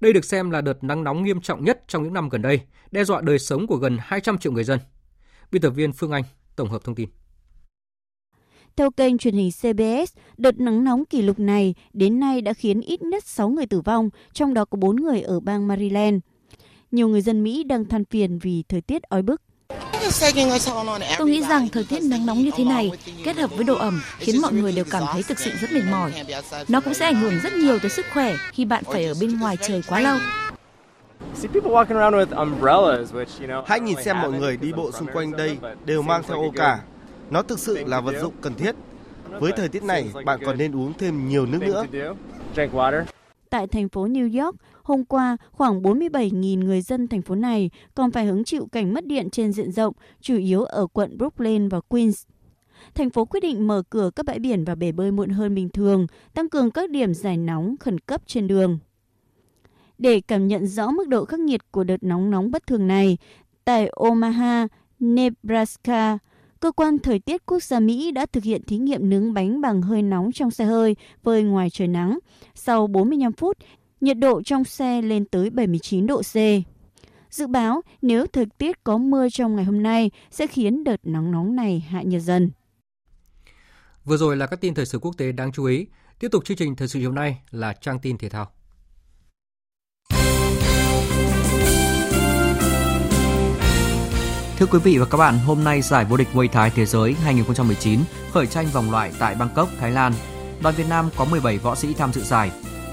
Đây 0.00 0.12
được 0.12 0.24
xem 0.24 0.50
là 0.50 0.60
đợt 0.60 0.84
nắng 0.84 1.04
nóng 1.04 1.22
nghiêm 1.22 1.40
trọng 1.40 1.64
nhất 1.64 1.84
trong 1.88 2.02
những 2.02 2.12
năm 2.12 2.28
gần 2.28 2.42
đây, 2.42 2.60
đe 2.90 3.04
dọa 3.04 3.20
đời 3.20 3.38
sống 3.38 3.66
của 3.66 3.76
gần 3.76 3.98
200 4.00 4.38
triệu 4.38 4.52
người 4.52 4.64
dân. 4.64 4.78
Biên 5.52 5.62
tập 5.62 5.70
viên 5.70 5.92
Phương 5.92 6.10
Anh 6.10 6.22
tổng 6.56 6.68
hợp 6.68 6.84
thông 6.84 6.94
tin. 6.94 7.08
Theo 8.76 8.90
kênh 8.90 9.18
truyền 9.18 9.34
hình 9.34 9.50
CBS, 9.50 10.16
đợt 10.36 10.60
nắng 10.60 10.84
nóng 10.84 11.04
kỷ 11.04 11.22
lục 11.22 11.38
này 11.38 11.74
đến 11.92 12.20
nay 12.20 12.40
đã 12.40 12.52
khiến 12.52 12.80
ít 12.80 13.02
nhất 13.02 13.24
6 13.24 13.48
người 13.48 13.66
tử 13.66 13.80
vong, 13.80 14.10
trong 14.32 14.54
đó 14.54 14.64
có 14.64 14.76
4 14.76 14.96
người 14.96 15.20
ở 15.20 15.40
bang 15.40 15.68
Maryland. 15.68 16.18
Nhiều 16.90 17.08
người 17.08 17.22
dân 17.22 17.42
Mỹ 17.42 17.64
đang 17.64 17.84
than 17.84 18.04
phiền 18.04 18.38
vì 18.38 18.62
thời 18.68 18.80
tiết 18.80 19.02
oi 19.02 19.22
bức. 19.22 19.42
Tôi 21.18 21.28
nghĩ 21.28 21.42
rằng 21.48 21.68
thời 21.68 21.84
tiết 21.84 22.02
nắng 22.02 22.26
nóng 22.26 22.38
như 22.38 22.50
thế 22.56 22.64
này 22.64 22.90
kết 23.24 23.36
hợp 23.36 23.50
với 23.56 23.64
độ 23.64 23.74
ẩm 23.74 24.02
khiến 24.18 24.40
mọi 24.42 24.52
người 24.52 24.72
đều 24.72 24.84
cảm 24.90 25.02
thấy 25.12 25.22
thực 25.22 25.38
sự 25.38 25.50
rất 25.60 25.72
mệt 25.72 25.82
mỏi. 25.90 26.12
Nó 26.68 26.80
cũng 26.80 26.94
sẽ 26.94 27.04
ảnh 27.04 27.20
hưởng 27.20 27.40
rất 27.42 27.52
nhiều 27.52 27.78
tới 27.78 27.90
sức 27.90 28.06
khỏe 28.14 28.34
khi 28.52 28.64
bạn 28.64 28.84
phải 28.84 29.04
ở 29.04 29.14
bên 29.20 29.38
ngoài 29.40 29.56
trời 29.62 29.82
quá 29.88 30.00
lâu. 30.00 30.16
Hãy 33.66 33.80
nhìn 33.80 33.96
xem 34.04 34.20
mọi 34.20 34.32
người 34.32 34.56
đi 34.56 34.72
bộ 34.72 34.92
xung 34.92 35.08
quanh 35.12 35.32
đây 35.32 35.58
đều 35.84 36.02
mang 36.02 36.22
theo 36.28 36.42
ô 36.42 36.50
cả. 36.56 36.78
Nó 37.30 37.42
thực 37.42 37.58
sự 37.58 37.84
là 37.86 38.00
vật 38.00 38.14
dụng 38.20 38.34
cần 38.40 38.54
thiết. 38.54 38.74
Với 39.40 39.52
thời 39.56 39.68
tiết 39.68 39.82
này, 39.82 40.10
bạn 40.24 40.40
còn 40.44 40.58
nên 40.58 40.76
uống 40.76 40.92
thêm 40.98 41.28
nhiều 41.28 41.46
nước 41.46 41.58
nữa. 41.62 41.84
Tại 43.50 43.66
thành 43.66 43.88
phố 43.88 44.06
New 44.06 44.44
York, 44.44 44.56
hôm 44.82 45.04
qua 45.04 45.36
khoảng 45.50 45.82
47.000 45.82 46.64
người 46.64 46.82
dân 46.82 47.08
thành 47.08 47.22
phố 47.22 47.34
này 47.34 47.70
còn 47.94 48.10
phải 48.10 48.26
hứng 48.26 48.44
chịu 48.44 48.68
cảnh 48.72 48.94
mất 48.94 49.06
điện 49.06 49.30
trên 49.30 49.52
diện 49.52 49.72
rộng, 49.72 49.94
chủ 50.20 50.36
yếu 50.36 50.64
ở 50.64 50.86
quận 50.86 51.18
Brooklyn 51.18 51.68
và 51.68 51.80
Queens. 51.80 52.26
Thành 52.94 53.10
phố 53.10 53.24
quyết 53.24 53.40
định 53.40 53.66
mở 53.66 53.82
cửa 53.90 54.10
các 54.16 54.26
bãi 54.26 54.38
biển 54.38 54.64
và 54.64 54.74
bể 54.74 54.92
bơi 54.92 55.12
muộn 55.12 55.28
hơn 55.28 55.54
bình 55.54 55.68
thường, 55.68 56.06
tăng 56.34 56.48
cường 56.48 56.70
các 56.70 56.90
điểm 56.90 57.14
giải 57.14 57.36
nóng 57.36 57.76
khẩn 57.80 57.98
cấp 57.98 58.22
trên 58.26 58.46
đường. 58.46 58.78
Để 59.98 60.20
cảm 60.20 60.48
nhận 60.48 60.66
rõ 60.66 60.90
mức 60.90 61.08
độ 61.08 61.24
khắc 61.24 61.40
nghiệt 61.40 61.60
của 61.70 61.84
đợt 61.84 62.02
nóng 62.02 62.30
nóng 62.30 62.50
bất 62.50 62.66
thường 62.66 62.86
này, 62.86 63.18
tại 63.64 63.88
Omaha, 63.88 64.68
Nebraska, 65.00 66.18
Cơ 66.60 66.72
quan 66.72 66.98
Thời 66.98 67.18
tiết 67.18 67.46
Quốc 67.46 67.62
gia 67.62 67.80
Mỹ 67.80 68.10
đã 68.10 68.26
thực 68.26 68.44
hiện 68.44 68.62
thí 68.62 68.78
nghiệm 68.78 69.10
nướng 69.10 69.32
bánh 69.34 69.60
bằng 69.60 69.82
hơi 69.82 70.02
nóng 70.02 70.32
trong 70.32 70.50
xe 70.50 70.64
hơi 70.64 70.96
phơi 71.22 71.42
ngoài 71.42 71.70
trời 71.70 71.88
nắng. 71.88 72.18
Sau 72.54 72.86
45 72.86 73.32
phút, 73.32 73.58
nhiệt 74.00 74.18
độ 74.18 74.42
trong 74.42 74.64
xe 74.64 75.02
lên 75.02 75.24
tới 75.24 75.50
79 75.50 76.06
độ 76.06 76.22
C. 76.22 76.34
Dự 77.30 77.46
báo 77.46 77.82
nếu 78.02 78.26
thời 78.26 78.46
tiết 78.58 78.84
có 78.84 78.98
mưa 78.98 79.28
trong 79.28 79.56
ngày 79.56 79.64
hôm 79.64 79.82
nay 79.82 80.10
sẽ 80.30 80.46
khiến 80.46 80.84
đợt 80.84 81.00
nắng 81.02 81.32
nóng 81.32 81.56
này 81.56 81.80
hạ 81.88 82.02
nhiệt 82.02 82.22
dần. 82.22 82.50
Vừa 84.04 84.16
rồi 84.16 84.36
là 84.36 84.46
các 84.46 84.60
tin 84.60 84.74
thời 84.74 84.86
sự 84.86 84.98
quốc 84.98 85.14
tế 85.18 85.32
đáng 85.32 85.52
chú 85.52 85.64
ý. 85.64 85.86
Tiếp 86.18 86.28
tục 86.32 86.44
chương 86.44 86.56
trình 86.56 86.76
thời 86.76 86.88
sự 86.88 86.98
chiều 86.98 87.12
nay 87.12 87.38
là 87.50 87.72
trang 87.72 87.98
tin 87.98 88.18
thể 88.18 88.28
thao. 88.28 88.50
Thưa 94.58 94.66
quý 94.66 94.78
vị 94.84 94.98
và 94.98 95.06
các 95.06 95.18
bạn, 95.18 95.38
hôm 95.38 95.64
nay 95.64 95.82
giải 95.82 96.04
vô 96.04 96.16
địch 96.16 96.28
Muay 96.34 96.48
Thái 96.48 96.70
Thế 96.70 96.86
giới 96.86 97.12
2019 97.12 98.00
khởi 98.32 98.46
tranh 98.46 98.66
vòng 98.72 98.90
loại 98.90 99.12
tại 99.18 99.34
Bangkok, 99.34 99.68
Thái 99.78 99.90
Lan. 99.90 100.12
Đoàn 100.62 100.74
Việt 100.74 100.86
Nam 100.88 101.08
có 101.16 101.24
17 101.24 101.58
võ 101.58 101.74
sĩ 101.74 101.94
tham 101.94 102.12
dự 102.12 102.22
giải. 102.22 102.50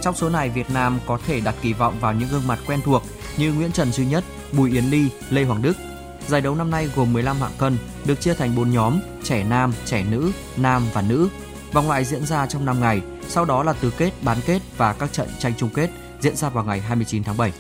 Trong 0.08 0.16
số 0.16 0.30
này, 0.30 0.50
Việt 0.50 0.70
Nam 0.70 1.00
có 1.06 1.20
thể 1.28 1.40
đặt 1.40 1.56
kỳ 1.62 1.74
vọng 1.74 2.00
vào 2.00 2.14
những 2.14 2.30
gương 2.32 2.48
mặt 2.48 2.60
quen 2.68 2.80
thuộc 2.86 3.04
như 3.38 3.54
Nguyễn 3.54 3.72
Trần 3.72 3.92
Duy 3.92 4.06
Nhất, 4.06 4.24
Bùi 4.52 4.72
Yến 4.72 4.86
Ly, 4.86 5.10
Lê 5.30 5.44
Hoàng 5.44 5.62
Đức. 5.62 5.74
Giải 6.28 6.42
đấu 6.42 6.56
năm 6.56 6.72
nay 6.72 6.90
gồm 6.96 7.14
15 7.14 7.38
hạng 7.40 7.52
cân, 7.58 7.78
được 8.06 8.22
chia 8.22 8.34
thành 8.34 8.56
4 8.56 8.72
nhóm: 8.72 9.00
trẻ 9.24 9.44
nam, 9.44 9.74
trẻ 9.86 10.04
nữ, 10.12 10.32
nam 10.58 10.84
và 10.94 11.02
nữ. 11.02 11.30
Vòng 11.74 11.88
loại 11.88 12.06
diễn 12.06 12.26
ra 12.26 12.48
trong 12.48 12.66
5 12.66 12.80
ngày, 12.80 13.02
sau 13.28 13.46
đó 13.46 13.64
là 13.64 13.74
tứ 13.74 13.92
kết, 13.98 14.12
bán 14.22 14.38
kết 14.46 14.62
và 14.78 14.94
các 14.94 15.14
trận 15.14 15.30
tranh 15.40 15.54
chung 15.58 15.70
kết 15.70 15.90
diễn 16.20 16.36
ra 16.36 16.50
vào 16.50 16.64
ngày 16.64 16.80
29 16.80 17.24
tháng 17.24 17.38
7. 17.38 17.54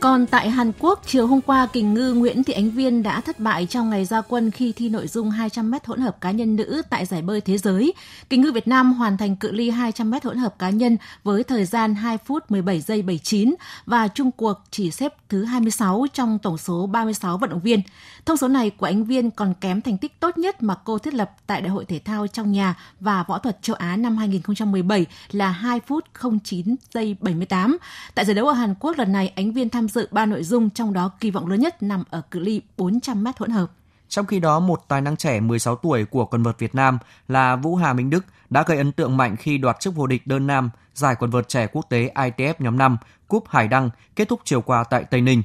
Còn 0.00 0.26
tại 0.26 0.50
Hàn 0.50 0.72
Quốc, 0.78 1.00
chiều 1.06 1.26
hôm 1.26 1.40
qua, 1.40 1.66
kình 1.66 1.94
ngư 1.94 2.12
Nguyễn 2.12 2.44
Thị 2.44 2.52
Ánh 2.52 2.70
Viên 2.70 3.02
đã 3.02 3.20
thất 3.20 3.40
bại 3.40 3.66
trong 3.66 3.90
ngày 3.90 4.04
ra 4.04 4.20
quân 4.20 4.50
khi 4.50 4.72
thi 4.72 4.88
nội 4.88 5.06
dung 5.06 5.30
200m 5.30 5.78
hỗn 5.86 6.00
hợp 6.00 6.20
cá 6.20 6.30
nhân 6.30 6.56
nữ 6.56 6.82
tại 6.90 7.06
giải 7.06 7.22
bơi 7.22 7.40
thế 7.40 7.58
giới. 7.58 7.92
Kình 8.30 8.40
ngư 8.40 8.52
Việt 8.52 8.68
Nam 8.68 8.92
hoàn 8.92 9.16
thành 9.16 9.36
cự 9.36 9.52
ly 9.52 9.70
200m 9.70 10.20
hỗn 10.24 10.36
hợp 10.36 10.58
cá 10.58 10.70
nhân 10.70 10.96
với 11.24 11.44
thời 11.44 11.64
gian 11.64 11.94
2 11.94 12.18
phút 12.18 12.50
17 12.50 12.80
giây 12.80 13.02
79 13.02 13.54
và 13.86 14.08
chung 14.08 14.30
cuộc 14.30 14.54
chỉ 14.70 14.90
xếp 14.90 15.14
thứ 15.28 15.44
26 15.44 16.06
trong 16.12 16.38
tổng 16.38 16.58
số 16.58 16.86
36 16.86 17.38
vận 17.38 17.50
động 17.50 17.60
viên. 17.60 17.80
Thông 18.26 18.36
số 18.36 18.48
này 18.48 18.70
của 18.70 18.86
Ánh 18.86 19.04
Viên 19.04 19.30
còn 19.30 19.54
kém 19.60 19.80
thành 19.80 19.98
tích 19.98 20.20
tốt 20.20 20.38
nhất 20.38 20.62
mà 20.62 20.74
cô 20.84 20.98
thiết 20.98 21.14
lập 21.14 21.30
tại 21.46 21.60
Đại 21.60 21.70
hội 21.70 21.84
Thể 21.84 21.98
thao 21.98 22.26
trong 22.26 22.52
nhà 22.52 22.74
và 23.00 23.22
võ 23.28 23.38
thuật 23.38 23.62
châu 23.62 23.76
Á 23.76 23.96
năm 23.96 24.16
2017 24.16 25.06
là 25.32 25.48
2 25.48 25.80
phút 25.86 26.04
09 26.44 26.76
giây 26.94 27.16
78. 27.20 27.76
Tại 28.14 28.24
giải 28.24 28.34
đấu 28.34 28.46
ở 28.46 28.52
Hàn 28.52 28.74
Quốc 28.80 28.98
lần 28.98 29.12
này, 29.12 29.32
Ánh 29.36 29.52
Viên 29.52 29.70
tham 29.70 29.85
dự 29.88 30.08
ba 30.10 30.26
nội 30.26 30.42
dung 30.42 30.70
trong 30.70 30.92
đó 30.92 31.10
kỳ 31.20 31.30
vọng 31.30 31.46
lớn 31.46 31.60
nhất 31.60 31.82
nằm 31.82 32.04
ở 32.10 32.22
cự 32.30 32.40
ly 32.40 32.62
400 32.76 33.24
m 33.24 33.26
hỗn 33.38 33.50
hợp. 33.50 33.66
Trong 34.08 34.26
khi 34.26 34.40
đó, 34.40 34.60
một 34.60 34.88
tài 34.88 35.00
năng 35.00 35.16
trẻ 35.16 35.40
16 35.40 35.76
tuổi 35.76 36.04
của 36.04 36.26
quần 36.26 36.42
vợt 36.42 36.58
Việt 36.58 36.74
Nam 36.74 36.98
là 37.28 37.56
Vũ 37.56 37.76
Hà 37.76 37.92
Minh 37.92 38.10
Đức 38.10 38.24
đã 38.50 38.64
gây 38.66 38.78
ấn 38.78 38.92
tượng 38.92 39.16
mạnh 39.16 39.36
khi 39.36 39.58
đoạt 39.58 39.80
chức 39.80 39.94
vô 39.94 40.06
địch 40.06 40.26
đơn 40.26 40.46
nam 40.46 40.70
giải 40.94 41.16
quần 41.18 41.30
vợt 41.30 41.48
trẻ 41.48 41.66
quốc 41.72 41.86
tế 41.88 42.12
ITF 42.14 42.54
nhóm 42.58 42.78
5 42.78 42.96
Cúp 43.28 43.44
Hải 43.48 43.68
Đăng 43.68 43.90
kết 44.16 44.28
thúc 44.28 44.40
chiều 44.44 44.60
qua 44.60 44.84
tại 44.84 45.04
Tây 45.04 45.20
Ninh. 45.20 45.42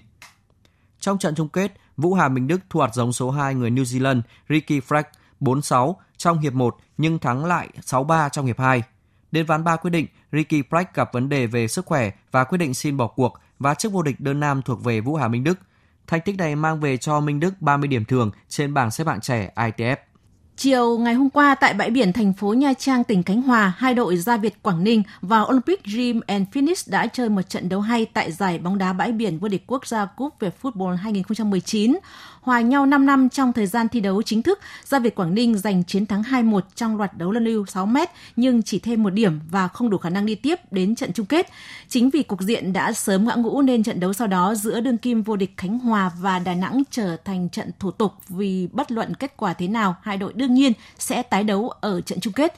Trong 0.99 1.17
trận 1.17 1.35
chung 1.35 1.49
kết, 1.49 1.73
Vũ 1.97 2.13
Hà 2.13 2.27
Minh 2.29 2.47
Đức 2.47 2.61
thua 2.69 2.81
hạt 2.81 2.93
giống 2.93 3.13
số 3.13 3.31
2 3.31 3.55
người 3.55 3.71
New 3.71 3.83
Zealand 3.83 4.21
Ricky 4.49 4.79
Frack 4.79 5.03
4-6 5.41 5.95
trong 6.17 6.39
hiệp 6.39 6.53
1 6.53 6.77
nhưng 6.97 7.19
thắng 7.19 7.45
lại 7.45 7.69
6-3 7.81 8.29
trong 8.29 8.45
hiệp 8.45 8.59
2. 8.59 8.83
Đến 9.31 9.45
ván 9.45 9.63
3 9.63 9.75
quyết 9.75 9.89
định, 9.89 10.07
Ricky 10.31 10.61
Frack 10.69 10.85
gặp 10.93 11.13
vấn 11.13 11.29
đề 11.29 11.47
về 11.47 11.67
sức 11.67 11.85
khỏe 11.85 12.11
và 12.31 12.43
quyết 12.43 12.57
định 12.57 12.73
xin 12.73 12.97
bỏ 12.97 13.07
cuộc 13.07 13.33
và 13.61 13.73
chức 13.73 13.91
vô 13.91 14.01
địch 14.01 14.19
đơn 14.19 14.39
nam 14.39 14.61
thuộc 14.61 14.83
về 14.83 15.01
Vũ 15.01 15.15
Hà 15.15 15.27
Minh 15.27 15.43
Đức. 15.43 15.59
Thành 16.07 16.21
tích 16.25 16.37
này 16.37 16.55
mang 16.55 16.79
về 16.79 16.97
cho 16.97 17.19
Minh 17.19 17.39
Đức 17.39 17.61
30 17.61 17.87
điểm 17.87 18.05
thường 18.05 18.31
trên 18.49 18.73
bảng 18.73 18.91
xếp 18.91 19.07
hạng 19.07 19.21
trẻ 19.21 19.51
ITF. 19.55 19.95
Chiều 20.55 20.97
ngày 20.97 21.13
hôm 21.13 21.29
qua 21.29 21.55
tại 21.55 21.73
bãi 21.73 21.91
biển 21.91 22.13
thành 22.13 22.33
phố 22.33 22.53
Nha 22.53 22.73
Trang, 22.73 23.03
tỉnh 23.03 23.23
Khánh 23.23 23.41
Hòa, 23.41 23.73
hai 23.77 23.93
đội 23.93 24.17
Gia 24.17 24.37
Việt 24.37 24.63
Quảng 24.63 24.83
Ninh 24.83 25.03
và 25.21 25.41
Olympic 25.41 25.81
Dream 25.85 26.19
and 26.27 26.47
Finish 26.53 26.91
đã 26.91 27.07
chơi 27.07 27.29
một 27.29 27.41
trận 27.41 27.69
đấu 27.69 27.81
hay 27.81 28.05
tại 28.05 28.31
giải 28.31 28.59
bóng 28.59 28.77
đá 28.77 28.93
bãi 28.93 29.11
biển 29.11 29.39
vô 29.39 29.47
địch 29.47 29.63
quốc 29.67 29.87
gia 29.87 30.05
Cup 30.05 30.33
về 30.39 30.51
Football 30.61 30.95
2019 30.95 31.97
hòa 32.41 32.61
nhau 32.61 32.85
5 32.85 33.05
năm 33.05 33.29
trong 33.29 33.53
thời 33.53 33.67
gian 33.67 33.89
thi 33.89 33.99
đấu 33.99 34.21
chính 34.21 34.41
thức, 34.41 34.59
Gia 34.83 34.99
Việt 34.99 35.15
Quảng 35.15 35.33
Ninh 35.33 35.57
giành 35.57 35.83
chiến 35.83 36.05
thắng 36.05 36.21
2-1 36.21 36.59
trong 36.75 36.97
loạt 36.97 37.17
đấu 37.17 37.31
luân 37.31 37.45
lưu 37.45 37.65
6 37.65 37.85
m 37.85 37.97
nhưng 38.35 38.63
chỉ 38.63 38.79
thêm 38.79 39.03
một 39.03 39.09
điểm 39.09 39.39
và 39.49 39.67
không 39.67 39.89
đủ 39.89 39.97
khả 39.97 40.09
năng 40.09 40.25
đi 40.25 40.35
tiếp 40.35 40.55
đến 40.71 40.95
trận 40.95 41.13
chung 41.13 41.25
kết. 41.25 41.47
Chính 41.89 42.09
vì 42.09 42.23
cục 42.23 42.41
diện 42.41 42.73
đã 42.73 42.93
sớm 42.93 43.27
ngã 43.27 43.35
ngũ 43.35 43.61
nên 43.61 43.83
trận 43.83 43.99
đấu 43.99 44.13
sau 44.13 44.27
đó 44.27 44.55
giữa 44.55 44.79
đương 44.79 44.97
kim 44.97 45.21
vô 45.21 45.35
địch 45.35 45.53
Khánh 45.57 45.79
Hòa 45.79 46.11
và 46.19 46.39
Đà 46.39 46.53
Nẵng 46.53 46.83
trở 46.91 47.17
thành 47.25 47.49
trận 47.49 47.71
thủ 47.79 47.91
tục 47.91 48.13
vì 48.29 48.67
bất 48.71 48.91
luận 48.91 49.15
kết 49.15 49.33
quả 49.37 49.53
thế 49.53 49.67
nào, 49.67 49.95
hai 50.01 50.17
đội 50.17 50.33
đương 50.33 50.53
nhiên 50.53 50.73
sẽ 50.99 51.23
tái 51.23 51.43
đấu 51.43 51.69
ở 51.69 52.01
trận 52.01 52.19
chung 52.19 52.33
kết. 52.33 52.55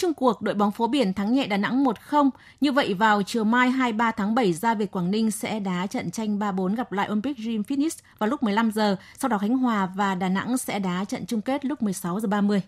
Trung 0.00 0.14
cuộc, 0.14 0.42
đội 0.42 0.54
bóng 0.54 0.72
phố 0.72 0.86
biển 0.86 1.14
thắng 1.14 1.34
nhẹ 1.34 1.46
Đà 1.46 1.56
Nẵng 1.56 1.84
1-0. 1.84 2.30
Như 2.60 2.72
vậy 2.72 2.94
vào 2.94 3.22
chiều 3.22 3.44
mai 3.44 3.70
23 3.70 4.12
tháng 4.12 4.34
7, 4.34 4.52
ra 4.52 4.74
Việt 4.74 4.90
Quảng 4.90 5.10
Ninh 5.10 5.30
sẽ 5.30 5.60
đá 5.60 5.86
trận 5.86 6.10
tranh 6.10 6.38
3-4 6.38 6.76
gặp 6.76 6.92
lại 6.92 7.08
Olympic 7.08 7.38
Dream 7.38 7.62
Finish 7.62 7.98
vào 8.18 8.28
lúc 8.28 8.42
15 8.42 8.70
giờ. 8.70 8.96
Sau 9.18 9.28
đó 9.28 9.38
Khánh 9.38 9.58
Hòa 9.58 9.88
và 9.94 10.14
Đà 10.14 10.28
Nẵng 10.28 10.58
sẽ 10.58 10.78
đá 10.78 11.04
trận 11.04 11.26
chung 11.26 11.40
kết 11.40 11.64
lúc 11.64 11.82
16 11.82 12.20
giờ 12.20 12.28
30. 12.28 12.62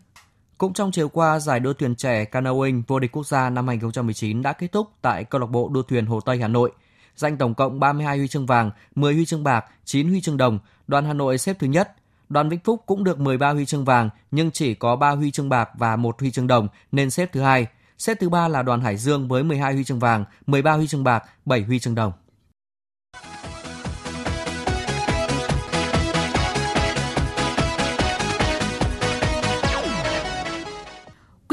Cũng 0.59 0.73
trong 0.73 0.93
chiều 0.93 1.09
qua, 1.09 1.39
giải 1.39 1.61
đua 1.61 1.73
thuyền 1.73 1.95
trẻ 1.95 2.25
canoeing 2.25 2.83
vô 2.87 2.99
địch 2.99 3.13
quốc 3.13 3.27
gia 3.27 3.51
năm 3.51 3.69
2019 3.69 4.43
đã 4.43 4.53
kết 4.53 4.73
thúc 4.73 4.91
tại 5.03 5.25
câu 5.25 5.41
lạc 5.41 5.47
bộ 5.51 5.69
đua 5.69 5.83
thuyền 5.83 6.07
Hồ 6.07 6.21
Tây 6.21 6.39
Hà 6.39 6.49
Nội. 6.49 6.73
Giành 7.17 7.37
tổng 7.37 7.55
cộng 7.55 7.81
32 7.81 8.19
huy 8.19 8.29
chương 8.29 8.47
vàng, 8.47 8.71
10 8.95 9.15
huy 9.15 9.25
chương 9.25 9.45
bạc, 9.45 9.65
9 9.85 10.09
huy 10.09 10.21
chương 10.21 10.37
đồng, 10.37 10.59
đoàn 10.87 11.05
Hà 11.05 11.13
Nội 11.13 11.39
xếp 11.39 11.57
thứ 11.59 11.67
nhất. 11.67 11.93
Đoàn 12.33 12.49
Vĩnh 12.49 12.61
Phúc 12.61 12.83
cũng 12.87 13.05
được 13.05 13.21
13 13.21 13.51
huy 13.51 13.67
chương 13.67 13.85
vàng 13.85 14.11
nhưng 14.31 14.51
chỉ 14.51 14.75
có 14.75 14.97
3 14.97 15.11
huy 15.11 15.31
chương 15.31 15.49
bạc 15.49 15.71
và 15.75 15.97
1 15.97 16.21
huy 16.21 16.31
chương 16.31 16.47
đồng 16.47 16.69
nên 16.93 17.11
xếp 17.11 17.33
thứ 17.33 17.41
hai. 17.41 17.67
Xếp 17.99 18.17
thứ 18.21 18.29
ba 18.29 18.49
là 18.49 18.63
đoàn 18.63 18.81
Hải 18.81 18.97
Dương 18.97 19.29
với 19.29 19.43
12 19.43 19.75
huy 19.75 19.85
chương 19.85 19.99
vàng, 19.99 20.25
13 20.47 20.73
huy 20.73 20.87
chương 20.87 21.05
bạc, 21.05 21.25
7 21.45 21.63
huy 21.63 21.79
chương 21.79 21.95
đồng. 21.95 22.13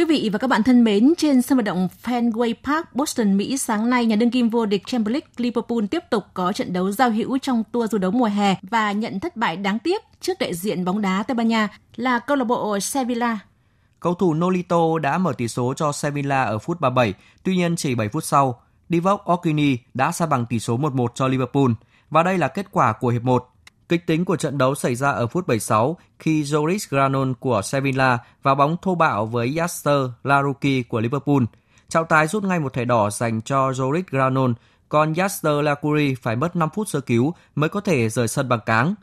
Vị 0.09 0.29
và 0.33 0.39
các 0.39 0.47
bạn 0.47 0.63
thân 0.63 0.83
mến, 0.83 1.13
trên 1.17 1.41
sân 1.41 1.57
vận 1.57 1.65
động 1.65 1.87
Fenway 2.03 2.53
Park, 2.63 2.95
Boston, 2.95 3.37
Mỹ 3.37 3.57
sáng 3.57 3.89
nay, 3.89 4.05
nhà 4.05 4.15
đương 4.15 4.31
kim 4.31 4.49
vô 4.49 4.65
địch 4.65 4.85
Champions 4.85 5.13
League 5.13 5.27
Liverpool 5.37 5.85
tiếp 5.91 6.03
tục 6.09 6.23
có 6.33 6.53
trận 6.53 6.73
đấu 6.73 6.91
giao 6.91 7.09
hữu 7.09 7.37
trong 7.37 7.63
tour 7.71 7.91
du 7.91 7.97
đấu 7.97 8.11
mùa 8.11 8.25
hè 8.25 8.55
và 8.61 8.91
nhận 8.91 9.19
thất 9.19 9.35
bại 9.35 9.57
đáng 9.57 9.79
tiếc 9.79 10.01
trước 10.21 10.39
đại 10.39 10.53
diện 10.53 10.85
bóng 10.85 11.01
đá 11.01 11.23
Tây 11.23 11.35
Ban 11.35 11.47
Nha 11.47 11.69
là 11.95 12.19
câu 12.19 12.37
lạc 12.37 12.43
bộ 12.43 12.79
Sevilla. 12.79 13.39
Cầu 13.99 14.13
thủ 14.13 14.33
Nolito 14.33 14.99
đã 15.01 15.17
mở 15.17 15.33
tỷ 15.37 15.47
số 15.47 15.73
cho 15.73 15.91
Sevilla 15.91 16.43
ở 16.43 16.59
phút 16.59 16.81
37, 16.81 17.13
tuy 17.43 17.55
nhiên 17.55 17.75
chỉ 17.75 17.95
7 17.95 18.09
phút 18.09 18.23
sau, 18.23 18.61
Divock 18.89 19.31
Orkini 19.31 19.77
đã 19.93 20.11
sa 20.11 20.25
bằng 20.25 20.45
tỷ 20.45 20.59
số 20.59 20.77
1-1 20.77 21.07
cho 21.15 21.27
Liverpool 21.27 21.71
và 22.09 22.23
đây 22.23 22.37
là 22.37 22.47
kết 22.47 22.67
quả 22.71 22.93
của 22.93 23.09
hiệp 23.09 23.23
1. 23.23 23.49
Kịch 23.89 24.07
tính 24.07 24.25
của 24.25 24.35
trận 24.35 24.57
đấu 24.57 24.75
xảy 24.75 24.95
ra 24.95 25.11
ở 25.11 25.27
phút 25.27 25.47
76 25.47 25.97
khi 26.19 26.43
Joris 26.43 26.87
Granon 26.89 27.33
của 27.39 27.61
Sevilla 27.61 28.17
vào 28.43 28.55
bóng 28.55 28.77
thô 28.81 28.95
bạo 28.95 29.25
với 29.25 29.55
Yaster 29.57 29.97
Laruki 30.23 30.87
của 30.89 30.99
Liverpool. 30.99 31.43
Trọng 31.89 32.05
tài 32.09 32.27
rút 32.27 32.43
ngay 32.43 32.59
một 32.59 32.73
thẻ 32.73 32.85
đỏ 32.85 33.09
dành 33.09 33.41
cho 33.41 33.71
Joris 33.71 34.03
Granon, 34.09 34.53
còn 34.89 35.13
Yaster 35.13 35.53
Laruki 35.63 36.15
phải 36.21 36.35
mất 36.35 36.55
5 36.55 36.69
phút 36.73 36.89
sơ 36.89 37.01
cứu 37.01 37.33
mới 37.55 37.69
có 37.69 37.81
thể 37.81 38.09
rời 38.09 38.27
sân 38.27 38.49
bằng 38.49 38.59
cáng. 38.65 38.95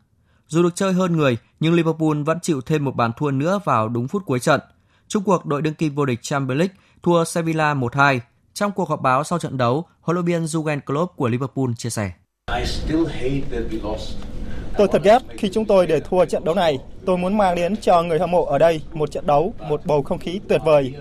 Dù 0.49 0.62
được 0.62 0.74
chơi 0.74 0.93
hơn 0.93 1.16
người, 1.16 1.37
nhưng 1.61 1.74
Liverpool 1.74 2.22
vẫn 2.22 2.39
chịu 2.43 2.61
thêm 2.61 2.84
một 2.84 2.97
bàn 2.97 3.12
thua 3.16 3.30
nữa 3.30 3.61
vào 3.64 3.89
đúng 3.89 4.09
phút 4.09 4.22
cuối 4.26 4.41
trận. 4.41 4.61
Trung 5.09 5.24
cuộc 5.24 5.47
đội 5.47 5.62
đương 5.62 5.74
kim 5.74 5.95
vô 5.95 6.05
địch 6.05 6.22
Champions 6.22 6.59
League 6.59 6.74
thua 7.03 7.24
Sevilla 7.24 7.74
1-2. 7.74 8.20
Trong 8.55 8.72
cuộc 8.72 8.89
họp 8.89 9.01
báo 9.01 9.24
sau 9.24 9.39
trận 9.39 9.57
đấu, 9.57 9.84
huấn 10.01 10.14
luyện 10.14 10.24
viên 10.24 10.45
Jurgen 10.45 10.80
Klopp 10.80 11.16
của 11.16 11.28
Liverpool 11.28 11.66
chia 11.76 11.91
sẻ. 11.91 12.12
I 12.59 12.66
still 12.66 13.07
hate 13.07 13.41
that 13.51 13.62
we 13.72 13.91
lost 13.91 14.36
Tôi 14.79 14.89
thật 14.89 15.03
ghét 15.05 15.18
khi 15.39 15.49
chúng 15.53 15.64
tôi 15.64 15.87
để 15.87 16.01
thua 16.01 16.24
trận 16.24 16.45
đấu 16.45 16.55
này. 16.55 16.79
Tôi 17.07 17.18
muốn 17.18 17.37
mang 17.37 17.55
đến 17.57 17.77
cho 17.77 18.03
người 18.03 18.18
hâm 18.18 18.31
mộ 18.31 18.45
ở 18.45 18.59
đây 18.59 18.81
một 18.93 19.11
trận 19.11 19.27
đấu, 19.27 19.55
một 19.68 19.81
bầu 19.85 20.03
không 20.03 20.18
khí 20.18 20.41
tuyệt 20.49 20.61
vời. 20.64 20.95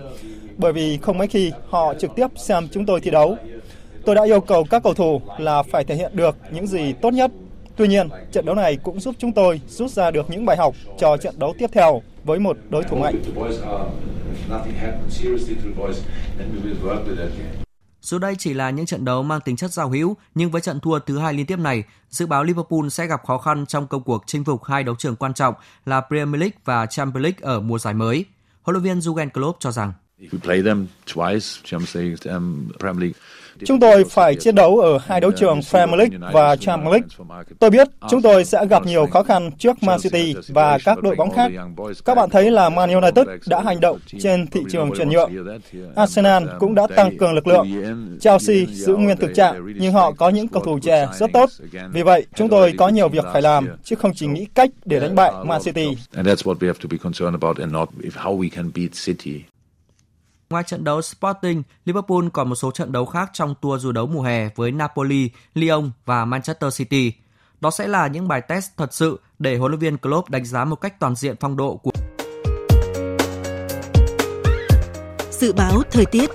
Bởi 0.56 0.72
vì 0.72 0.98
không 1.02 1.18
mấy 1.18 1.28
khi 1.28 1.52
họ 1.68 1.94
trực 1.94 2.10
tiếp 2.16 2.26
xem 2.36 2.68
chúng 2.72 2.86
tôi 2.86 3.00
thi 3.00 3.10
đấu. 3.10 3.36
Tôi 4.04 4.14
đã 4.14 4.24
yêu 4.24 4.40
cầu 4.40 4.64
các 4.70 4.82
cầu 4.82 4.94
thủ 4.94 5.20
là 5.38 5.62
phải 5.62 5.84
thể 5.84 5.94
hiện 5.94 6.12
được 6.14 6.36
những 6.50 6.66
gì 6.66 6.92
tốt 6.92 7.10
nhất. 7.10 7.30
Tuy 7.76 7.88
nhiên, 7.88 8.08
trận 8.32 8.44
đấu 8.44 8.54
này 8.54 8.76
cũng 8.76 9.00
giúp 9.00 9.14
chúng 9.18 9.32
tôi 9.32 9.60
rút 9.68 9.90
ra 9.90 10.10
được 10.10 10.30
những 10.30 10.46
bài 10.46 10.56
học 10.56 10.74
cho 10.98 11.16
trận 11.16 11.34
đấu 11.38 11.54
tiếp 11.58 11.70
theo 11.72 12.02
với 12.24 12.38
một 12.38 12.56
đối 12.70 12.84
thủ 12.84 12.96
mạnh. 12.96 13.14
Dù 18.06 18.18
đây 18.18 18.34
chỉ 18.38 18.54
là 18.54 18.70
những 18.70 18.86
trận 18.86 19.04
đấu 19.04 19.22
mang 19.22 19.40
tính 19.40 19.56
chất 19.56 19.72
giao 19.72 19.90
hữu, 19.90 20.16
nhưng 20.34 20.50
với 20.50 20.60
trận 20.60 20.80
thua 20.80 20.98
thứ 20.98 21.18
hai 21.18 21.34
liên 21.34 21.46
tiếp 21.46 21.58
này, 21.58 21.84
dự 22.10 22.26
báo 22.26 22.44
Liverpool 22.44 22.88
sẽ 22.88 23.06
gặp 23.06 23.22
khó 23.26 23.38
khăn 23.38 23.66
trong 23.66 23.86
công 23.86 24.02
cuộc 24.02 24.24
chinh 24.26 24.44
phục 24.44 24.64
hai 24.64 24.84
đấu 24.84 24.94
trường 24.98 25.16
quan 25.16 25.34
trọng 25.34 25.54
là 25.86 26.00
Premier 26.00 26.40
League 26.40 26.58
và 26.64 26.86
Champions 26.86 27.22
League 27.22 27.38
ở 27.40 27.60
mùa 27.60 27.78
giải 27.78 27.94
mới. 27.94 28.24
Huấn 28.62 28.74
luyện 28.74 28.82
viên 28.84 28.98
Jurgen 28.98 29.30
Klopp 29.30 29.60
cho 29.60 29.72
rằng 29.72 29.92
Chúng 33.64 33.80
tôi 33.80 34.04
phải 34.04 34.34
chiến 34.34 34.54
đấu 34.54 34.78
ở 34.78 34.98
hai 35.06 35.20
đấu 35.20 35.30
trường 35.32 35.60
Premier 35.62 35.98
League 35.98 36.32
và 36.32 36.56
Champions 36.56 36.92
League. 36.92 37.44
Tôi 37.58 37.70
biết 37.70 37.88
chúng 38.10 38.22
tôi 38.22 38.44
sẽ 38.44 38.66
gặp 38.66 38.86
nhiều 38.86 39.06
khó 39.06 39.22
khăn 39.22 39.50
trước 39.58 39.82
Man 39.82 40.00
City 40.00 40.34
và 40.48 40.78
các 40.84 41.02
đội 41.02 41.14
bóng 41.14 41.30
khác. 41.30 41.52
Các 42.04 42.14
bạn 42.14 42.30
thấy 42.30 42.50
là 42.50 42.68
Man 42.68 42.90
United 42.90 43.26
đã 43.46 43.60
hành 43.60 43.80
động 43.80 43.98
trên 44.20 44.46
thị 44.46 44.60
trường 44.70 44.90
chuyển 44.96 45.08
nhượng. 45.08 45.32
Arsenal 45.96 46.44
cũng 46.58 46.74
đã 46.74 46.86
tăng 46.96 47.18
cường 47.18 47.34
lực 47.34 47.46
lượng. 47.46 47.66
Chelsea 48.20 48.56
giữ 48.68 48.96
nguyên 48.96 49.16
thực 49.16 49.34
trạng, 49.34 49.66
nhưng 49.80 49.92
họ 49.92 50.12
có 50.12 50.28
những 50.28 50.48
cầu 50.48 50.62
thủ 50.62 50.78
trẻ 50.82 51.06
rất 51.18 51.30
tốt. 51.32 51.50
Vì 51.92 52.02
vậy, 52.02 52.26
chúng 52.34 52.48
tôi 52.48 52.74
có 52.78 52.88
nhiều 52.88 53.08
việc 53.08 53.24
phải 53.32 53.42
làm, 53.42 53.68
chứ 53.84 53.96
không 53.96 54.14
chỉ 54.14 54.26
nghĩ 54.26 54.46
cách 54.54 54.70
để 54.84 55.00
đánh 55.00 55.14
bại 55.14 55.32
Man 55.44 55.62
City. 55.62 55.96
Ngoài 60.50 60.64
trận 60.66 60.84
đấu 60.84 61.02
Sporting, 61.02 61.62
Liverpool 61.84 62.28
còn 62.32 62.48
một 62.48 62.54
số 62.54 62.70
trận 62.70 62.92
đấu 62.92 63.06
khác 63.06 63.30
trong 63.32 63.54
tour 63.60 63.82
du 63.82 63.92
đấu 63.92 64.06
mùa 64.06 64.22
hè 64.22 64.48
với 64.56 64.72
Napoli, 64.72 65.30
Lyon 65.54 65.90
và 66.04 66.24
Manchester 66.24 66.78
City. 66.78 67.12
Đó 67.60 67.70
sẽ 67.70 67.88
là 67.88 68.06
những 68.06 68.28
bài 68.28 68.40
test 68.40 68.70
thật 68.76 68.94
sự 68.94 69.20
để 69.38 69.56
huấn 69.56 69.70
luyện 69.70 69.80
viên 69.80 69.98
Klopp 69.98 70.30
đánh 70.30 70.44
giá 70.44 70.64
một 70.64 70.76
cách 70.76 71.00
toàn 71.00 71.14
diện 71.14 71.36
phong 71.40 71.56
độ 71.56 71.76
của 71.76 71.90
Dự 75.30 75.52
báo 75.52 75.82
thời 75.90 76.04
tiết 76.06 76.30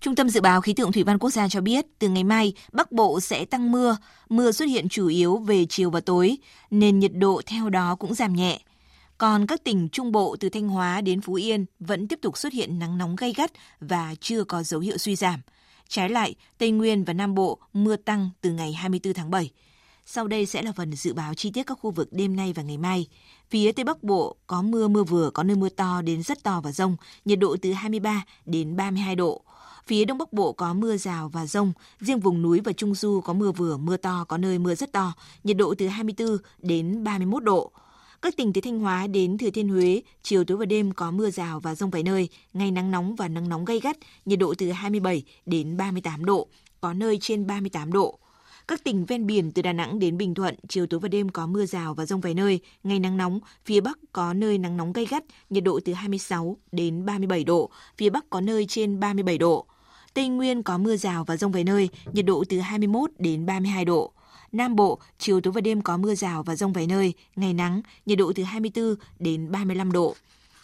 Trung 0.00 0.14
tâm 0.14 0.28
Dự 0.28 0.40
báo 0.40 0.60
Khí 0.60 0.74
tượng 0.74 0.92
Thủy 0.92 1.04
văn 1.04 1.18
Quốc 1.18 1.30
gia 1.30 1.48
cho 1.48 1.60
biết, 1.60 1.84
từ 1.98 2.08
ngày 2.08 2.24
mai, 2.24 2.52
Bắc 2.72 2.92
Bộ 2.92 3.20
sẽ 3.20 3.44
tăng 3.44 3.72
mưa, 3.72 3.96
mưa 4.28 4.52
xuất 4.52 4.64
hiện 4.64 4.88
chủ 4.88 5.06
yếu 5.06 5.36
về 5.36 5.66
chiều 5.68 5.90
và 5.90 6.00
tối, 6.00 6.36
nên 6.70 6.98
nhiệt 6.98 7.12
độ 7.14 7.40
theo 7.46 7.70
đó 7.70 7.96
cũng 7.98 8.14
giảm 8.14 8.32
nhẹ. 8.32 8.60
Còn 9.18 9.46
các 9.46 9.64
tỉnh 9.64 9.88
Trung 9.88 10.12
Bộ 10.12 10.36
từ 10.40 10.48
Thanh 10.48 10.68
Hóa 10.68 11.00
đến 11.00 11.20
Phú 11.20 11.34
Yên 11.34 11.66
vẫn 11.80 12.08
tiếp 12.08 12.18
tục 12.22 12.38
xuất 12.38 12.52
hiện 12.52 12.78
nắng 12.78 12.98
nóng 12.98 13.16
gay 13.16 13.32
gắt 13.32 13.52
và 13.80 14.14
chưa 14.20 14.44
có 14.44 14.62
dấu 14.62 14.80
hiệu 14.80 14.98
suy 14.98 15.16
giảm. 15.16 15.40
Trái 15.88 16.08
lại, 16.08 16.34
Tây 16.58 16.70
Nguyên 16.70 17.04
và 17.04 17.12
Nam 17.12 17.34
Bộ 17.34 17.58
mưa 17.72 17.96
tăng 17.96 18.30
từ 18.40 18.50
ngày 18.50 18.72
24 18.72 19.14
tháng 19.14 19.30
7. 19.30 19.50
Sau 20.06 20.26
đây 20.26 20.46
sẽ 20.46 20.62
là 20.62 20.72
phần 20.72 20.92
dự 20.92 21.14
báo 21.14 21.34
chi 21.34 21.50
tiết 21.50 21.62
các 21.66 21.78
khu 21.80 21.90
vực 21.90 22.08
đêm 22.10 22.36
nay 22.36 22.52
và 22.52 22.62
ngày 22.62 22.78
mai. 22.78 23.06
Phía 23.50 23.72
Tây 23.72 23.84
Bắc 23.84 24.02
Bộ 24.02 24.36
có 24.46 24.62
mưa 24.62 24.88
mưa 24.88 25.04
vừa, 25.04 25.30
có 25.30 25.42
nơi 25.42 25.56
mưa 25.56 25.68
to 25.68 26.02
đến 26.02 26.22
rất 26.22 26.42
to 26.42 26.60
và 26.60 26.72
rông, 26.72 26.96
nhiệt 27.24 27.38
độ 27.38 27.56
từ 27.62 27.72
23 27.72 28.24
đến 28.44 28.76
32 28.76 29.16
độ. 29.16 29.42
Phía 29.86 30.04
Đông 30.04 30.18
Bắc 30.18 30.32
Bộ 30.32 30.52
có 30.52 30.74
mưa 30.74 30.96
rào 30.96 31.28
và 31.28 31.46
rông, 31.46 31.72
riêng 32.00 32.20
vùng 32.20 32.42
núi 32.42 32.60
và 32.60 32.72
Trung 32.72 32.94
Du 32.94 33.20
có 33.20 33.32
mưa 33.32 33.52
vừa, 33.52 33.76
mưa 33.76 33.96
to, 33.96 34.24
có 34.28 34.38
nơi 34.38 34.58
mưa 34.58 34.74
rất 34.74 34.92
to, 34.92 35.12
nhiệt 35.44 35.56
độ 35.56 35.74
từ 35.78 35.86
24 35.86 36.36
đến 36.58 37.04
31 37.04 37.44
độ. 37.44 37.72
Các 38.24 38.36
tỉnh 38.36 38.52
từ 38.52 38.60
Thanh 38.60 38.78
Hóa 38.78 39.06
đến 39.06 39.38
Thừa 39.38 39.50
Thiên 39.50 39.68
Huế, 39.68 40.02
chiều 40.22 40.44
tối 40.44 40.58
và 40.58 40.66
đêm 40.66 40.92
có 40.92 41.10
mưa 41.10 41.30
rào 41.30 41.60
và 41.60 41.74
rông 41.74 41.90
vài 41.90 42.02
nơi, 42.02 42.28
ngày 42.52 42.70
nắng 42.70 42.90
nóng 42.90 43.16
và 43.16 43.28
nắng 43.28 43.48
nóng 43.48 43.64
gay 43.64 43.80
gắt, 43.80 43.96
nhiệt 44.24 44.38
độ 44.38 44.54
từ 44.58 44.70
27 44.70 45.22
đến 45.46 45.76
38 45.76 46.24
độ, 46.24 46.48
có 46.80 46.92
nơi 46.92 47.18
trên 47.20 47.46
38 47.46 47.92
độ. 47.92 48.18
Các 48.68 48.84
tỉnh 48.84 49.04
ven 49.04 49.26
biển 49.26 49.52
từ 49.52 49.62
Đà 49.62 49.72
Nẵng 49.72 49.98
đến 49.98 50.18
Bình 50.18 50.34
Thuận, 50.34 50.54
chiều 50.68 50.86
tối 50.86 51.00
và 51.00 51.08
đêm 51.08 51.28
có 51.28 51.46
mưa 51.46 51.66
rào 51.66 51.94
và 51.94 52.06
rông 52.06 52.20
vài 52.20 52.34
nơi, 52.34 52.60
ngày 52.84 52.98
nắng 52.98 53.16
nóng, 53.16 53.40
phía 53.64 53.80
Bắc 53.80 53.98
có 54.12 54.32
nơi 54.32 54.58
nắng 54.58 54.76
nóng 54.76 54.92
gay 54.92 55.06
gắt, 55.06 55.24
nhiệt 55.50 55.64
độ 55.64 55.80
từ 55.84 55.92
26 55.92 56.56
đến 56.72 57.06
37 57.06 57.44
độ, 57.44 57.70
phía 57.96 58.10
Bắc 58.10 58.30
có 58.30 58.40
nơi 58.40 58.66
trên 58.68 59.00
37 59.00 59.38
độ. 59.38 59.66
Tây 60.14 60.28
Nguyên 60.28 60.62
có 60.62 60.78
mưa 60.78 60.96
rào 60.96 61.24
và 61.24 61.36
rông 61.36 61.52
vài 61.52 61.64
nơi, 61.64 61.88
nhiệt 62.12 62.24
độ 62.24 62.44
từ 62.48 62.58
21 62.58 63.10
đến 63.18 63.46
32 63.46 63.84
độ. 63.84 64.12
Nam 64.54 64.76
Bộ, 64.76 64.98
chiều 65.18 65.40
tối 65.40 65.52
và 65.52 65.60
đêm 65.60 65.82
có 65.82 65.96
mưa 65.96 66.14
rào 66.14 66.42
và 66.42 66.56
rông 66.56 66.72
vài 66.72 66.86
nơi, 66.86 67.14
ngày 67.36 67.54
nắng, 67.54 67.82
nhiệt 68.06 68.18
độ 68.18 68.32
từ 68.34 68.42
24 68.42 68.94
đến 69.18 69.52
35 69.52 69.92
độ. 69.92 70.14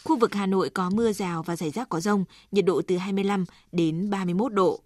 Khu 0.04 0.18
vực 0.18 0.34
Hà 0.34 0.46
Nội 0.46 0.70
có 0.70 0.90
mưa 0.90 1.12
rào 1.12 1.42
và 1.42 1.56
rải 1.56 1.70
rác 1.70 1.88
có 1.88 2.00
rông, 2.00 2.24
nhiệt 2.52 2.64
độ 2.64 2.82
từ 2.86 2.96
25 2.96 3.44
đến 3.72 4.10
31 4.10 4.52
độ. 4.52 4.80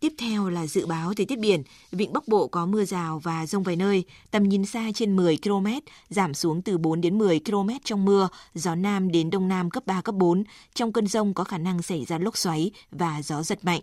Tiếp 0.00 0.12
theo 0.18 0.48
là 0.48 0.66
dự 0.66 0.86
báo 0.86 1.14
thời 1.14 1.26
tiết 1.26 1.38
biển, 1.38 1.62
vịnh 1.92 2.12
Bắc 2.12 2.28
Bộ 2.28 2.46
có 2.46 2.66
mưa 2.66 2.84
rào 2.84 3.18
và 3.18 3.46
rông 3.46 3.62
vài 3.62 3.76
nơi, 3.76 4.04
tầm 4.30 4.42
nhìn 4.42 4.66
xa 4.66 4.90
trên 4.94 5.16
10 5.16 5.38
km, 5.42 5.66
giảm 6.10 6.34
xuống 6.34 6.62
từ 6.62 6.78
4 6.78 7.00
đến 7.00 7.18
10 7.18 7.40
km 7.40 7.68
trong 7.84 8.04
mưa, 8.04 8.28
gió 8.54 8.74
Nam 8.74 9.12
đến 9.12 9.30
Đông 9.30 9.48
Nam 9.48 9.70
cấp 9.70 9.86
3, 9.86 10.00
cấp 10.00 10.14
4. 10.14 10.44
Trong 10.74 10.92
cơn 10.92 11.06
rông 11.06 11.34
có 11.34 11.44
khả 11.44 11.58
năng 11.58 11.82
xảy 11.82 12.04
ra 12.04 12.18
lốc 12.18 12.36
xoáy 12.36 12.70
và 12.90 13.22
gió 13.22 13.42
giật 13.42 13.64
mạnh. 13.64 13.80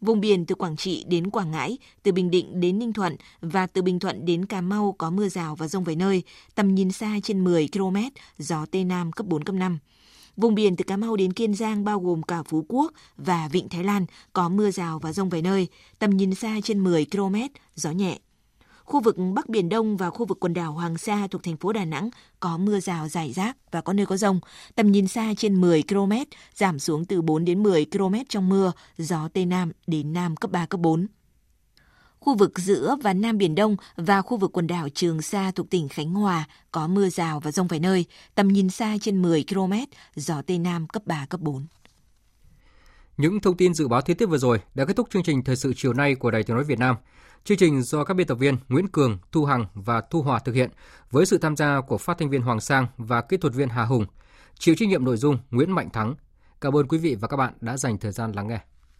Vùng 0.00 0.20
biển 0.20 0.46
từ 0.46 0.54
Quảng 0.54 0.76
Trị 0.76 1.04
đến 1.08 1.30
Quảng 1.30 1.50
Ngãi, 1.50 1.78
từ 2.02 2.12
Bình 2.12 2.30
Định 2.30 2.60
đến 2.60 2.78
Ninh 2.78 2.92
Thuận 2.92 3.16
và 3.40 3.66
từ 3.66 3.82
Bình 3.82 3.98
Thuận 3.98 4.24
đến 4.24 4.46
Cà 4.46 4.60
Mau 4.60 4.94
có 4.98 5.10
mưa 5.10 5.28
rào 5.28 5.56
và 5.56 5.68
rông 5.68 5.84
vài 5.84 5.96
nơi, 5.96 6.22
tầm 6.54 6.74
nhìn 6.74 6.92
xa 6.92 7.16
trên 7.22 7.44
10 7.44 7.68
km, 7.72 7.96
gió 8.38 8.66
Tây 8.70 8.84
Nam 8.84 9.12
cấp 9.12 9.26
4, 9.26 9.44
cấp 9.44 9.54
5. 9.54 9.78
Vùng 10.36 10.54
biển 10.54 10.76
từ 10.76 10.84
Cà 10.84 10.96
Mau 10.96 11.16
đến 11.16 11.32
Kiên 11.32 11.54
Giang 11.54 11.84
bao 11.84 12.00
gồm 12.00 12.22
cả 12.22 12.42
Phú 12.42 12.64
Quốc 12.68 12.92
và 13.16 13.48
Vịnh 13.48 13.68
Thái 13.68 13.84
Lan 13.84 14.06
có 14.32 14.48
mưa 14.48 14.70
rào 14.70 14.98
và 14.98 15.12
rông 15.12 15.28
vài 15.28 15.42
nơi, 15.42 15.68
tầm 15.98 16.16
nhìn 16.16 16.34
xa 16.34 16.56
trên 16.64 16.84
10 16.84 17.06
km, 17.12 17.36
gió 17.76 17.90
nhẹ. 17.90 18.18
Khu 18.90 19.00
vực 19.00 19.16
Bắc 19.34 19.48
Biển 19.48 19.68
Đông 19.68 19.96
và 19.96 20.10
khu 20.10 20.26
vực 20.26 20.40
quần 20.40 20.54
đảo 20.54 20.72
Hoàng 20.72 20.98
Sa 20.98 21.26
thuộc 21.30 21.42
thành 21.42 21.56
phố 21.56 21.72
Đà 21.72 21.84
Nẵng 21.84 22.10
có 22.40 22.58
mưa 22.58 22.80
rào 22.80 23.08
rải 23.08 23.32
rác 23.32 23.56
và 23.70 23.80
có 23.80 23.92
nơi 23.92 24.06
có 24.06 24.16
rông. 24.16 24.40
Tầm 24.74 24.92
nhìn 24.92 25.08
xa 25.08 25.34
trên 25.36 25.60
10 25.60 25.82
km, 25.88 26.12
giảm 26.54 26.78
xuống 26.78 27.04
từ 27.04 27.22
4 27.22 27.44
đến 27.44 27.62
10 27.62 27.86
km 27.92 28.14
trong 28.28 28.48
mưa, 28.48 28.72
gió 28.98 29.28
Tây 29.34 29.46
Nam 29.46 29.72
đến 29.86 30.12
Nam 30.12 30.36
cấp 30.36 30.50
3, 30.50 30.66
cấp 30.66 30.80
4. 30.80 31.06
Khu 32.20 32.34
vực 32.34 32.58
giữa 32.58 32.96
và 33.02 33.12
Nam 33.12 33.38
Biển 33.38 33.54
Đông 33.54 33.76
và 33.96 34.22
khu 34.22 34.36
vực 34.36 34.52
quần 34.52 34.66
đảo 34.66 34.88
Trường 34.94 35.22
Sa 35.22 35.50
thuộc 35.50 35.70
tỉnh 35.70 35.88
Khánh 35.88 36.10
Hòa 36.10 36.44
có 36.72 36.86
mưa 36.86 37.08
rào 37.08 37.40
và 37.40 37.52
rông 37.52 37.66
vài 37.66 37.80
nơi, 37.80 38.04
tầm 38.34 38.48
nhìn 38.48 38.70
xa 38.70 38.96
trên 39.00 39.22
10 39.22 39.44
km, 39.48 39.72
gió 40.16 40.42
Tây 40.42 40.58
Nam 40.58 40.86
cấp 40.88 41.02
3, 41.06 41.26
cấp 41.26 41.40
4. 41.40 41.66
Những 43.16 43.40
thông 43.40 43.56
tin 43.56 43.74
dự 43.74 43.88
báo 43.88 44.00
thời 44.00 44.14
tiết 44.14 44.26
vừa 44.26 44.38
rồi 44.38 44.60
đã 44.74 44.84
kết 44.84 44.96
thúc 44.96 45.08
chương 45.10 45.22
trình 45.22 45.44
thời 45.44 45.56
sự 45.56 45.72
chiều 45.76 45.92
nay 45.92 46.14
của 46.14 46.30
Đài 46.30 46.42
Tiếng 46.42 46.56
nói 46.56 46.64
Việt 46.64 46.78
Nam. 46.78 46.96
Chương 47.44 47.58
trình 47.58 47.82
do 47.82 48.04
các 48.04 48.14
biên 48.14 48.26
tập 48.26 48.34
viên 48.34 48.56
Nguyễn 48.68 48.88
Cường, 48.88 49.18
Thu 49.32 49.44
Hằng 49.44 49.66
và 49.74 50.00
Thu 50.00 50.22
Hòa 50.22 50.38
thực 50.38 50.54
hiện 50.54 50.70
với 51.10 51.26
sự 51.26 51.38
tham 51.38 51.56
gia 51.56 51.80
của 51.80 51.98
phát 51.98 52.18
thanh 52.18 52.30
viên 52.30 52.42
Hoàng 52.42 52.60
Sang 52.60 52.86
và 52.96 53.20
kỹ 53.20 53.36
thuật 53.36 53.54
viên 53.54 53.68
Hà 53.68 53.84
Hùng. 53.84 54.06
Chịu 54.58 54.74
trách 54.78 54.88
nhiệm 54.88 55.04
nội 55.04 55.16
dung 55.16 55.38
Nguyễn 55.50 55.70
Mạnh 55.70 55.90
Thắng. 55.90 56.14
Cảm 56.60 56.76
ơn 56.76 56.88
quý 56.88 56.98
vị 56.98 57.14
và 57.14 57.28
các 57.28 57.36
bạn 57.36 57.52
đã 57.60 57.76
dành 57.76 57.98
thời 57.98 58.12
gian 58.12 58.32
lắng 58.32 58.48
nghe. 58.48 58.60